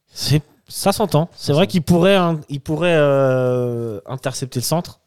C'est 0.07 0.43
ça 0.67 0.93
s'entend. 0.93 1.29
C'est 1.37 1.53
vrai 1.53 1.67
qu'il 1.67 1.83
pourrait, 1.83 2.17
hein, 2.17 2.41
il 2.49 2.61
pourrait 2.61 2.97
euh, 2.97 4.01
intercepter 4.07 4.61
le 4.61 4.65
centre. 4.65 5.01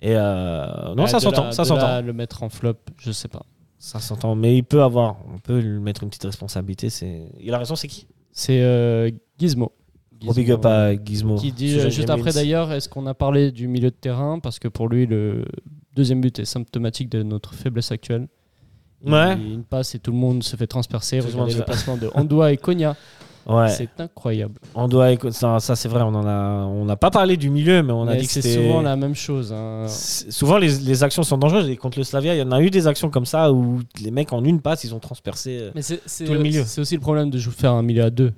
Et 0.00 0.16
euh, 0.16 0.94
non, 0.96 1.04
Ouais, 1.04 1.08
ça 1.08 1.20
s'entend, 1.20 1.52
ça 1.52 1.64
s'entend, 1.64 2.00
le 2.02 2.12
mettre 2.12 2.42
en 2.42 2.48
flop, 2.48 2.74
je 2.98 3.12
sais 3.12 3.28
pas. 3.28 3.42
Ça 3.78 4.00
s'entend. 4.00 4.34
Mais 4.34 4.56
il 4.56 4.64
peut 4.64 4.82
avoir, 4.82 5.16
on 5.34 5.38
peut 5.38 5.58
lui 5.60 5.80
mettre 5.80 6.02
une 6.02 6.08
petite 6.08 6.24
responsabilité. 6.24 6.90
C'est, 6.90 7.26
il 7.40 7.52
a 7.54 7.58
raison, 7.58 7.76
c'est 7.76 7.88
qui? 7.88 8.06
C'est 8.32 8.60
euh, 8.62 9.10
Gizmo. 9.38 9.72
Gros 10.20 10.32
big 10.34 10.50
up 10.50 10.64
à 10.66 10.94
Gizmo. 10.96 11.36
Qui 11.36 11.52
dit 11.52 11.78
euh, 11.78 11.90
juste 11.90 12.10
après 12.10 12.32
d'ailleurs, 12.32 12.72
est-ce 12.72 12.88
qu'on 12.88 13.06
a 13.06 13.14
parlé 13.14 13.52
du 13.52 13.68
milieu 13.68 13.90
de 13.90 13.94
terrain? 13.94 14.40
Parce 14.40 14.58
que 14.58 14.66
pour 14.66 14.88
lui, 14.88 15.06
le 15.06 15.44
deuxième 15.94 16.20
but 16.20 16.38
est 16.40 16.44
symptomatique 16.44 17.08
de 17.08 17.22
notre 17.22 17.54
faiblesse 17.54 17.92
actuelle. 17.92 18.26
Il- 19.04 19.12
Ouais. 19.12 19.34
Une 19.34 19.62
passe 19.62 19.94
et 19.94 20.00
tout 20.00 20.10
le 20.10 20.16
monde 20.18 20.42
se 20.42 20.56
fait 20.56 20.66
transpercer. 20.66 21.20
Regardez 21.20 21.54
le 21.54 21.64
placement 21.64 21.96
de 21.96 22.10
Andoua 22.14 22.52
et 22.52 22.56
Konya. 22.56 22.96
Ouais. 23.48 23.68
C'est 23.70 23.88
incroyable. 23.98 24.54
On 24.74 24.88
doit, 24.88 25.08
ça, 25.30 25.58
ça, 25.60 25.74
c'est 25.74 25.88
vrai. 25.88 26.02
On 26.02 26.14
en 26.14 26.26
a, 26.26 26.64
on 26.66 26.84
n'a 26.84 26.96
pas 26.96 27.10
parlé 27.10 27.36
du 27.36 27.48
milieu, 27.50 27.82
mais 27.82 27.92
on 27.92 28.06
a 28.06 28.14
dit 28.16 28.26
que 28.26 28.32
c'est 28.32 28.42
souvent 28.42 28.82
la 28.82 28.94
même 28.96 29.14
chose. 29.14 29.52
hein. 29.52 29.86
Souvent, 29.88 30.58
les, 30.58 30.68
les 30.80 31.02
actions 31.02 31.22
sont 31.22 31.38
dangereuses. 31.38 31.68
Et 31.70 31.76
contre 31.76 31.98
le 31.98 32.04
Slavia, 32.04 32.34
il 32.34 32.38
y 32.38 32.42
en 32.42 32.52
a 32.52 32.60
eu 32.60 32.70
des 32.70 32.86
actions 32.86 33.08
comme 33.10 33.26
ça 33.26 33.52
où 33.52 33.80
les 34.02 34.10
mecs, 34.10 34.32
en 34.32 34.44
une 34.44 34.60
passe, 34.60 34.84
ils 34.84 34.94
ont 34.94 34.98
transpercé. 35.00 35.58
euh, 35.60 35.70
Mais 35.74 35.82
Tout 35.82 36.32
le 36.32 36.38
milieu. 36.40 36.62
c'est 36.66 36.80
aussi 36.80 36.94
le 36.94 37.00
problème 37.00 37.30
de 37.30 37.38
faire 37.38 37.72
un 37.72 37.82
milieu 37.82 38.04
à 38.04 38.10
deux. 38.10 38.32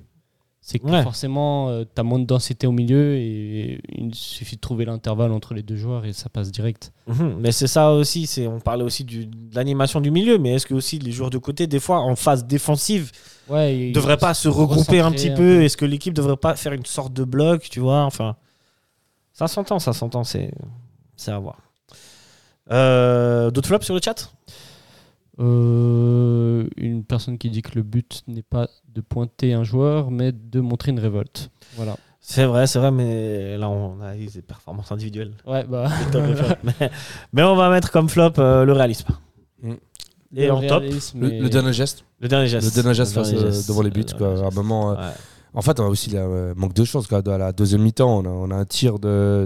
C'est 0.63 0.77
que 0.77 0.85
Ouais. 0.85 1.01
forcément, 1.01 1.75
tu 1.83 1.99
as 1.99 2.03
moins 2.03 2.19
de 2.19 2.25
densité 2.25 2.67
au 2.67 2.71
milieu 2.71 3.15
et 3.15 3.81
il 3.97 4.13
suffit 4.13 4.57
de 4.57 4.61
trouver 4.61 4.85
l'intervalle 4.85 5.31
entre 5.31 5.55
les 5.55 5.63
deux 5.63 5.75
joueurs 5.75 6.05
et 6.05 6.13
ça 6.13 6.29
passe 6.29 6.51
direct. 6.51 6.93
Mhm. 7.07 7.37
Mais 7.39 7.51
c'est 7.51 7.65
ça 7.65 7.91
aussi, 7.93 8.29
on 8.47 8.59
parlait 8.59 8.83
aussi 8.83 9.03
du- 9.03 9.25
de 9.25 9.55
l'animation 9.55 9.99
du 10.01 10.11
milieu, 10.11 10.37
mais 10.37 10.53
est-ce 10.53 10.67
que 10.67 10.75
aussi 10.75 10.99
les 10.99 11.11
joueurs 11.11 11.31
de 11.31 11.39
côté, 11.39 11.65
des 11.65 11.79
fois 11.79 11.97
en 12.01 12.15
phase 12.15 12.45
défensive, 12.45 13.11
Ouais, 13.51 13.91
devraient 13.91 14.17
pas 14.17 14.33
se 14.33 14.47
regrouper 14.47 14.99
un 15.01 15.11
petit 15.11 15.31
peu 15.31 15.63
Est-ce 15.63 15.77
que 15.77 15.85
l'équipe 15.85 16.13
devrait 16.13 16.37
pas 16.37 16.55
faire 16.55 16.73
une 16.73 16.85
sorte 16.85 17.13
de 17.13 17.23
bloc, 17.23 17.67
tu 17.69 17.79
vois 17.79 18.03
Enfin, 18.03 18.35
ça 19.33 19.47
s'entend, 19.47 19.79
ça 19.79 19.93
s'entend, 19.93 20.23
c'est 20.23 20.51
c'est 21.15 21.31
à 21.31 21.39
voir. 21.39 21.57
Euh, 22.71 23.51
D'autres 23.51 23.67
flops 23.67 23.85
sur 23.85 23.93
le 23.93 24.01
chat? 24.03 24.31
Euh, 25.39 26.67
une 26.77 27.03
personne 27.03 27.37
qui 27.37 27.49
dit 27.49 27.61
que 27.61 27.71
le 27.75 27.83
but 27.83 28.23
n'est 28.27 28.43
pas 28.43 28.67
de 28.87 29.01
pointer 29.01 29.53
un 29.53 29.63
joueur, 29.63 30.11
mais 30.11 30.31
de 30.31 30.59
montrer 30.59 30.91
une 30.91 30.99
révolte. 30.99 31.49
Voilà. 31.75 31.95
C'est 32.19 32.45
vrai, 32.45 32.67
c'est 32.67 32.77
vrai, 32.77 32.91
mais 32.91 33.57
là 33.57 33.67
on 33.67 33.99
a 34.01 34.13
des 34.13 34.41
performances 34.41 34.91
individuelles. 34.91 35.33
Ouais, 35.45 35.63
bah. 35.63 35.89
Mais 37.33 37.41
on 37.41 37.55
va 37.55 37.69
mettre 37.71 37.91
comme 37.91 38.09
flop 38.09 38.33
euh, 38.37 38.63
le 38.63 38.73
réalisme. 38.73 39.07
Mm. 39.63 39.73
Et 40.35 40.45
le 40.47 40.53
en 40.53 40.61
top, 40.61 40.83
Le, 40.83 41.49
dernier 41.49 41.73
geste, 41.73 42.05
le 42.21 42.27
dernier 42.29 42.47
geste. 42.47 42.65
le 42.75 42.81
dernier 42.81 42.93
geste 42.95 43.15
Le 43.15 43.21
face, 43.21 43.31
dernier 43.31 43.45
euh, 43.47 43.51
geste. 43.51 43.67
devant 43.67 43.81
les 43.81 43.89
buts. 43.89 44.05
Le 44.11 44.17
Quoi. 44.17 44.27
dernier 44.27 44.43
À 44.43 44.47
un 44.47 44.51
moment, 44.51 44.91
euh. 44.91 44.95
En 45.53 45.61
fait, 45.61 45.77
on 45.81 45.85
a 45.85 45.89
aussi 45.89 46.09
le 46.11 46.53
manque 46.55 46.73
de 46.73 46.85
chance. 46.85 47.07
Quoi. 47.07 47.21
À 47.27 47.37
la 47.37 47.51
deuxième 47.51 47.81
mi-temps, 47.81 48.19
on 48.19 48.23
a, 48.25 48.29
on 48.29 48.51
a 48.51 48.55
un 48.55 48.63
tir 48.63 48.99
de, 48.99 49.45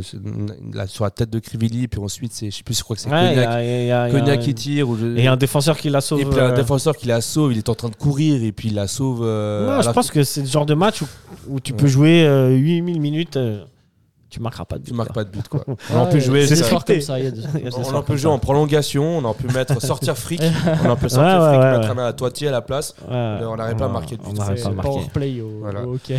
là, 0.71 0.85
sur 0.85 1.03
la 1.03 1.09
tête 1.09 1.31
de 1.31 1.39
Crivelli, 1.39 1.87
puis 1.87 1.99
ensuite, 1.99 2.31
c'est, 2.31 2.51
je 2.51 2.57
sais 2.57 2.61
plus, 2.63 2.77
je 2.77 2.83
crois 2.83 2.95
que 2.95 3.01
c'est 3.01 3.09
Ouais, 3.09 3.29
Cognac, 3.29 3.35
y 3.35 3.47
a- 3.55 3.85
y 3.85 3.91
a- 3.91 4.09
y 4.09 4.11
Cognac 4.11 4.39
qui 4.41 4.53
tire. 4.53 4.87
Ou 4.87 4.97
je- 4.97 5.17
Et 5.17 5.25
un 5.25 5.35
défenseur 5.35 5.75
qui 5.77 5.89
la 5.89 6.01
sauve. 6.01 6.19
et 6.21 6.25
puis 6.25 6.39
un 6.39 6.51
euh, 6.51 6.55
défenseur 6.55 6.95
qui 6.95 7.07
la 7.07 7.21
sauve, 7.21 7.53
il 7.53 7.57
est 7.57 7.69
en 7.69 7.73
train 7.73 7.89
de 7.89 7.95
courir 7.95 8.43
et 8.43 8.51
puis 8.51 8.67
il 8.69 8.75
la 8.75 8.85
sauve. 8.87 9.23
euh, 9.23 9.81
je 9.81 9.87
la- 9.87 9.93
pense 9.93 10.11
que 10.11 10.23
c'est 10.23 10.41
le 10.41 10.47
genre 10.47 10.67
de 10.67 10.75
match 10.75 11.01
où, 11.01 11.07
où 11.47 11.59
tu 11.59 11.71
Ouais. 11.71 11.77
peux 11.79 11.87
jouer 11.87 12.23
euh, 12.27 12.49
8000 12.55 13.01
minutes, 13.01 13.37
euh, 13.37 13.63
tu 14.35 14.41
marqueras 14.41 14.65
pas 14.65 14.75
de 14.77 14.83
but. 14.83 14.89
Tu 14.89 14.93
marques 14.93 15.13
quoi. 15.13 15.23
pas 15.23 15.29
de 15.29 15.35
but. 15.35 15.47
Quoi. 15.47 15.63
On 15.93 15.97
en 15.99 16.05
peut 16.07 16.19
jouer. 16.19 16.45
c'est 16.47 16.69
comme 16.69 17.01
ça. 17.01 17.19
il 17.19 17.25
y 17.25 17.27
a 17.27 17.31
des- 17.31 17.41
y 17.63 17.67
a 17.67 17.71
On 17.77 17.95
en 17.95 18.01
peut 18.03 18.13
jouer 18.17 18.29
ça. 18.29 18.35
en 18.35 18.39
prolongation, 18.39 19.17
on 19.19 19.23
en 19.23 19.33
peut 19.33 19.47
mettre 19.53 19.81
sortir 19.81 20.17
fric, 20.17 20.41
on 20.83 20.89
en 20.89 20.95
peut 20.95 21.07
sortir 21.09 21.39
Ouais, 21.39 21.47
ouais, 21.47 21.53
fric, 21.53 21.59
ouais, 21.63 21.77
mettre 21.79 21.95
ouais. 21.95 22.01
un 22.01 22.05
à 22.07 22.13
Toitier 22.13 22.47
à 22.49 22.51
la 22.51 22.61
place. 22.61 22.93
Ouais, 23.09 23.39
on 23.45 23.55
n'arrive 23.55 23.77
pas 23.77 23.85
à 23.85 23.89
marquer 23.89 24.17
de 24.17 24.21
On 24.25 24.31
but. 24.33 24.41
C'est 24.57 24.63
pas 24.75 24.81
power 24.81 25.05
play 25.13 25.41
au, 25.41 25.59
Voilà. 25.61 25.83
au 25.85 25.93
hockey. 25.95 26.17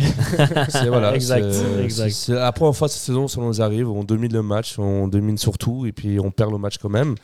C'est 0.69 0.87
voilà, 0.87 1.13
Exact, 1.15 1.45
c'est- 1.51 1.83
exact. 1.83 2.11
C'est 2.11 2.33
la 2.33 2.51
première 2.51 2.75
fois 2.75 2.87
cette 2.87 3.01
saison, 3.01 3.27
ça 3.27 3.39
nous 3.41 3.61
arrive, 3.61 3.89
on 3.89 4.03
domine 4.03 4.33
le 4.33 4.41
match, 4.43 4.77
on 4.79 5.07
domine 5.07 5.37
surtout 5.37 5.85
et 5.85 5.91
puis 5.91 6.19
on 6.19 6.31
perd 6.31 6.51
le 6.51 6.57
match 6.57 6.77
quand 6.81 6.89
même. 6.89 7.15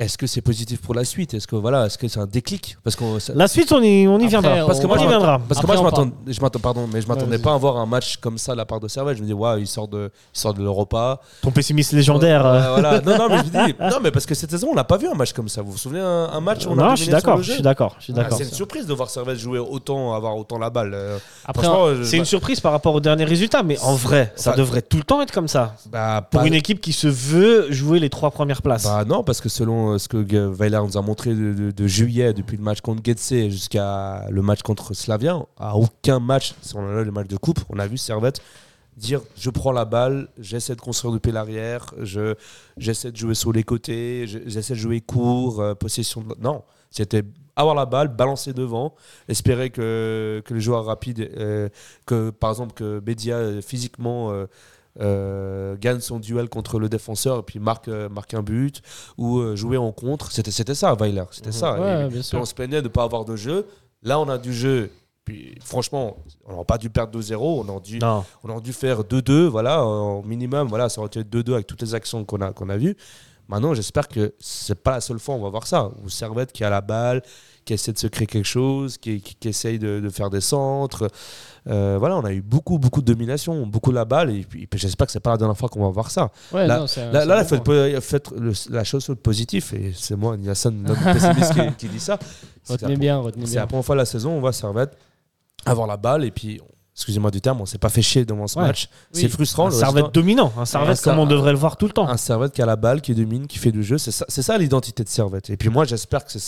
Est-ce 0.00 0.16
que 0.16 0.26
c'est 0.26 0.40
positif 0.40 0.80
pour 0.80 0.94
la 0.94 1.04
suite? 1.04 1.34
Est-ce 1.34 1.46
que 1.46 1.56
voilà, 1.56 1.84
est-ce 1.84 1.98
que 1.98 2.08
c'est 2.08 2.18
un 2.20 2.26
déclic? 2.26 2.78
Parce 2.82 2.96
ça- 3.22 3.34
La 3.34 3.46
suite, 3.48 3.70
on 3.70 3.82
y, 3.82 4.08
on 4.08 4.18
y 4.18 4.28
viendra. 4.28 4.66
parce 4.66 4.80
que 4.80 4.86
moi, 4.86 4.96
je 4.96 5.06
viendra. 5.06 5.32
m'attends- 5.32 5.44
parce 5.46 5.60
que 5.60 5.66
Après, 5.66 5.76
moi, 5.76 5.76
je 5.76 5.80
on 5.80 5.90
parle. 5.94 6.04
m'attends, 6.06 6.16
je 6.26 6.40
m'attends, 6.40 6.58
pardon, 6.58 6.88
mais 6.90 7.02
je 7.02 7.06
m'attendais 7.06 7.38
pas 7.38 7.50
à 7.52 7.54
avoir 7.54 7.76
un 7.76 7.84
match 7.84 8.16
comme 8.16 8.38
ça 8.38 8.52
de 8.52 8.56
la 8.56 8.64
part 8.64 8.80
de 8.80 8.88
Servette. 8.88 9.18
Je 9.18 9.22
me 9.22 9.26
dis, 9.26 9.34
waouh, 9.34 9.58
il 9.58 9.66
sort 9.66 9.88
de, 9.88 10.10
il 10.34 10.38
sort 10.40 10.54
de 10.54 10.62
l'Europa. 10.62 11.20
Ton 11.42 11.50
pessimiste 11.50 11.92
légendaire. 11.92 12.46
Euh, 12.46 12.68
voilà. 12.70 13.00
Non, 13.04 13.18
non, 13.18 13.28
mais 13.28 13.38
je 13.38 13.42
dis, 13.44 13.74
non, 13.78 13.98
mais 14.02 14.10
parce 14.10 14.24
que 14.24 14.34
cette 14.34 14.50
saison, 14.50 14.68
on 14.70 14.74
n'a 14.74 14.84
pas 14.84 14.96
vu 14.96 15.06
un 15.06 15.12
match 15.14 15.34
comme 15.34 15.48
ça. 15.50 15.60
Vous 15.60 15.72
vous 15.72 15.78
souvenez 15.78 16.00
un, 16.00 16.30
un 16.32 16.40
match 16.40 16.64
où 16.64 16.70
on 16.70 16.78
a 16.78 16.88
non, 16.88 16.96
je 16.96 17.02
suis 17.02 17.10
d'accord. 17.12 17.42
Je 17.42 17.52
suis 17.52 17.62
d'accord. 17.62 17.96
Je 17.98 18.04
suis 18.04 18.12
Ah, 18.16 18.22
d'accord. 18.22 18.38
C'est 18.38 18.44
une 18.44 18.50
surprise 18.54 18.86
de 18.86 18.94
voir 18.94 19.10
Servette 19.10 19.38
jouer 19.38 19.58
autant, 19.58 20.14
avoir 20.14 20.34
autant 20.36 20.56
la 20.58 20.70
balle. 20.70 20.92
Euh, 20.94 21.18
Après, 21.44 21.66
C'est 22.04 22.16
une 22.16 22.24
surprise 22.24 22.58
par 22.60 22.72
rapport 22.72 22.94
au 22.94 23.00
dernier 23.00 23.24
résultat, 23.24 23.62
mais 23.62 23.78
en 23.80 23.94
vrai, 23.96 24.32
ça 24.34 24.50
Enfin, 24.50 24.58
devrait 24.58 24.80
tout 24.82 24.96
le 24.96 25.02
temps 25.04 25.20
être 25.20 25.32
comme 25.32 25.48
ça. 25.48 25.74
bah, 25.92 26.26
Pour 26.30 26.42
une 26.44 26.54
équipe 26.54 26.80
qui 26.80 26.94
se 26.94 27.06
veut 27.08 27.70
jouer 27.70 27.98
les 28.00 28.08
trois 28.08 28.30
premières 28.30 28.62
places. 28.62 28.84
Bah 28.84 29.04
non, 29.06 29.22
parce 29.22 29.42
que 29.42 29.50
selon 29.50 29.89
euh, 29.94 29.98
ce 29.98 30.08
que 30.08 30.16
Weiler 30.48 30.80
nous 30.84 30.96
a 30.96 31.02
montré 31.02 31.34
de, 31.34 31.86
juillet, 31.86 32.32
depuis 32.32 32.56
le 32.56 32.62
match 32.62 32.80
contre 32.80 33.02
Getse 33.04 33.48
jusqu'à 33.50 34.26
le 34.30 34.42
match 34.42 34.62
contre 34.62 34.94
Slavia, 34.94 35.40
à 35.58 35.76
aucun 35.76 36.20
match, 36.20 36.54
si 36.62 36.74
on 36.76 36.86
a 36.98 37.02
le 37.02 37.10
match 37.12 37.28
de 37.28 37.36
coupe, 37.36 37.60
on 37.68 37.78
a 37.78 37.86
vu 37.86 37.96
Servette 37.98 38.40
dire 38.96 39.20
je 39.36 39.48
prends 39.50 39.72
la 39.72 39.84
balle, 39.86 40.28
j'essaie 40.38 40.74
de 40.74 40.80
construire 40.80 41.14
depuis 41.14 41.32
l'arrière, 41.32 41.86
je, 42.02 42.34
j'essaie 42.76 43.10
de 43.12 43.16
jouer 43.16 43.34
sur 43.34 43.52
les 43.52 43.62
côtés, 43.62 44.26
je- 44.26 44.40
j'essaie 44.46 44.74
de 44.74 44.78
jouer 44.78 45.00
court, 45.00 45.60
euh, 45.60 45.74
possession. 45.74 46.20
de- 46.22 46.34
Non, 46.40 46.62
c'était 46.90 47.22
avoir 47.56 47.74
la 47.74 47.86
balle, 47.86 48.08
balancer 48.08 48.52
devant, 48.52 48.94
espérer 49.28 49.70
que, 49.70 50.42
que 50.44 50.52
les 50.54 50.60
joueurs 50.60 50.84
rapides, 50.84 51.30
euh, 51.38 51.68
que 52.06 52.30
par 52.30 52.50
exemple 52.50 52.74
que 52.74 52.98
Bedia 53.00 53.62
physiquement 53.62 54.30
euh, 55.00 55.76
gagne 55.78 56.00
son 56.00 56.18
duel 56.18 56.48
contre 56.48 56.78
le 56.78 56.88
défenseur 56.88 57.38
et 57.38 57.42
puis 57.42 57.58
marque, 57.60 57.88
euh, 57.88 58.08
marque 58.08 58.34
un 58.34 58.42
but 58.42 58.82
ou 59.18 59.38
euh, 59.38 59.54
jouer 59.56 59.76
en 59.76 59.92
contre. 59.92 60.32
C'était, 60.32 60.50
c'était 60.50 60.74
ça, 60.74 60.94
Weiler. 60.94 61.24
C'était 61.30 61.48
Mhm. 61.48 61.52
ça. 61.52 61.80
Ouais, 61.80 61.92
Et 61.92 61.96
bien 61.98 62.08
puis 62.08 62.22
sûr. 62.22 62.40
on 62.40 62.44
se 62.44 62.54
plaignait 62.54 62.82
de 62.82 62.88
ne 62.88 62.92
pas 62.92 63.04
avoir 63.04 63.24
de 63.24 63.36
jeu. 63.36 63.66
Là, 64.02 64.18
on 64.18 64.28
a 64.28 64.38
du 64.38 64.52
jeu. 64.52 64.90
Puis, 65.24 65.54
franchement, 65.62 66.16
on 66.46 66.52
n'aurait 66.52 66.64
pas 66.64 66.78
dû 66.78 66.90
perdre 66.90 67.12
2-0. 67.12 67.62
On 67.64 67.68
aurait 67.68 67.80
dû, 67.82 67.98
Non. 68.00 68.24
on 68.42 68.48
aurait 68.50 68.60
dû 68.62 68.72
faire 68.72 69.04
2-2. 69.04 69.46
Voilà, 69.46 69.84
au 69.84 70.22
minimum. 70.22 70.66
Voilà, 70.68 70.88
ça 70.88 71.00
aurait 71.00 71.08
été 71.08 71.22
2-2 71.22 71.54
avec 71.54 71.66
toutes 71.66 71.82
les 71.82 71.94
actions 71.94 72.24
qu'on 72.24 72.40
a, 72.40 72.52
qu'on 72.52 72.68
a 72.68 72.76
vues. 72.76 72.96
Maintenant, 73.46 73.74
j'espère 73.74 74.08
que 74.08 74.34
c'est 74.40 74.80
pas 74.80 74.92
la 74.92 75.00
seule 75.00 75.18
fois 75.18 75.34
où 75.34 75.38
on 75.38 75.42
va 75.42 75.50
voir 75.50 75.66
ça. 75.66 75.90
Ou 76.04 76.08
Servette 76.08 76.52
qui 76.52 76.64
a 76.64 76.70
la 76.70 76.80
balle, 76.80 77.22
qui 77.70 77.74
essaie 77.74 77.92
de 77.92 77.98
se 77.98 78.08
créer 78.08 78.26
quelque 78.26 78.44
chose, 78.48 78.98
qui, 78.98 79.20
qui, 79.20 79.36
qui 79.36 79.48
essaye 79.48 79.78
de, 79.78 80.00
de 80.00 80.08
faire 80.08 80.28
des 80.28 80.40
centres. 80.40 81.08
Euh, 81.68 81.98
voilà, 82.00 82.16
on 82.16 82.24
a 82.24 82.32
eu 82.32 82.40
beaucoup, 82.42 82.78
beaucoup 82.80 83.00
de 83.00 83.06
domination, 83.12 83.64
beaucoup 83.64 83.92
la 83.92 84.04
balle. 84.04 84.30
Et 84.30 84.42
puis, 84.42 84.66
j'espère 84.74 85.06
que 85.06 85.12
c'est 85.12 85.20
pas 85.20 85.30
la 85.30 85.36
dernière 85.36 85.56
fois 85.56 85.68
qu'on 85.68 85.82
va 85.84 85.90
voir 85.90 86.10
ça. 86.10 86.32
Ouais, 86.52 86.66
Là- 86.66 86.78
non, 86.78 86.84
un- 86.84 88.00
faites 88.00 88.30
le- 88.32 88.52
la 88.70 88.82
chose 88.82 89.04
sur 89.04 89.12
le 89.12 89.18
positif. 89.20 89.72
Et 89.72 89.92
c'est 89.94 90.16
moi, 90.16 90.36
Niassan, 90.36 90.74
notre 90.82 91.00
pessimiste, 91.12 91.54
qui, 91.54 91.86
qui 91.86 91.88
dit 91.88 92.00
ça. 92.00 92.18
C'est 92.64 92.72
Retenez 92.72 92.96
bien, 92.96 93.18
retenez 93.18 93.46
C'est 93.46 93.54
la 93.54 93.60
bien. 93.62 93.66
première 93.68 93.84
fois 93.84 93.94
de 93.94 94.00
la 94.00 94.04
saison, 94.06 94.32
on 94.32 94.40
voit 94.40 94.52
Servette 94.52 94.96
avoir 95.64 95.86
la 95.86 95.96
balle. 95.96 96.24
Et 96.24 96.32
puis, 96.32 96.60
excusez-moi 96.96 97.30
du 97.30 97.40
terme, 97.40 97.60
on 97.60 97.66
s'est 97.66 97.78
pas 97.78 97.88
fait 97.88 98.02
chier 98.02 98.24
devant 98.24 98.46
ce 98.46 98.58
Ouais. 98.58 98.66
match. 98.66 98.88
Oui. 99.14 99.20
C'est 99.20 99.28
frustrant. 99.28 99.68
Un 99.68 99.70
servette 99.70 100.12
dominant. 100.12 100.52
Un 100.58 100.64
servette 100.64 101.00
comme 101.02 101.18
on 101.18 101.26
devrait 101.26 101.52
le 101.52 101.58
voir 101.58 101.76
tout 101.76 101.86
le 101.86 101.92
temps. 101.92 102.08
Un 102.08 102.16
Servette 102.16 102.52
qui 102.52 102.62
a 102.62 102.66
la 102.66 102.76
balle, 102.76 103.00
qui 103.00 103.14
domine, 103.14 103.46
qui 103.46 103.58
fait 103.58 103.72
du 103.72 103.82
jeu. 103.82 103.96
C'est 103.98 104.10
ça, 104.10 104.24
ça 104.28 104.58
l'identité 104.58 105.04
de 105.04 105.08
Servette. 105.08 105.50
Et 105.50 105.56
puis 105.56 105.68
moi, 105.68 105.84
j'espère 105.84 106.24
que 106.24 106.32
c'est, 106.32 106.40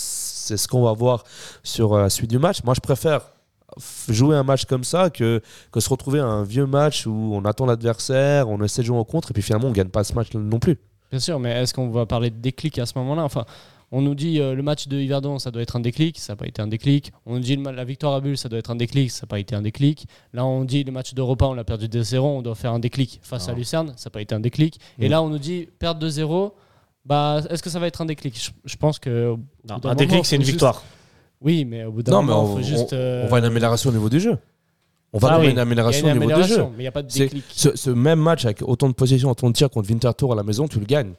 c'est 0.43 0.57
ce 0.57 0.69
qu'on 0.69 0.83
va 0.83 0.93
voir 0.93 1.25
sur 1.63 1.95
euh, 1.95 2.03
la 2.03 2.11
suite 2.11 2.31
du 2.31 2.39
match. 2.39 2.63
Moi, 2.65 2.75
je 2.75 2.81
préfère 2.81 3.23
jouer 4.09 4.37
un 4.37 4.43
match 4.43 4.67
comme 4.67 4.85
ça 4.85 5.09
que, 5.09 5.41
que 5.71 5.81
se 5.81 5.89
retrouver 5.89 6.21
à 6.21 6.27
un 6.27 6.45
vieux 6.45 6.67
match 6.67 7.07
où 7.07 7.31
on 7.33 7.45
attend 7.47 7.65
l'adversaire, 7.65 8.49
on 8.51 8.63
essaie 8.63 8.83
de 8.83 8.87
jouer 8.89 8.99
en 8.99 9.05
contre 9.05 9.31
et 9.31 9.35
puis 9.35 9.43
finalement 9.43 9.69
on 9.69 9.73
gagne 9.73 9.89
pas 9.89 10.05
ce 10.05 10.13
match 10.13 10.29
non 10.35 10.59
plus. 10.59 10.79
Bien 11.11 11.21
sûr, 11.21 11.39
mais 11.41 11.51
est-ce 11.63 11.73
qu'on 11.73 11.89
va 11.89 12.05
parler 12.05 12.29
de 12.31 12.37
déclic 12.37 12.79
à 12.79 12.85
ce 12.87 12.93
moment-là? 12.99 13.23
Enfin, 13.25 13.45
on 13.91 14.01
nous 14.03 14.15
dit 14.15 14.41
euh, 14.41 14.55
le 14.55 14.63
match 14.63 14.89
de 14.89 14.99
Yverdon, 14.99 15.39
ça 15.39 15.51
doit 15.51 15.63
être 15.63 15.77
un 15.77 15.81
déclic, 15.81 16.19
ça 16.19 16.33
n'a 16.33 16.37
pas 16.37 16.47
été 16.47 16.61
un 16.61 16.67
déclic. 16.67 17.13
On 17.25 17.35
nous 17.35 17.41
dit 17.41 17.57
le 17.57 17.71
la 17.71 17.85
victoire 17.85 18.13
à 18.15 18.21
Bulle, 18.21 18.37
ça 18.39 18.49
doit 18.51 18.59
être 18.59 18.71
un 18.71 18.77
déclic, 18.77 19.11
ça 19.11 19.23
n'a 19.25 19.29
pas 19.29 19.39
été 19.39 19.55
un 19.55 19.63
déclic. 19.63 20.07
Là, 20.35 20.45
on 20.45 20.65
dit 20.65 20.85
le 20.85 20.93
match 20.93 21.15
d'Europa, 21.15 21.47
on 21.47 21.55
l'a 21.55 21.65
perdu 21.65 21.87
2-0, 21.89 22.19
on 22.21 22.43
doit 22.43 22.55
faire 22.55 22.73
un 22.73 22.79
déclic 22.79 23.21
face 23.23 23.49
à 23.49 23.53
Non. 23.53 23.59
Lucerne, 23.59 23.93
ça 23.97 24.09
n'a 24.09 24.13
pas 24.13 24.21
été 24.23 24.35
un 24.35 24.41
déclic. 24.41 24.81
Et 24.99 25.07
Mm. 25.09 25.11
là, 25.11 25.23
on 25.23 25.29
nous 25.31 25.39
dit 25.39 25.69
perdre 25.79 26.01
2-0, 26.07 26.53
bah, 27.05 27.41
est-ce 27.51 27.63
que 27.63 27.71
ça 27.71 27.79
va 27.79 27.87
être 27.87 28.01
un 28.01 28.07
déclic? 28.07 28.39
Je, 28.43 28.51
je 28.65 28.77
pense 28.77 28.99
que. 28.99 29.35
Non, 29.69 29.77
un 29.77 29.79
moment, 29.83 29.95
déclic, 29.95 30.25
c'est 30.27 30.37
une 30.37 30.43
juste- 30.43 30.53
victoire. 30.53 30.83
Oui, 31.41 31.65
mais 31.65 31.85
au 31.85 31.93
bout 31.93 32.03
d'un 32.03 32.13
Non, 32.13 32.23
mais 32.23 32.29
moment, 32.33 32.45
on, 32.53 32.57
faut 32.57 32.63
juste. 32.63 32.93
on- 32.93 32.97
euh, 32.97 33.25
on 33.25 33.29
voit 33.29 33.39
une 33.41 33.45
amélioration 33.45 33.91
au 33.91 33.93
niveau 33.93 34.09
du 34.09 34.21
jeu. 34.21 34.39
On 35.13 35.19
va 35.19 35.33
Ah 35.33 35.41
oui. 35.41 35.51
une 35.51 35.59
amélioration 35.59 36.09
une 36.09 36.17
au 36.17 36.21
niveau 36.27 36.41
du 36.41 36.49
jeu. 36.49 36.63
mais 36.63 36.69
il 36.79 36.81
n'y 36.83 36.87
a 36.87 36.93
pas 36.93 37.03
de 37.03 37.09
déclic. 37.09 37.45
Ce, 37.49 37.77
ce 37.77 37.91
même 37.91 38.21
match 38.21 38.45
avec 38.45 38.63
autant 38.63 38.89
de 38.89 38.95
possession, 38.95 39.31
autant 39.31 39.49
de 39.49 39.53
tirs 39.55 39.69
contre 39.69 39.91
Winterthur 39.91 40.33
à 40.33 40.35
la 40.37 40.43
maison, 40.43 40.69
tu 40.69 40.79
le 40.79 40.87
gagnes. 40.87 41.13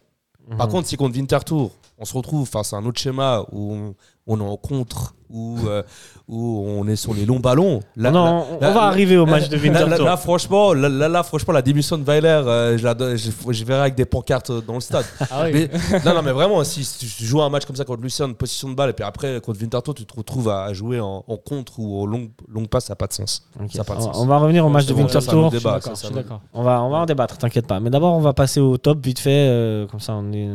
Par 0.57 0.65
Mhm. 0.67 0.71
contre, 0.73 0.87
si 0.87 0.95
contre 0.97 1.15
Winterthur, 1.17 1.69
on 2.03 2.05
se 2.05 2.15
retrouve 2.17 2.47
face 2.47 2.73
à 2.73 2.77
un 2.77 2.85
autre 2.85 2.99
schéma 2.99 3.43
où 3.51 3.73
on, 3.73 3.95
on 4.27 4.39
est 4.39 4.43
en 4.49 4.57
contre, 4.57 5.15
où, 5.29 5.57
euh, 5.67 5.81
où 6.27 6.65
on 6.67 6.87
est 6.87 6.95
sur 6.95 7.13
les 7.13 7.25
longs 7.25 7.39
ballons, 7.39 7.79
là, 7.95 8.11
non, 8.11 8.23
là- 8.25 8.31
on, 8.31 8.59
là- 8.61 8.69
on 8.69 8.73
va 8.73 8.81
arriver 8.83 9.17
au 9.17 9.25
match 9.25 9.49
de 9.49 9.57
Winterthur. 9.57 10.05
là, 10.05 10.15
franchement, 10.17 10.73
là, 10.73 11.23
franchement, 11.23 11.53
la 11.53 11.61
démission 11.61 11.97
de 11.97 12.03
Weiler, 12.03 12.27
euh, 12.45 12.77
je, 12.77 12.83
la 12.83 12.93
donne- 12.93 13.17
je, 13.17 13.29
je 13.49 13.65
verrai 13.65 13.81
avec 13.81 13.95
des 13.95 14.05
pancartes 14.05 14.51
dans 14.65 14.75
le 14.75 14.79
stade. 14.79 15.05
Ah 15.31 15.43
oui. 15.45 15.51
Mais- 15.53 15.99
non, 16.05 16.13
non, 16.13 16.21
mais 16.21 16.31
vraiment, 16.31 16.63
si, 16.63 16.83
si 16.83 17.07
tu 17.07 17.25
joues 17.25 17.41
un 17.41 17.49
match 17.49 17.65
comme 17.65 17.75
ça 17.75 17.83
contre 17.85 18.01
Lucerne, 18.01 18.33
position 18.35 18.69
de 18.69 18.75
balle, 18.75 18.91
et 18.91 18.93
puis 18.93 19.03
après 19.05 19.41
contre 19.41 19.59
Winterthur, 19.61 19.93
tu 19.93 20.05
te 20.05 20.15
retrouves 20.15 20.49
à, 20.49 20.63
à 20.65 20.73
jouer 20.73 20.99
en, 20.99 21.23
en 21.27 21.37
contre 21.37 21.79
ou 21.79 22.01
en 22.01 22.05
longue, 22.05 22.29
longue 22.47 22.67
passe, 22.67 22.85
ça 22.85 22.91
n'a 22.93 22.95
pas 22.97 23.07
de 23.07 23.13
sens. 23.13 23.43
Ok. 23.61 23.71
Ça 23.73 23.83
pas 23.83 23.95
de 23.95 23.99
on, 23.99 24.03
sens. 24.03 24.17
on 24.19 24.25
va 24.25 24.37
revenir 24.37 24.65
au 24.65 24.69
match 24.69 24.85
de 24.85 24.93
Winterthur. 24.93 25.49
débat, 25.49 25.79
je 25.85 25.95
suis 25.95 26.13
d'accord. 26.13 26.41
On 26.53 26.63
va, 26.63 26.81
on 26.83 26.89
va 26.89 26.97
en 26.99 27.05
débattre, 27.05 27.37
t'inquiète 27.37 27.67
pas. 27.67 27.79
Mais 27.79 27.89
d'abord, 27.89 28.13
on 28.13 28.21
va 28.21 28.33
passer 28.33 28.59
au 28.59 28.77
top 28.77 29.03
vite 29.03 29.19
fait. 29.19 29.47
euh, 29.49 29.87
comme 29.87 29.99
ça, 29.99 30.13
on 30.13 30.31
est 30.31 30.47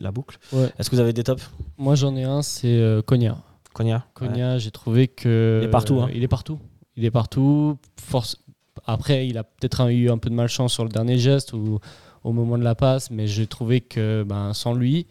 la 0.00 0.10
boucle. 0.12 0.38
Ouais. 0.52 0.70
Est-ce 0.78 0.90
que 0.90 0.96
vous 0.96 1.00
avez 1.00 1.12
des 1.12 1.24
tops? 1.24 1.50
Moi, 1.78 1.94
j'en 1.94 2.14
ai 2.16 2.24
un, 2.24 2.42
c'est 2.42 2.68
euh, 2.68 3.02
Konya. 3.02 3.38
Konya 3.72 4.04
Konya, 4.14 4.58
j'ai 4.58 4.70
trouvé 4.70 5.08
que. 5.08 5.60
Il 5.62 5.66
est 5.66 5.70
partout, 5.70 6.00
hein. 6.00 6.10
Il 6.12 6.22
est 6.22 6.28
partout. 6.28 6.58
Il 6.96 7.04
est 7.04 7.10
partout. 7.10 7.78
Force... 8.00 8.36
Après, 8.84 9.28
il 9.28 9.38
a 9.38 9.44
peut-être 9.44 9.90
eu 9.90 10.10
un 10.10 10.18
peu 10.18 10.30
de 10.30 10.34
malchance 10.34 10.72
sur 10.72 10.84
le 10.84 10.90
dernier 10.90 11.18
geste 11.18 11.52
ou 11.52 11.78
au 12.24 12.32
moment 12.32 12.58
de 12.58 12.64
la 12.64 12.74
passe, 12.74 13.10
mais 13.10 13.26
j'ai 13.26 13.46
trouvé 13.46 13.80
que 13.80 14.24
ben, 14.26 14.52
sans 14.52 14.74
lui, 14.74 15.06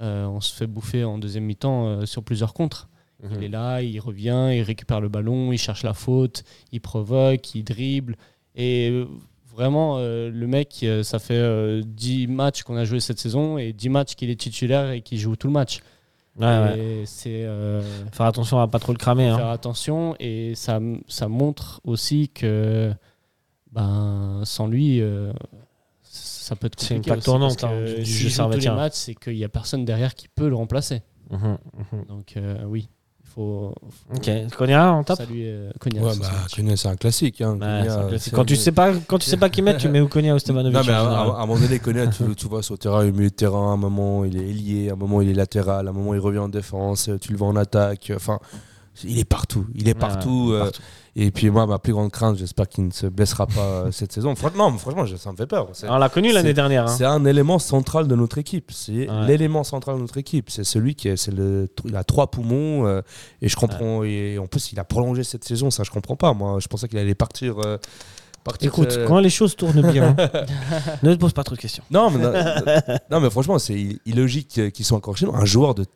euh, 0.00 0.26
on 0.26 0.40
se 0.40 0.54
fait 0.54 0.66
bouffer 0.66 1.04
en 1.04 1.18
deuxième 1.18 1.44
mi-temps 1.44 1.86
euh, 1.86 2.06
sur 2.06 2.22
plusieurs 2.22 2.54
contres. 2.54 2.88
Mhm. 3.22 3.30
Il 3.36 3.44
est 3.44 3.48
là, 3.48 3.82
il 3.82 3.98
revient, 4.00 4.50
il 4.52 4.62
récupère 4.62 5.00
le 5.00 5.08
ballon, 5.08 5.52
il 5.52 5.58
cherche 5.58 5.82
la 5.82 5.94
faute, 5.94 6.44
il 6.72 6.80
provoque, 6.80 7.54
il 7.54 7.64
dribble. 7.64 8.16
Et 8.54 8.90
euh, 8.90 9.06
vraiment, 9.54 9.96
euh, 9.98 10.30
le 10.30 10.46
mec, 10.46 10.80
euh, 10.82 11.02
ça 11.02 11.18
fait 11.18 11.34
euh, 11.34 11.82
10 11.84 12.26
matchs 12.26 12.62
qu'on 12.62 12.76
a 12.76 12.84
joué 12.84 13.00
cette 13.00 13.18
saison 13.18 13.56
et 13.58 13.72
10 13.72 13.88
matchs 13.88 14.14
qu'il 14.14 14.30
est 14.30 14.38
titulaire 14.38 14.90
et 14.90 15.00
qu'il 15.00 15.18
joue 15.18 15.36
tout 15.36 15.46
le 15.46 15.52
match. 15.52 15.80
Ouais, 16.36 16.46
ouais. 16.46 16.78
Et 16.78 17.06
c'est 17.06 17.44
euh, 17.44 17.80
Faire 18.12 18.26
attention 18.26 18.58
à 18.58 18.66
pas 18.66 18.80
trop 18.80 18.92
le 18.92 18.98
cramer. 18.98 19.32
faire 19.36 19.46
Hein. 19.46 19.52
attention 19.52 20.16
et 20.18 20.54
ça, 20.56 20.80
ça 21.06 21.28
montre 21.28 21.80
aussi 21.84 22.28
que 22.28 22.92
ben, 23.70 24.42
sans 24.44 24.66
lui, 24.66 25.00
ça 26.02 26.56
peut 26.56 26.66
être 26.66 26.80
C'est 26.80 26.94
une 26.94 27.00
compliqué 27.00 27.10
plaque 27.10 27.18
aussi, 27.18 27.24
tournante, 27.24 27.60
parce 27.60 27.72
hein, 27.72 28.02
du 28.02 28.04
jeu 28.04 28.28
joue 28.28 28.50
tous 28.50 28.58
les 28.58 28.70
matchs, 28.70 28.94
c'est 28.94 29.14
qu'il 29.14 29.34
n'y 29.34 29.44
a 29.44 29.48
personne 29.48 29.84
derrière 29.84 30.14
qui 30.14 30.28
peut 30.28 30.48
le 30.48 30.56
remplacer. 30.56 31.02
Mhm, 31.30 31.58
mhm. 31.92 32.04
Donc 32.06 32.34
oui, 32.66 32.88
faut, 33.34 33.74
faut 33.90 34.16
Ok. 34.16 34.30
Konya 34.56 34.92
en 34.92 35.04
top 35.04 35.16
saluer 35.18 35.46
euh, 35.48 35.70
Konya 35.80 36.02
Ouais, 36.02 36.12
sur 36.12 36.22
bah, 36.22 36.76
c'est 36.76 36.88
un 36.88 36.96
classique. 36.96 37.40
Hein. 37.40 37.58
Ouais, 37.60 37.88
un 37.88 38.08
classique. 38.08 38.32
Quand 38.34 38.44
tu 38.44 38.56
sais 38.56 38.72
pas, 38.72 38.92
quand 39.06 39.18
tu 39.18 39.28
sais 39.28 39.36
pas 39.36 39.48
qui 39.48 39.62
mettre, 39.62 39.80
tu 39.80 39.88
mets 39.88 40.00
ou 40.00 40.08
Konya 40.08 40.34
ou 40.34 40.38
Stevanovic. 40.38 40.76
Non, 40.76 40.82
mais 40.86 40.92
à, 40.92 41.00
à- 41.00 41.04
général. 41.04 41.28
à 41.28 41.42
un 41.42 41.46
moment 41.46 41.60
donné, 41.60 41.78
Konya, 41.78 42.06
tu, 42.08 42.24
tu 42.36 42.46
vois, 42.46 42.62
sur 42.62 42.74
le 42.74 42.78
terrain, 42.78 43.02
il 43.04 43.08
est 43.08 43.12
milieu 43.12 43.30
de 43.30 43.34
terrain, 43.34 43.70
à 43.70 43.74
un 43.74 43.76
moment, 43.76 44.24
il 44.24 44.36
est 44.36 44.48
ailier, 44.48 44.90
à 44.90 44.92
un 44.92 44.96
moment, 44.96 45.20
il 45.20 45.28
est 45.30 45.34
latéral, 45.34 45.86
à 45.86 45.90
un 45.90 45.92
moment, 45.92 46.14
il 46.14 46.20
revient 46.20 46.38
en 46.38 46.48
défense, 46.48 47.10
tu 47.20 47.32
le 47.32 47.38
vois 47.38 47.48
en 47.48 47.56
attaque. 47.56 48.12
Enfin, 48.14 48.38
il 49.02 49.18
est 49.18 49.24
partout. 49.24 49.66
Il 49.74 49.88
est 49.88 49.94
partout. 49.94 50.50
ouais, 50.50 50.56
euh, 50.56 50.60
partout. 50.64 50.82
Et 51.16 51.30
puis, 51.30 51.48
moi, 51.48 51.64
ma 51.66 51.78
plus 51.78 51.92
grande 51.92 52.10
crainte, 52.10 52.36
j'espère 52.36 52.68
qu'il 52.68 52.86
ne 52.86 52.90
se 52.90 53.06
blessera 53.06 53.46
pas 53.46 53.60
euh, 53.60 53.92
cette 53.92 54.12
saison. 54.12 54.34
Franchement, 54.34 54.76
franchement, 54.78 55.04
ça 55.16 55.30
me 55.30 55.36
fait 55.36 55.46
peur. 55.46 55.68
On 55.88 55.96
l'a 55.96 56.08
connu 56.08 56.32
l'année 56.32 56.54
dernière. 56.54 56.84
hein. 56.84 56.88
C'est 56.88 57.04
un 57.04 57.24
élément 57.24 57.60
central 57.60 58.08
de 58.08 58.14
notre 58.16 58.38
équipe. 58.38 58.72
C'est 58.72 59.08
Ouais. 59.08 59.26
l'élément 59.28 59.62
central 59.62 59.94
de 59.96 60.00
notre 60.00 60.16
équipe. 60.18 60.50
C'est 60.50 60.64
celui 60.64 60.96
qui 60.96 61.08
est, 61.08 61.16
c'est 61.16 61.30
le, 61.30 61.68
il 61.84 61.94
a 61.94 62.02
trois 62.02 62.30
poumons 62.30 62.86
euh, 62.86 63.00
et 63.42 63.48
je 63.48 63.54
comprends. 63.56 64.02
Et 64.02 64.38
en 64.38 64.46
plus, 64.48 64.72
il 64.72 64.80
a 64.80 64.84
prolongé 64.84 65.22
cette 65.22 65.44
saison. 65.44 65.70
Ça, 65.70 65.84
je 65.84 65.90
comprends 65.90 66.16
pas. 66.16 66.32
Moi, 66.32 66.58
je 66.60 66.66
pensais 66.66 66.88
qu'il 66.88 66.98
allait 66.98 67.14
partir. 67.14 67.60
euh, 67.64 67.78
Écoute, 68.60 68.92
euh, 68.92 69.06
quand 69.08 69.18
les 69.20 69.30
choses 69.30 69.56
tournent 69.56 69.90
bien, 69.90 70.14
ne 71.02 71.14
te 71.14 71.18
pose 71.18 71.32
pas 71.32 71.44
trop 71.44 71.54
de 71.56 71.60
questions. 71.60 71.82
non, 71.90 72.10
mais, 72.10 72.18
non, 72.18 72.32
non, 73.10 73.20
mais 73.20 73.30
franchement, 73.30 73.58
c'est 73.58 73.98
illogique 74.04 74.70
qu'ils 74.72 74.84
soient 74.84 74.98
encore 74.98 75.16
chez 75.16 75.26
nous. 75.26 75.34
Un 75.34 75.44
joueur 75.44 75.74
de, 75.74 75.86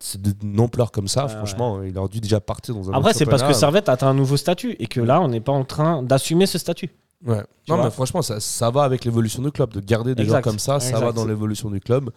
ampleur 0.58 0.90
comme 0.90 1.08
ça, 1.08 1.28
franchement, 1.28 1.82
il 1.82 1.96
aurait 1.98 2.08
dû 2.08 2.20
déjà 2.20 2.40
partir 2.40 2.74
dans 2.74 2.90
un 2.90 2.94
Après, 2.94 3.12
c'est 3.14 3.26
parce 3.26 3.42
que. 3.42 3.52
Servette 3.52 3.88
a 3.88 3.92
atteint 3.92 4.08
un 4.08 4.14
nouveau 4.14 4.36
statut 4.36 4.76
et 4.78 4.86
que 4.86 5.00
là, 5.00 5.20
on 5.20 5.28
n'est 5.28 5.40
pas 5.40 5.52
en 5.52 5.64
train 5.64 6.02
d'assumer 6.02 6.46
ce 6.46 6.58
statut. 6.58 6.90
Ouais. 7.26 7.42
Non, 7.68 7.82
mais 7.82 7.90
franchement, 7.90 8.22
ça, 8.22 8.38
ça 8.38 8.70
va 8.70 8.84
avec 8.84 9.04
l'évolution 9.04 9.42
du 9.42 9.50
club. 9.50 9.72
De 9.72 9.80
garder 9.80 10.14
des 10.14 10.22
Exact. 10.22 10.34
joueurs 10.36 10.42
comme 10.42 10.58
ça, 10.60 10.78
ça 10.80 11.00
va 11.00 11.10
dans 11.12 11.24
l'évolution 11.26 11.68
du 11.70 11.80
club. 11.80 12.10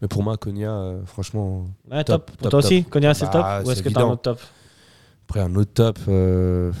Mais 0.00 0.08
pour 0.08 0.22
moi, 0.22 0.36
Konya, 0.38 0.70
euh, 0.70 1.00
franchement, 1.04 1.66
Ouais, 1.90 2.02
top. 2.04 2.24
Top, 2.26 2.36
Pour 2.36 2.36
top, 2.44 2.50
toi 2.50 2.58
aussi. 2.60 2.84
Konya, 2.84 3.12
c'est 3.14 3.26
le 3.26 3.32
top 3.32 3.42
Bah, 3.42 3.60
Ou 3.64 3.70
est-ce 3.70 3.82
c'est 3.82 3.88
que 3.88 3.94
t'as 3.94 4.02
un 4.02 4.10
autre 4.10 4.22
top? 4.22 4.40
Après 5.28 5.40
un 5.40 5.54
autre 5.56 5.72
top. 5.74 5.98
euh, 6.08 6.72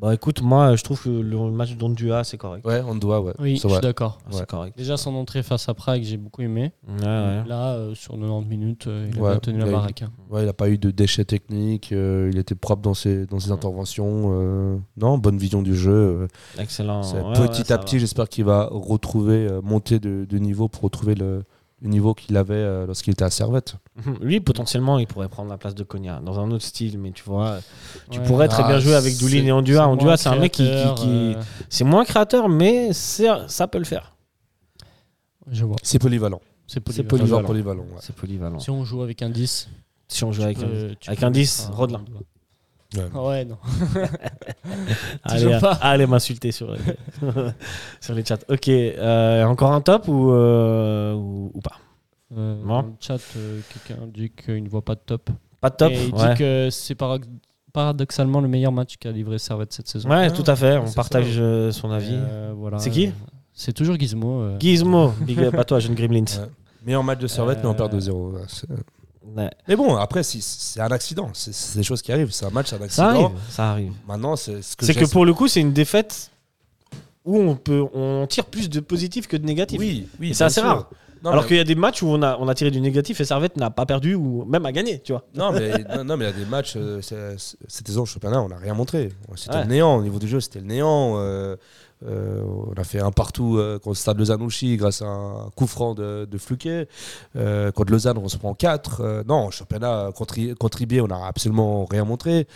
Bah 0.00 0.14
écoute, 0.14 0.40
moi, 0.40 0.76
je 0.76 0.82
trouve 0.82 1.02
que 1.02 1.10
le 1.10 1.50
match 1.50 1.76
d'Ondua, 1.76 2.24
c'est 2.24 2.38
correct. 2.38 2.64
Ouais, 2.64 2.80
on 2.86 2.94
doit, 2.94 3.20
ouais. 3.20 3.34
Oui, 3.38 3.56
je 3.62 3.68
suis 3.68 3.80
d'accord. 3.80 4.18
C'est 4.30 4.40
Ouais. 4.40 4.46
correct. 4.46 4.78
Déjà 4.78 4.96
son 4.96 5.14
entrée 5.14 5.42
face 5.42 5.68
à 5.68 5.74
Prague, 5.74 6.02
j'ai 6.02 6.16
beaucoup 6.16 6.40
aimé. 6.40 6.72
Ouais, 6.88 7.04
ouais. 7.04 7.42
Là, 7.46 7.74
euh, 7.74 7.94
sur 7.94 8.14
90 8.14 8.48
minutes, 8.48 8.86
euh, 8.86 9.10
il 9.12 9.18
a 9.18 9.30
bien 9.32 9.38
tenu 9.40 9.58
la 9.58 9.64
il 9.64 9.68
a 9.68 9.70
eu- 9.70 9.74
baraque. 9.74 10.02
hein. 10.02 10.10
Ouais, 10.30 10.42
il 10.42 10.46
n'a 10.46 10.54
pas 10.54 10.70
eu 10.70 10.78
de 10.78 10.90
déchets 10.90 11.26
techniques, 11.26 11.92
euh, 11.92 12.30
il 12.32 12.38
était 12.38 12.54
propre 12.54 12.80
dans 12.80 12.94
ses, 12.94 13.26
dans 13.26 13.38
ses 13.40 13.52
interventions. 13.52 14.30
euh, 14.32 14.78
non, 14.96 15.18
bonne 15.18 15.36
vision 15.36 15.60
du 15.60 15.74
jeu. 15.74 15.92
euh, 15.92 16.28
Excellent. 16.58 17.02
c'est 17.02 17.20
Ouais, 17.20 17.32
petit 17.48 17.64
ça 17.64 17.74
à 17.74 17.78
petit, 17.78 17.98
j'espère 18.00 18.28
qu'il 18.28 18.44
va 18.44 18.68
retrouver, 18.72 19.46
euh, 19.50 19.60
monter 19.62 19.98
de, 19.98 20.24
de 20.24 20.38
niveau 20.38 20.68
pour 20.68 20.82
retrouver 20.82 21.14
le, 21.14 21.42
le 21.82 21.88
niveau 21.88 22.12
qu'il 22.14 22.36
avait 22.36 22.54
euh, 22.54 22.86
lorsqu'il 22.86 23.12
était 23.12 23.24
à 23.24 23.30
Servette. 23.30 23.76
Lui, 24.20 24.40
potentiellement, 24.40 24.98
il 24.98 25.06
pourrait 25.06 25.28
prendre 25.28 25.48
la 25.50 25.56
place 25.58 25.74
de 25.74 25.82
Konya 25.82 26.20
dans 26.24 26.38
un 26.38 26.50
autre 26.50 26.64
style, 26.64 26.98
mais 26.98 27.10
tu 27.12 27.22
vois, 27.24 27.58
tu 28.10 28.18
Ouais. 28.18 28.24
pourrais 28.26 28.48
très 28.48 28.62
Ah, 28.64 28.68
bien 28.68 28.78
jouer 28.80 28.94
avec 28.94 29.16
Doulin 29.18 29.44
et 29.46 29.52
Ondua. 29.52 29.88
Ondua, 29.88 30.16
c'est 30.16 30.28
un 30.28 30.36
mec 30.36 30.52
qui, 30.52 30.62
qui- 30.64 30.68
créateur, 30.68 30.94
qui- 30.96 31.34
euh, 31.36 31.42
c'est 31.68 31.84
moins 31.84 32.04
créateur, 32.04 32.48
mais 32.48 32.92
ça 32.92 33.66
peut 33.68 33.78
le 33.78 33.84
faire. 33.84 34.14
Je 35.50 35.64
vois. 35.64 35.76
C'est 35.82 35.98
polyvalent. 35.98 36.40
C'est 36.66 36.80
polyvalent. 36.80 37.08
Polyvalent. 37.08 37.46
polyvalent. 37.46 37.82
ouais. 37.82 37.98
C'est 38.00 38.14
polyvalent. 38.14 38.58
Si 38.60 38.70
on 38.70 38.84
joue 38.84 39.02
avec 39.02 39.22
un 39.22 39.30
10, 39.30 39.68
Si 40.06 40.22
on 40.24 40.32
joue 40.32 40.42
avec 40.42 40.58
un- 40.58 40.94
avec 41.06 41.20
peux 41.20 41.26
un 41.26 41.30
10, 41.30 41.64
mettre 41.66 41.76
Rodelin. 41.76 42.04
Ouais. 42.96 43.04
Ah 43.14 43.22
ouais, 43.24 43.44
non. 43.44 43.56
Allez, 45.24 45.42
Toujours 45.44 45.60
pas. 45.60 45.72
allez 45.80 46.06
m'insulter 46.06 46.50
sur, 46.52 46.74
sur 48.00 48.14
les 48.14 48.24
chats. 48.24 48.38
Ok, 48.48 48.68
euh, 48.68 49.44
encore 49.44 49.72
un 49.72 49.80
top 49.80 50.08
ou, 50.08 50.32
euh, 50.32 51.14
ou, 51.14 51.50
ou 51.54 51.60
pas 51.60 51.76
Euh, 52.36 52.56
Bon. 52.62 52.82
Dans 52.82 52.82
le 52.88 52.92
chat, 53.00 53.18
euh, 53.36 53.60
quelqu'un 53.86 54.02
dit 54.06 54.30
qu'il 54.30 54.62
ne 54.64 54.68
voit 54.68 54.84
pas 54.84 54.94
de 54.94 55.00
top. 55.06 55.30
Pas 55.60 55.70
de 55.70 55.76
top 55.76 55.92
Et 55.92 56.06
il 56.08 56.14
ouais. 56.14 56.32
dit 56.32 56.38
que 56.38 56.68
c'est 56.70 56.94
parag- 56.98 57.24
paradoxalement 57.72 58.40
le 58.40 58.48
meilleur 58.48 58.72
match 58.72 58.96
qu'a 58.98 59.12
livré 59.12 59.38
Servette 59.38 59.72
cette 59.72 59.88
saison. 59.88 60.08
Ouais, 60.10 60.30
tout 60.32 60.44
à 60.46 60.56
fait, 60.56 60.76
on 60.78 60.86
c'est 60.86 60.94
partage 60.96 61.36
ça. 61.36 61.72
son 61.72 61.90
avis. 61.90 62.14
Euh, 62.16 62.52
voilà. 62.56 62.78
C'est 62.78 62.90
qui 62.90 63.12
C'est 63.52 63.72
toujours 63.72 63.96
Gizmo. 63.98 64.40
euh. 64.42 64.58
Gizmo, 64.58 65.10
big 65.20 65.38
up 65.40 65.54
à 65.56 65.64
toi, 65.64 65.78
jeune 65.78 65.94
Gremlins. 65.94 66.20
Ouais. 66.22 66.48
Meilleur 66.84 67.04
match 67.04 67.18
de 67.20 67.26
Servette, 67.26 67.58
mais 67.62 67.68
on 67.68 67.74
perd 67.74 67.92
Euh, 67.94 67.98
2-0. 67.98 68.38
Ouais. 69.36 69.50
Mais 69.68 69.76
bon, 69.76 69.96
après, 69.96 70.22
si- 70.22 70.40
c'est 70.42 70.80
un 70.80 70.90
accident. 70.90 71.30
C'est 71.34 71.76
des 71.76 71.82
choses 71.82 72.02
qui 72.02 72.12
arrivent. 72.12 72.30
C'est 72.32 72.46
un 72.46 72.50
match, 72.50 72.68
c'est 72.70 72.76
un 72.76 72.78
Ça 72.78 72.84
accident. 72.84 73.06
arrive, 73.26 73.38
ça 73.50 73.70
arrive. 73.70 73.92
Maintenant, 74.06 74.36
c'est 74.36 74.62
ce 74.62 74.76
que 74.76 74.84
C'est 74.84 74.92
que 74.94 75.00
j'espère- 75.00 75.12
pour 75.12 75.26
le 75.26 75.34
coup, 75.34 75.48
c'est 75.48 75.60
une 75.60 75.72
défaite 75.72 76.30
où 77.24 77.38
on 77.38 77.54
peut 77.56 77.84
on 77.94 78.26
tire 78.28 78.46
plus 78.46 78.68
de 78.70 78.80
positif 78.80 79.28
que 79.28 79.36
de 79.36 79.44
négatif. 79.44 79.78
Oui, 79.78 80.08
oui. 80.20 80.34
C'est 80.34 80.44
assez 80.44 80.60
sûr. 80.60 80.68
rare. 80.68 80.90
Non, 81.22 81.32
Alors 81.32 81.42
mais- 81.42 81.48
qu'il 81.48 81.56
y 81.58 81.60
a 81.60 81.64
des 81.64 81.74
matchs 81.74 82.02
où 82.02 82.06
on 82.08 82.22
a, 82.22 82.38
on 82.38 82.48
a 82.48 82.54
tiré 82.54 82.70
du 82.70 82.80
négatif 82.80 83.20
et 83.20 83.26
Servette 83.26 83.58
n'a 83.58 83.68
pas 83.68 83.84
perdu 83.84 84.14
ou 84.14 84.46
même 84.46 84.64
a 84.64 84.72
gagné, 84.72 85.00
tu 85.00 85.12
vois. 85.12 85.22
Non 85.34 85.52
mais, 85.52 85.70
non, 85.94 86.02
non, 86.02 86.16
mais 86.16 86.24
il 86.24 86.28
y 86.28 86.30
a 86.30 86.36
des 86.44 86.46
matchs, 86.46 86.72
euh, 86.76 87.02
cette 87.02 87.86
saison, 87.86 88.06
championnat, 88.06 88.40
on 88.40 88.48
n'a 88.48 88.56
rien 88.56 88.72
montré. 88.72 89.10
C'était 89.36 89.56
Ouais. 89.56 89.62
le 89.64 89.68
néant. 89.68 89.96
Au 89.96 90.02
niveau 90.02 90.18
du 90.18 90.26
jeu, 90.26 90.40
c'était 90.40 90.60
le 90.60 90.64
néant. 90.66 91.16
euh, 91.18 91.56
euh, 92.06 92.42
on 92.44 92.72
a 92.80 92.84
fait 92.84 93.00
un 93.00 93.10
partout 93.10 93.56
euh, 93.58 93.78
contre 93.78 93.90
le 93.90 93.94
Stade 93.94 94.16
de 94.16 94.24
Zanouchi 94.24 94.76
grâce 94.76 95.02
à 95.02 95.06
un 95.06 95.50
coup 95.54 95.66
franc 95.66 95.94
de, 95.94 96.26
de 96.30 96.38
Fluquet. 96.38 96.88
Euh, 97.36 97.70
contre 97.72 97.92
Lausanne, 97.92 98.18
on 98.18 98.28
se 98.28 98.36
prend 98.38 98.54
4. 98.54 99.24
non, 99.26 99.46
au 99.48 99.50
championnat, 99.50 100.10
IB, 100.80 101.00
on 101.02 101.08
n'a 101.08 101.26
absolument 101.26 101.84
rien 101.84 102.04
montré. 102.04 102.46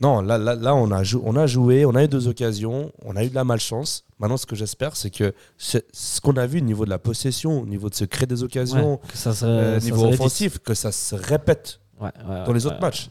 Non, 0.00 0.20
là, 0.20 0.36
là, 0.36 0.54
là 0.54 0.74
on, 0.74 0.90
a 0.90 1.02
jou- 1.02 1.22
on 1.24 1.36
a 1.36 1.46
joué, 1.46 1.86
on 1.86 1.94
a 1.94 2.04
eu 2.04 2.08
deux 2.08 2.28
occasions, 2.28 2.92
on 3.02 3.16
a 3.16 3.24
eu 3.24 3.30
de 3.30 3.34
la 3.34 3.44
malchance. 3.44 4.04
Maintenant, 4.18 4.36
ce 4.36 4.44
que 4.44 4.54
j'espère, 4.54 4.94
c'est 4.94 5.08
que 5.10 5.32
ce 5.56 6.20
qu'on 6.20 6.36
a 6.36 6.46
vu 6.46 6.58
au 6.60 6.64
niveau 6.64 6.84
de 6.84 6.90
la 6.90 6.98
possession, 6.98 7.62
au 7.62 7.66
niveau 7.66 7.88
de 7.88 7.94
se 7.94 8.04
créer 8.04 8.26
des 8.26 8.42
occasions, 8.42 8.92
Ouais, 8.94 8.98
ça 9.14 9.30
euh, 9.46 9.80
ça 9.80 9.84
niveau 9.84 10.04
offensif, 10.04 10.58
que 10.58 10.74
ça 10.74 10.92
se 10.92 11.14
répète 11.14 11.80
Ouais, 11.98 12.10
ouais, 12.28 12.44
dans 12.44 12.52
les 12.52 12.66
autres 12.66 12.80
matchs. 12.80 13.08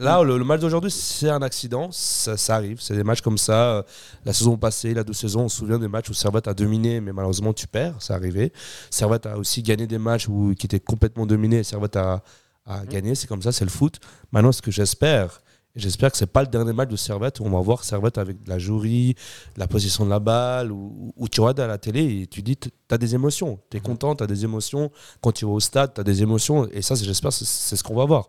Là, 0.00 0.22
le, 0.22 0.38
le 0.38 0.44
match 0.44 0.62
d'aujourd'hui, 0.62 0.90
c'est 0.90 1.28
un 1.28 1.42
accident, 1.42 1.90
ça, 1.92 2.38
ça 2.38 2.56
arrive. 2.56 2.80
C'est 2.80 2.96
des 2.96 3.04
matchs 3.04 3.20
comme 3.20 3.36
ça. 3.36 3.76
Euh, 3.76 3.82
La 4.24 4.32
saison 4.32 4.56
passée, 4.56 4.94
la 4.94 5.04
deux 5.04 5.12
saisons, 5.12 5.42
on 5.42 5.48
se 5.50 5.58
souvient 5.58 5.78
des 5.78 5.88
matchs 5.88 6.08
où 6.08 6.14
Servette 6.14 6.48
a 6.48 6.54
dominé, 6.54 7.02
mais 7.02 7.12
malheureusement, 7.12 7.52
tu 7.52 7.66
perds, 7.66 7.96
c'est 7.98 8.14
arrivé. 8.14 8.50
Servette 8.88 9.26
a 9.26 9.36
aussi 9.36 9.62
gagné 9.62 9.86
des 9.86 9.98
matchs 9.98 10.26
où, 10.26 10.54
qui 10.58 10.66
étaient 10.66 10.80
complètement 10.80 11.26
dominés 11.26 11.58
et 11.58 11.64
Servette 11.64 11.96
a, 11.96 12.22
a 12.64 12.86
gagné. 12.86 13.14
C'est 13.14 13.26
comme 13.26 13.42
ça, 13.42 13.52
c'est 13.52 13.66
le 13.66 13.70
foot. 13.70 14.00
Maintenant, 14.32 14.52
ce 14.52 14.62
que 14.62 14.70
j'espère, 14.70 15.42
j'espère 15.76 16.10
que 16.10 16.16
c'est 16.16 16.26
pas 16.26 16.40
le 16.40 16.48
dernier 16.48 16.72
match 16.72 16.88
de 16.88 16.96
Servette 16.96 17.38
où 17.40 17.44
on 17.44 17.50
va 17.50 17.60
voir 17.60 17.84
Servette 17.84 18.16
avec 18.16 18.42
de 18.42 18.48
la 18.48 18.56
de 18.56 19.14
la 19.58 19.66
position 19.68 20.06
de 20.06 20.10
la 20.10 20.18
balle, 20.18 20.72
où, 20.72 21.12
où 21.14 21.28
tu 21.28 21.42
regardes 21.42 21.60
à 21.60 21.66
la 21.66 21.76
télé 21.76 22.22
et 22.22 22.26
tu 22.26 22.40
dis, 22.40 22.56
tu 22.56 22.70
as 22.90 22.96
des 22.96 23.14
émotions. 23.14 23.58
Tu 23.70 23.76
es 23.76 23.80
content, 23.80 24.16
tu 24.16 24.24
as 24.24 24.26
des 24.26 24.44
émotions. 24.44 24.90
Quand 25.20 25.32
tu 25.32 25.44
vas 25.44 25.52
au 25.52 25.60
stade, 25.60 25.92
tu 25.94 26.00
as 26.00 26.04
des 26.04 26.22
émotions. 26.22 26.66
Et 26.72 26.80
ça, 26.80 26.94
j'espère, 26.94 27.34
c'est 27.34 27.76
ce 27.76 27.82
qu'on 27.82 27.96
va 27.96 28.06
voir. 28.06 28.28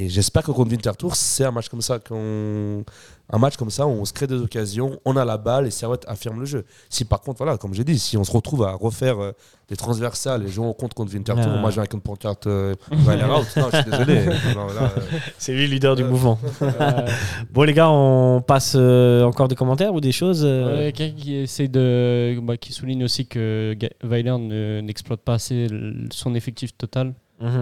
Et 0.00 0.08
j'espère 0.08 0.44
que 0.44 0.52
contre 0.52 0.70
Winterthur, 0.70 1.16
c'est 1.16 1.44
un 1.44 1.50
match 1.50 1.68
comme 1.68 1.80
ça, 1.82 1.98
qu'on- 1.98 2.84
un 3.30 3.38
match 3.38 3.56
comme 3.56 3.68
ça 3.68 3.84
où 3.84 3.90
on 3.90 4.04
se 4.04 4.12
crée 4.12 4.28
des 4.28 4.36
occasions, 4.40 5.00
on 5.04 5.16
a 5.16 5.24
la 5.24 5.36
balle 5.38 5.66
et 5.66 5.70
Servette 5.72 6.04
affirme 6.06 6.38
le 6.38 6.46
jeu. 6.46 6.64
Si 6.88 7.04
par 7.04 7.20
contre, 7.20 7.38
voilà, 7.38 7.58
comme 7.58 7.74
j'ai 7.74 7.82
dit, 7.82 7.98
si 7.98 8.16
on 8.16 8.22
se 8.22 8.30
retrouve 8.30 8.62
à 8.62 8.72
refaire 8.74 9.18
euh, 9.20 9.32
des 9.68 9.74
transversales 9.76 10.44
et 10.44 10.48
jouer 10.48 10.66
en 10.66 10.72
contre 10.72 10.94
contre 10.94 11.12
Winterthur, 11.12 11.50
Ah. 11.52 11.58
moi 11.60 11.70
j'ai 11.72 11.80
avec 11.80 11.92
une 11.94 12.00
pancarte 12.00 12.46
euh. 12.46 12.76
Non, 12.92 13.42
je 13.42 13.76
suis 13.76 13.90
désolé. 13.90 14.26
Euh, 14.56 14.88
C'est 15.36 15.52
lui 15.52 15.66
le 15.66 15.72
leader 15.74 15.96
du 15.96 16.04
Euh, 16.04 16.08
mouvement. 16.08 16.38
Bon 17.52 17.64
les 17.64 17.72
gars, 17.74 17.90
on 17.90 18.40
passe 18.40 18.74
euh, 18.76 19.24
encore 19.24 19.48
des 19.48 19.56
commentaires 19.56 19.92
ou 19.94 20.00
des 20.00 20.12
choses 20.12 20.42
euh, 20.44 20.90
quelqu'un 20.92 21.10
qui 21.16 21.34
essaie 21.34 21.66
de. 21.68 22.38
bah, 22.42 22.56
qui 22.56 22.72
souligne 22.72 23.02
aussi 23.04 23.26
que 23.26 23.76
Weiler 24.04 24.36
ne- 24.38 24.80
n'exploite 24.80 25.20
pas 25.20 25.34
assez 25.34 25.66
son 26.12 26.34
effectif 26.36 26.76
total. 26.78 27.14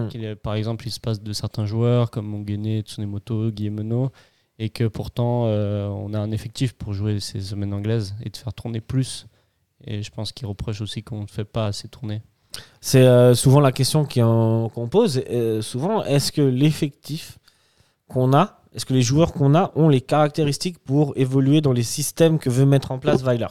Qu'il 0.09 0.23
est- 0.23 0.35
par 0.35 0.55
exemple, 0.55 0.87
il 0.87 0.91
se 0.91 0.99
passe 0.99 1.21
de 1.21 1.33
certains 1.33 1.65
joueurs 1.65 2.09
comme 2.09 2.25
Mongene, 2.27 2.81
Tsunemoto, 2.81 3.51
Guillemeno, 3.51 4.11
et 4.59 4.69
que 4.69 4.85
pourtant 4.87 5.43
euh, 5.47 5.87
on 5.87 6.13
a 6.13 6.19
un 6.19 6.31
effectif 6.31 6.73
pour 6.73 6.93
jouer 6.93 7.19
ces 7.19 7.41
semaines 7.41 7.73
anglaises 7.73 8.15
et 8.23 8.29
de 8.29 8.37
faire 8.37 8.53
tourner 8.53 8.81
plus. 8.81 9.27
Et 9.85 10.01
je 10.01 10.09
pense 10.09 10.31
qu'il 10.31 10.47
reproche 10.47 10.81
aussi 10.81 11.03
qu'on 11.03 11.21
ne 11.21 11.27
fait 11.27 11.45
pas 11.45 11.67
assez 11.67 11.87
tourner. 11.87 12.23
C'est 12.81 13.05
euh, 13.05 13.35
souvent 13.35 13.59
la 13.59 13.71
question 13.71 14.05
qu'on 14.05 14.87
pose. 14.89 15.21
euh, 15.29 15.61
souvent, 15.61 16.03
est-ce 16.03 16.31
que 16.31 16.41
l'effectif 16.41 17.37
qu'on 18.07 18.33
a, 18.33 18.61
est-ce 18.73 18.85
que 18.85 18.93
les 18.95 19.03
joueurs 19.03 19.33
qu'on 19.33 19.53
a 19.53 19.71
ont 19.75 19.89
les 19.89 20.01
caractéristiques 20.01 20.79
pour 20.79 21.13
évoluer 21.17 21.61
dans 21.61 21.73
les 21.73 21.83
systèmes 21.83 22.39
que 22.39 22.49
veut 22.49 22.65
mettre 22.65 22.91
en 22.91 22.97
place 22.97 23.21
Weiler? 23.21 23.47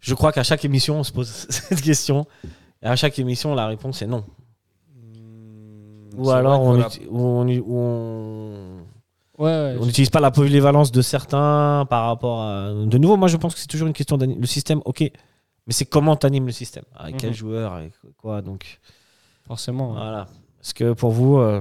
Je 0.00 0.14
crois 0.14 0.32
qu'à 0.32 0.42
chaque 0.44 0.64
émission, 0.66 0.98
on 1.00 1.04
se 1.04 1.12
pose 1.12 1.28
cette 1.48 1.80
question. 1.80 2.26
Et 2.82 2.86
à 2.86 2.96
chaque 2.96 3.18
émission, 3.18 3.54
la 3.54 3.66
réponse 3.66 4.02
est 4.02 4.06
non. 4.06 4.24
Ou 6.16 6.30
alors, 6.30 6.60
on 6.62 6.80
a- 6.80 6.88
on, 7.10 7.46
on- 7.50 8.80
Ouais, 9.38 9.44
ouais, 9.50 9.76
on 9.78 9.84
n'utilise 9.84 10.08
pas 10.08 10.20
la 10.20 10.30
polyvalence 10.30 10.90
de 10.90 11.02
certains 11.02 11.86
par 11.90 12.06
rapport 12.06 12.40
à. 12.40 12.70
De 12.72 12.96
nouveau, 12.98 13.16
moi, 13.18 13.28
je 13.28 13.36
pense 13.36 13.54
que 13.54 13.60
c'est 13.60 13.66
toujours 13.66 13.86
une 13.86 13.92
question 13.92 14.16
d'animer. 14.16 14.40
Le 14.40 14.46
système, 14.46 14.80
ok. 14.86 15.00
Mais 15.00 15.72
c'est 15.72 15.84
comment 15.84 16.16
tu 16.16 16.26
animes 16.26 16.46
le 16.46 16.52
système 16.52 16.84
Avec 16.94 17.18
quel 17.18 17.30
Mhm. 17.30 17.36
joueur 17.36 17.72
Avec 17.74 17.92
quoi 18.16 18.40
Donc, 18.40 18.78
forcément. 19.46 19.88
ouais. 19.90 19.98
voilà. 19.98 20.26
Est-ce 20.62 20.72
que 20.74 20.92
pour 20.94 21.10
vous. 21.10 21.38
euh, 21.38 21.60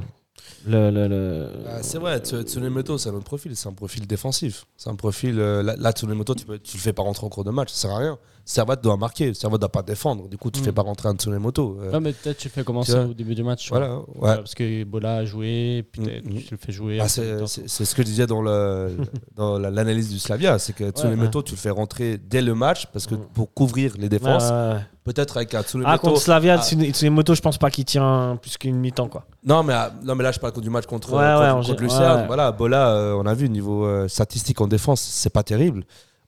Le, 0.68 0.89
le, 0.91 1.08
le- 1.08 1.49
Ah, 1.68 1.82
c'est 1.84 1.97
vrai, 1.97 2.20
Tsu- 2.20 2.43
Tsunemoto, 2.43 2.97
c'est 2.99 3.10
un 3.10 3.14
autre 3.14 3.26
profil, 3.26 3.56
c'est 3.56 3.68
un 3.68 3.74
profil 3.74 4.06
défensif. 4.08 4.66
C'est 4.78 4.89
un 4.89 4.95
profil. 4.95 5.39
euh, 5.39 5.62
là, 5.64 5.76
là, 5.78 5.91
Tsunemoto, 5.91 6.34
tu, 6.36 6.45
peux, 6.45 6.60
tu 6.60 6.78
le 6.78 6.82
fais 6.82 6.93
pas 6.93 7.01
rentrer 7.03 7.26
en 7.26 7.30
cours 7.30 7.43
de 7.43 7.49
match, 7.51 7.70
ça 7.72 7.88
sert 7.88 7.91
à 7.91 7.97
rien. 7.99 8.18
Servette 8.48 8.82
doit 8.84 8.96
marquer, 8.96 9.34
Servette 9.34 9.60
doit 9.62 9.72
pas 9.72 9.82
défendre. 9.82 10.30
Du 10.30 10.38
coup, 10.38 10.52
tu 10.52 10.60
Mm. 10.62 10.64
fais 10.66 10.72
pas 10.72 10.84
rentrer 10.84 11.10
un 11.10 11.16
Tsunemoto. 11.16 11.80
euh, 11.82 11.91
Non, 11.91 12.00
mais 12.00 12.14
peut-être 12.14 12.38
tu 12.38 12.48
le 12.48 12.52
fais 12.54 12.64
commencer 12.64 12.93
au 12.93 13.14
début 13.16 13.34
du 13.34 13.43
match. 13.43 13.70
voilà, 13.70 13.96
ouais. 13.98 14.36
Parce 14.36 14.54
que 14.54 14.84
Bola 14.84 15.16
a 15.18 15.26
joué, 15.26 15.84
peut-être 15.91 16.26
Mm, 16.26 16.36
mm. 16.36 16.41
tu 16.43 16.52
le 16.52 16.58
fais 16.58 16.72
jouer. 16.72 17.00
Ah, 17.00 17.06
peu 17.06 17.46
c'est 17.48 17.86
ce 17.86 17.96
que 17.96 18.04
je 18.04 18.08
disais 18.08 18.28
dans 18.28 18.43
l'analyse 19.60 20.10
du 20.12 20.20
Slavia, 20.20 20.60
c'est 20.60 20.74
que 20.74 20.89
Tsunemoto, 20.91 21.41
tu 21.41 21.54
le 21.54 21.58
fais 21.58 21.70
rentrer 21.72 22.18
dès 22.18 22.41
le 22.41 22.54
match 22.56 22.86
parce 22.93 23.08
que 23.08 23.16
Mm. 23.16 23.26
pour 23.34 23.54
couvrir 23.54 23.93
les 23.98 24.10
défenses, 24.10 24.43
Ouais, 24.43 24.74
ouais. 24.76 24.80
peut-être 25.04 25.38
avec 25.38 25.54
un 25.56 25.64
Tsunemoto. 25.64 25.91
Ah, 25.93 25.98
contre 25.98 26.22
Slavia, 26.22 26.56
Ah. 26.60 26.62
Tsune- 26.62 26.91
Tsunemoto, 26.93 27.34
je 27.36 27.41
pense 27.41 27.58
pas 27.58 27.72
qu'il 27.72 27.86
tient 27.86 28.38
plus 28.41 28.58
qu'une 28.58 28.78
mi-temps, 28.78 29.08
quoi. 29.08 29.26
Non 29.43 29.64
mais, 29.64 29.74
ah, 29.74 29.91
non, 30.04 30.14
mais 30.16 30.24
là, 30.24 30.32
je 30.32 30.39
parle 30.39 30.54
du 30.62 30.70
match 30.70 30.86
contre, 30.86 31.14
Ouais, 31.14 31.20
contre, 31.24 31.58
ouais, 31.60 31.66
contre 31.68 31.82
Lucerne. 31.82 32.22
ouais. 32.22 32.28
Voilà, 32.28 32.52
Bola, 32.52 32.89
euh, 32.91 33.14
on 33.20 33.26
a 33.26 33.34
vu, 33.34 33.50
niveau 33.50 33.86
euh, 33.86 34.08
statistique 34.08 34.62
en 34.62 34.68
défense, 34.68 35.02
c'est 35.02 35.32
pas 35.32 35.43
terrible. 35.43 35.84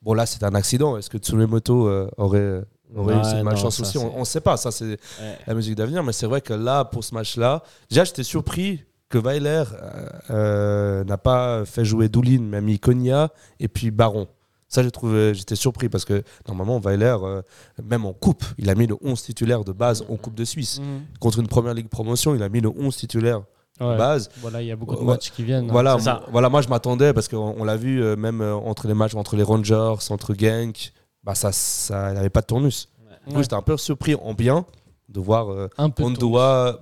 Bon, 0.08 0.14
là, 0.14 0.26
c'est 0.26 0.42
un 0.44 0.56
accident. 0.56 0.96
Est-ce 0.96 1.10
que 1.10 1.18
Tsunemoto 1.18 1.90
euh, 1.90 2.10
aurait, 2.16 2.64
aurait 2.96 3.20
eu 3.20 3.24
cette 3.26 3.44
malchance 3.44 3.78
aussi 3.82 3.98
On 3.98 4.22
ne 4.22 4.24
sait 4.24 4.40
pas, 4.40 4.56
ça, 4.56 4.72
c'est 4.72 4.86
Ouais. 4.86 5.38
la 5.46 5.54
musique 5.54 5.76
d'avenir. 5.76 6.02
Mais 6.02 6.14
c'est 6.14 6.28
vrai 6.28 6.40
que 6.40 6.54
là, 6.54 6.86
pour 6.86 7.04
ce 7.04 7.14
match-là, 7.14 7.62
déjà, 7.90 8.06
j'étais 8.06 8.24
surpris 8.24 8.86
que 9.10 9.18
Weiler 9.18 9.64
euh, 9.74 10.10
euh, 10.30 11.04
n'a 11.04 11.18
pas 11.18 11.66
fait 11.66 11.84
jouer 11.84 12.08
Doulin, 12.08 12.40
mais 12.40 12.58
a 12.58 12.62
mis 12.62 12.80
Konya 12.80 13.28
et 13.60 13.68
puis 13.68 13.92
Baron. 13.92 14.30
Ça, 14.70 14.82
j'ai 14.82 14.92
trouvé, 14.92 15.34
j'étais 15.34 15.58
surpris 15.58 15.90
parce 15.90 16.06
que 16.06 16.24
normalement, 16.48 16.80
Weiler, 16.80 17.18
euh, 17.22 17.42
même 17.84 18.06
en 18.06 18.14
coupe, 18.14 18.46
il 18.58 18.70
a 18.70 18.76
mis 18.76 18.88
le 18.88 18.96
11 19.02 19.22
titulaire 19.22 19.66
de 19.66 19.74
base 19.74 20.06
en 20.08 20.16
Coupe 20.16 20.36
de 20.36 20.46
Suisse. 20.46 20.80
Mhm. 20.80 21.02
Contre 21.20 21.40
une 21.40 21.48
première 21.48 21.74
ligue 21.74 21.90
promotion, 21.90 22.34
il 22.34 22.42
a 22.44 22.48
mis 22.48 22.62
le 22.62 22.70
11 22.70 22.96
titulaire 22.96 23.42
Ouais. 23.80 23.98
base. 23.98 24.30
Voilà, 24.38 24.62
il 24.62 24.68
y 24.68 24.72
a 24.72 24.76
beaucoup 24.76 24.96
de 24.96 25.00
Ouais. 25.02 25.06
matchs 25.06 25.32
qui 25.32 25.44
viennent. 25.44 25.66
hein. 25.66 25.72
Voilà, 25.72 25.96
c'est 25.98 26.06
ça. 26.06 26.22
m- 26.26 26.30
voilà, 26.32 26.50
moi 26.50 26.62
je 26.62 26.68
m'attendais 26.70 27.14
parce 27.14 27.28
qu'on 27.28 27.56
on 27.58 27.64
l'a 27.64 27.76
vu 27.78 28.02
euh, 28.04 28.16
même 28.16 28.42
euh, 28.42 28.56
entre 28.56 28.88
les 28.88 28.94
matchs 28.94 29.16
entre 29.16 29.36
les 29.36 29.44
Rangers, 29.44 29.94
entre 30.10 30.34
Genk, 30.38 30.94
bah 31.24 31.36
ça, 31.36 31.52
ça 31.52 32.14
n'avait 32.14 32.30
pas 32.30 32.42
de 32.42 32.48
tournus. 32.48 32.88
Du 33.26 33.32
coup, 33.34 33.38
Ouais. 33.38 33.44
j'étais 33.44 33.56
un 33.56 33.62
peu 33.62 33.78
surpris 33.78 34.16
en 34.16 34.34
bien 34.34 34.66
de 35.10 35.20
voir 35.20 35.52
euh, 35.52 35.70
Un 35.78 35.90
peu 35.90 36.04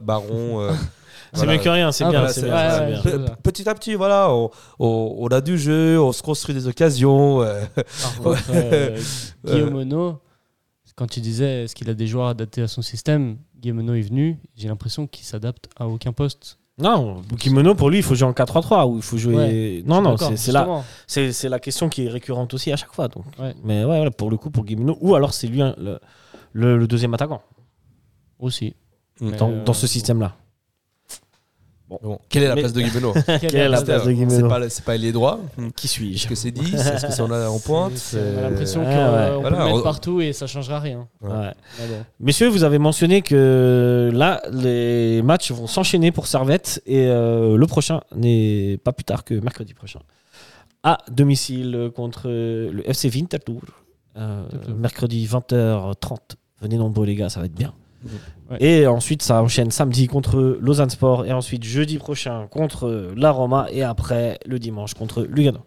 Baron. 0.02 0.62
euh, 0.62 0.72
C'est 1.34 1.40
voilà. 1.44 1.54
mieux 1.58 1.64
que 1.64 1.70
rien, 1.70 1.92
c'est 1.92 2.06
Ah, 2.06 2.10
bien, 2.12 2.22
Petit 3.44 3.68
à 3.68 3.74
petit, 3.76 3.96
voilà, 3.96 4.32
on, 4.32 4.52
on- 4.80 5.16
on 5.20 5.28
a 5.28 5.42
du 5.42 5.58
jeu, 5.58 6.00
on 6.00 6.14
se 6.14 6.24
construit 6.24 6.56
des 6.56 6.68
occasions. 6.68 7.42
euh, 7.42 7.62
Par 7.76 8.16
contre, 8.24 8.44
euh, 8.52 8.98
Guillaume 9.44 9.76
Ono, 9.76 10.20
quand 10.96 11.08
tu 11.08 11.20
disais 11.20 11.64
est-ce 11.66 11.76
qu'il 11.76 11.90
a 11.90 11.94
des 11.94 12.08
joueurs 12.08 12.28
adaptés 12.28 12.62
à 12.62 12.68
son 12.70 12.82
système, 12.82 13.38
Guillaume 13.60 13.80
Ono 13.80 13.96
est 13.96 14.02
venu, 14.02 14.40
j'ai 14.56 14.70
l'impression 14.70 15.08
qu'il 15.08 15.26
s'adapte 15.26 15.68
à 15.78 15.88
aucun 15.88 16.14
poste. 16.14 16.58
Non, 16.78 17.22
Kimono, 17.40 17.74
pour 17.74 17.90
lui, 17.90 17.98
il 18.00 18.04
faut 18.04 18.16
jouer 18.16 18.28
en 18.28 18.34
4-3-3 18.34 18.86
ou 18.90 18.98
il 18.98 19.02
faut 19.02 19.18
jouer. 19.18 19.36
Ouais, 19.36 19.84
non, 19.86 20.02
non, 20.02 20.18
c'est- 20.18 20.52
la, 20.52 20.62
c'est 21.08 21.32
question 21.60 21.88
qui 21.88 22.06
est 22.06 22.10
récurrente 22.10 22.54
aussi 22.54 22.72
à 22.72 22.76
chaque 22.76 22.94
fois. 22.94 23.08
Donc. 23.08 23.24
Ouais. 23.40 23.56
Mais 23.64 23.86
ouais, 23.86 23.96
voilà, 23.96 24.12
pour 24.12 24.30
le 24.30 24.36
coup, 24.38 24.50
pour 24.50 24.66
Kimono, 24.66 24.98
ou 25.00 25.16
alors 25.16 25.34
c'est 25.34 25.48
lui 25.48 25.62
hein, 25.62 25.74
le, 25.78 26.00
le- 26.52 26.78
le 26.78 26.88
deuxième 26.88 27.14
attaquant 27.14 27.42
Aussi. 28.40 28.76
Dans, 29.22 29.50
euh, 29.50 29.64
dans 29.64 29.72
ce 29.74 29.88
système-là. 29.88 30.36
Bon, 31.90 32.20
quelle 32.30 32.44
est 32.44 32.48
la 32.48 32.56
Mais- 32.56 32.62
place 32.62 32.74
de 32.74 32.82
Guimeno 32.82 33.14
Quelle 33.40 33.56
est 33.56 33.70
la 33.70 33.82
place 33.82 34.04
de 34.04 34.10
C'est 34.10 34.14
Guimeno 34.16 34.48
pas, 34.50 34.70
c'est 34.70 34.84
pas 34.84 34.96
ailier 34.96 35.12
droit 35.12 35.40
Qui 35.76 35.86
Est-ce 35.86 35.94
suis-je 35.94 36.28
que 36.28 36.36
c'est 36.36 36.52
10 36.52 36.74
Est-ce 36.74 37.06
que 37.08 37.12
c'est 37.14 37.22
en, 37.22 37.32
en 37.32 37.60
pointe 37.60 38.16
On 38.16 38.38
a 38.38 38.42
l'impression 38.50 38.82
Ouais, 38.82 38.94
qu'on 38.94 39.14
ouais. 39.38 39.44
peut 39.44 39.50
le 39.58 39.64
mettre 39.64 39.76
on- 39.80 39.82
partout 39.82 40.22
et 40.22 40.34
ça 40.34 40.48
changera 40.48 40.80
rien. 40.80 41.08
Ouais. 41.22 41.30
Ouais. 41.30 41.54
Messieurs, 42.20 42.48
vous 42.50 42.64
avez 42.64 42.80
mentionné 42.80 43.22
que 43.22 44.10
là, 44.14 44.42
les 44.52 45.22
matchs 45.22 45.52
vont 45.52 45.68
s'enchaîner 45.68 46.12
pour 46.12 46.28
Servette 46.28 46.82
et 46.86 47.08
euh, 47.08 47.56
le 47.58 47.68
prochain 47.68 48.02
n'est 48.16 48.78
pas 48.84 48.92
plus 48.94 49.04
tard 49.06 49.24
que 49.24 49.36
mercredi 49.36 49.74
prochain. 49.74 50.00
À 50.84 50.98
domicile 51.12 51.92
contre 51.96 52.28
le 52.30 52.82
FC 52.90 53.10
Winterthur. 53.10 53.62
Euh, 54.18 54.44
Winterthur. 54.44 54.76
mercredi 54.76 55.26
20h30. 55.28 56.18
Venez 56.62 56.78
nombreux 56.78 57.06
les 57.06 57.16
gars, 57.16 57.30
ça 57.30 57.40
va 57.42 57.48
être 57.48 57.54
bien. 57.56 57.74
Ouais. 58.52 58.58
Et 58.64 58.88
ensuite, 58.88 59.22
ça 59.22 59.42
enchaîne 59.42 59.72
samedi 59.72 60.08
contre 60.08 60.58
Lausanne 60.62 60.90
Sport 60.90 61.26
et 61.26 61.34
ensuite 61.34 61.64
jeudi 61.64 61.98
prochain 61.98 62.48
contre 62.48 63.12
la 63.16 63.32
Roma 63.32 63.68
et 63.72 63.84
après 63.84 64.40
le 64.46 64.60
dimanche 64.60 64.94
contre 64.94 65.24
Lugano. 65.24 65.60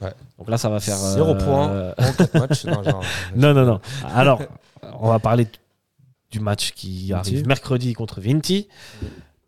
Ouais. 0.00 0.12
Donc 0.38 0.48
là, 0.48 0.56
ça 0.58 0.68
va 0.68 0.80
faire. 0.80 0.96
0 0.96 1.30
euh, 1.30 1.34
points 1.34 2.06
en 2.06 2.12
4 2.12 2.34
matchs. 2.38 2.64
Non, 2.64 2.82
genre, 2.82 3.02
non, 3.36 3.54
non, 3.54 3.64
non. 3.66 3.80
Alors, 4.14 4.40
on 5.00 5.08
va 5.08 5.18
parler 5.18 5.46
du 6.30 6.40
match 6.40 6.72
qui 6.72 7.08
Vinti. 7.10 7.32
arrive 7.34 7.46
mercredi 7.46 7.92
contre 7.94 8.20
Vinti. 8.20 8.68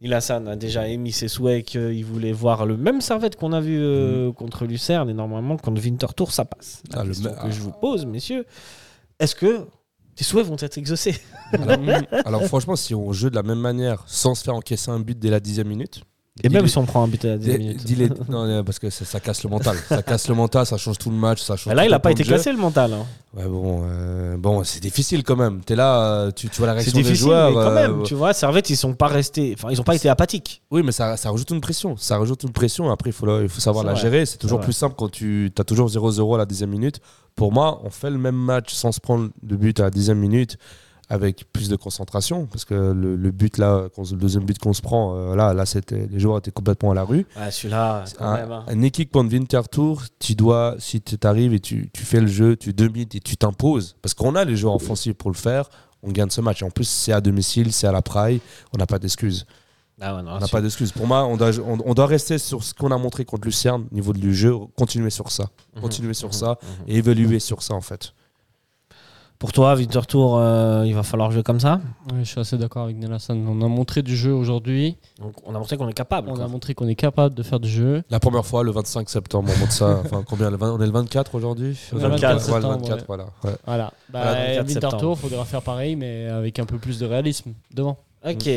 Ilassan 0.01 0.49
a 0.49 0.57
déjà 0.57 0.89
émis 0.89 1.13
ses 1.13 1.29
souhaits 1.29 1.65
qu'il 1.65 2.05
voulait 2.05 2.33
voir 2.33 2.67
le 2.67 2.77
même 2.77 3.01
servette 3.01 3.37
qu'on 3.37 3.53
a 3.53 3.61
vu 3.61 3.79
euh, 3.79 4.33
contre 4.33 4.65
Lucerne 4.65 5.09
et 5.09 5.15
normalement 5.15 5.57
contre 5.57 5.81
Winterthur 5.81 6.33
ça 6.33 6.45
passe. 6.45 6.83
La 6.93 7.01
Ah, 7.03 7.05
question 7.07 7.31
que 7.41 7.51
je 7.53 7.61
vous 7.61 7.71
pose, 7.71 8.05
messieurs, 8.05 8.45
est-ce 9.21 9.37
que 9.37 9.65
tes 10.15 10.25
souhaits 10.25 10.47
vont 10.47 10.57
être 10.59 10.79
exaucés. 10.79 11.17
Alors, 12.25 12.43
franchement, 12.45 12.77
si 12.77 12.95
on 12.95 13.13
joue 13.13 13.31
de 13.31 13.35
la 13.35 13.43
même 13.43 13.61
manière, 13.61 14.05
sans 14.07 14.35
se 14.35 14.45
faire 14.45 14.55
encaisser 14.55 14.91
un 14.91 15.01
but 15.01 15.19
dès 15.19 15.31
la 15.31 15.41
dixième 15.41 15.69
minute, 15.69 16.03
Et 16.45 16.49
même 16.49 16.67
si 16.69 16.77
on 16.79 16.85
prend 16.87 17.05
un 17.05 17.09
but 17.09 17.25
à 17.25 17.29
la 17.29 17.37
10 17.39 17.49
dis- 17.85 17.95
minutes. 17.97 18.29
non, 18.29 18.65
parce 18.65 18.79
que 18.79 18.91
ça, 18.91 19.05
ça 19.05 19.21
casse 19.21 19.43
le 19.45 19.51
mental. 19.51 19.77
ça 19.89 20.03
casse 20.03 20.29
le 20.29 20.35
mental, 20.35 20.67
ça 20.67 20.77
change 20.77 20.99
tout 20.99 21.11
le 21.11 21.17
match, 21.17 21.41
ça 21.43 21.57
change. 21.57 21.75
Là, 21.75 21.85
il 21.85 21.91
n'a 21.91 21.99
pas 21.99 22.11
été 22.11 22.25
jeu. 22.25 22.35
cassé 22.35 22.51
le 22.53 22.59
mental. 22.59 22.93
hein. 22.93 23.05
Ouais, 23.35 23.47
bon, 23.49 23.83
euh, 23.85 24.37
bon, 24.37 24.63
c'est 24.65 24.81
difficile 24.81 25.23
quand 25.23 25.37
même. 25.37 25.61
Là, 25.71 26.05
euh, 26.05 26.31
tu, 26.31 26.49
tu 26.49 26.59
vois 26.59 26.67
la 26.67 26.75
réaction 26.75 27.01
des 27.01 27.15
joueurs. 27.15 27.49
mais 27.51 27.55
quand 27.55 27.61
euh, 27.71 27.75
même, 27.75 28.03
tu 28.03 28.15
vois, 28.15 28.33
Servette, 28.35 28.69
ils 28.71 28.77
sont 28.77 28.93
pas 28.95 29.07
restés, 29.07 29.55
enfin, 29.57 29.69
ils 29.71 29.81
ont 29.81 29.85
pas 29.85 29.95
été 29.97 30.09
apathiques. 30.09 30.63
Oui, 30.71 30.83
mais 30.85 30.93
ça, 30.93 31.17
ça 31.17 31.31
rajoute 31.31 31.51
une 31.51 31.61
pression. 31.63 31.97
Ça 31.97 32.19
rajoute 32.19 32.43
une 32.43 32.53
pression. 32.53 32.91
Après, 32.91 33.11
il 33.11 33.13
faut, 33.15 33.25
la- 33.27 33.41
il 33.43 33.49
faut 33.49 33.61
savoir 33.61 33.85
la 33.85 33.93
vrai. 33.93 34.01
gérer. 34.03 34.27
C'est 34.27 34.37
toujours 34.39 34.59
vrai. 34.59 34.67
plus 34.67 34.75
simple 34.75 34.95
quand 34.99 35.11
tu 35.11 35.51
as 35.59 35.65
toujours 35.65 35.89
0-0 35.89 36.35
à 36.35 36.39
la 36.39 36.47
dixième 36.47 36.71
minute. 36.71 37.01
Pour 37.35 37.53
moi, 37.53 37.81
on 37.85 37.91
fait 37.91 38.11
le 38.11 38.19
même 38.19 38.35
match 38.37 38.75
sans 38.75 38.93
se 38.93 39.01
prendre 39.01 39.31
de 39.43 39.57
but 39.57 39.81
à 39.81 39.85
la 39.85 39.91
dixième 39.91 40.19
minute 40.19 40.59
avec 41.13 41.45
plus 41.53 41.69
de 41.69 41.77
concentration. 41.77 42.47
Parce 42.47 42.65
que 42.65 42.75
le, 42.75 43.17
le 43.17 43.31
but 43.31 43.59
là, 43.59 43.89
le 43.99 44.17
deuxième 44.17 44.45
but 44.45 44.59
qu'on 44.59 44.73
se 44.73 44.81
prend, 44.81 45.15
euh, 45.15 45.37
là, 45.37 45.53
là 45.53 45.67
c'était, 45.67 46.07
les 46.11 46.19
joueurs 46.19 46.39
étaient 46.39 46.51
complètement 46.51 46.93
à 46.93 46.95
la 46.95 47.05
rue. 47.05 47.27
Ouais, 47.37 47.51
celui-là, 47.51 48.05
Un, 48.19 48.35
même. 48.37 48.51
hein. 48.53 48.65
un 48.67 48.83
équipe 48.83 49.13
contre 49.13 49.29
tu 50.19 50.35
dois, 50.35 50.75
si 50.79 51.03
tu 51.03 51.17
arrives 51.25 51.53
et 51.53 51.61
tu, 51.61 51.91
tu 51.93 52.03
fais 52.05 52.21
le 52.21 52.27
jeu, 52.29 52.57
tu 52.57 52.73
domines 52.73 53.09
et 53.13 53.21
tu 53.21 53.37
t'imposes. 53.37 53.95
Parce 54.01 54.15
qu'on 54.15 54.35
a 54.35 54.45
les 54.45 54.57
joueurs 54.57 54.75
offensifs 54.75 55.13
pour 55.15 55.31
le 55.31 55.37
faire. 55.37 55.69
On 56.03 56.11
gagne 56.11 56.31
ce 56.31 56.41
match. 56.41 56.63
Et 56.63 56.65
en 56.65 56.71
plus, 56.71 56.89
c'est 56.89 57.13
à 57.13 57.21
domicile, 57.21 57.73
c'est 57.73 57.87
à 57.87 57.93
la 57.93 58.03
Praille. 58.03 58.41
On 58.75 58.79
n'a 58.79 58.87
pas 58.87 58.99
d'excuses. 58.99 59.45
Ah 60.01 60.17
ouais, 60.17 60.23
non, 60.23 60.33
On 60.33 60.39
n'a 60.41 60.49
pas 60.49 60.63
d'excuses. 60.63 60.93
Pour 60.93 61.07
moi, 61.07 61.25
on 61.27 61.37
doit, 61.37 61.51
on, 61.61 61.79
on 61.85 61.95
doit 61.95 62.07
rester 62.07 62.39
sur 62.39 62.65
ce 62.65 62.73
qu'on 62.75 62.91
a 62.91 62.97
montré 62.97 63.25
contre 63.27 63.45
Lucerne, 63.47 63.87
au 63.93 63.95
niveau 63.95 64.13
du 64.15 64.35
jeu, 64.35 64.55
continuer 64.77 65.11
sur 65.11 65.31
ça. 65.31 65.45
Mhm, 65.77 65.83
Continuer 65.83 66.15
sur 66.15 66.29
mhm, 66.29 66.33
ça 66.35 66.59
mhm. 66.63 66.85
et 66.89 66.97
évoluer 66.97 67.39
sur 67.39 67.63
ça, 67.63 67.75
en 67.75 67.81
fait. 67.83 68.13
Pour 69.43 69.51
toi, 69.51 69.75
Winterthur, 69.75 70.37
euh, 70.37 70.85
il 70.87 70.95
va 70.95 71.03
falloir 71.03 71.33
jouer 71.33 71.43
comme 71.43 71.59
ça? 71.59 71.81
Ouais, 72.13 72.21
je 72.21 72.29
suis 72.29 72.39
assez 72.39 72.57
d'accord 72.57 72.85
avec 72.85 72.97
Nelassan. 72.97 73.45
On 73.49 73.61
a 73.61 73.67
montré 73.67 74.03
du 74.03 74.17
jeu 74.17 74.33
aujourd'hui. 74.33 74.97
Donc, 75.21 75.33
on 75.45 75.53
a 75.53 75.59
montré 75.59 75.77
qu'on 75.77 75.89
est 75.89 75.93
capable. 75.93 76.29
On 76.29 76.35
quoi. 76.35 76.45
a 76.45 76.47
montré 76.47 76.75
qu'on 76.75 76.87
est 76.87 76.95
capable 76.95 77.35
de 77.35 77.43
faire 77.43 77.59
du 77.59 77.69
jeu. 77.69 78.05
La 78.09 78.21
première 78.21 78.47
fois, 78.47 78.63
le 78.63 78.71
25 78.71 79.11
septembre, 79.11 79.51
on 79.53 79.59
monte 79.59 79.73
ça. 79.73 80.01
Enfin, 80.05 80.23
combien 80.25 80.49
le 80.49 80.57
20 80.57 80.75
On 80.75 80.81
est 80.81 80.87
le 80.87 80.93
24 80.93 81.35
aujourd'hui? 81.35 81.77
Le 81.93 81.99
24 81.99 82.23
Ouais, 82.23 82.35
le 82.35 82.39
septembre, 82.39 82.69
24, 82.69 82.99
ouais. 82.99 83.05
voilà. 83.09 83.25
Ouais. 83.43 83.51
Voilà. 83.67 83.93
Bah, 84.11 84.21
Voilà, 84.23 84.63
24. 84.63 84.69
Winterthur, 84.69 85.11
il 85.11 85.29
faudra 85.29 85.45
faire 85.45 85.63
pareil, 85.63 85.97
mais 85.97 86.29
avec 86.29 86.61
un 86.61 86.65
peu 86.65 86.79
plus 86.79 87.01
de 87.01 87.07
réalisme 87.07 87.53
devant. 87.75 87.99
Ok. 88.25 88.49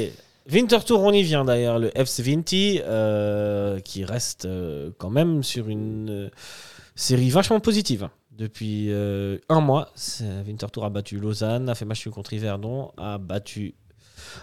Winterthur, 0.52 1.00
on 1.00 1.12
y 1.14 1.24
vient 1.24 1.46
d'ailleurs. 1.46 1.80
Le 1.80 1.98
FC 1.98 2.22
Vinti, 2.22 2.80
euh, 2.86 3.80
qui 3.80 4.06
reste 4.06 4.46
euh, 4.46 4.92
quand 5.00 5.10
même 5.10 5.42
sur 5.42 5.68
une 5.68 6.12
euh, 6.12 6.30
série 6.94 7.32
vachement 7.32 7.60
positive. 7.60 8.08
Depuis 8.38 8.88
euh, 8.92 9.38
un 9.50 9.62
mois, 9.62 9.90
Winterthur 10.46 10.84
a 10.84 10.90
battu 10.90 11.20
Lausanne, 11.20 11.70
a 11.70 11.76
fait 11.76 11.86
match 11.86 12.08
contre 12.10 12.34
Yverdon, 12.34 12.92
a 12.98 13.18
battu 13.18 13.76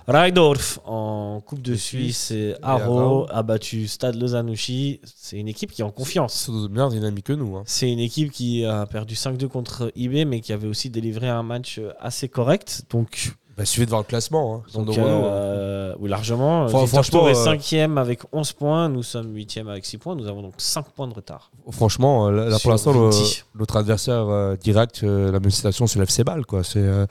Raidorf 0.06 0.80
en 0.84 1.40
Coupe 1.44 1.62
de 1.62 1.72
De 1.72 1.76
Suisse, 1.76 2.30
et 2.30 2.54
Haro 2.62 3.26
a 3.30 3.42
battu 3.42 3.86
Stade 3.88 4.16
Lausanne-Ouchy. 4.16 5.00
C'est 5.04 5.38
une 5.38 5.48
équipe 5.48 5.72
qui 5.72 5.82
est 5.82 5.84
en 5.84 5.90
confiance. 5.90 6.50
C'est 6.50 6.94
dynamique 6.94 7.26
que 7.26 7.32
nous. 7.32 7.56
hein. 7.56 7.62
C'est 7.66 7.90
une 7.90 7.98
équipe 7.98 8.30
qui 8.32 8.64
a 8.64 8.86
perdu 8.86 9.14
5-2 9.14 9.48
contre 9.48 9.92
IB, 9.94 10.24
mais 10.26 10.40
qui 10.40 10.52
avait 10.52 10.68
aussi 10.68 10.90
délivré 10.90 11.28
un 11.28 11.42
match 11.42 11.80
assez 12.00 12.28
correct. 12.28 12.84
Donc, 12.90 13.34
Bah, 13.56 13.64
il 13.64 13.66
suffit 13.66 13.84
de 13.84 13.90
voir 13.90 14.00
le 14.02 14.06
classement. 14.06 14.56
Hein. 14.56 14.62
Donc, 14.74 14.86
devant 14.86 15.02
hein. 15.04 15.24
euh, 15.24 15.94
oui, 16.00 16.08
largement. 16.08 16.62
Winterthur 16.66 16.88
franchement, 16.88 17.28
est 17.28 17.36
euh, 17.36 17.58
5 17.58 17.98
avec 17.98 18.20
11 18.32 18.52
points. 18.52 18.88
Nous 18.88 19.02
sommes 19.02 19.34
8 19.34 19.60
avec 19.68 19.84
6 19.84 19.98
points. 19.98 20.14
Nous 20.14 20.26
avons 20.26 20.42
donc 20.42 20.54
5 20.56 20.86
points 20.90 21.06
de 21.08 21.14
retard. 21.14 21.50
Franchement, 21.70 22.28
euh, 22.28 22.48
là, 22.48 22.58
pour 22.60 22.70
l'instant, 22.70 23.10
notre 23.58 23.76
adversaire 23.76 24.26
euh, 24.28 24.56
direct, 24.56 25.00
euh, 25.04 25.30
la 25.30 25.38
même 25.40 25.50
situation, 25.50 25.86
c'est 25.86 25.98
le 25.98 26.04
FC 26.04 26.24
Bâle. 26.24 26.46
Quoi. 26.46 26.64
C'est, 26.64 26.78
euh, 26.78 27.06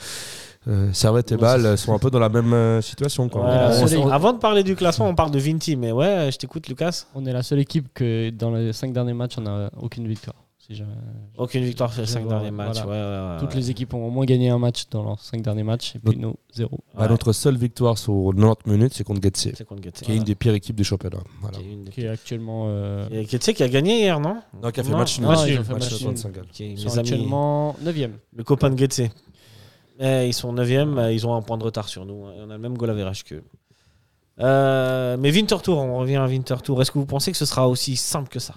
euh, 0.68 0.94
Servette 0.94 1.32
et 1.32 1.44
euh, 1.44 1.78
sont 1.78 1.94
un 1.94 2.00
peu 2.00 2.12
dans 2.12 2.20
la 2.20 2.30
même 2.30 2.54
euh, 2.54 2.82
situation. 2.82 3.30
Quoi. 3.30 3.42
Ouais, 3.44 3.84
On- 3.84 4.00
on- 4.02 4.08
on- 4.08 4.12
avant 4.12 4.34
de 4.34 4.38
parler 4.40 4.64
du 4.64 4.76
classement, 4.76 5.08
on 5.08 5.16
parle 5.16 5.32
de 5.32 5.40
Vinti. 5.40 5.76
Mais 5.76 5.92
ouais, 5.92 6.30
je 6.32 6.38
t'écoute, 6.38 6.68
Lucas. 6.68 7.06
On 7.16 7.26
est 7.26 7.34
la 7.34 7.44
seule 7.44 7.60
équipe 7.60 7.88
que 7.94 8.30
dans 8.30 8.52
les 8.52 8.74
cinq 8.74 8.94
derniers 8.94 9.14
matchs, 9.14 9.36
on 9.38 9.42
n'a 9.42 9.70
aucune 9.82 10.08
victoire. 10.08 10.36
Si 10.72 10.78
jamais- 10.78 10.94
Aucune 11.38 11.64
victoire 11.66 11.92
sur 11.92 12.02
les 12.02 12.08
Je 12.08 12.14
5 12.14 12.22
vois, 12.24 12.34
derniers 12.36 12.52
matchs. 12.52 12.82
voilà. 12.84 12.90
ouais, 12.90 13.28
ouais, 13.28 13.34
ouais, 13.34 13.40
Toutes 13.42 13.50
ouais. 13.50 13.56
les 13.58 13.72
équipes 13.72 13.94
ont 13.94 14.06
au 14.08 14.10
moins 14.10 14.24
gagné 14.24 14.50
un 14.50 14.58
match 14.58 14.88
dans 14.90 15.04
leurs 15.04 15.20
5 15.20 15.42
derniers 15.42 15.64
matchs, 15.64 15.96
et 15.98 16.00
puis 16.00 16.18
nous, 16.18 16.36
zéro. 16.54 16.80
Bah, 16.96 17.02
Ouais. 17.04 17.10
Notre 17.10 17.34
seule 17.34 17.58
victoire 17.58 17.98
sur 17.98 18.32
90 18.34 18.70
minutes, 18.70 18.94
c'est 18.94 19.04
contre 19.04 19.22
Getse, 19.22 19.50
qui 20.02 20.12
est 20.12 20.16
une 20.16 20.24
des 20.24 20.36
pires 20.36 20.54
équipes 20.54 20.78
du 20.78 20.86
championnat. 20.86 21.18
Voilà. 21.42 21.58
Qui 21.58 21.64
est 21.66 21.90
Qui 21.90 22.02
est 22.04 22.08
actuellement. 22.08 22.66
euh, 22.68 23.08
Et 23.12 23.26
Getse 23.26 23.52
qui 23.54 23.64
a 23.64 23.68
gagné 23.70 24.00
hier, 24.00 24.20
non? 24.22 24.38
Non, 24.64 24.72
qui 24.72 24.80
a 24.80 24.84
fait 24.84 24.92
Non, 24.92 24.98
match 25.00 25.20
nul. 25.20 25.28
ils 25.28 25.30
Match 25.58 25.70
match 25.70 25.90
sont 26.78 26.98
actuellement 27.00 27.76
9e. 27.84 28.12
Le 28.34 28.44
copain 28.46 28.70
de 28.70 28.78
Getse. 28.78 29.02
Eh, 30.00 30.28
ils 30.28 30.34
sont 30.34 30.54
9e, 30.54 30.98
euh, 30.98 31.12
ils 31.12 31.28
ont 31.28 31.36
un 31.36 31.42
point 31.42 31.58
de 31.58 31.64
retard 31.66 31.90
sur 31.90 32.06
nous. 32.06 32.24
On 32.38 32.50
a 32.50 32.54
le 32.54 32.60
même 32.60 32.78
goal 32.78 32.90
average 32.92 33.24
qu'eux. 33.26 33.44
Euh, 34.40 35.18
mais 35.20 35.32
Winter 35.32 35.58
Tour, 35.62 35.78
on 35.78 35.98
revient 35.98 36.16
à 36.16 36.26
Winter 36.26 36.56
Tour. 36.64 36.82
Est-ce 36.82 36.92
que 36.92 36.98
vous 36.98 37.06
pensez 37.06 37.32
que 37.32 37.38
ce 37.38 37.46
sera 37.46 37.68
aussi 37.68 37.96
simple 37.96 38.30
que 38.30 38.40
ça? 38.40 38.56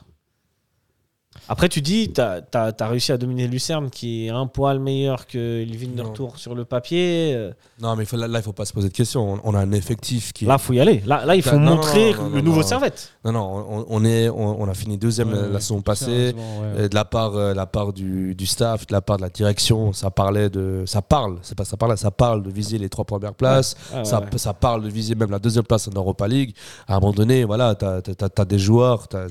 Après, 1.49 1.69
tu 1.69 1.81
dis, 1.81 2.13
tu 2.13 2.21
as, 2.21 2.75
réussi 2.89 3.13
à 3.13 3.19
dominer 3.19 3.47
Lucerne, 3.49 3.91
qui 3.91 4.27
est 4.27 4.31
un 4.31 4.47
poil 4.47 4.79
meilleur 4.79 5.27
que 5.27 5.65
le 5.65 5.79
Winter 5.79 6.03
Non. 6.05 6.13
Tour 6.13 6.39
sur 6.39 6.55
le 6.55 6.65
papier. 6.65 7.33
Euh, 7.35 7.53
Non, 7.81 7.97
mais 7.97 8.05
il 8.05 8.07
faut- 8.07 8.17
là, 8.17 8.27
il 8.33 8.43
faut 8.43 8.53
pas 8.53 8.65
se 8.65 8.73
poser 8.73 8.89
de 8.89 8.95
questions. 8.95 9.35
On, 9.35 9.41
on 9.45 9.55
a 9.55 9.59
un 9.61 9.73
effectif 9.73 10.33
qui. 10.33 10.45
Là, 10.47 10.59
faut 10.59 10.73
y 10.73 10.81
aller. 10.81 11.03
Là, 11.07 11.25
là 11.25 11.35
il 11.37 11.43
faut 11.43 11.57
Non, 11.59 11.77
montrer 11.77 12.13
non, 12.15 12.29
non, 12.31 12.37
le 12.37 12.41
nouveau 12.41 12.61
non. 12.63 12.67
Servette. 12.67 13.11
Non, 13.25 13.33
non, 13.33 13.67
on, 13.69 13.87
on 13.89 14.05
est, 14.05 14.29
on, 14.29 14.63
on 14.63 14.69
a 14.69 14.75
fini 14.75 14.97
deuxième 14.97 15.29
Ouais, 15.33 15.41
la, 15.41 15.49
la 15.49 15.61
saison 15.61 15.83
passée. 15.83 16.35
Ouais. 16.37 16.81
Euh, 16.81 16.89
de 16.89 16.95
la 16.95 17.05
part, 17.05 17.35
euh, 17.37 17.53
la 17.55 17.67
part 17.67 17.93
du, 17.93 18.35
du 18.35 18.47
staff, 18.47 18.87
de 18.87 18.93
la 18.93 19.01
part 19.03 19.17
de 19.19 19.23
la 19.23 19.29
direction, 19.31 19.93
ça 19.93 20.11
parlait 20.11 20.49
de, 20.51 20.85
ça 20.87 21.03
parle, 21.03 21.39
c'est 21.43 21.57
pas 21.57 21.65
ça 21.65 21.77
parle, 21.77 21.97
ça 21.99 22.11
parle 22.11 22.43
de 22.43 22.51
viser 22.51 22.79
les 22.79 22.89
trois 22.89 23.05
premières 23.05 23.35
places, 23.35 23.77
Ouais, 23.93 23.99
ouais, 23.99 24.39
ça, 24.39 24.55
parle 24.55 24.83
de 24.85 24.89
viser 24.89 25.15
même 25.15 25.31
la 25.31 25.39
deuxième 25.39 25.65
place 25.65 25.89
en 25.89 25.93
Europa 25.95 26.27
League. 26.29 26.55
À 26.87 26.97
un 26.97 27.01
moment 27.01 27.13
donné, 27.13 27.45
voilà, 27.45 27.75
t'as 27.75 28.01
as, 28.37 28.45
des 28.45 28.59
joueurs, 28.59 29.09
t'as 29.09 29.27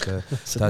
ça- 0.45 0.69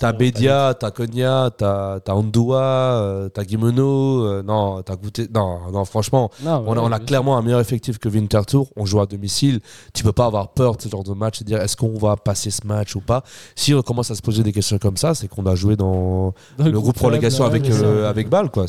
t'as 0.00 0.12
Bédia, 0.24 0.74
t'as 0.84 0.90
Konya, 0.90 1.50
t'as 1.56 2.00
t'as 2.00 2.12
Andoua, 2.12 2.62
euh, 2.62 3.28
t'as 3.28 3.44
Guimeno, 3.44 4.24
euh, 4.24 4.42
non, 4.42 4.82
t'as 4.82 4.96
goûté, 4.96 5.26
non, 5.34 5.58
non, 5.72 5.84
franchement, 5.84 6.30
Non, 6.42 6.62
on 6.66 6.76
a, 6.76 6.80
on 6.80 7.04
clairement 7.04 7.36
un 7.38 7.42
meilleur 7.42 7.60
effectif 7.60 7.98
que 7.98 8.08
Winter 8.08 8.40
Tour. 8.46 8.68
On 8.76 8.84
joue 8.84 9.00
à 9.00 9.06
domicile. 9.06 9.60
Tu 9.94 10.02
peux 10.04 10.12
pas 10.12 10.26
avoir 10.26 10.52
peur 10.52 10.76
de 10.76 10.82
ce 10.82 10.88
genre 10.88 11.04
de 11.04 11.12
match 11.12 11.40
et 11.40 11.44
dire 11.44 11.60
est-ce 11.60 11.76
qu'on 11.76 11.98
va 11.98 12.16
passer 12.16 12.50
ce 12.50 12.66
match 12.66 12.94
ou 12.96 13.00
pas? 13.00 13.22
Si 13.54 13.74
on 13.74 13.82
commence 13.82 14.10
à 14.10 14.14
se 14.14 14.22
poser 14.22 14.42
des 14.42 14.52
questions 14.52 14.78
comme 14.78 14.96
ça, 14.96 15.14
c'est 15.14 15.28
qu'on 15.28 15.46
a 15.46 15.54
joué 15.54 15.76
dans 15.76 16.34
le 16.58 16.70
groupe 16.80 16.98
relégation 16.98 17.44
avec, 17.44 17.68
euh, 17.70 18.08
avec 18.08 18.28
Bâle. 18.28 18.50
Quoi. 18.50 18.66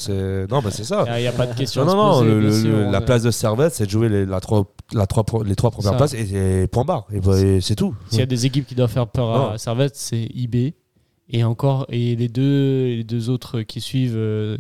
Non, 0.50 0.62
mais 0.64 0.72
c'est 0.72 0.84
ça. 0.84 1.06
Il 1.18 1.22
n'y 1.22 1.28
a 1.28 1.32
pas 1.32 1.48
de 1.48 1.54
question. 1.56 1.84
Non, 1.86 1.92
à 1.92 1.96
non, 1.96 2.16
non. 2.16 2.22
le- 2.24 2.92
la 2.92 3.02
place 3.02 3.24
de 3.24 3.32
Servette, 3.32 3.74
c'est 3.74 3.86
de 3.86 3.90
jouer 3.92 4.10
les, 4.10 4.26
la 4.26 4.40
trois, 4.40 4.64
la 4.94 5.06
trois, 5.08 5.24
les 5.46 5.56
trois 5.56 5.72
premières 5.72 5.92
Ça. 5.92 5.98
places 5.98 6.14
et, 6.14 6.62
et 6.64 6.68
point 6.68 6.86
barre. 6.86 7.06
Et, 7.12 7.20
bah, 7.20 7.38
et 7.40 7.60
c'est 7.62 7.76
tout. 7.76 7.94
S'il 8.10 8.20
y 8.20 8.24
a 8.24 8.26
des 8.26 8.46
équipes 8.46 8.66
qui 8.68 8.76
doivent 8.76 8.90
faire 8.92 9.08
peur 9.08 9.30
à 9.30 9.38
Non. 9.52 9.58
Servette, 9.58 9.96
c'est 9.96 10.28
IB. 10.34 10.74
Et 11.30 11.44
encore, 11.44 11.86
et 11.90 12.16
les 12.16 12.28
deux, 12.30 12.86
les 12.96 13.04
deux 13.04 13.30
autres 13.30 13.62
qui 13.62 13.82
suivent 13.82 14.16
euh, 14.16 14.58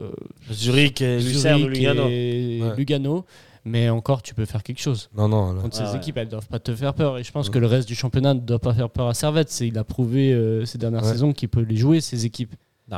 euh, 0.00 0.10
Zurich 0.52 1.00
et 1.00 1.18
Lucerne 1.20 1.66
Lugano. 1.66 2.08
et 2.08 2.60
Ouais. 2.62 2.76
Lugano. 2.76 3.24
Mais 3.64 3.88
encore, 3.88 4.22
tu 4.22 4.34
peux 4.34 4.44
faire 4.44 4.62
quelque 4.64 4.80
chose. 4.80 5.08
Non, 5.16 5.28
non. 5.28 5.52
là. 5.52 5.62
Contre 5.62 5.76
ces 5.76 5.84
ouais. 5.84 5.96
équipes, 5.96 6.16
elles 6.18 6.28
doivent 6.28 6.48
pas 6.48 6.58
te 6.58 6.74
faire 6.74 6.94
peur. 6.94 7.16
Et 7.18 7.22
je 7.24 7.30
pense 7.30 7.46
Ouais. 7.46 7.52
que 7.54 7.58
le 7.60 7.66
reste 7.66 7.86
du 7.88 7.94
championnat 7.94 8.34
ne 8.34 8.40
doit 8.40 8.58
pas 8.58 8.74
faire 8.74 8.90
peur 8.90 9.06
à 9.06 9.14
Servette. 9.14 9.50
C'est, 9.50 9.68
il 9.68 9.78
a 9.78 9.84
prouvé 9.84 10.32
euh, 10.32 10.64
ces 10.64 10.78
dernières 10.78 11.04
Ouais. 11.04 11.12
saisons 11.12 11.32
qu'il 11.32 11.48
peut 11.48 11.62
les 11.62 11.76
jouer, 11.76 12.00
ces 12.00 12.26
équipes. 12.26 12.54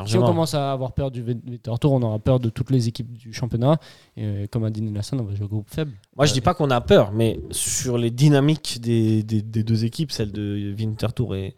Si 0.07 0.17
on 0.17 0.27
commence 0.27 0.55
à 0.55 0.73
avoir 0.73 0.91
peur 0.93 1.13
du 1.13 1.23
Tour, 1.81 1.93
on 1.93 2.03
aura 2.03 2.19
peur 2.19 2.41
de 2.41 2.49
toutes 2.49 2.71
les 2.73 2.89
équipes 2.89 3.13
du 3.13 3.33
championnat. 3.33 3.79
Et 4.17 4.49
comme 4.51 4.65
a 4.65 4.71
dit 4.71 4.83
Nilasson, 4.83 5.17
on 5.21 5.23
va 5.23 5.35
jouer 5.37 5.45
au 5.45 5.49
groupe 5.49 5.69
faible. 5.71 5.93
Moi, 6.17 6.27
je 6.27 6.33
dis 6.33 6.41
pas 6.41 6.53
qu'on 6.55 6.71
a 6.71 6.81
peur, 6.81 7.13
mais 7.13 7.39
sur 7.53 7.97
les 7.97 8.11
dynamiques 8.11 8.81
des, 8.81 9.23
des- 9.23 9.43
des 9.43 9.63
deux 9.63 9.85
équipes, 9.85 10.11
celle 10.11 10.33
de 10.33 10.75
Winter 10.77 11.07
Tour 11.15 11.37
est, 11.37 11.55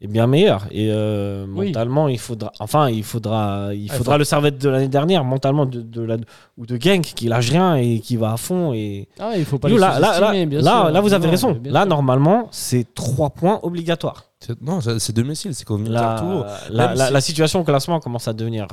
est 0.00 0.06
bien 0.06 0.26
meilleure. 0.26 0.66
Et 0.70 0.88
euh, 0.90 1.46
Oui. 1.48 1.66
mentalement, 1.68 2.08
il 2.08 2.18
faudra, 2.18 2.52
enfin, 2.60 2.90
il 2.90 3.02
faudra, 3.04 3.70
il 3.74 3.90
faudra 3.90 4.18
le 4.18 4.24
Servette 4.24 4.58
de 4.58 4.68
l'année 4.68 4.88
dernière, 4.88 5.24
mentalement 5.24 5.64
de, 5.66 5.80
de 5.80 6.02
la, 6.02 6.16
ou 6.58 6.66
de 6.66 6.76
Genk 6.80 7.02
qui 7.02 7.28
lâche 7.28 7.50
rien 7.50 7.76
et 7.76 8.00
qui 8.00 8.16
va 8.16 8.32
à 8.32 8.36
fond. 8.36 8.72
Et 8.74 9.08
Ah, 9.18 9.32
il 9.36 9.44
faut 9.44 9.58
pas 9.58 9.68
Nous, 9.68 9.78
là, 9.78 9.98
là, 9.98 10.20
là, 10.20 10.32
bien 10.46 10.60
là, 10.60 10.82
sûr. 10.82 10.90
là, 10.90 11.00
vous 11.00 11.12
avez 11.14 11.28
raison. 11.28 11.58
Là, 11.64 11.80
sûr. 11.82 11.88
normalement, 11.88 12.48
c'est 12.50 12.86
trois 12.94 13.30
points 13.30 13.58
obligatoires. 13.62 14.24
Non, 14.60 14.80
c'est 14.80 15.14
domicile. 15.14 15.54
C'est 15.54 15.68
Winter 15.68 15.90
La, 15.90 16.22
la, 16.70 16.94
la- 16.94 17.06
si- 17.06 17.12
la 17.12 17.20
situation 17.20 17.60
au 17.60 17.64
classement 17.64 17.98
commence 18.00 18.28
à 18.28 18.32
devenir 18.34 18.66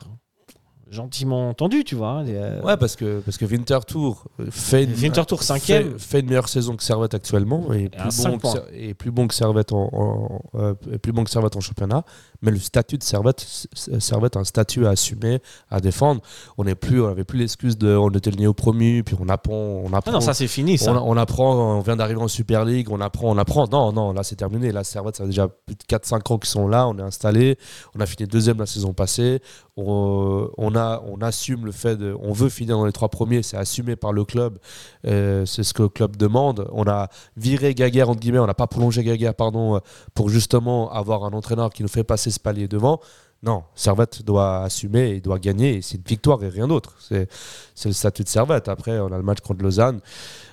gentiment 0.94 1.54
tendue, 1.54 1.84
tu 1.84 1.96
vois. 1.96 2.10
hein, 2.10 2.26
et, 2.26 2.36
euh, 2.36 2.62
Ouais, 2.62 2.78
parce 2.78 2.96
que, 2.96 3.20
parce 3.20 3.38
que 3.38 3.46
Winter 3.46 3.80
Tour 3.88 4.26
fait 4.50 4.84
une, 4.86 4.94
Winter 4.94 5.24
Tour 5.28 5.40
fait, 5.40 5.46
cinquième. 5.46 6.00
fait 6.00 6.20
une 6.22 6.28
meilleure 6.28 6.48
saison 6.50 6.76
que 6.76 6.84
Servette 6.84 7.14
actuellement 7.14 7.74
et 7.74 7.90
à 7.98 8.04
plus, 8.08 8.24
bon 8.24 8.38
que, 8.38 8.48
et 8.74 8.94
plus 8.94 9.12
bon 9.12 9.28
que 9.28 9.34
Servette 9.34 9.74
en, 9.74 9.90
en- 9.92 10.42
euh, 10.56 10.74
et 10.92 10.98
plus 11.00 11.12
bon 11.12 11.24
que 11.24 11.30
Servette 11.30 11.56
en 11.56 11.62
championnat. 11.62 12.04
Mais 12.44 12.52
le 12.52 12.60
statut 12.60 12.98
de 12.98 13.04
Servette, 13.04 13.44
Servette 13.74 14.38
un 14.38 14.44
statut 14.44 14.86
à 14.86 14.90
assumer, 14.92 15.40
à 15.72 15.80
défendre. 15.80 16.22
On 16.58 16.66
n'est 16.66 16.76
plus, 16.76 17.02
on 17.02 17.08
n'avait 17.08 17.24
plus 17.24 17.40
l'excuse 17.40 17.78
de, 17.78 17.96
on 17.96 18.10
était 18.10 18.30
le 18.32 18.38
néo-promu, 18.38 19.04
puis 19.04 19.16
on 19.20 19.30
apprend, 19.30 19.54
on 19.56 19.90
Ah 19.94 19.98
apprend. 19.98 20.12
non, 20.12 20.20
ça 20.22 20.34
c'est 20.34 20.48
fini, 20.48 20.78
ça. 20.78 20.94
on, 20.94 21.12
on 21.14 21.18
apprend, 21.18 21.78
on 21.78 21.80
vient 21.80 21.96
d'arriver 21.96 22.22
en 22.22 22.28
Super 22.28 22.66
League, 22.66 22.90
on 22.92 23.00
apprend, 23.02 23.32
on 23.32 23.38
apprend. 23.38 23.66
Non, 23.72 23.92
non, 23.94 24.12
là 24.14 24.24
c'est 24.24 24.36
terminé. 24.36 24.72
Là, 24.74 24.84
Servette, 24.84 25.16
ça 25.16 25.24
fait 25.24 25.30
déjà 25.30 25.48
plus 25.48 25.76
de 25.76 25.84
4-5 25.84 26.34
ans 26.34 26.38
qu'ils 26.38 26.50
sont 26.50 26.68
là, 26.68 26.88
on 26.88 26.98
est 26.98 27.02
installé. 27.02 27.58
On 27.96 28.02
a 28.02 28.06
fini 28.06 28.28
deuxième 28.28 28.58
la 28.60 28.66
saison 28.66 28.94
passée. 28.94 29.42
On, 29.78 30.50
on 30.58 30.76
a, 30.76 31.02
on 31.08 31.22
assume 31.22 31.66
le 31.66 31.72
fait 31.72 31.96
de. 31.96 32.16
On 32.22 32.34
veut 32.34 32.50
finir 32.50 32.78
dans 32.78 32.86
les 32.86 32.92
trois 32.92 33.10
premiers, 33.10 33.42
c'est 33.42 33.58
assumé 33.58 33.96
par 33.96 34.12
le 34.14 34.26
club. 34.26 34.60
Euh, 35.08 35.46
c'est 35.46 35.64
ce 35.64 35.74
que 35.74 35.84
le 35.84 35.90
club 35.90 36.18
demande. 36.18 36.68
On 36.74 36.84
a 36.88 37.08
viré 37.38 37.74
Gaguerre, 37.74 38.10
entre 38.10 38.20
guillemets, 38.20 38.40
on 38.40 38.48
n'a 38.48 38.54
pas 38.54 38.68
prolongé 38.68 39.04
Gaguerre, 39.04 39.34
pardon, 39.34 39.80
pour 40.14 40.30
justement 40.30 40.92
avoir 40.92 41.24
un 41.24 41.32
entraîneur 41.32 41.70
qui 41.72 41.82
nous 41.84 41.90
fait 41.90 42.04
passer 42.04 42.33
ce 42.34 42.40
palier 42.40 42.68
devant. 42.68 43.00
Non, 43.42 43.64
Servette 43.76 44.24
doit 44.24 44.64
assumer, 44.64 45.12
il 45.16 45.22
doit 45.22 45.38
gagner, 45.40 45.76
et 45.76 45.82
c'est 45.82 45.98
une 45.98 46.04
victoire 46.04 46.42
et 46.44 46.50
rien 46.50 46.66
d'autre. 46.68 46.96
C'est 47.00 47.28
c'est 47.76 47.90
le 47.90 47.94
statut 47.94 48.24
de 48.24 48.30
Servette. 48.30 48.70
Après, 48.70 49.00
on 49.00 49.12
a 49.12 49.18
le 49.18 49.24
match 49.24 49.40
contre 49.42 49.64
Lausanne. 49.64 50.00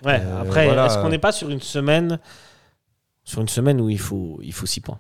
Ouais, 0.05 0.21
Euh, 0.21 0.43
après, 0.43 0.67
voilà. 0.67 0.87
est-ce 0.87 0.99
qu'on 0.99 1.09
n'est 1.09 1.19
pas 1.19 1.31
sur 1.33 1.51
une 1.51 1.61
semaine 1.61 2.19
sur 3.23 3.41
une 3.43 3.49
semaine 3.49 3.81
où 3.81 3.89
il 3.91 3.99
faut, 3.99 4.41
il 4.43 4.53
faut 4.53 4.67
6 4.67 4.81
points? 4.81 4.99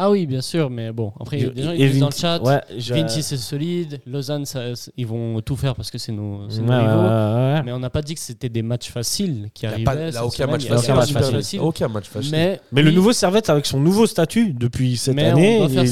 Ah 0.00 0.10
oui, 0.10 0.26
bien 0.26 0.40
sûr, 0.40 0.70
mais 0.70 0.92
bon, 0.92 1.12
après, 1.18 1.40
Je- 1.40 1.48
des 1.48 1.62
gens 1.64 1.72
ils 1.72 1.90
disent 1.90 1.98
dans 1.98 2.06
le 2.08 2.14
chat. 2.14 2.40
ouais, 2.42 2.60
je- 2.78 2.94
Vinci 2.94 3.20
c'est 3.22 3.36
solide, 3.36 4.00
Lausanne 4.06 4.44
ça- 4.46 4.76
c'est- 4.76 4.92
ils 4.96 5.06
vont 5.06 5.40
tout 5.40 5.56
faire 5.56 5.74
parce 5.74 5.90
que 5.90 5.98
c'est 5.98 6.12
nos, 6.12 6.48
c'est 6.48 6.60
Ouais, 6.60 6.66
nos 6.66 6.72
ouais, 6.72 6.78
rivaux. 6.78 7.00
ouais, 7.02 7.08
ouais. 7.54 7.62
Mais 7.64 7.72
on 7.72 7.80
n'a 7.80 7.90
pas 7.90 8.00
dit 8.00 8.14
que 8.14 8.20
c'était 8.20 8.48
des 8.48 8.62
matchs 8.62 8.90
faciles 8.92 9.50
qui 9.52 9.64
Il 9.64 9.68
n'y 9.68 9.70
a, 9.70 9.72
arrivaient. 9.74 9.84
pas- 9.84 10.08
il 10.08 10.14
y 10.14 10.16
a 10.16 10.24
aucun 10.24 10.46
match 10.46 10.62
Il 10.62 10.68
y 10.68 10.72
a 10.72 10.76
facile. 10.76 10.94
match 10.94 11.54
aucun 11.60 11.88
match 11.88 12.08
facile. 12.08 12.30
Mais, 12.30 12.60
Mais 12.70 12.82
le 12.82 12.92
nouveau 12.92 13.12
Servette 13.12 13.50
avec 13.50 13.66
son 13.66 13.80
nouveau 13.80 14.06
statut 14.06 14.52
depuis 14.52 14.96
cette 14.96 15.18
année 15.18 15.64
et 15.64 15.66
les, 15.66 15.74
et 15.74 15.82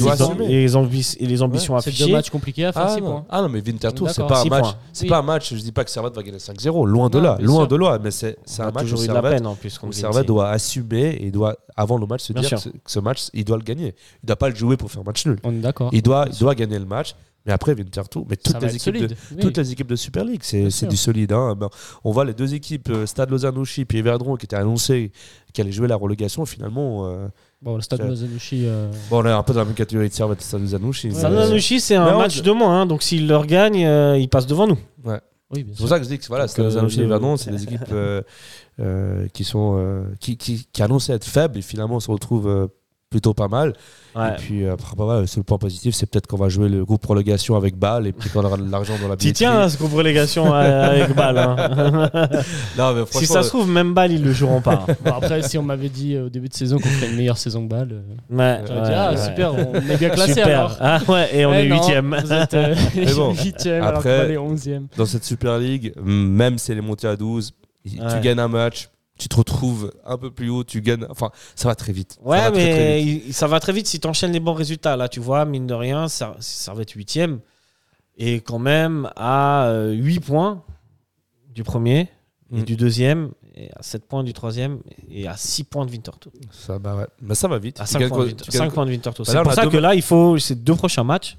les 0.61 0.73
ambi- 0.75 1.17
et 1.19 1.25
les 1.25 1.41
ambitions 1.41 1.77
c'est 1.81 1.89
affichées. 1.89 2.05
deux 2.05 2.11
matchs 2.13 2.29
compliqués 2.29 2.63
à 2.63 2.71
faire 2.71 2.83
Ah 2.85 2.95
6 2.95 3.01
non. 3.01 3.07
points. 3.11 3.25
ah 3.29 3.41
non, 3.41 3.49
mais 3.49 3.61
Winter 3.61 3.89
Tour, 3.93 4.09
c'est 4.09 4.25
pas 4.25 4.41
un 4.41 4.45
match. 4.45 4.67
C'est 4.93 5.07
pas 5.07 5.17
un 5.17 5.21
match. 5.21 5.53
Je 5.53 5.59
dis 5.59 5.73
pas 5.73 5.83
que 5.83 5.91
Servette 5.91 6.15
va 6.15 6.23
gagner 6.23 6.39
5-0. 6.39 6.85
Loin 6.85 7.09
de 7.09 7.19
là, 7.19 7.37
loin 7.41 7.65
de 7.67 7.75
là. 7.75 7.99
Mais 8.01 8.11
c'est 8.11 8.37
c'est 8.45 8.61
un 8.61 8.69
a 8.69 8.71
match 8.71 8.83
où 8.83 8.85
toujours 8.85 9.03
eu 9.03 9.07
de 9.09 9.13
la 9.13 9.21
Servette, 9.93 10.27
doit 10.27 10.49
assumer 10.49 11.17
et 11.19 11.29
doit 11.29 11.57
avant 11.75 11.97
le 11.97 12.05
match 12.07 12.21
se 12.21 12.33
dire 12.33 12.45
sûr. 12.47 12.57
que 12.57 12.63
ce- 12.63 12.69
que 12.69 12.77
ce 12.91 12.99
match, 12.99 13.27
il 13.33 13.43
doit 13.43 13.57
le 13.57 13.63
gagner. 13.63 13.93
Il 14.23 14.27
doit 14.27 14.35
pas 14.35 14.49
le 14.49 14.55
jouer 14.55 14.77
pour 14.77 14.91
faire 14.91 15.03
match 15.03 15.25
nul. 15.25 15.37
On 15.43 15.51
est 15.53 15.59
d'accord. 15.59 15.89
Il 15.93 16.01
doit, 16.01 16.25
il 16.31 16.37
doit 16.39 16.55
gagner 16.55 16.79
le 16.79 16.85
match. 16.85 17.15
Mais 17.45 17.53
après 17.53 17.73
Winter 17.73 18.01
Tour, 18.11 18.25
mais 18.29 18.35
toutes 18.35 18.57
va 18.59 18.67
les 18.67 18.75
équipes 18.75 18.97
de, 18.97 19.07
oui. 19.31 19.37
toutes 19.39 19.55
les 19.57 19.71
équipes 19.71 19.87
de 19.87 19.95
Super 19.95 20.25
League, 20.25 20.41
c'est 20.43 20.85
du 20.87 20.97
solide. 20.97 21.31
hein. 21.31 21.55
Ben, 21.57 21.69
on 22.03 22.11
voit 22.11 22.25
les 22.25 22.33
deux 22.33 22.53
équipes, 22.53 22.89
euh, 22.89 23.05
Stade 23.05 23.29
Lausanne-Ouchy 23.29 23.85
puis 23.85 23.99
Everdron, 23.99 24.35
qui 24.35 24.45
étaient 24.45 24.57
annoncées 24.57 25.13
qui 25.53 25.61
allaient 25.61 25.71
jouer 25.71 25.87
la 25.87 25.95
relégation. 25.95 26.45
Finalement, 26.45 27.07
euh, 27.07 27.29
Bon, 27.61 27.75
le 27.77 27.81
stade 27.81 28.01
Lausanne-Ouchy, 28.01 28.65
euh, 28.67 28.91
bon, 29.09 29.23
on 29.23 29.25
est 29.25 29.31
un 29.31 29.43
peu 29.43 29.53
dans 29.53 29.59
la 29.61 29.65
même 29.65 29.75
catégorie 29.75 30.09
de 30.09 30.13
Servette 30.13 30.41
Stade 30.41 30.59
Lausanne-Ouchy. 30.59 31.07
Ouais. 31.07 31.13
mais- 31.13 31.19
Sananouchi, 31.21 31.79
c'est 31.79 31.95
un 31.95 32.15
on- 32.15 32.19
match 32.19 32.41
de 32.41 32.51
moins, 32.51 32.81
hein, 32.81 32.85
donc 32.85 33.01
s'il 33.01 33.29
leur 33.29 33.45
gagne, 33.45 33.85
euh, 33.85 34.17
il 34.17 34.27
passe 34.27 34.45
devant 34.45 34.67
nous. 34.67 34.77
oui, 35.05 35.13
bien 35.63 35.73
C'est 35.73 35.77
pour 35.79 35.87
ça 35.87 35.99
que 35.99 36.03
je 36.03 36.09
dis 36.09 36.19
que 36.19 36.27
voilà, 36.27 36.49
Stade 36.49 36.65
Lausanne-Ouchy 36.65 36.99
et 36.99 37.03
Everdron, 37.05 37.37
c'est 37.37 37.51
des 37.51 37.63
équipes 37.63 37.79
euh, 37.93 38.21
euh, 38.81 39.27
qui 39.33 39.43
sont 39.45 39.77
euh, 39.79 40.03
qui, 40.19 40.35
qui, 40.37 40.67
qui 40.71 40.83
annoncent 40.83 41.13
être 41.13 41.23
faibles 41.25 41.57
et 41.57 41.61
finalement 41.61 41.99
se 42.01 42.11
retrouvent 42.11 42.49
euh, 42.49 42.67
plutôt 43.09 43.33
pas 43.33 43.47
mal. 43.47 43.73
Ouais. 44.15 44.29
Et 44.29 44.35
puis 44.37 44.63
euh, 44.63 44.73
après, 44.73 44.95
bah, 44.97 45.05
voilà, 45.05 45.21
le 45.21 45.27
seul 45.27 45.43
point 45.43 45.57
positif, 45.57 45.93
c'est 45.95 46.07
peut-être 46.09 46.27
qu'on 46.27 46.37
va 46.37 46.49
jouer 46.49 46.67
le 46.69 46.83
groupe 46.83 47.05
relégation 47.05 47.55
avec 47.55 47.77
Bâle 47.77 48.07
et 48.07 48.11
puis 48.11 48.29
qu'on 48.29 48.43
aura 48.43 48.57
de 48.57 48.69
l'argent 48.69 48.95
dans 49.01 49.07
la 49.07 49.15
billetterie. 49.15 49.33
tiens 49.33 49.59
à 49.59 49.69
ce 49.69 49.77
groupe 49.77 49.93
relégation 49.93 50.53
euh, 50.53 50.89
avec 51.03 51.15
Bâle. 51.15 51.37
hein. 51.37 52.09
Non, 52.77 52.93
mais 52.93 53.03
si 53.11 53.25
ça 53.25 53.43
se 53.43 53.49
trouve, 53.49 53.69
même 53.69 53.93
Bâle, 53.93 54.11
ils 54.11 54.23
le 54.23 54.33
joueront 54.33 54.61
pas. 54.61 54.85
Bon, 55.05 55.11
après, 55.13 55.41
si 55.43 55.57
on 55.57 55.63
m'avait 55.63 55.89
dit 55.89 56.15
euh, 56.15 56.25
au 56.25 56.29
début 56.29 56.49
de 56.49 56.53
saison 56.53 56.77
qu'on 56.79 56.89
ferait 56.89 57.09
une 57.11 57.15
meilleure 57.17 57.37
saison 57.37 57.63
que 57.65 57.69
balle, 57.69 57.89
euh, 57.93 58.35
Ouais, 58.35 58.61
j'aurais 58.67 58.79
ouais, 58.81 58.87
dit 58.87 58.93
Ah, 58.95 59.11
ouais. 59.11 59.17
super, 59.17 59.53
on 59.53 59.73
est 59.75 59.97
bien 59.97 60.09
classé 60.09 60.33
Super. 60.33 60.47
alors. 60.59 60.77
Ah 60.81 60.99
ouais, 61.07 61.29
et 61.37 61.45
on 61.45 61.53
Eh 61.53 61.57
est 61.57 61.63
huitième. 61.69 62.17
Vous 62.23 62.33
êtes 62.33 62.53
euh, 62.55 62.75
bon, 63.15 63.33
huitième 63.35 63.83
alors 63.83 63.99
après- 63.99 64.25
qu'on 64.25 64.31
est 64.33 64.37
onzième. 64.37 64.87
dans 64.97 65.05
cette 65.05 65.23
Super 65.23 65.57
League, 65.59 65.93
même 66.03 66.57
si 66.57 66.71
elle 66.71 66.79
est 66.79 66.81
montée 66.81 67.07
à 67.07 67.15
12, 67.15 67.53
y- 67.85 67.99
Ouais. 68.01 68.05
tu 68.13 68.19
gagnes 68.21 68.39
un 68.39 68.47
match, 68.47 68.89
tu 69.17 69.27
te 69.29 69.35
retrouves 69.35 69.91
un 70.05 70.17
peu 70.17 70.31
plus 70.31 70.49
haut, 70.49 70.63
tu 70.63 70.81
gagnes. 70.81 71.05
Enfin, 71.09 71.31
ça 71.55 71.67
va 71.67 71.75
très 71.75 71.91
vite. 71.93 72.13
Ça 72.13 72.27
Ouais, 72.29 72.37
va 72.39 72.51
très, 72.51 72.69
très 72.71 72.79
mais 72.79 73.01
vite. 73.03 73.33
ça 73.33 73.47
va 73.47 73.59
très 73.59 73.73
vite 73.73 73.87
si 73.87 73.99
tu 73.99 74.07
enchaînes 74.07 74.31
les 74.31 74.39
bons 74.39 74.53
résultats. 74.53 74.95
Là, 74.95 75.09
tu 75.09 75.19
vois, 75.19 75.45
mine 75.45 75.67
de 75.67 75.73
rien, 75.73 76.07
ça, 76.07 76.35
ça 76.39 76.73
va 76.73 76.81
être 76.83 76.91
huitième. 76.91 77.39
Et 78.17 78.35
quand 78.41 78.59
même 78.59 79.09
à 79.15 79.71
8 79.91 80.19
points 80.21 80.63
du 81.53 81.63
premier 81.63 82.09
et 82.51 82.61
Mm. 82.61 82.63
du 82.63 82.75
deuxième, 82.77 83.31
et 83.55 83.69
à 83.75 83.81
7 83.83 84.05
points 84.07 84.23
du 84.23 84.33
troisième, 84.33 84.79
et 85.09 85.27
à 85.27 85.35
6 85.35 85.63
points 85.63 85.85
de 85.85 85.91
Winter 85.91 86.11
Tour. 86.19 86.31
Ça, 86.51 86.79
bah 86.79 86.95
ouais. 86.95 87.07
Mais 87.21 87.35
ça 87.35 87.47
va 87.47 87.59
vite. 87.59 87.79
À 87.81 87.85
Tu 87.85 87.91
5 87.91 87.99
gagnes 87.99 88.09
points, 88.09 88.17
de 88.19 88.23
Winter- 88.25 88.43
tu 88.45 88.51
gagnes 88.51 88.59
cinq 88.59 88.65
quoi- 88.67 88.73
points 88.75 88.85
de 88.85 88.91
Winter 88.91 89.11
Tour. 89.13 89.25
Bah 89.25 89.31
C'est 89.33 89.43
pour 89.43 89.53
ça 89.53 89.63
deux 89.63 89.69
que 89.71 89.77
là, 89.77 89.95
il 89.95 90.01
faut 90.01 90.37
ces 90.39 90.55
deux 90.55 90.75
prochains 90.75 91.03
matchs. 91.03 91.35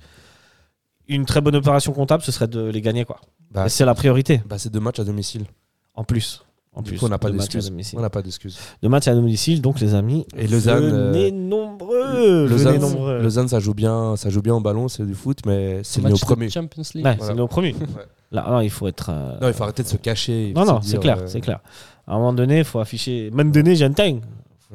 une 1.10 1.24
très 1.24 1.40
bonne 1.40 1.56
opération 1.56 1.92
comptable, 1.94 2.22
ce 2.22 2.30
serait 2.30 2.48
de 2.48 2.60
les 2.64 2.82
gagner, 2.82 3.06
quoi. 3.06 3.18
Bah, 3.50 3.70
c'est 3.70 3.86
la 3.86 3.94
priorité, 3.94 4.42
bah, 4.44 4.58
c'est 4.58 4.68
deux 4.70 4.78
matchs 4.80 4.98
à 4.98 5.04
domicile. 5.04 5.46
en 5.94 6.04
plus. 6.04 6.44
En 6.74 6.82
Du 6.82 6.90
plus, 6.90 6.98
coup, 6.98 7.06
on 7.06 7.08
n'a 7.08 7.18
pas 7.18 7.30
d'excuses. 7.30 7.72
On 7.96 8.00
n'a 8.00 8.10
pas 8.10 8.22
d'excuses. 8.22 8.56
Deux 8.82 8.88
matchs 8.88 9.08
à 9.08 9.14
domicile, 9.14 9.60
donc 9.60 9.80
les 9.80 9.94
amis. 9.94 10.24
Et 10.36 10.46
Lausanne, 10.46 10.84
Venez 11.10 11.28
euh, 11.28 11.30
nombreux. 11.32 12.44
venez 12.44 12.48
Lausanne, 12.48 12.80
nombreux. 12.80 13.18
Lausanne, 13.20 13.48
ça 13.48 13.58
joue 13.58 13.74
bien, 13.74 14.14
ça 14.16 14.30
joue 14.30 14.42
bien 14.42 14.54
au 14.54 14.60
ballon, 14.60 14.86
c'est 14.86 15.04
du 15.04 15.14
foot, 15.14 15.38
mais 15.46 15.80
c'est 15.82 16.00
Match 16.02 16.10
mieux 16.10 16.14
au 16.14 16.18
de 16.18 16.24
premier. 16.24 16.50
Champions 16.50 16.82
League. 16.94 17.04
Ouais, 17.04 17.16
Voilà. 17.16 17.32
c'est 17.32 17.36
nos 17.38 17.48
premiers. 17.48 17.74
Là, 18.30 18.46
là, 18.50 18.62
il 18.62 18.68
faut 18.68 18.86
être. 18.86 19.08
euh, 19.10 19.38
Non, 19.40 19.48
il 19.48 19.54
faut 19.54 19.62
arrêter 19.62 19.82
de 19.82 19.88
se 19.88 19.96
cacher. 19.96 20.52
Non, 20.54 20.66
non, 20.66 20.80
c'est 20.82 21.00
clair, 21.00 21.16
euh, 21.18 21.26
c'est 21.26 21.40
clair. 21.40 21.60
À 22.06 22.12
un 22.12 22.18
moment 22.18 22.34
donné, 22.34 22.58
il 22.58 22.64
faut 22.64 22.78
afficher. 22.78 23.30
Même 23.32 23.50
donné. 23.50 23.74
Faut 23.74 23.84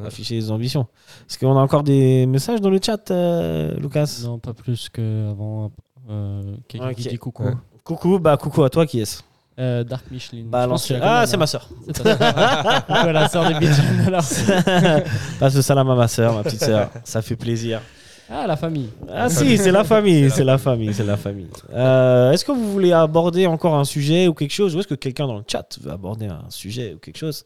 Ouais. 0.02 0.08
afficher 0.08 0.34
les 0.34 0.50
ambitions. 0.50 0.88
Est-ce 1.30 1.38
qu'on 1.38 1.56
a 1.56 1.60
encore 1.62 1.84
des 1.84 2.26
messages 2.26 2.60
dans 2.62 2.72
le 2.72 2.80
chat, 2.84 3.12
euh, 3.12 3.76
Lucas? 3.80 4.22
Non, 4.24 4.40
pas 4.40 4.54
plus 4.56 4.90
qu'avant. 4.90 5.72
Euh, 6.10 6.42
qui 6.68 6.80
dit 6.80 7.18
coucou. 7.20 7.44
Ouais. 7.44 7.54
Coucou, 7.84 8.18
bah 8.18 8.38
coucou 8.38 8.64
à 8.64 8.72
toi, 8.72 8.88
qui 8.88 9.02
est-ce? 9.02 9.22
Euh, 9.60 9.84
Dark 9.84 10.06
Michelin. 10.10 10.46
Bah, 10.48 10.66
Je 10.68 10.96
Ah, 11.02 11.26
c'est 11.28 11.34
non 11.34 11.40
ma 11.40 11.48
soeur. 11.48 11.70
C'est 11.94 12.04
la 13.14 13.30
sœur 13.30 13.48
des 13.48 13.54
Bitches. 13.56 13.80
alors. 14.08 14.24
Passe 15.40 15.56
le 15.56 15.62
salam 15.62 15.90
à 15.92 15.96
ma 15.96 16.08
soeur, 16.08 16.34
ma 16.34 16.44
petite 16.44 16.64
soeur. 16.64 16.90
Ça 17.04 17.22
fait 17.22 17.36
plaisir. 17.36 17.82
Ah, 18.30 18.48
la 18.48 18.56
famille. 18.58 18.90
Ah 19.14 19.30
si, 19.30 19.58
c'est 19.58 19.72
la 19.72 19.84
famille, 19.84 20.32
c'est 20.32 20.44
la 20.46 20.58
famille, 20.58 20.94
c'est 20.94 21.04
la 21.06 21.18
famille. 21.18 21.50
Euh, 21.72 22.32
est-ce 22.32 22.44
que 22.46 22.52
vous 22.52 22.72
voulez 22.72 22.92
aborder 22.94 23.46
encore 23.46 23.76
un 23.76 23.84
sujet 23.84 24.28
ou 24.28 24.34
quelque 24.34 24.54
chose 24.54 24.76
Ou 24.76 24.80
est-ce 24.80 24.88
que 24.88 24.96
quelqu'un 24.96 25.28
dans 25.28 25.38
le 25.38 25.44
chat 25.46 25.68
veut 25.82 25.92
aborder 25.92 26.28
un 26.28 26.46
sujet 26.50 26.94
ou 26.96 26.98
quelque 27.00 27.18
chose 27.18 27.44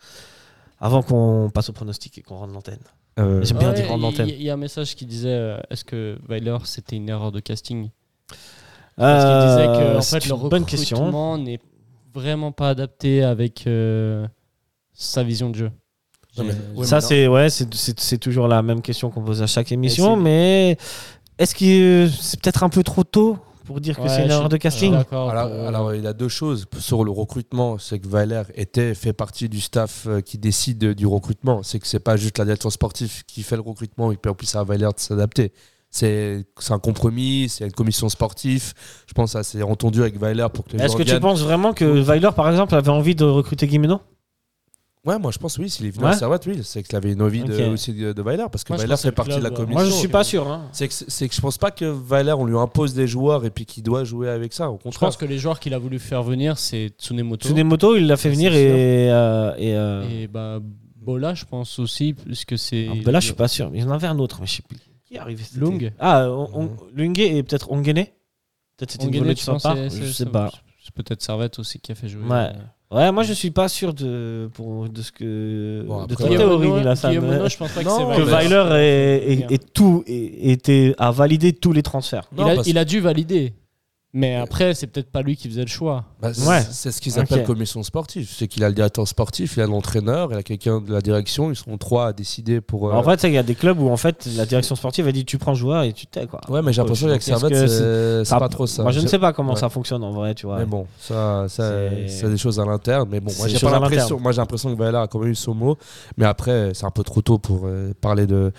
avant 0.80 1.02
qu'on 1.02 1.50
passe 1.54 1.68
au 1.70 1.74
pronostic 1.74 2.18
et 2.20 2.22
qu'on 2.22 2.36
rende 2.38 2.54
l'antenne? 2.54 2.80
Euh, 3.20 3.44
J'aime 3.44 3.58
bien 3.58 3.70
Ouais, 3.72 3.82
dire 3.82 3.92
en 3.92 3.98
il- 3.98 4.06
antenne. 4.06 4.30
Il 4.30 4.42
y, 4.42 4.50
a 4.50 4.54
un 4.54 4.58
message 4.58 4.96
qui 4.96 5.06
disait 5.08 5.30
euh, 5.34 5.58
est-ce 5.72 5.84
que 5.84 6.18
Weiler 6.30 6.58
c'était 6.64 6.96
une 6.96 7.10
erreur 7.10 7.32
de 7.34 7.40
casting? 7.42 7.90
Parce 8.96 9.26
qu'il 9.26 9.50
disait 9.50 9.66
que 9.80 9.84
Euh, 9.94 9.98
en 9.98 10.02
c'est 10.02 10.22
fait, 10.22 10.30
le 10.30 10.36
une 10.36 10.50
bonne 10.50 10.66
question. 10.66 10.98
recrutement 10.98 11.38
n'est 11.38 11.60
vraiment 12.18 12.52
pas 12.52 12.70
adapté 12.70 13.24
avec 13.24 13.66
euh, 13.68 14.28
sa 14.94 15.24
vision 15.24 15.50
de 15.50 15.56
jeu. 15.56 15.72
Non, 16.38 16.44
mais- 16.44 16.52
J'ai- 16.54 16.80
ouais, 16.80 16.86
Ça, 16.86 17.02
c'est 17.02 17.28
ouais, 17.28 17.50
c'est- 17.50 17.74
c'est 17.74 18.00
c'est 18.00 18.18
toujours 18.18 18.48
la 18.48 18.62
même 18.62 18.82
question 18.82 19.10
qu'on 19.10 19.24
pose 19.24 19.42
à 19.42 19.48
chaque 19.48 19.72
émission, 19.72 20.16
mais 20.16 20.78
est-ce 21.38 21.56
que 21.56 22.10
c'est 22.20 22.40
peut-être 22.40 22.64
un 22.64 22.70
peu 22.70 22.84
trop 22.84 23.04
tôt 23.04 23.38
pour 23.66 23.82
dire 23.82 23.98
que 24.00 24.08
c'est 24.08 24.24
une 24.24 24.30
erreur 24.32 24.42
suis- 24.44 24.50
de 24.50 24.58
casting? 24.58 24.94
Alors, 25.12 25.32
euh, 25.52 25.68
alors, 25.68 25.94
il 25.96 26.04
y 26.04 26.08
a 26.08 26.14
deux 26.14 26.30
choses 26.30 26.66
sur 26.80 27.04
le 27.04 27.12
recrutement. 27.12 27.78
C'est 27.80 28.00
que 28.00 28.08
Valère 28.08 28.46
était 28.56 28.94
fait 28.96 29.14
partie 29.14 29.50
du 29.50 29.60
staff 29.62 30.06
euh, 30.08 30.22
qui 30.22 30.38
décide 30.38 30.84
euh, 30.84 30.96
du 30.96 31.06
recrutement. 31.08 31.64
C'est 31.64 31.80
que 31.80 31.88
c'est 31.88 32.00
pas 32.00 32.18
juste 32.18 32.38
la 32.38 32.46
direction 32.46 32.70
sportive 32.70 33.24
qui 33.26 33.44
fait 33.44 33.56
le 33.56 33.62
recrutement 33.64 34.12
et 34.12 34.18
puis 34.18 34.30
en 34.32 34.36
plus 34.36 34.54
à 34.56 34.64
Valère 34.64 34.94
de 34.94 35.00
s'adapter. 35.00 35.52
C'est 35.90 36.46
c'est 36.60 36.74
un 36.74 36.80
compromis, 36.80 37.48
c'est 37.50 37.66
une 37.66 37.72
commission 37.72 38.10
sportive. 38.10 38.74
Je 39.08 39.14
pense 39.14 39.30
que 39.34 39.40
ça 39.40 39.44
s'est 39.44 39.64
entendu 39.64 40.02
avec 40.02 40.18
Valère 40.20 40.50
pour 40.52 40.66
que 40.66 40.76
les 40.78 40.84
Est-ce 40.84 40.96
que 40.98 41.04
tu 41.04 41.20
penses 41.20 41.42
vraiment 41.42 41.74
que 41.74 41.86
Weiler, 41.86 42.30
par 42.36 42.50
exemple, 42.50 42.76
avait 42.76 42.90
envie 42.90 43.16
de 43.16 43.24
recruter 43.24 43.68
Guimeno 43.68 44.02
Ouais, 45.06 45.18
moi 45.18 45.32
je 45.32 45.38
pense 45.38 45.58
oui, 45.58 45.70
s'il 45.70 45.86
est 45.86 45.92
venu 45.92 46.04
Ouais. 46.04 46.10
à 46.12 46.14
Servette, 46.14 46.46
oui, 46.48 46.60
c'est 46.64 46.84
qu'il 46.84 46.94
avait 46.98 47.14
une 47.14 47.22
envie 47.22 47.42
de- 47.42 47.68
aussi 47.70 47.94
de, 47.94 48.12
de 48.12 48.22
Weiler 48.22 48.44
parce 48.52 48.66
que 48.66 48.74
Moi, 48.74 48.78
je 48.78 48.84
Weiler 48.84 48.98
fait 48.98 49.12
partie 49.14 49.38
de 49.38 49.42
la 49.42 49.48
euh, 49.48 49.52
commission. 49.52 49.74
Moi, 49.80 49.86
je 49.86 49.92
suis 49.96 50.10
pas 50.10 50.26
sûr. 50.26 50.46
hein. 50.52 50.68
C'est 50.74 50.90
que, 50.90 50.94
c'est 50.94 51.30
que 51.30 51.34
je 51.34 51.40
pense 51.40 51.58
pas 51.58 51.72
que 51.72 51.86
Valère, 51.86 52.38
on 52.40 52.46
lui 52.46 52.58
impose 52.58 52.94
des 52.94 53.08
joueurs 53.08 53.46
et 53.46 53.50
puis 53.50 53.66
qu'il 53.66 53.84
doit 53.84 54.04
jouer 54.04 54.28
avec 54.28 54.52
ça. 54.52 54.70
Au 54.70 54.74
Je 54.78 54.84
contraire. 54.84 55.00
pense 55.08 55.16
que 55.16 55.24
les 55.24 55.38
joueurs 55.38 55.62
qu'il 55.62 55.74
a 55.74 55.78
voulu 55.80 55.98
faire 56.00 56.24
venir, 56.24 56.58
c'est 56.58 56.90
Tsunemoto. 57.00 57.48
Tsunemoto, 57.48 57.96
il 57.96 58.06
l'a 58.08 58.18
fait 58.18 58.30
venir 58.30 58.54
et. 58.54 59.10
euh, 59.10 59.54
et, 59.58 59.76
euh, 59.78 60.10
Et 60.10 60.28
bah, 60.28 60.60
Bola, 60.98 61.34
je 61.36 61.46
pense 61.46 61.80
aussi, 61.80 62.14
puisque 62.14 62.58
c'est. 62.58 62.90
ah, 63.06 63.12
là, 63.12 63.22
je 63.22 63.28
suis 63.28 63.34
pas 63.36 63.48
sûr. 63.48 63.72
Il 63.74 63.80
y 63.80 63.84
en 63.86 63.92
avait 63.92 64.08
un 64.08 64.20
autre, 64.20 64.40
mais 64.42 64.48
je 64.48 64.56
sais 64.58 64.64
plus. 64.68 64.78
Qui 65.08 65.16
est 65.16 65.20
arrivé 65.20 65.44
cet 65.44 65.58
été 65.58 65.66
Lung. 65.66 65.94
Ah, 66.00 66.28
on- 66.30 66.50
on- 66.54 66.70
Lungue 66.96 67.20
et 67.20 67.44
peut-être 67.44 67.72
Ongene 67.72 68.06
Peut-être 68.78 68.92
c'était 68.92 69.04
une 69.06 69.10
Onguené, 69.10 69.20
volée 69.20 69.34
de 69.34 69.40
tu 69.40 69.46
sa 69.46 69.54
penses, 69.54 69.64
part. 69.64 69.76
c'est- 69.76 69.90
Je 69.90 70.06
c'est- 70.06 70.14
sais 70.14 70.26
pas. 70.26 70.52
C'est 70.84 70.94
peut-être 70.94 71.22
Servette 71.22 71.58
aussi 71.60 71.80
qui 71.80 71.92
a 71.92 71.96
fait 71.96 72.08
jouer. 72.08 72.24
Ouais. 72.24 72.50
euh, 72.54 72.96
Ouais, 72.96 73.12
moi 73.12 73.24
je 73.24 73.34
suis 73.34 73.52
pas 73.52 73.68
sûr 73.68 73.94
de, 73.94 74.50
pour, 74.54 74.88
de 74.88 75.02
ce 75.02 75.12
que. 75.12 75.84
Bon, 75.88 76.06
de 76.06 76.14
après, 76.14 76.24
ta 76.24 76.30
ouais. 76.30 76.38
théorie, 76.38 76.68
Euh, 76.70 77.22
Monod, 77.22 77.50
je 77.50 77.58
pense 77.58 77.72
pas 77.74 77.82
que 77.84 77.86
Non, 77.88 77.98
c'est 78.12 78.22
Que 78.22 78.26
mais- 78.26 78.32
Weiler. 78.32 78.56
Weiler 78.56 78.76
est, 78.78 79.34
est- 79.34 79.52
est 79.56 79.74
tout, 79.74 80.04
est- 80.08 80.52
était, 80.52 80.96
a 80.98 81.12
validé 81.12 81.52
tous 81.54 81.74
les 81.74 81.84
transferts. 81.84 82.30
Il, 82.32 82.38
Non, 82.38 82.48
a, 82.48 82.56
parce- 82.56 82.68
il 82.68 82.78
a 82.78 82.86
dû 82.86 83.00
valider. 83.02 83.54
Mais 84.14 84.36
après, 84.36 84.74
c'est 84.74 84.88
peut-être 84.88 85.12
pas 85.12 85.22
lui 85.22 85.36
qui 85.36 85.50
faisait 85.50 85.62
le 85.62 85.68
choix. 85.68 86.06
Bah, 86.22 86.34
c'est- 86.34 86.48
Ouais. 86.48 86.62
C'est 86.72 86.92
ce 86.92 87.02
qu'ils 87.02 87.20
appellent 87.20 87.44
commission 87.44 87.84
sportive. 87.84 88.28
C'est 88.34 88.48
qu'il 88.48 88.64
a 88.64 88.70
le 88.70 88.74
directeur 88.74 89.06
sportif, 89.08 89.58
il 89.58 89.62
a 89.62 89.68
l'entraîneur, 89.68 90.30
il 90.32 90.38
a 90.38 90.44
quelqu'un 90.44 90.80
de 90.80 90.92
la 90.94 91.02
direction. 91.02 91.52
Ils 91.52 91.56
sont 91.58 91.78
trois 91.78 92.08
à 92.08 92.14
décider 92.14 92.62
pour. 92.62 92.90
euh, 92.90 92.94
En 92.94 93.04
fait, 93.04 93.22
il 93.28 93.34
y 93.34 93.38
a 93.38 93.44
des 93.44 93.54
clubs 93.54 93.80
où 93.80 93.90
en 93.90 93.98
fait 93.98 94.26
la 94.38 94.46
direction 94.46 94.76
sportive 94.76 95.08
a 95.08 95.12
dit 95.12 95.26
tu 95.26 95.38
prends 95.38 95.52
le 95.52 95.58
joueur 95.58 95.84
et 95.84 95.92
tu 95.92 96.08
t'es 96.08 96.26
quoi. 96.26 96.40
ouais, 96.50 96.62
mais 96.62 96.72
j'ai 96.74 96.82
l'impression 96.82 97.08
qu'avec 97.08 97.22
Servette, 97.22 97.52
que 97.52 98.24
c'est 98.26 98.40
pas 98.40 98.50
trop 98.50 98.66
ça. 98.66 98.84
Moi 98.84 98.92
je 98.94 99.02
ne 99.02 99.08
sais 99.08 99.20
pas 99.20 99.34
comment 99.34 99.54
Ouais. 99.54 99.60
ça 99.60 99.70
fonctionne 99.70 100.04
en 100.04 100.12
vrai, 100.14 100.34
tu 100.34 100.46
vois. 100.48 100.58
Mais 100.60 100.66
bon, 100.66 100.88
ça, 101.00 101.46
ça 101.50 101.70
C'est- 101.90 102.08
c'est 102.08 102.30
des 102.30 102.38
choses 102.38 102.60
à 102.62 102.66
l'interne. 102.66 103.10
Mais 103.12 103.20
bon, 103.20 103.32
moi 103.38 103.48
j'ai 103.50 103.60
l'impression. 103.68 104.20
Moi 104.20 104.32
j'ai 104.32 104.38
l'impression 104.42 104.74
que 104.74 104.80
Valère 104.80 105.02
a 105.02 105.08
quand 105.08 105.20
même 105.20 105.32
eu 105.32 105.36
son 105.36 105.54
mot. 105.54 105.78
Mais 106.16 106.26
après, 106.26 106.72
c'est 106.74 106.86
un 106.86 106.92
peu 106.92 107.04
trop 107.04 107.22
tôt 107.22 107.38
pour 107.40 107.64
euh, 107.66 107.92
parler 108.00 108.26
de, 108.26 108.52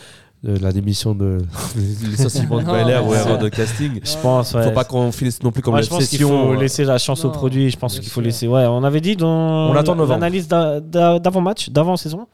de 0.44 0.56
la 0.58 0.72
démission 0.72 1.14
de 1.14 1.38
licenciement 2.04 2.58
de 2.58 2.64
Valère 2.64 3.06
ou 3.06 3.12
erreur 3.14 3.38
de 3.38 3.48
casting. 3.48 4.00
Je 4.02 4.16
pense, 4.18 4.54
ouais. 4.54 4.62
Faut 4.64 4.70
pas 4.70 4.84
qu'on 4.84 5.10
finisse 5.12 5.42
non 5.42 5.50
plus 5.50 5.62
comme 5.62 5.72
Moi, 5.74 5.82
je 5.82 5.88
pense 5.88 6.06
qu'il 6.06 6.20
faut 6.20 6.52
euh, 6.52 6.56
laisser 6.56 6.84
la 6.84 6.98
chance 6.98 7.24
au 7.24 7.30
produit. 7.30 7.70
Je 7.70 7.76
pense 7.76 7.94
qu'il 7.98 8.08
faut 8.08 8.20
sûr. 8.20 8.22
laisser. 8.22 8.46
Ouais, 8.48 8.64
on 8.66 8.84
avait 8.84 9.00
dit 9.00 9.16
dans 9.16 9.72
l'analyse 9.72 10.46
d'a- 10.48 10.80
d'a- 10.80 11.18
d'avant-match, 11.18 11.70
d'avant-saison, 11.70 12.26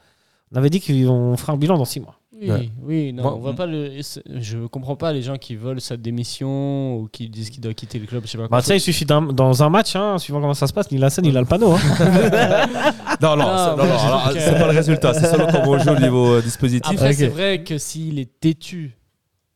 on 0.53 0.57
avait 0.57 0.69
dit 0.69 0.79
qu'on 0.81 1.35
fera 1.37 1.53
un 1.53 1.57
bilan 1.57 1.77
dans 1.77 1.85
6 1.85 1.99
mois. 2.01 2.15
Oui, 2.41 2.51
Ouais. 2.51 2.69
oui, 2.83 3.13
non, 3.13 3.23
Moi- 3.23 3.35
on 3.35 3.39
voit 3.39 3.53
pas 3.53 3.65
le. 3.65 3.91
Je 4.27 4.57
comprends 4.67 4.97
pas 4.97 5.13
les 5.13 5.21
gens 5.21 5.37
qui 5.37 5.55
veulent 5.55 5.79
sa 5.79 5.95
démission 5.95 6.97
ou 6.97 7.07
qui 7.09 7.29
disent 7.29 7.49
qu'il 7.49 7.61
doit 7.61 7.73
quitter 7.73 7.97
le 7.97 8.05
club, 8.07 8.23
je 8.25 8.31
sais 8.31 8.37
pas 8.37 8.43
Bah, 8.43 8.49
quoi. 8.49 8.61
ça, 8.61 8.75
il 8.75 8.81
suffit 8.81 9.05
d'un- 9.05 9.21
dans 9.21 9.63
un 9.63 9.69
match, 9.69 9.95
hein, 9.95 10.17
suivant 10.17 10.41
comment 10.41 10.53
ça 10.53 10.67
se 10.67 10.73
passe, 10.73 10.91
Nilassan, 10.91 11.23
il 11.25 11.37
a 11.37 11.39
le 11.39 11.45
panneau. 11.45 11.71
hein. 11.71 11.79
Non, 13.21 13.37
non, 13.37 13.45
Ah, 13.47 13.75
c'est- 13.77 13.81
non, 13.81 13.87
non, 13.89 13.97
alors, 13.99 14.33
que- 14.33 14.39
c'est 14.39 14.51
pas 14.51 14.67
le 14.71 14.77
résultat. 14.77 15.13
C'est 15.13 15.27
seulement 15.27 15.47
comment 15.49 15.69
on 15.71 15.79
joue 15.79 15.91
au 15.91 15.99
niveau 15.99 16.33
euh, 16.33 16.41
dispositif. 16.41 16.91
Après, 16.91 17.13
c'est 17.13 17.27
vrai 17.27 17.63
que 17.63 17.77
s'il 17.77 18.19
est 18.19 18.29
têtu 18.39 18.97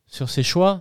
sur 0.07 0.29
ses 0.29 0.43
choix, 0.43 0.79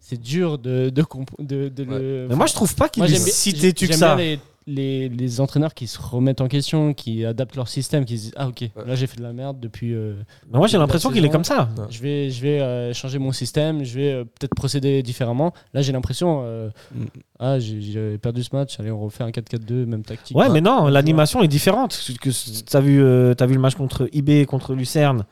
c'est 0.00 0.18
dur 0.20 0.56
de, 0.58 0.88
de, 0.88 1.02
comp- 1.02 1.30
de, 1.38 1.68
de 1.68 1.82
le. 1.84 2.26
Mais 2.30 2.36
moi, 2.36 2.46
je 2.46 2.54
trouve 2.54 2.74
pas 2.74 2.88
qu'il 2.88 3.02
Moi, 3.02 3.12
est 3.12 3.16
si 3.16 3.52
têtu 3.52 3.86
que 3.86 3.92
j'aime 3.92 4.00
ça. 4.00 4.16
bien 4.16 4.24
les, 4.24 4.38
les, 4.66 5.08
les 5.10 5.40
entraîneurs 5.40 5.74
qui 5.74 5.86
se 5.86 6.00
remettent 6.00 6.40
en 6.40 6.48
question, 6.48 6.94
qui 6.94 7.24
adaptent 7.24 7.56
leur 7.56 7.68
système, 7.68 8.04
qui 8.04 8.16
se 8.16 8.22
disent 8.24 8.32
Ah, 8.36 8.48
ok, 8.48 8.64
là 8.86 8.94
j'ai 8.94 9.06
fait 9.06 9.18
de 9.18 9.22
la 9.22 9.32
merde 9.32 9.60
depuis. 9.60 9.92
euh, 9.92 10.14
Mais 10.50 10.58
moi, 10.58 10.66
j'ai 10.68 10.78
l'impression 10.78 11.10
qu'il 11.10 11.24
est 11.24 11.28
comme 11.30 11.44
ça. 11.44 11.68
je 11.90 12.00
vais, 12.00 12.30
je 12.30 12.40
vais 12.42 12.60
euh, 12.60 12.92
changer 12.94 13.18
mon 13.18 13.32
système, 13.32 13.84
je 13.84 13.94
vais 13.98 14.12
euh, 14.12 14.24
peut-être 14.24 14.54
procéder 14.54 15.02
différemment. 15.02 15.52
Là, 15.74 15.82
j'ai 15.82 15.92
l'impression 15.92 16.42
euh, 16.44 16.70
Mm. 16.94 17.04
Ah, 17.40 17.58
j'ai- 17.58 18.16
perdu 18.18 18.42
ce 18.42 18.54
match, 18.54 18.78
allez, 18.80 18.90
on 18.90 19.00
refait 19.00 19.24
un 19.24 19.30
4-4-2, 19.30 19.84
même 19.86 20.02
tactique. 20.04 20.36
Ouais, 20.36 20.48
mais 20.48 20.60
non, 20.60 20.86
l'animation 20.88 21.42
est 21.42 21.48
différente. 21.48 22.00
Que 22.22 22.30
t'as 22.64 22.80
vu, 22.80 23.02
euh, 23.02 23.34
t'as 23.34 23.46
vu 23.46 23.54
le 23.54 23.60
match 23.60 23.74
contre 23.74 24.08
IB, 24.12 24.46
contre 24.46 24.72
Lucerne 24.74 25.26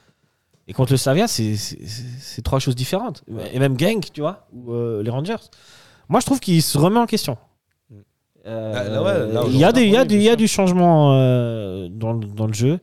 et 0.68 0.72
contre 0.74 0.92
le 0.92 0.96
Slavia, 0.98 1.26
c'est 1.28 2.42
trois 2.44 2.58
choses 2.58 2.74
différentes. 2.76 3.24
Et 3.52 3.58
même 3.58 3.78
Genk, 3.78 4.12
tu 4.12 4.20
vois, 4.20 4.46
ou 4.52 4.72
euh, 4.72 5.02
les 5.02 5.10
Rangers. 5.10 5.36
Moi, 6.08 6.20
je 6.20 6.26
trouve 6.26 6.40
qu'il 6.40 6.60
se 6.62 6.76
remet 6.76 6.98
en 6.98 7.06
question. 7.06 7.38
Mm. 7.90 7.94
Euh, 7.94 7.98
Là- 7.98 8.00
là, 8.00 8.00
ouais, 8.00 8.00
là, 8.00 8.31
il 8.44 9.56
y 9.58 9.64
a, 9.64 9.72
des, 9.72 9.82
il 9.84 10.22
y 10.22 10.28
a, 10.28 10.36
du- 10.36 10.48
changement 10.48 11.12
euh, 11.14 11.88
dans, 11.90 12.12
le- 12.12 12.26
dans 12.26 12.46
le 12.46 12.52
jeu. 12.52 12.80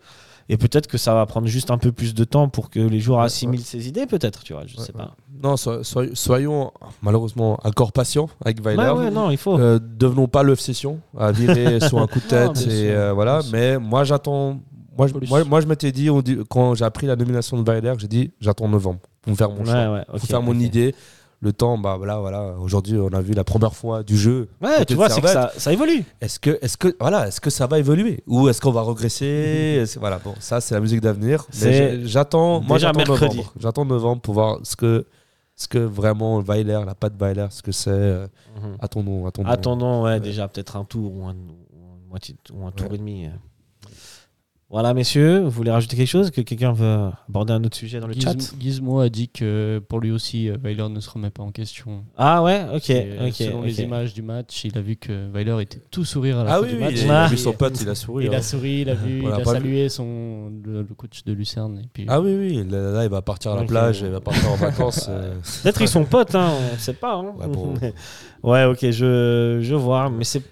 Et 0.51 0.57
peut-être 0.57 0.87
que 0.87 0.97
ça 0.97 1.13
va 1.13 1.25
prendre 1.27 1.45
juste 1.45 1.69
un 1.69 1.77
peu 1.77 1.91
plus 1.91 2.15
de 2.15 2.23
temps 2.23 2.49
pour 2.49 2.71
que 2.71 2.79
les 2.79 2.99
joueurs 2.99 3.19
Ouais, 3.19 3.25
assimilent 3.25 3.63
ces 3.63 3.87
idées, 3.87 4.07
peut-être, 4.07 4.41
tu 4.43 4.53
vois, 4.53 4.63
je 4.65 4.77
Ouais, 4.77 4.83
sais 4.83 4.91
ouais. 4.95 5.03
pas. 5.03 5.15
Non, 5.43 5.57
so- 5.57 5.83
soy- 5.83 6.09
soyons 6.15 6.71
malheureusement 7.03 7.59
encore 7.63 7.91
patients 7.91 8.29
avec 8.43 8.59
Weiler. 8.65 8.81
Ouais, 8.83 8.89
ouais, 9.05 9.11
non, 9.11 9.29
il 9.29 9.37
faut. 9.37 9.59
Euh, 9.59 9.77
devenons 9.79 10.27
pas 10.27 10.41
l'obsession 10.41 11.01
à 11.15 11.31
virer 11.31 11.79
sur 11.87 11.99
un 11.99 12.07
coup 12.07 12.19
de 12.19 12.25
tête 12.27 12.57
et 12.57 12.59
sûr, 12.61 12.71
euh, 12.71 13.13
voilà. 13.13 13.41
Mais 13.51 13.77
moi 13.77 14.03
j'attends. 14.05 14.59
Moi, 14.97 15.07
moi, 15.29 15.43
moi, 15.45 15.61
je 15.61 15.67
m'étais 15.67 15.91
dit, 15.93 16.09
on 16.09 16.21
dit- 16.21 16.39
quand 16.49 16.73
j'ai 16.75 16.83
appris 16.83 17.05
la 17.07 17.15
nomination 17.15 17.61
de 17.61 17.69
Weiler, 17.69 17.93
j'ai 17.99 18.07
dit 18.07 18.31
j'attends 18.41 18.67
novembre 18.67 18.99
pour 19.21 19.31
me 19.31 19.37
faire 19.37 19.49
mon 19.49 19.59
ouais, 19.59 19.65
choix, 19.65 19.93
ouais, 19.93 20.03
pour 20.07 20.19
faire 20.27 20.41
mon 20.41 20.59
idée. 20.59 20.93
Le 21.41 21.53
temps, 21.53 21.77
bah 21.77 21.95
voilà, 21.95 22.17
voilà. 22.19 22.55
Aujourd'hui, 22.59 22.97
on 22.97 23.07
a 23.13 23.21
vu 23.21 23.31
la 23.33 23.45
première 23.45 23.73
fois 23.73 24.03
du 24.03 24.17
jeu. 24.17 24.49
Ouais, 24.61 24.83
tu 24.85 24.95
vois, 24.95 25.09
c'est 25.09 25.21
que 25.21 25.27
ça, 25.29 25.51
ça 25.55 25.71
évolue. 25.71 26.03
Est-ce 26.19 26.37
que, 26.37 26.59
est-ce 26.61 26.75
que, 26.75 26.93
voilà, 26.99 27.27
est-ce 27.29 27.39
que 27.39 27.49
ça 27.49 27.65
va 27.65 27.79
évoluer? 27.79 28.21
Ou 28.27 28.49
est-ce 28.49 28.59
qu'on 28.59 28.71
va 28.73 28.81
regresser 28.81 29.25
Est-ce- 29.81 29.99
Voilà, 29.99 30.19
bon, 30.19 30.33
ça 30.39 30.59
c'est 30.59 30.75
la 30.75 30.81
musique 30.81 30.99
d'avenir. 30.99 31.45
J'attends, 32.03 32.59
moi 32.61 32.77
j'attends 32.77 33.05
novembre. 33.05 33.53
J'attends 33.57 33.85
novembre 33.85 34.21
pour 34.21 34.33
voir 34.33 34.59
ce 34.63 34.75
que, 34.75 35.05
ce 35.55 35.67
que 35.69 35.77
vraiment 35.79 36.39
Weiler, 36.41 36.81
la 36.85 36.93
patte 36.95 37.13
Weiler, 37.19 37.47
ce 37.51 37.61
que 37.61 37.71
c'est. 37.71 37.89
euh, 37.89 38.27
Mhm. 38.61 38.75
attendons, 38.81 39.25
attendons. 39.25 39.49
Attendons, 39.49 40.03
ouais, 40.03 40.19
déjà 40.19 40.47
peut-être 40.49 40.75
un 40.75 40.83
tour 40.83 41.13
ou 41.15 41.23
un, 41.25 41.31
ou 41.33 42.15
ou 42.53 42.65
un 42.65 42.71
tour 42.71 42.89
Ouais. 42.89 42.95
et 42.95 42.97
demi. 42.97 43.29
Euh. 44.69 44.71
Voilà, 44.71 44.93
messieurs, 44.93 45.39
vous 45.39 45.49
voulez 45.49 45.71
rajouter 45.71 45.97
quelque 45.97 46.07
chose 46.07 46.29
Que 46.29 46.41
quelqu'un 46.41 46.71
veut 46.73 47.09
aborder 47.27 47.53
un 47.53 47.63
autre 47.63 47.75
sujet 47.75 47.99
dans 47.99 48.05
le 48.07 48.13
chat 48.13 48.33
Giz- 48.37 48.53
Gizmo 48.59 48.99
a 48.99 49.09
dit 49.09 49.27
que 49.27 49.81
pour 49.89 49.99
lui 49.99 50.11
aussi, 50.11 50.47
euh, 50.47 50.57
Weiler 50.63 50.87
ne 50.89 50.99
se 50.99 51.09
remet 51.09 51.31
pas 51.31 51.41
en 51.41 51.51
question. 51.51 52.03
Ah 52.17 52.43
ouais, 52.43 52.65
ok, 52.75 52.89
Et, 52.91 53.07
euh, 53.19 53.27
ok. 53.27 53.33
selon 53.33 53.61
les 53.63 53.81
images 53.81 54.13
du 54.13 54.21
match, 54.21 54.63
il 54.65 54.77
a 54.77 54.81
vu 54.81 54.95
que 54.95 55.27
Weiler 55.33 55.57
était 55.61 55.81
tout 55.89 56.05
sourire 56.05 56.37
à 56.39 56.43
la 56.43 56.51
Ah 56.53 56.55
fin 56.57 56.61
oui, 56.63 56.69
du 56.69 56.75
oui, 56.75 56.81
match. 56.81 56.93
il 57.03 57.09
a 57.09 57.23
Ah. 57.23 57.27
vu 57.27 57.37
son 57.37 57.53
pote, 57.53 57.81
il 57.81 57.89
a 57.89 57.95
souri. 57.95 58.25
Il 58.25 58.33
hein. 58.33 58.37
a 58.37 58.41
souri, 58.43 58.81
il 58.81 58.89
a 58.89 58.93
vu, 58.93 59.19
il 59.23 59.27
a 59.31 59.43
salué 59.43 59.89
son, 59.89 60.51
le, 60.63 60.83
le 60.83 60.95
coach 60.95 61.23
de 61.25 61.33
Lucerne. 61.33 61.79
Et 61.83 61.87
puis, 61.91 62.05
Ah 62.07 62.21
oui, 62.21 62.35
oui, 62.37 62.63
là, 62.69 62.91
là, 62.91 63.03
il 63.05 63.09
va 63.09 63.21
partir 63.23 63.51
à 63.53 63.55
la 63.55 63.63
plage, 63.63 64.01
il 64.01 64.07
va 64.09 64.21
partir 64.21 64.51
en 64.51 64.55
vacances. 64.57 65.07
euh. 65.09 65.33
Peut-être 65.63 65.81
ils 65.81 65.87
sont 65.87 66.05
potes, 66.05 66.35
hein, 66.35 66.51
on 66.69 66.73
ne 66.75 66.79
sait 66.79 66.93
pas. 66.93 67.15
hein. 67.15 67.33
Ouais, 67.39 67.47
bon. 67.47 67.73
ouais, 68.43 68.65
ok, 68.65 68.91
je, 68.91 69.59
je 69.61 69.75
vois, 69.75 70.09
mais 70.11 70.23
c'est. 70.23 70.43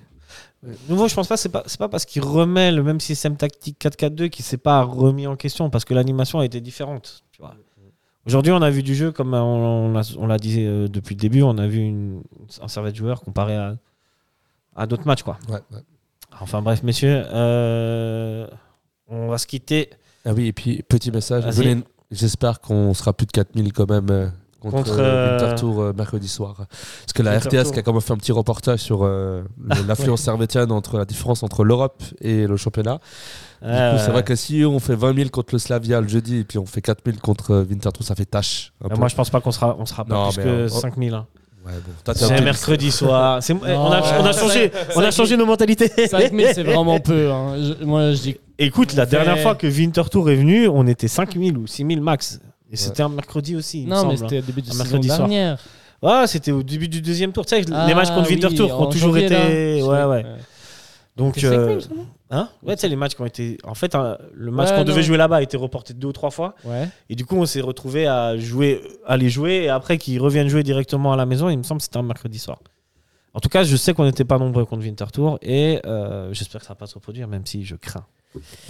Nouveau, 0.89 1.07
je 1.07 1.15
pense 1.15 1.27
pas, 1.27 1.37
c'est 1.37 1.49
pas, 1.49 1.63
c'est 1.65 1.77
pas 1.79 1.89
parce 1.89 2.05
qu'il 2.05 2.23
remet 2.23 2.71
le 2.71 2.83
même 2.83 2.99
système 2.99 3.35
tactique 3.37 3.77
4-4-2 3.79 4.29
qu'il 4.29 4.43
s'est 4.45 4.57
pas 4.57 4.81
remis 4.83 5.25
en 5.27 5.35
question, 5.35 5.69
parce 5.69 5.85
que 5.85 5.93
l'animation 5.93 6.39
a 6.39 6.45
été 6.45 6.59
différente. 6.61 7.23
tu 7.31 7.41
vois. 7.41 7.55
Aujourd'hui, 8.25 8.51
on 8.51 8.61
a 8.61 8.69
vu 8.69 8.83
du 8.83 8.93
jeu, 8.93 9.11
comme 9.13 9.33
on, 9.33 9.37
on 9.37 9.93
l'a- 9.93 10.15
on 10.17 10.27
l'a 10.27 10.37
dit 10.37 10.57
euh, 10.65 10.87
depuis 10.89 11.15
le 11.15 11.19
début, 11.21 11.41
on 11.43 11.57
a 11.57 11.65
vu 11.67 11.79
une, 11.79 12.21
un 12.61 12.67
servette 12.67 12.95
joueur 12.95 13.21
comparé 13.21 13.55
à, 13.55 13.75
à 14.75 14.85
d'autres 14.85 15.07
matchs. 15.07 15.23
Quoi. 15.23 15.37
Ouais, 15.47 15.59
ouais. 15.71 15.79
Enfin 16.41 16.61
bref, 16.61 16.83
messieurs, 16.83 17.23
euh, 17.33 18.45
on 19.07 19.27
va 19.29 19.37
se 19.37 19.47
quitter. 19.47 19.89
Ah 20.25 20.33
oui, 20.33 20.47
et 20.47 20.53
puis 20.53 20.83
petit 20.83 21.09
message. 21.11 21.45
J'espère 22.11 22.59
qu'on 22.59 22.93
sera 22.93 23.13
plus 23.13 23.25
de 23.27 23.31
4000 23.31 23.71
quand 23.73 23.89
même 23.89 24.09
euh, 24.11 24.27
contre, 24.71 24.89
Contre, 24.91 24.99
euh, 24.99 25.03
euh, 25.03 25.31
Winterthur 25.39 25.79
euh, 25.81 25.93
mercredi 25.95 26.27
soir. 26.27 26.55
Parce 26.57 27.13
que 27.13 27.23
la. 27.23 27.37
RTS 27.39 27.71
qui 27.71 27.79
a 27.79 27.81
quand 27.83 27.93
même 27.93 28.01
fait 28.01 28.13
un 28.13 28.17
petit 28.17 28.31
reportage 28.31 28.79
sur 28.79 28.99
euh, 29.03 29.41
l'influence 29.87 30.21
servétienne 30.21 30.71
entre 30.71 30.97
la 30.97 31.05
différence 31.05 31.43
entre 31.43 31.63
l'Europe 31.63 32.03
et 32.21 32.47
le 32.47 32.57
championnat. 32.57 32.99
Du 33.61 33.67
coup, 33.69 33.97
c'est 34.05 34.11
vrai 34.11 34.23
que 34.23 34.35
si 34.35 34.63
on 34.65 34.79
fait 34.79 34.95
20 34.95 35.15
000 35.15 35.29
contre 35.29 35.55
le 35.55 35.59
Slavia 35.59 35.99
le 36.01 36.07
jeudi 36.07 36.37
et 36.37 36.43
puis 36.43 36.59
on 36.59 36.65
fait 36.67 36.81
4000 36.81 37.19
contre 37.19 37.51
euh, 37.51 37.65
Winterthur, 37.67 38.03
ça 38.03 38.13
fait 38.15 38.25
tâche. 38.25 38.71
moi, 38.97 39.07
je 39.07 39.15
pense 39.15 39.29
pas 39.31 39.41
qu'on 39.41 39.51
sera, 39.51 39.75
on 39.79 39.85
sera 39.87 40.05
pas 40.05 40.13
Non, 40.13 40.29
plus 40.29 40.37
mais, 40.37 40.43
que 40.43 40.49
euh, 40.49 40.67
5000. 40.69 41.13
hein. 41.13 41.25
Ouais, 41.65 41.73
bon. 42.05 42.13
C'est 42.15 42.41
mercredi 42.41 42.91
soir. 42.91 43.41
On, 43.49 43.65
a, 43.65 43.67
on 43.67 43.91
a 43.91 44.31
ouais, 44.31 44.33
changé, 44.33 44.71
on 44.95 45.01
a 45.01 45.11
changé 45.11 45.35
nos 45.35 45.45
mentalités. 45.45 45.91
5000, 46.07 46.47
c'est 46.55 46.63
vraiment 46.63 46.97
peu. 47.01 47.29
hein. 47.29 47.55
Je- 47.57 47.83
moi, 47.83 48.13
je 48.13 48.21
dis 48.21 48.37
Écoute, 48.57 48.93
la 48.93 49.05
dernière 49.05 49.37
fois 49.39 49.55
que 49.55 49.67
Winterthur 49.67 50.29
est 50.29 50.35
venu, 50.35 50.67
on 50.69 50.87
était 50.87 51.09
5000 51.09 51.57
ou 51.57 51.67
6000 51.67 51.99
max. 52.01 52.39
Et 52.71 52.75
c'était 52.75 53.03
un 53.03 53.09
mercredi 53.09 53.55
aussi. 53.55 53.81
il 53.83 53.85
me 53.87 53.91
Non, 53.91 54.07
mais 54.07 54.17
semble. 54.17 54.29
c'était 54.29 54.39
au 54.43 54.45
début 54.45 54.61
de 54.61 54.67
Un 54.67 54.71
saison 54.71 54.83
mercredi 54.83 55.07
soir. 55.07 55.19
dernière. 55.19 55.57
Ouais, 56.01 56.27
c'était 56.27 56.51
au 56.51 56.63
début 56.63 56.87
du 56.87 57.01
deuxième 57.01 57.31
tour. 57.31 57.45
Tu 57.45 57.55
sais, 57.55 57.61
les 57.61 57.67
Ah, 57.73 57.93
matchs 57.95 58.09
contre 58.09 58.27
oui, 58.29 58.35
Winterthur 58.35 58.79
ont 58.79 58.87
toujours 58.87 59.09
janvier, 59.13 59.25
été. 59.25 59.79
là. 59.81 59.85
Ouais, 59.87 60.23
ouais. 60.23 60.25
Donc. 61.15 61.35
C'était 61.35 61.47
euh, 61.47 61.79
5000, 61.79 61.81
ça, 61.81 61.89
non 61.95 62.05
Hein? 62.29 62.49
Ouais, 62.61 62.75
tu 62.75 62.81
sais, 62.81 62.89
les 62.89 62.97
matchs 62.97 63.15
qui 63.15 63.21
ont 63.21 63.25
été. 63.25 63.57
En 63.63 63.73
fait, 63.73 63.95
hein, 63.95 64.17
le 64.33 64.51
match 64.51 64.67
Ouais, 64.69 64.73
qu'on 64.73 64.79
non. 64.81 64.87
devait 64.87 65.01
jouer 65.01 65.15
là-bas 65.17 65.37
a 65.37 65.41
été 65.41 65.55
reporté 65.55 65.93
deux 65.93 66.09
ou 66.09 66.11
trois 66.11 66.29
fois. 66.29 66.55
Ouais. 66.65 66.89
Et 67.09 67.15
du 67.15 67.25
coup, 67.25 67.37
on 67.37 67.45
s'est 67.45 67.61
retrouvé 67.61 68.05
à 68.05 68.37
jouer, 68.37 68.81
à 69.05 69.15
les 69.15 69.29
jouer. 69.29 69.63
Et 69.63 69.69
après, 69.69 69.97
qu'ils 69.97 70.19
reviennent 70.19 70.49
jouer 70.49 70.61
directement 70.63 71.13
à 71.13 71.15
la 71.15 71.25
maison, 71.25 71.47
il 71.49 71.57
me 71.57 71.63
semble 71.63 71.79
que 71.79 71.85
c'était 71.85 71.97
un 71.97 72.03
mercredi 72.03 72.37
soir. 72.37 72.59
En 73.33 73.39
tout 73.39 73.47
cas, 73.49 73.63
je 73.63 73.75
sais 73.77 73.93
qu'on 73.93 74.03
n'était 74.03 74.25
pas 74.25 74.37
nombreux 74.39 74.65
contre 74.65 74.83
Winterthur. 74.83 75.39
Et 75.41 75.79
euh, 75.85 76.33
j'espère 76.33 76.59
que 76.61 76.67
ça 76.67 76.73
va 76.73 76.77
pas 76.77 76.85
se 76.87 76.95
reproduire, 76.95 77.27
même 77.29 77.45
si 77.45 77.63
je 77.63 77.75
crains. 77.77 78.05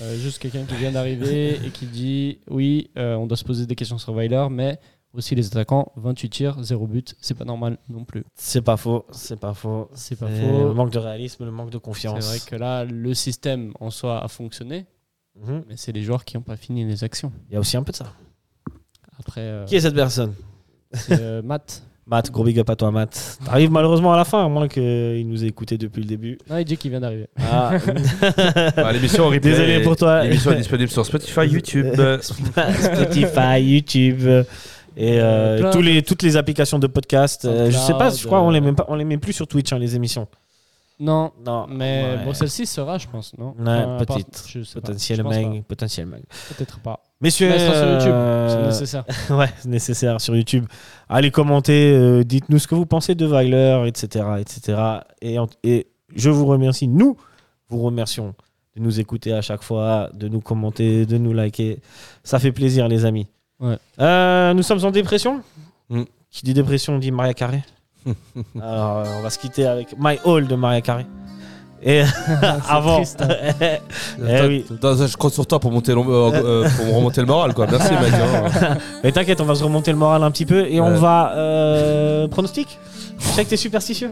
Euh, 0.02 0.18
juste 0.18 0.40
quelqu'un 0.40 0.64
qui 0.64 0.76
vient 0.76 0.92
d'arriver 0.92 1.56
et 1.66 1.70
qui 1.72 1.86
dit 1.88 2.40
oui, 2.50 2.90
euh, 2.98 3.16
on 3.16 3.28
doit 3.28 3.38
se 3.38 3.44
poser 3.44 3.66
des 3.66 3.76
questions 3.76 3.98
sur 3.98 4.14
Weiler, 4.14 4.48
mais 4.50 4.80
aussi 5.14 5.34
les 5.36 5.48
attaquants, 5.48 5.92
28 5.96 6.30
tirs, 6.30 6.64
0 6.64 6.86
but, 6.88 7.16
c'est 7.22 7.34
pas 7.34 7.44
normal 7.46 7.78
non 7.90 8.06
plus. 8.06 8.24
C'est 8.36 8.62
pas 8.62 8.78
faux. 8.78 9.06
C'est 9.12 9.40
pas 9.40 9.54
faux. 9.54 9.90
C'est 9.94 10.16
pas 10.18 10.28
faux. 10.28 10.68
Le 10.68 10.74
manque 10.74 10.92
de 10.92 11.00
réalisme, 11.00 11.44
le 11.46 11.52
manque 11.52 11.72
de 11.72 11.78
confiance. 11.80 12.24
C'est 12.24 12.38
vrai 12.38 12.40
que 12.50 12.56
là, 12.56 12.86
le 12.86 13.14
système 13.14 13.74
en 13.80 13.90
soi 13.90 14.24
a 14.24 14.28
fonctionné, 14.28 14.86
Mhm. 15.40 15.64
mais 15.68 15.76
c'est 15.78 15.92
les 15.92 16.04
joueurs 16.04 16.24
qui 16.26 16.36
n'ont 16.38 16.44
pas 16.44 16.58
fini 16.58 16.86
les 16.86 17.04
actions. 17.04 17.32
Il 17.50 17.54
y 17.54 17.58
a 17.58 17.60
aussi 17.60 17.78
un 17.78 17.84
peu 17.84 17.92
de 17.92 17.98
ça. 17.98 18.14
Après, 19.20 19.42
euh, 19.42 19.66
Qui 19.66 19.76
est 19.76 19.82
cette 19.82 19.96
personne? 19.96 20.34
c'est 20.94 21.42
Matt. 21.42 21.84
Matt, 22.10 22.32
gros 22.32 22.44
big 22.46 22.58
up 22.60 22.70
à 22.70 22.76
toi, 22.78 22.90
Matt. 22.90 23.38
T'arrives 23.46 23.70
malheureusement 23.70 24.14
à 24.14 24.18
la 24.18 24.24
fin, 24.24 24.46
à 24.46 24.48
moins 24.48 24.68
qu'il 24.70 25.28
nous 25.28 25.44
ait 25.44 25.48
écouté 25.48 25.78
depuis 25.78 26.02
le 26.02 26.08
début. 26.08 26.38
Non, 26.50 26.58
il 26.58 26.64
dit 26.64 26.78
qu'il 26.78 26.90
vient 26.92 27.02
d'arriver. 27.02 27.28
Ah. 27.38 27.72
Bah, 28.78 28.94
L'émission 28.94 29.26
en 29.26 29.28
replay 29.28 29.40
Désolé 29.52 29.74
est- 29.74 29.82
pour 29.84 29.96
toi. 29.98 30.24
L'émission 30.24 30.52
est 30.52 30.58
disponible 30.58 30.90
sur 30.90 31.06
Spotify, 31.06 31.42
YouTube. 31.48 31.88
Spotify, 32.22 33.60
YouTube 33.62 34.22
et 35.00 35.20
euh, 35.22 35.72
tous 35.72 35.82
les, 35.82 36.02
toutes 36.02 36.24
les 36.24 36.38
applications 36.38 36.80
de 36.80 36.88
podcast. 36.88 37.46
Euh, 37.46 37.70
je 37.70 37.78
sais 37.78 37.94
pas, 37.94 38.10
je 38.10 38.26
crois 38.26 38.40
SoundCloud, 38.40 38.44
on 38.46 38.50
les 38.52 38.60
euh, 38.60 38.62
met 38.62 38.74
pas, 38.74 38.86
on 38.88 38.96
les 38.96 39.06
met 39.06 39.18
plus 39.18 39.34
sur 39.34 39.48
Twitch 39.48 39.72
hein, 39.74 39.78
les 39.80 39.96
émissions. 39.96 40.28
Non, 41.00 41.32
Non, 41.46 41.68
mais 41.70 42.16
ouais. 42.18 42.26
bon, 42.26 42.34
celle-ci 42.34 42.66
sera, 42.66 42.98
je 42.98 43.08
pense, 43.08 43.38
non? 43.38 43.50
Ouais, 43.50 43.54
Enfin, 43.62 43.98
à 44.00 44.06
part- 44.06 44.16
peut-être. 44.18 44.44
je 44.48 44.64
sais 44.64 44.74
pas, 44.76 44.88
potentiellement, 44.88 45.62
potentiellement. 45.68 46.18
Peut-être 46.58 46.80
pas. 46.80 47.00
Messieurs, 47.20 47.52
sur 47.58 47.68
YouTube, 47.74 48.12
euh, 48.14 48.48
c'est 48.50 48.68
nécessaire. 48.68 49.04
ouais, 49.32 49.50
c'est 49.58 49.70
nécessaire 49.70 50.22
sur 50.22 50.36
YouTube. 50.36 50.66
Allez 51.10 51.32
commenter, 51.32 51.92
euh, 51.96 52.24
dites-nous 52.24 52.60
ce 52.60 52.68
que 52.68 52.76
vous 52.76 52.86
pensez 52.86 53.16
de 53.16 53.26
Weiler, 53.26 53.84
etc., 53.88 54.26
etc. 54.40 54.80
Et, 55.22 55.40
en- 55.40 55.48
et 55.64 55.88
je 56.16 56.30
vous 56.30 56.46
remercie, 56.46 56.88
nous 56.88 57.18
vous 57.70 57.82
remercions 57.82 58.36
de 58.76 58.82
nous 58.84 59.00
écouter 59.00 59.34
à 59.34 59.42
chaque 59.42 59.64
fois, 59.64 60.10
de 60.14 60.28
nous 60.28 60.42
commenter, 60.42 61.08
de 61.08 61.18
nous 61.18 61.34
liker. 61.34 61.80
Ça 62.24 62.38
fait 62.38 62.52
plaisir, 62.52 62.88
les 62.88 63.04
amis. 63.06 63.26
Ouais. 63.60 63.78
Euh, 64.00 64.54
nous 64.54 64.62
sommes 64.64 64.86
en 64.86 64.92
dépression. 64.92 65.42
Mm. 65.90 66.04
Qui 66.30 66.44
dit 66.44 66.54
dépression 66.54 67.00
dit 67.00 67.10
Maria 67.12 67.34
Carré. 67.34 67.64
Alors, 68.62 69.06
on 69.18 69.22
va 69.24 69.30
se 69.32 69.40
quitter 69.40 69.66
avec 69.66 69.96
My 69.98 70.20
All 70.24 70.46
de 70.48 70.56
Maria 70.56 70.82
Carré. 70.82 71.08
Et 71.84 72.02
avant. 72.70 72.98
triste, 72.98 73.22
hein. 73.22 73.28
Eh 74.28 74.48
oui. 74.48 74.66
Je 74.70 75.16
compte 75.18 75.34
sur 75.34 75.46
toi 75.46 75.60
pour, 75.60 75.72
monter 75.72 75.94
le- 75.94 76.00
euh, 76.02 76.32
euh, 76.64 76.70
pour 76.78 76.96
remonter 76.96 77.22
le 77.22 77.28
moral. 77.28 77.54
Quoi. 77.54 77.68
Merci, 77.70 77.92
mec. 77.94 78.14
hein. 78.14 78.78
Mais 79.04 79.12
t'inquiète, 79.12 79.40
on 79.42 79.46
va 79.46 79.56
se 79.56 79.64
remonter 79.64 79.92
le 79.92 79.98
moral 79.98 80.24
un 80.24 80.32
petit 80.32 80.46
peu 80.46 80.66
et 80.68 80.80
on 80.82 80.88
Ouais. 80.92 80.98
va. 80.98 81.34
Euh, 81.36 82.28
pronostic 82.28 82.80
Je 83.20 83.28
sais 83.28 83.46
que 83.46 83.50
t'es 83.50 83.58
superstitieux. 83.58 84.12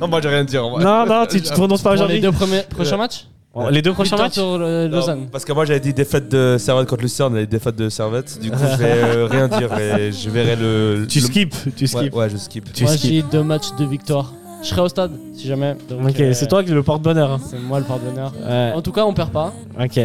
non, 0.00 0.08
moi, 0.08 0.20
j'ai 0.20 0.28
rien 0.28 0.40
à 0.40 0.44
dire. 0.44 0.68
moi. 0.68 0.80
Non, 0.82 1.06
non, 1.06 1.26
tu 1.26 1.40
tu 1.40 1.48
te 1.48 1.52
prononces 1.54 1.82
pas 1.82 1.90
Pour 1.90 1.96
les 1.96 2.02
aujourd'hui. 2.02 2.20
deux 2.20 2.32
premiers, 2.32 2.62
prochains 2.62 2.96
matchs 2.96 3.26
Bon, 3.54 3.68
Les 3.68 3.82
deux 3.82 3.92
prochains 3.92 4.16
matchs 4.16 4.32
Sur 4.34 4.42
euh, 4.60 4.88
Non, 4.88 4.96
Lausanne. 4.96 5.26
Parce 5.30 5.44
que 5.44 5.52
moi 5.52 5.64
j'avais 5.64 5.78
dit 5.78 5.94
défaite 5.94 6.28
de 6.28 6.56
Servette 6.58 6.88
contre 6.88 7.02
Lucerne 7.02 7.36
et 7.36 7.46
défaite 7.46 7.76
de 7.76 7.88
Servette. 7.88 8.40
Du 8.40 8.50
coup, 8.50 8.58
je 8.58 8.76
vais 8.76 8.90
euh, 8.92 9.28
rien 9.30 9.46
dire 9.46 9.72
et 9.78 10.10
je 10.10 10.28
verrai 10.28 10.56
le. 10.56 11.06
Tu 11.08 11.20
le- 11.20 11.26
skips, 11.26 11.54
tu 11.76 11.84
Ouais, 11.84 11.86
skips. 11.86 12.14
ouais, 12.16 12.30
je 12.30 12.36
skip. 12.36 12.72
Tu 12.72 12.82
Moi, 12.82 12.96
j'ai 12.96 13.22
deux 13.22 13.44
matchs 13.44 13.68
de 13.78 13.84
victoire. 13.84 14.32
Je 14.64 14.68
serai 14.70 14.80
au 14.80 14.88
stade, 14.88 15.12
si 15.36 15.46
jamais. 15.46 15.76
Donc, 15.88 16.08
Ok, 16.08 16.18
euh, 16.20 16.32
c'est 16.32 16.46
toi 16.46 16.64
qui 16.64 16.70
es 16.70 16.74
le 16.74 16.82
porte-bonheur. 16.82 17.32
hein. 17.32 17.40
C'est 17.48 17.58
moi 17.58 17.80
le. 17.80 17.84
Ouais. 17.84 18.72
En 18.74 18.80
tout 18.82 18.92
cas, 18.92 19.04
on 19.04 19.12
perd 19.12 19.30
pas. 19.30 19.52
Ok, 19.78 20.00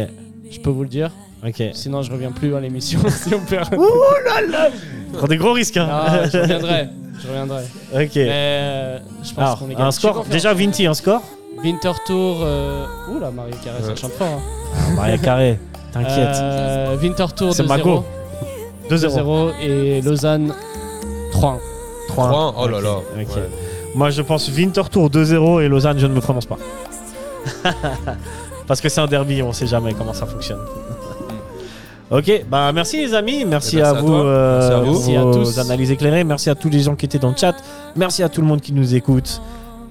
Je 0.50 0.60
peux 0.60 0.70
vous 0.70 0.82
le 0.82 0.88
dire. 0.88 1.10
ok. 1.46 1.62
Sinon, 1.72 2.02
je 2.02 2.12
reviens 2.12 2.30
plus 2.30 2.54
à 2.54 2.60
l'émission 2.60 3.00
si 3.08 3.34
on 3.34 3.40
perd. 3.40 3.70
Prends 5.14 5.26
des 5.26 5.36
gros 5.38 5.52
risques. 5.52 5.78
Hein. 5.78 5.88
Ah, 5.90 6.26
je 6.30 6.38
reviendrai. 6.38 6.88
Je 7.22 7.26
reviendrai. 7.28 7.62
ok. 7.94 8.10
Mais 8.16 8.28
euh, 8.28 8.98
je 9.22 9.28
pense 9.34 9.38
Alors, 9.38 9.58
qu'on 9.58 9.70
est 9.70 9.80
un 9.80 9.90
score. 9.90 10.24
Déjà, 10.30 10.52
Vinti, 10.54 10.86
un 10.86 10.94
score 10.94 11.22
Winter 11.64 11.92
Tour. 12.06 12.38
Euh... 12.42 12.84
Ouh 13.10 13.18
là, 13.18 13.30
Marie 13.30 13.52
Carré, 13.64 13.82
ça 13.82 13.88
Ouais. 13.88 13.96
chante 13.96 14.12
fort. 14.12 14.28
hein. 14.28 14.94
Maria 14.94 15.18
Carré, 15.18 15.58
t'inquiète. 15.92 16.36
Euh, 16.36 16.96
Winter 17.00 17.26
Tour 17.36 17.54
C'est 17.54 17.62
2-0. 17.64 17.66
Margot. 17.66 18.04
2-0. 18.90 19.50
2-0 19.50 19.52
et 19.62 20.00
Lausanne 20.02 20.52
3-1. 21.32 21.32
3 21.32 21.58
3 22.08 22.54
Oh 22.58 22.68
là 22.68 22.80
là. 22.80 22.96
Ok. 22.96 23.04
Ouais. 23.36 23.42
Moi, 23.94 24.10
je 24.10 24.22
pense 24.22 24.48
Winterthur 24.48 25.08
2-0 25.10 25.62
et 25.62 25.68
Lausanne, 25.68 25.98
je 25.98 26.06
ne 26.06 26.12
me 26.14 26.20
prononce 26.20 26.46
pas. 26.46 26.58
Parce 28.66 28.80
que 28.80 28.88
c'est 28.88 29.00
un 29.00 29.06
derby, 29.06 29.42
on 29.42 29.52
sait 29.52 29.66
jamais 29.66 29.94
comment 29.94 30.12
ça 30.14 30.26
fonctionne. 30.26 30.60
ok, 32.10 32.44
bah 32.48 32.70
merci 32.72 32.98
les 32.98 33.14
amis, 33.14 33.44
merci, 33.44 33.76
Et 33.78 33.80
merci 33.82 33.94
à, 33.96 33.98
à 33.98 34.00
vous, 34.00 34.14
euh, 34.14 34.58
Merci 34.58 34.72
à 34.72 34.78
vous. 34.78 34.84
pour 34.84 34.94
Merci 34.94 35.16
à 35.16 35.22
vos 35.24 35.34
tous. 35.34 35.58
analyses 35.58 35.90
éclairées, 35.90 36.22
merci 36.24 36.50
à 36.50 36.54
tous 36.54 36.68
les 36.70 36.80
gens 36.80 36.94
qui 36.94 37.06
étaient 37.06 37.18
dans 37.18 37.30
le 37.30 37.36
chat, 37.36 37.54
merci 37.96 38.22
à 38.22 38.28
tout 38.28 38.40
le 38.40 38.46
monde 38.46 38.60
qui 38.60 38.72
nous 38.72 38.94
écoute. 38.94 39.40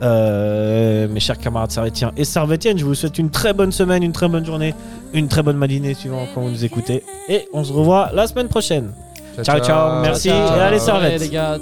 Euh, 0.01 1.09
mes 1.09 1.19
chers 1.19 1.37
camarades 1.37 1.71
sarvétiens 1.71 2.13
et 2.15 2.23
sarvétiennes, 2.23 2.77
je 2.77 2.85
vous 2.85 2.95
souhaite 2.95 3.19
une 3.19 3.29
très 3.29 3.51
bonne 3.51 3.73
semaine, 3.73 4.01
une 4.01 4.13
très 4.13 4.29
bonne 4.29 4.45
journée, 4.45 4.73
une 5.13 5.27
très 5.27 5.43
bonne 5.43 5.57
matinée 5.57 5.93
suivant 5.93 6.25
quand 6.33 6.39
vous 6.39 6.49
nous 6.51 6.63
écoutez. 6.63 7.03
Et 7.27 7.49
on 7.51 7.65
se 7.65 7.73
revoit 7.73 8.09
la 8.13 8.25
semaine 8.27 8.47
prochaine. 8.47 8.91
Ciao, 9.43 9.59
ciao, 9.59 10.01
merci, 10.01 10.29
Ciao, 10.29 10.47
ciao. 10.47 10.57
et 10.57 10.61
allez, 10.61 10.77
Ouais, 10.77 10.79
Servette. 10.79 11.19
les 11.21 11.27
gars. 11.29 11.57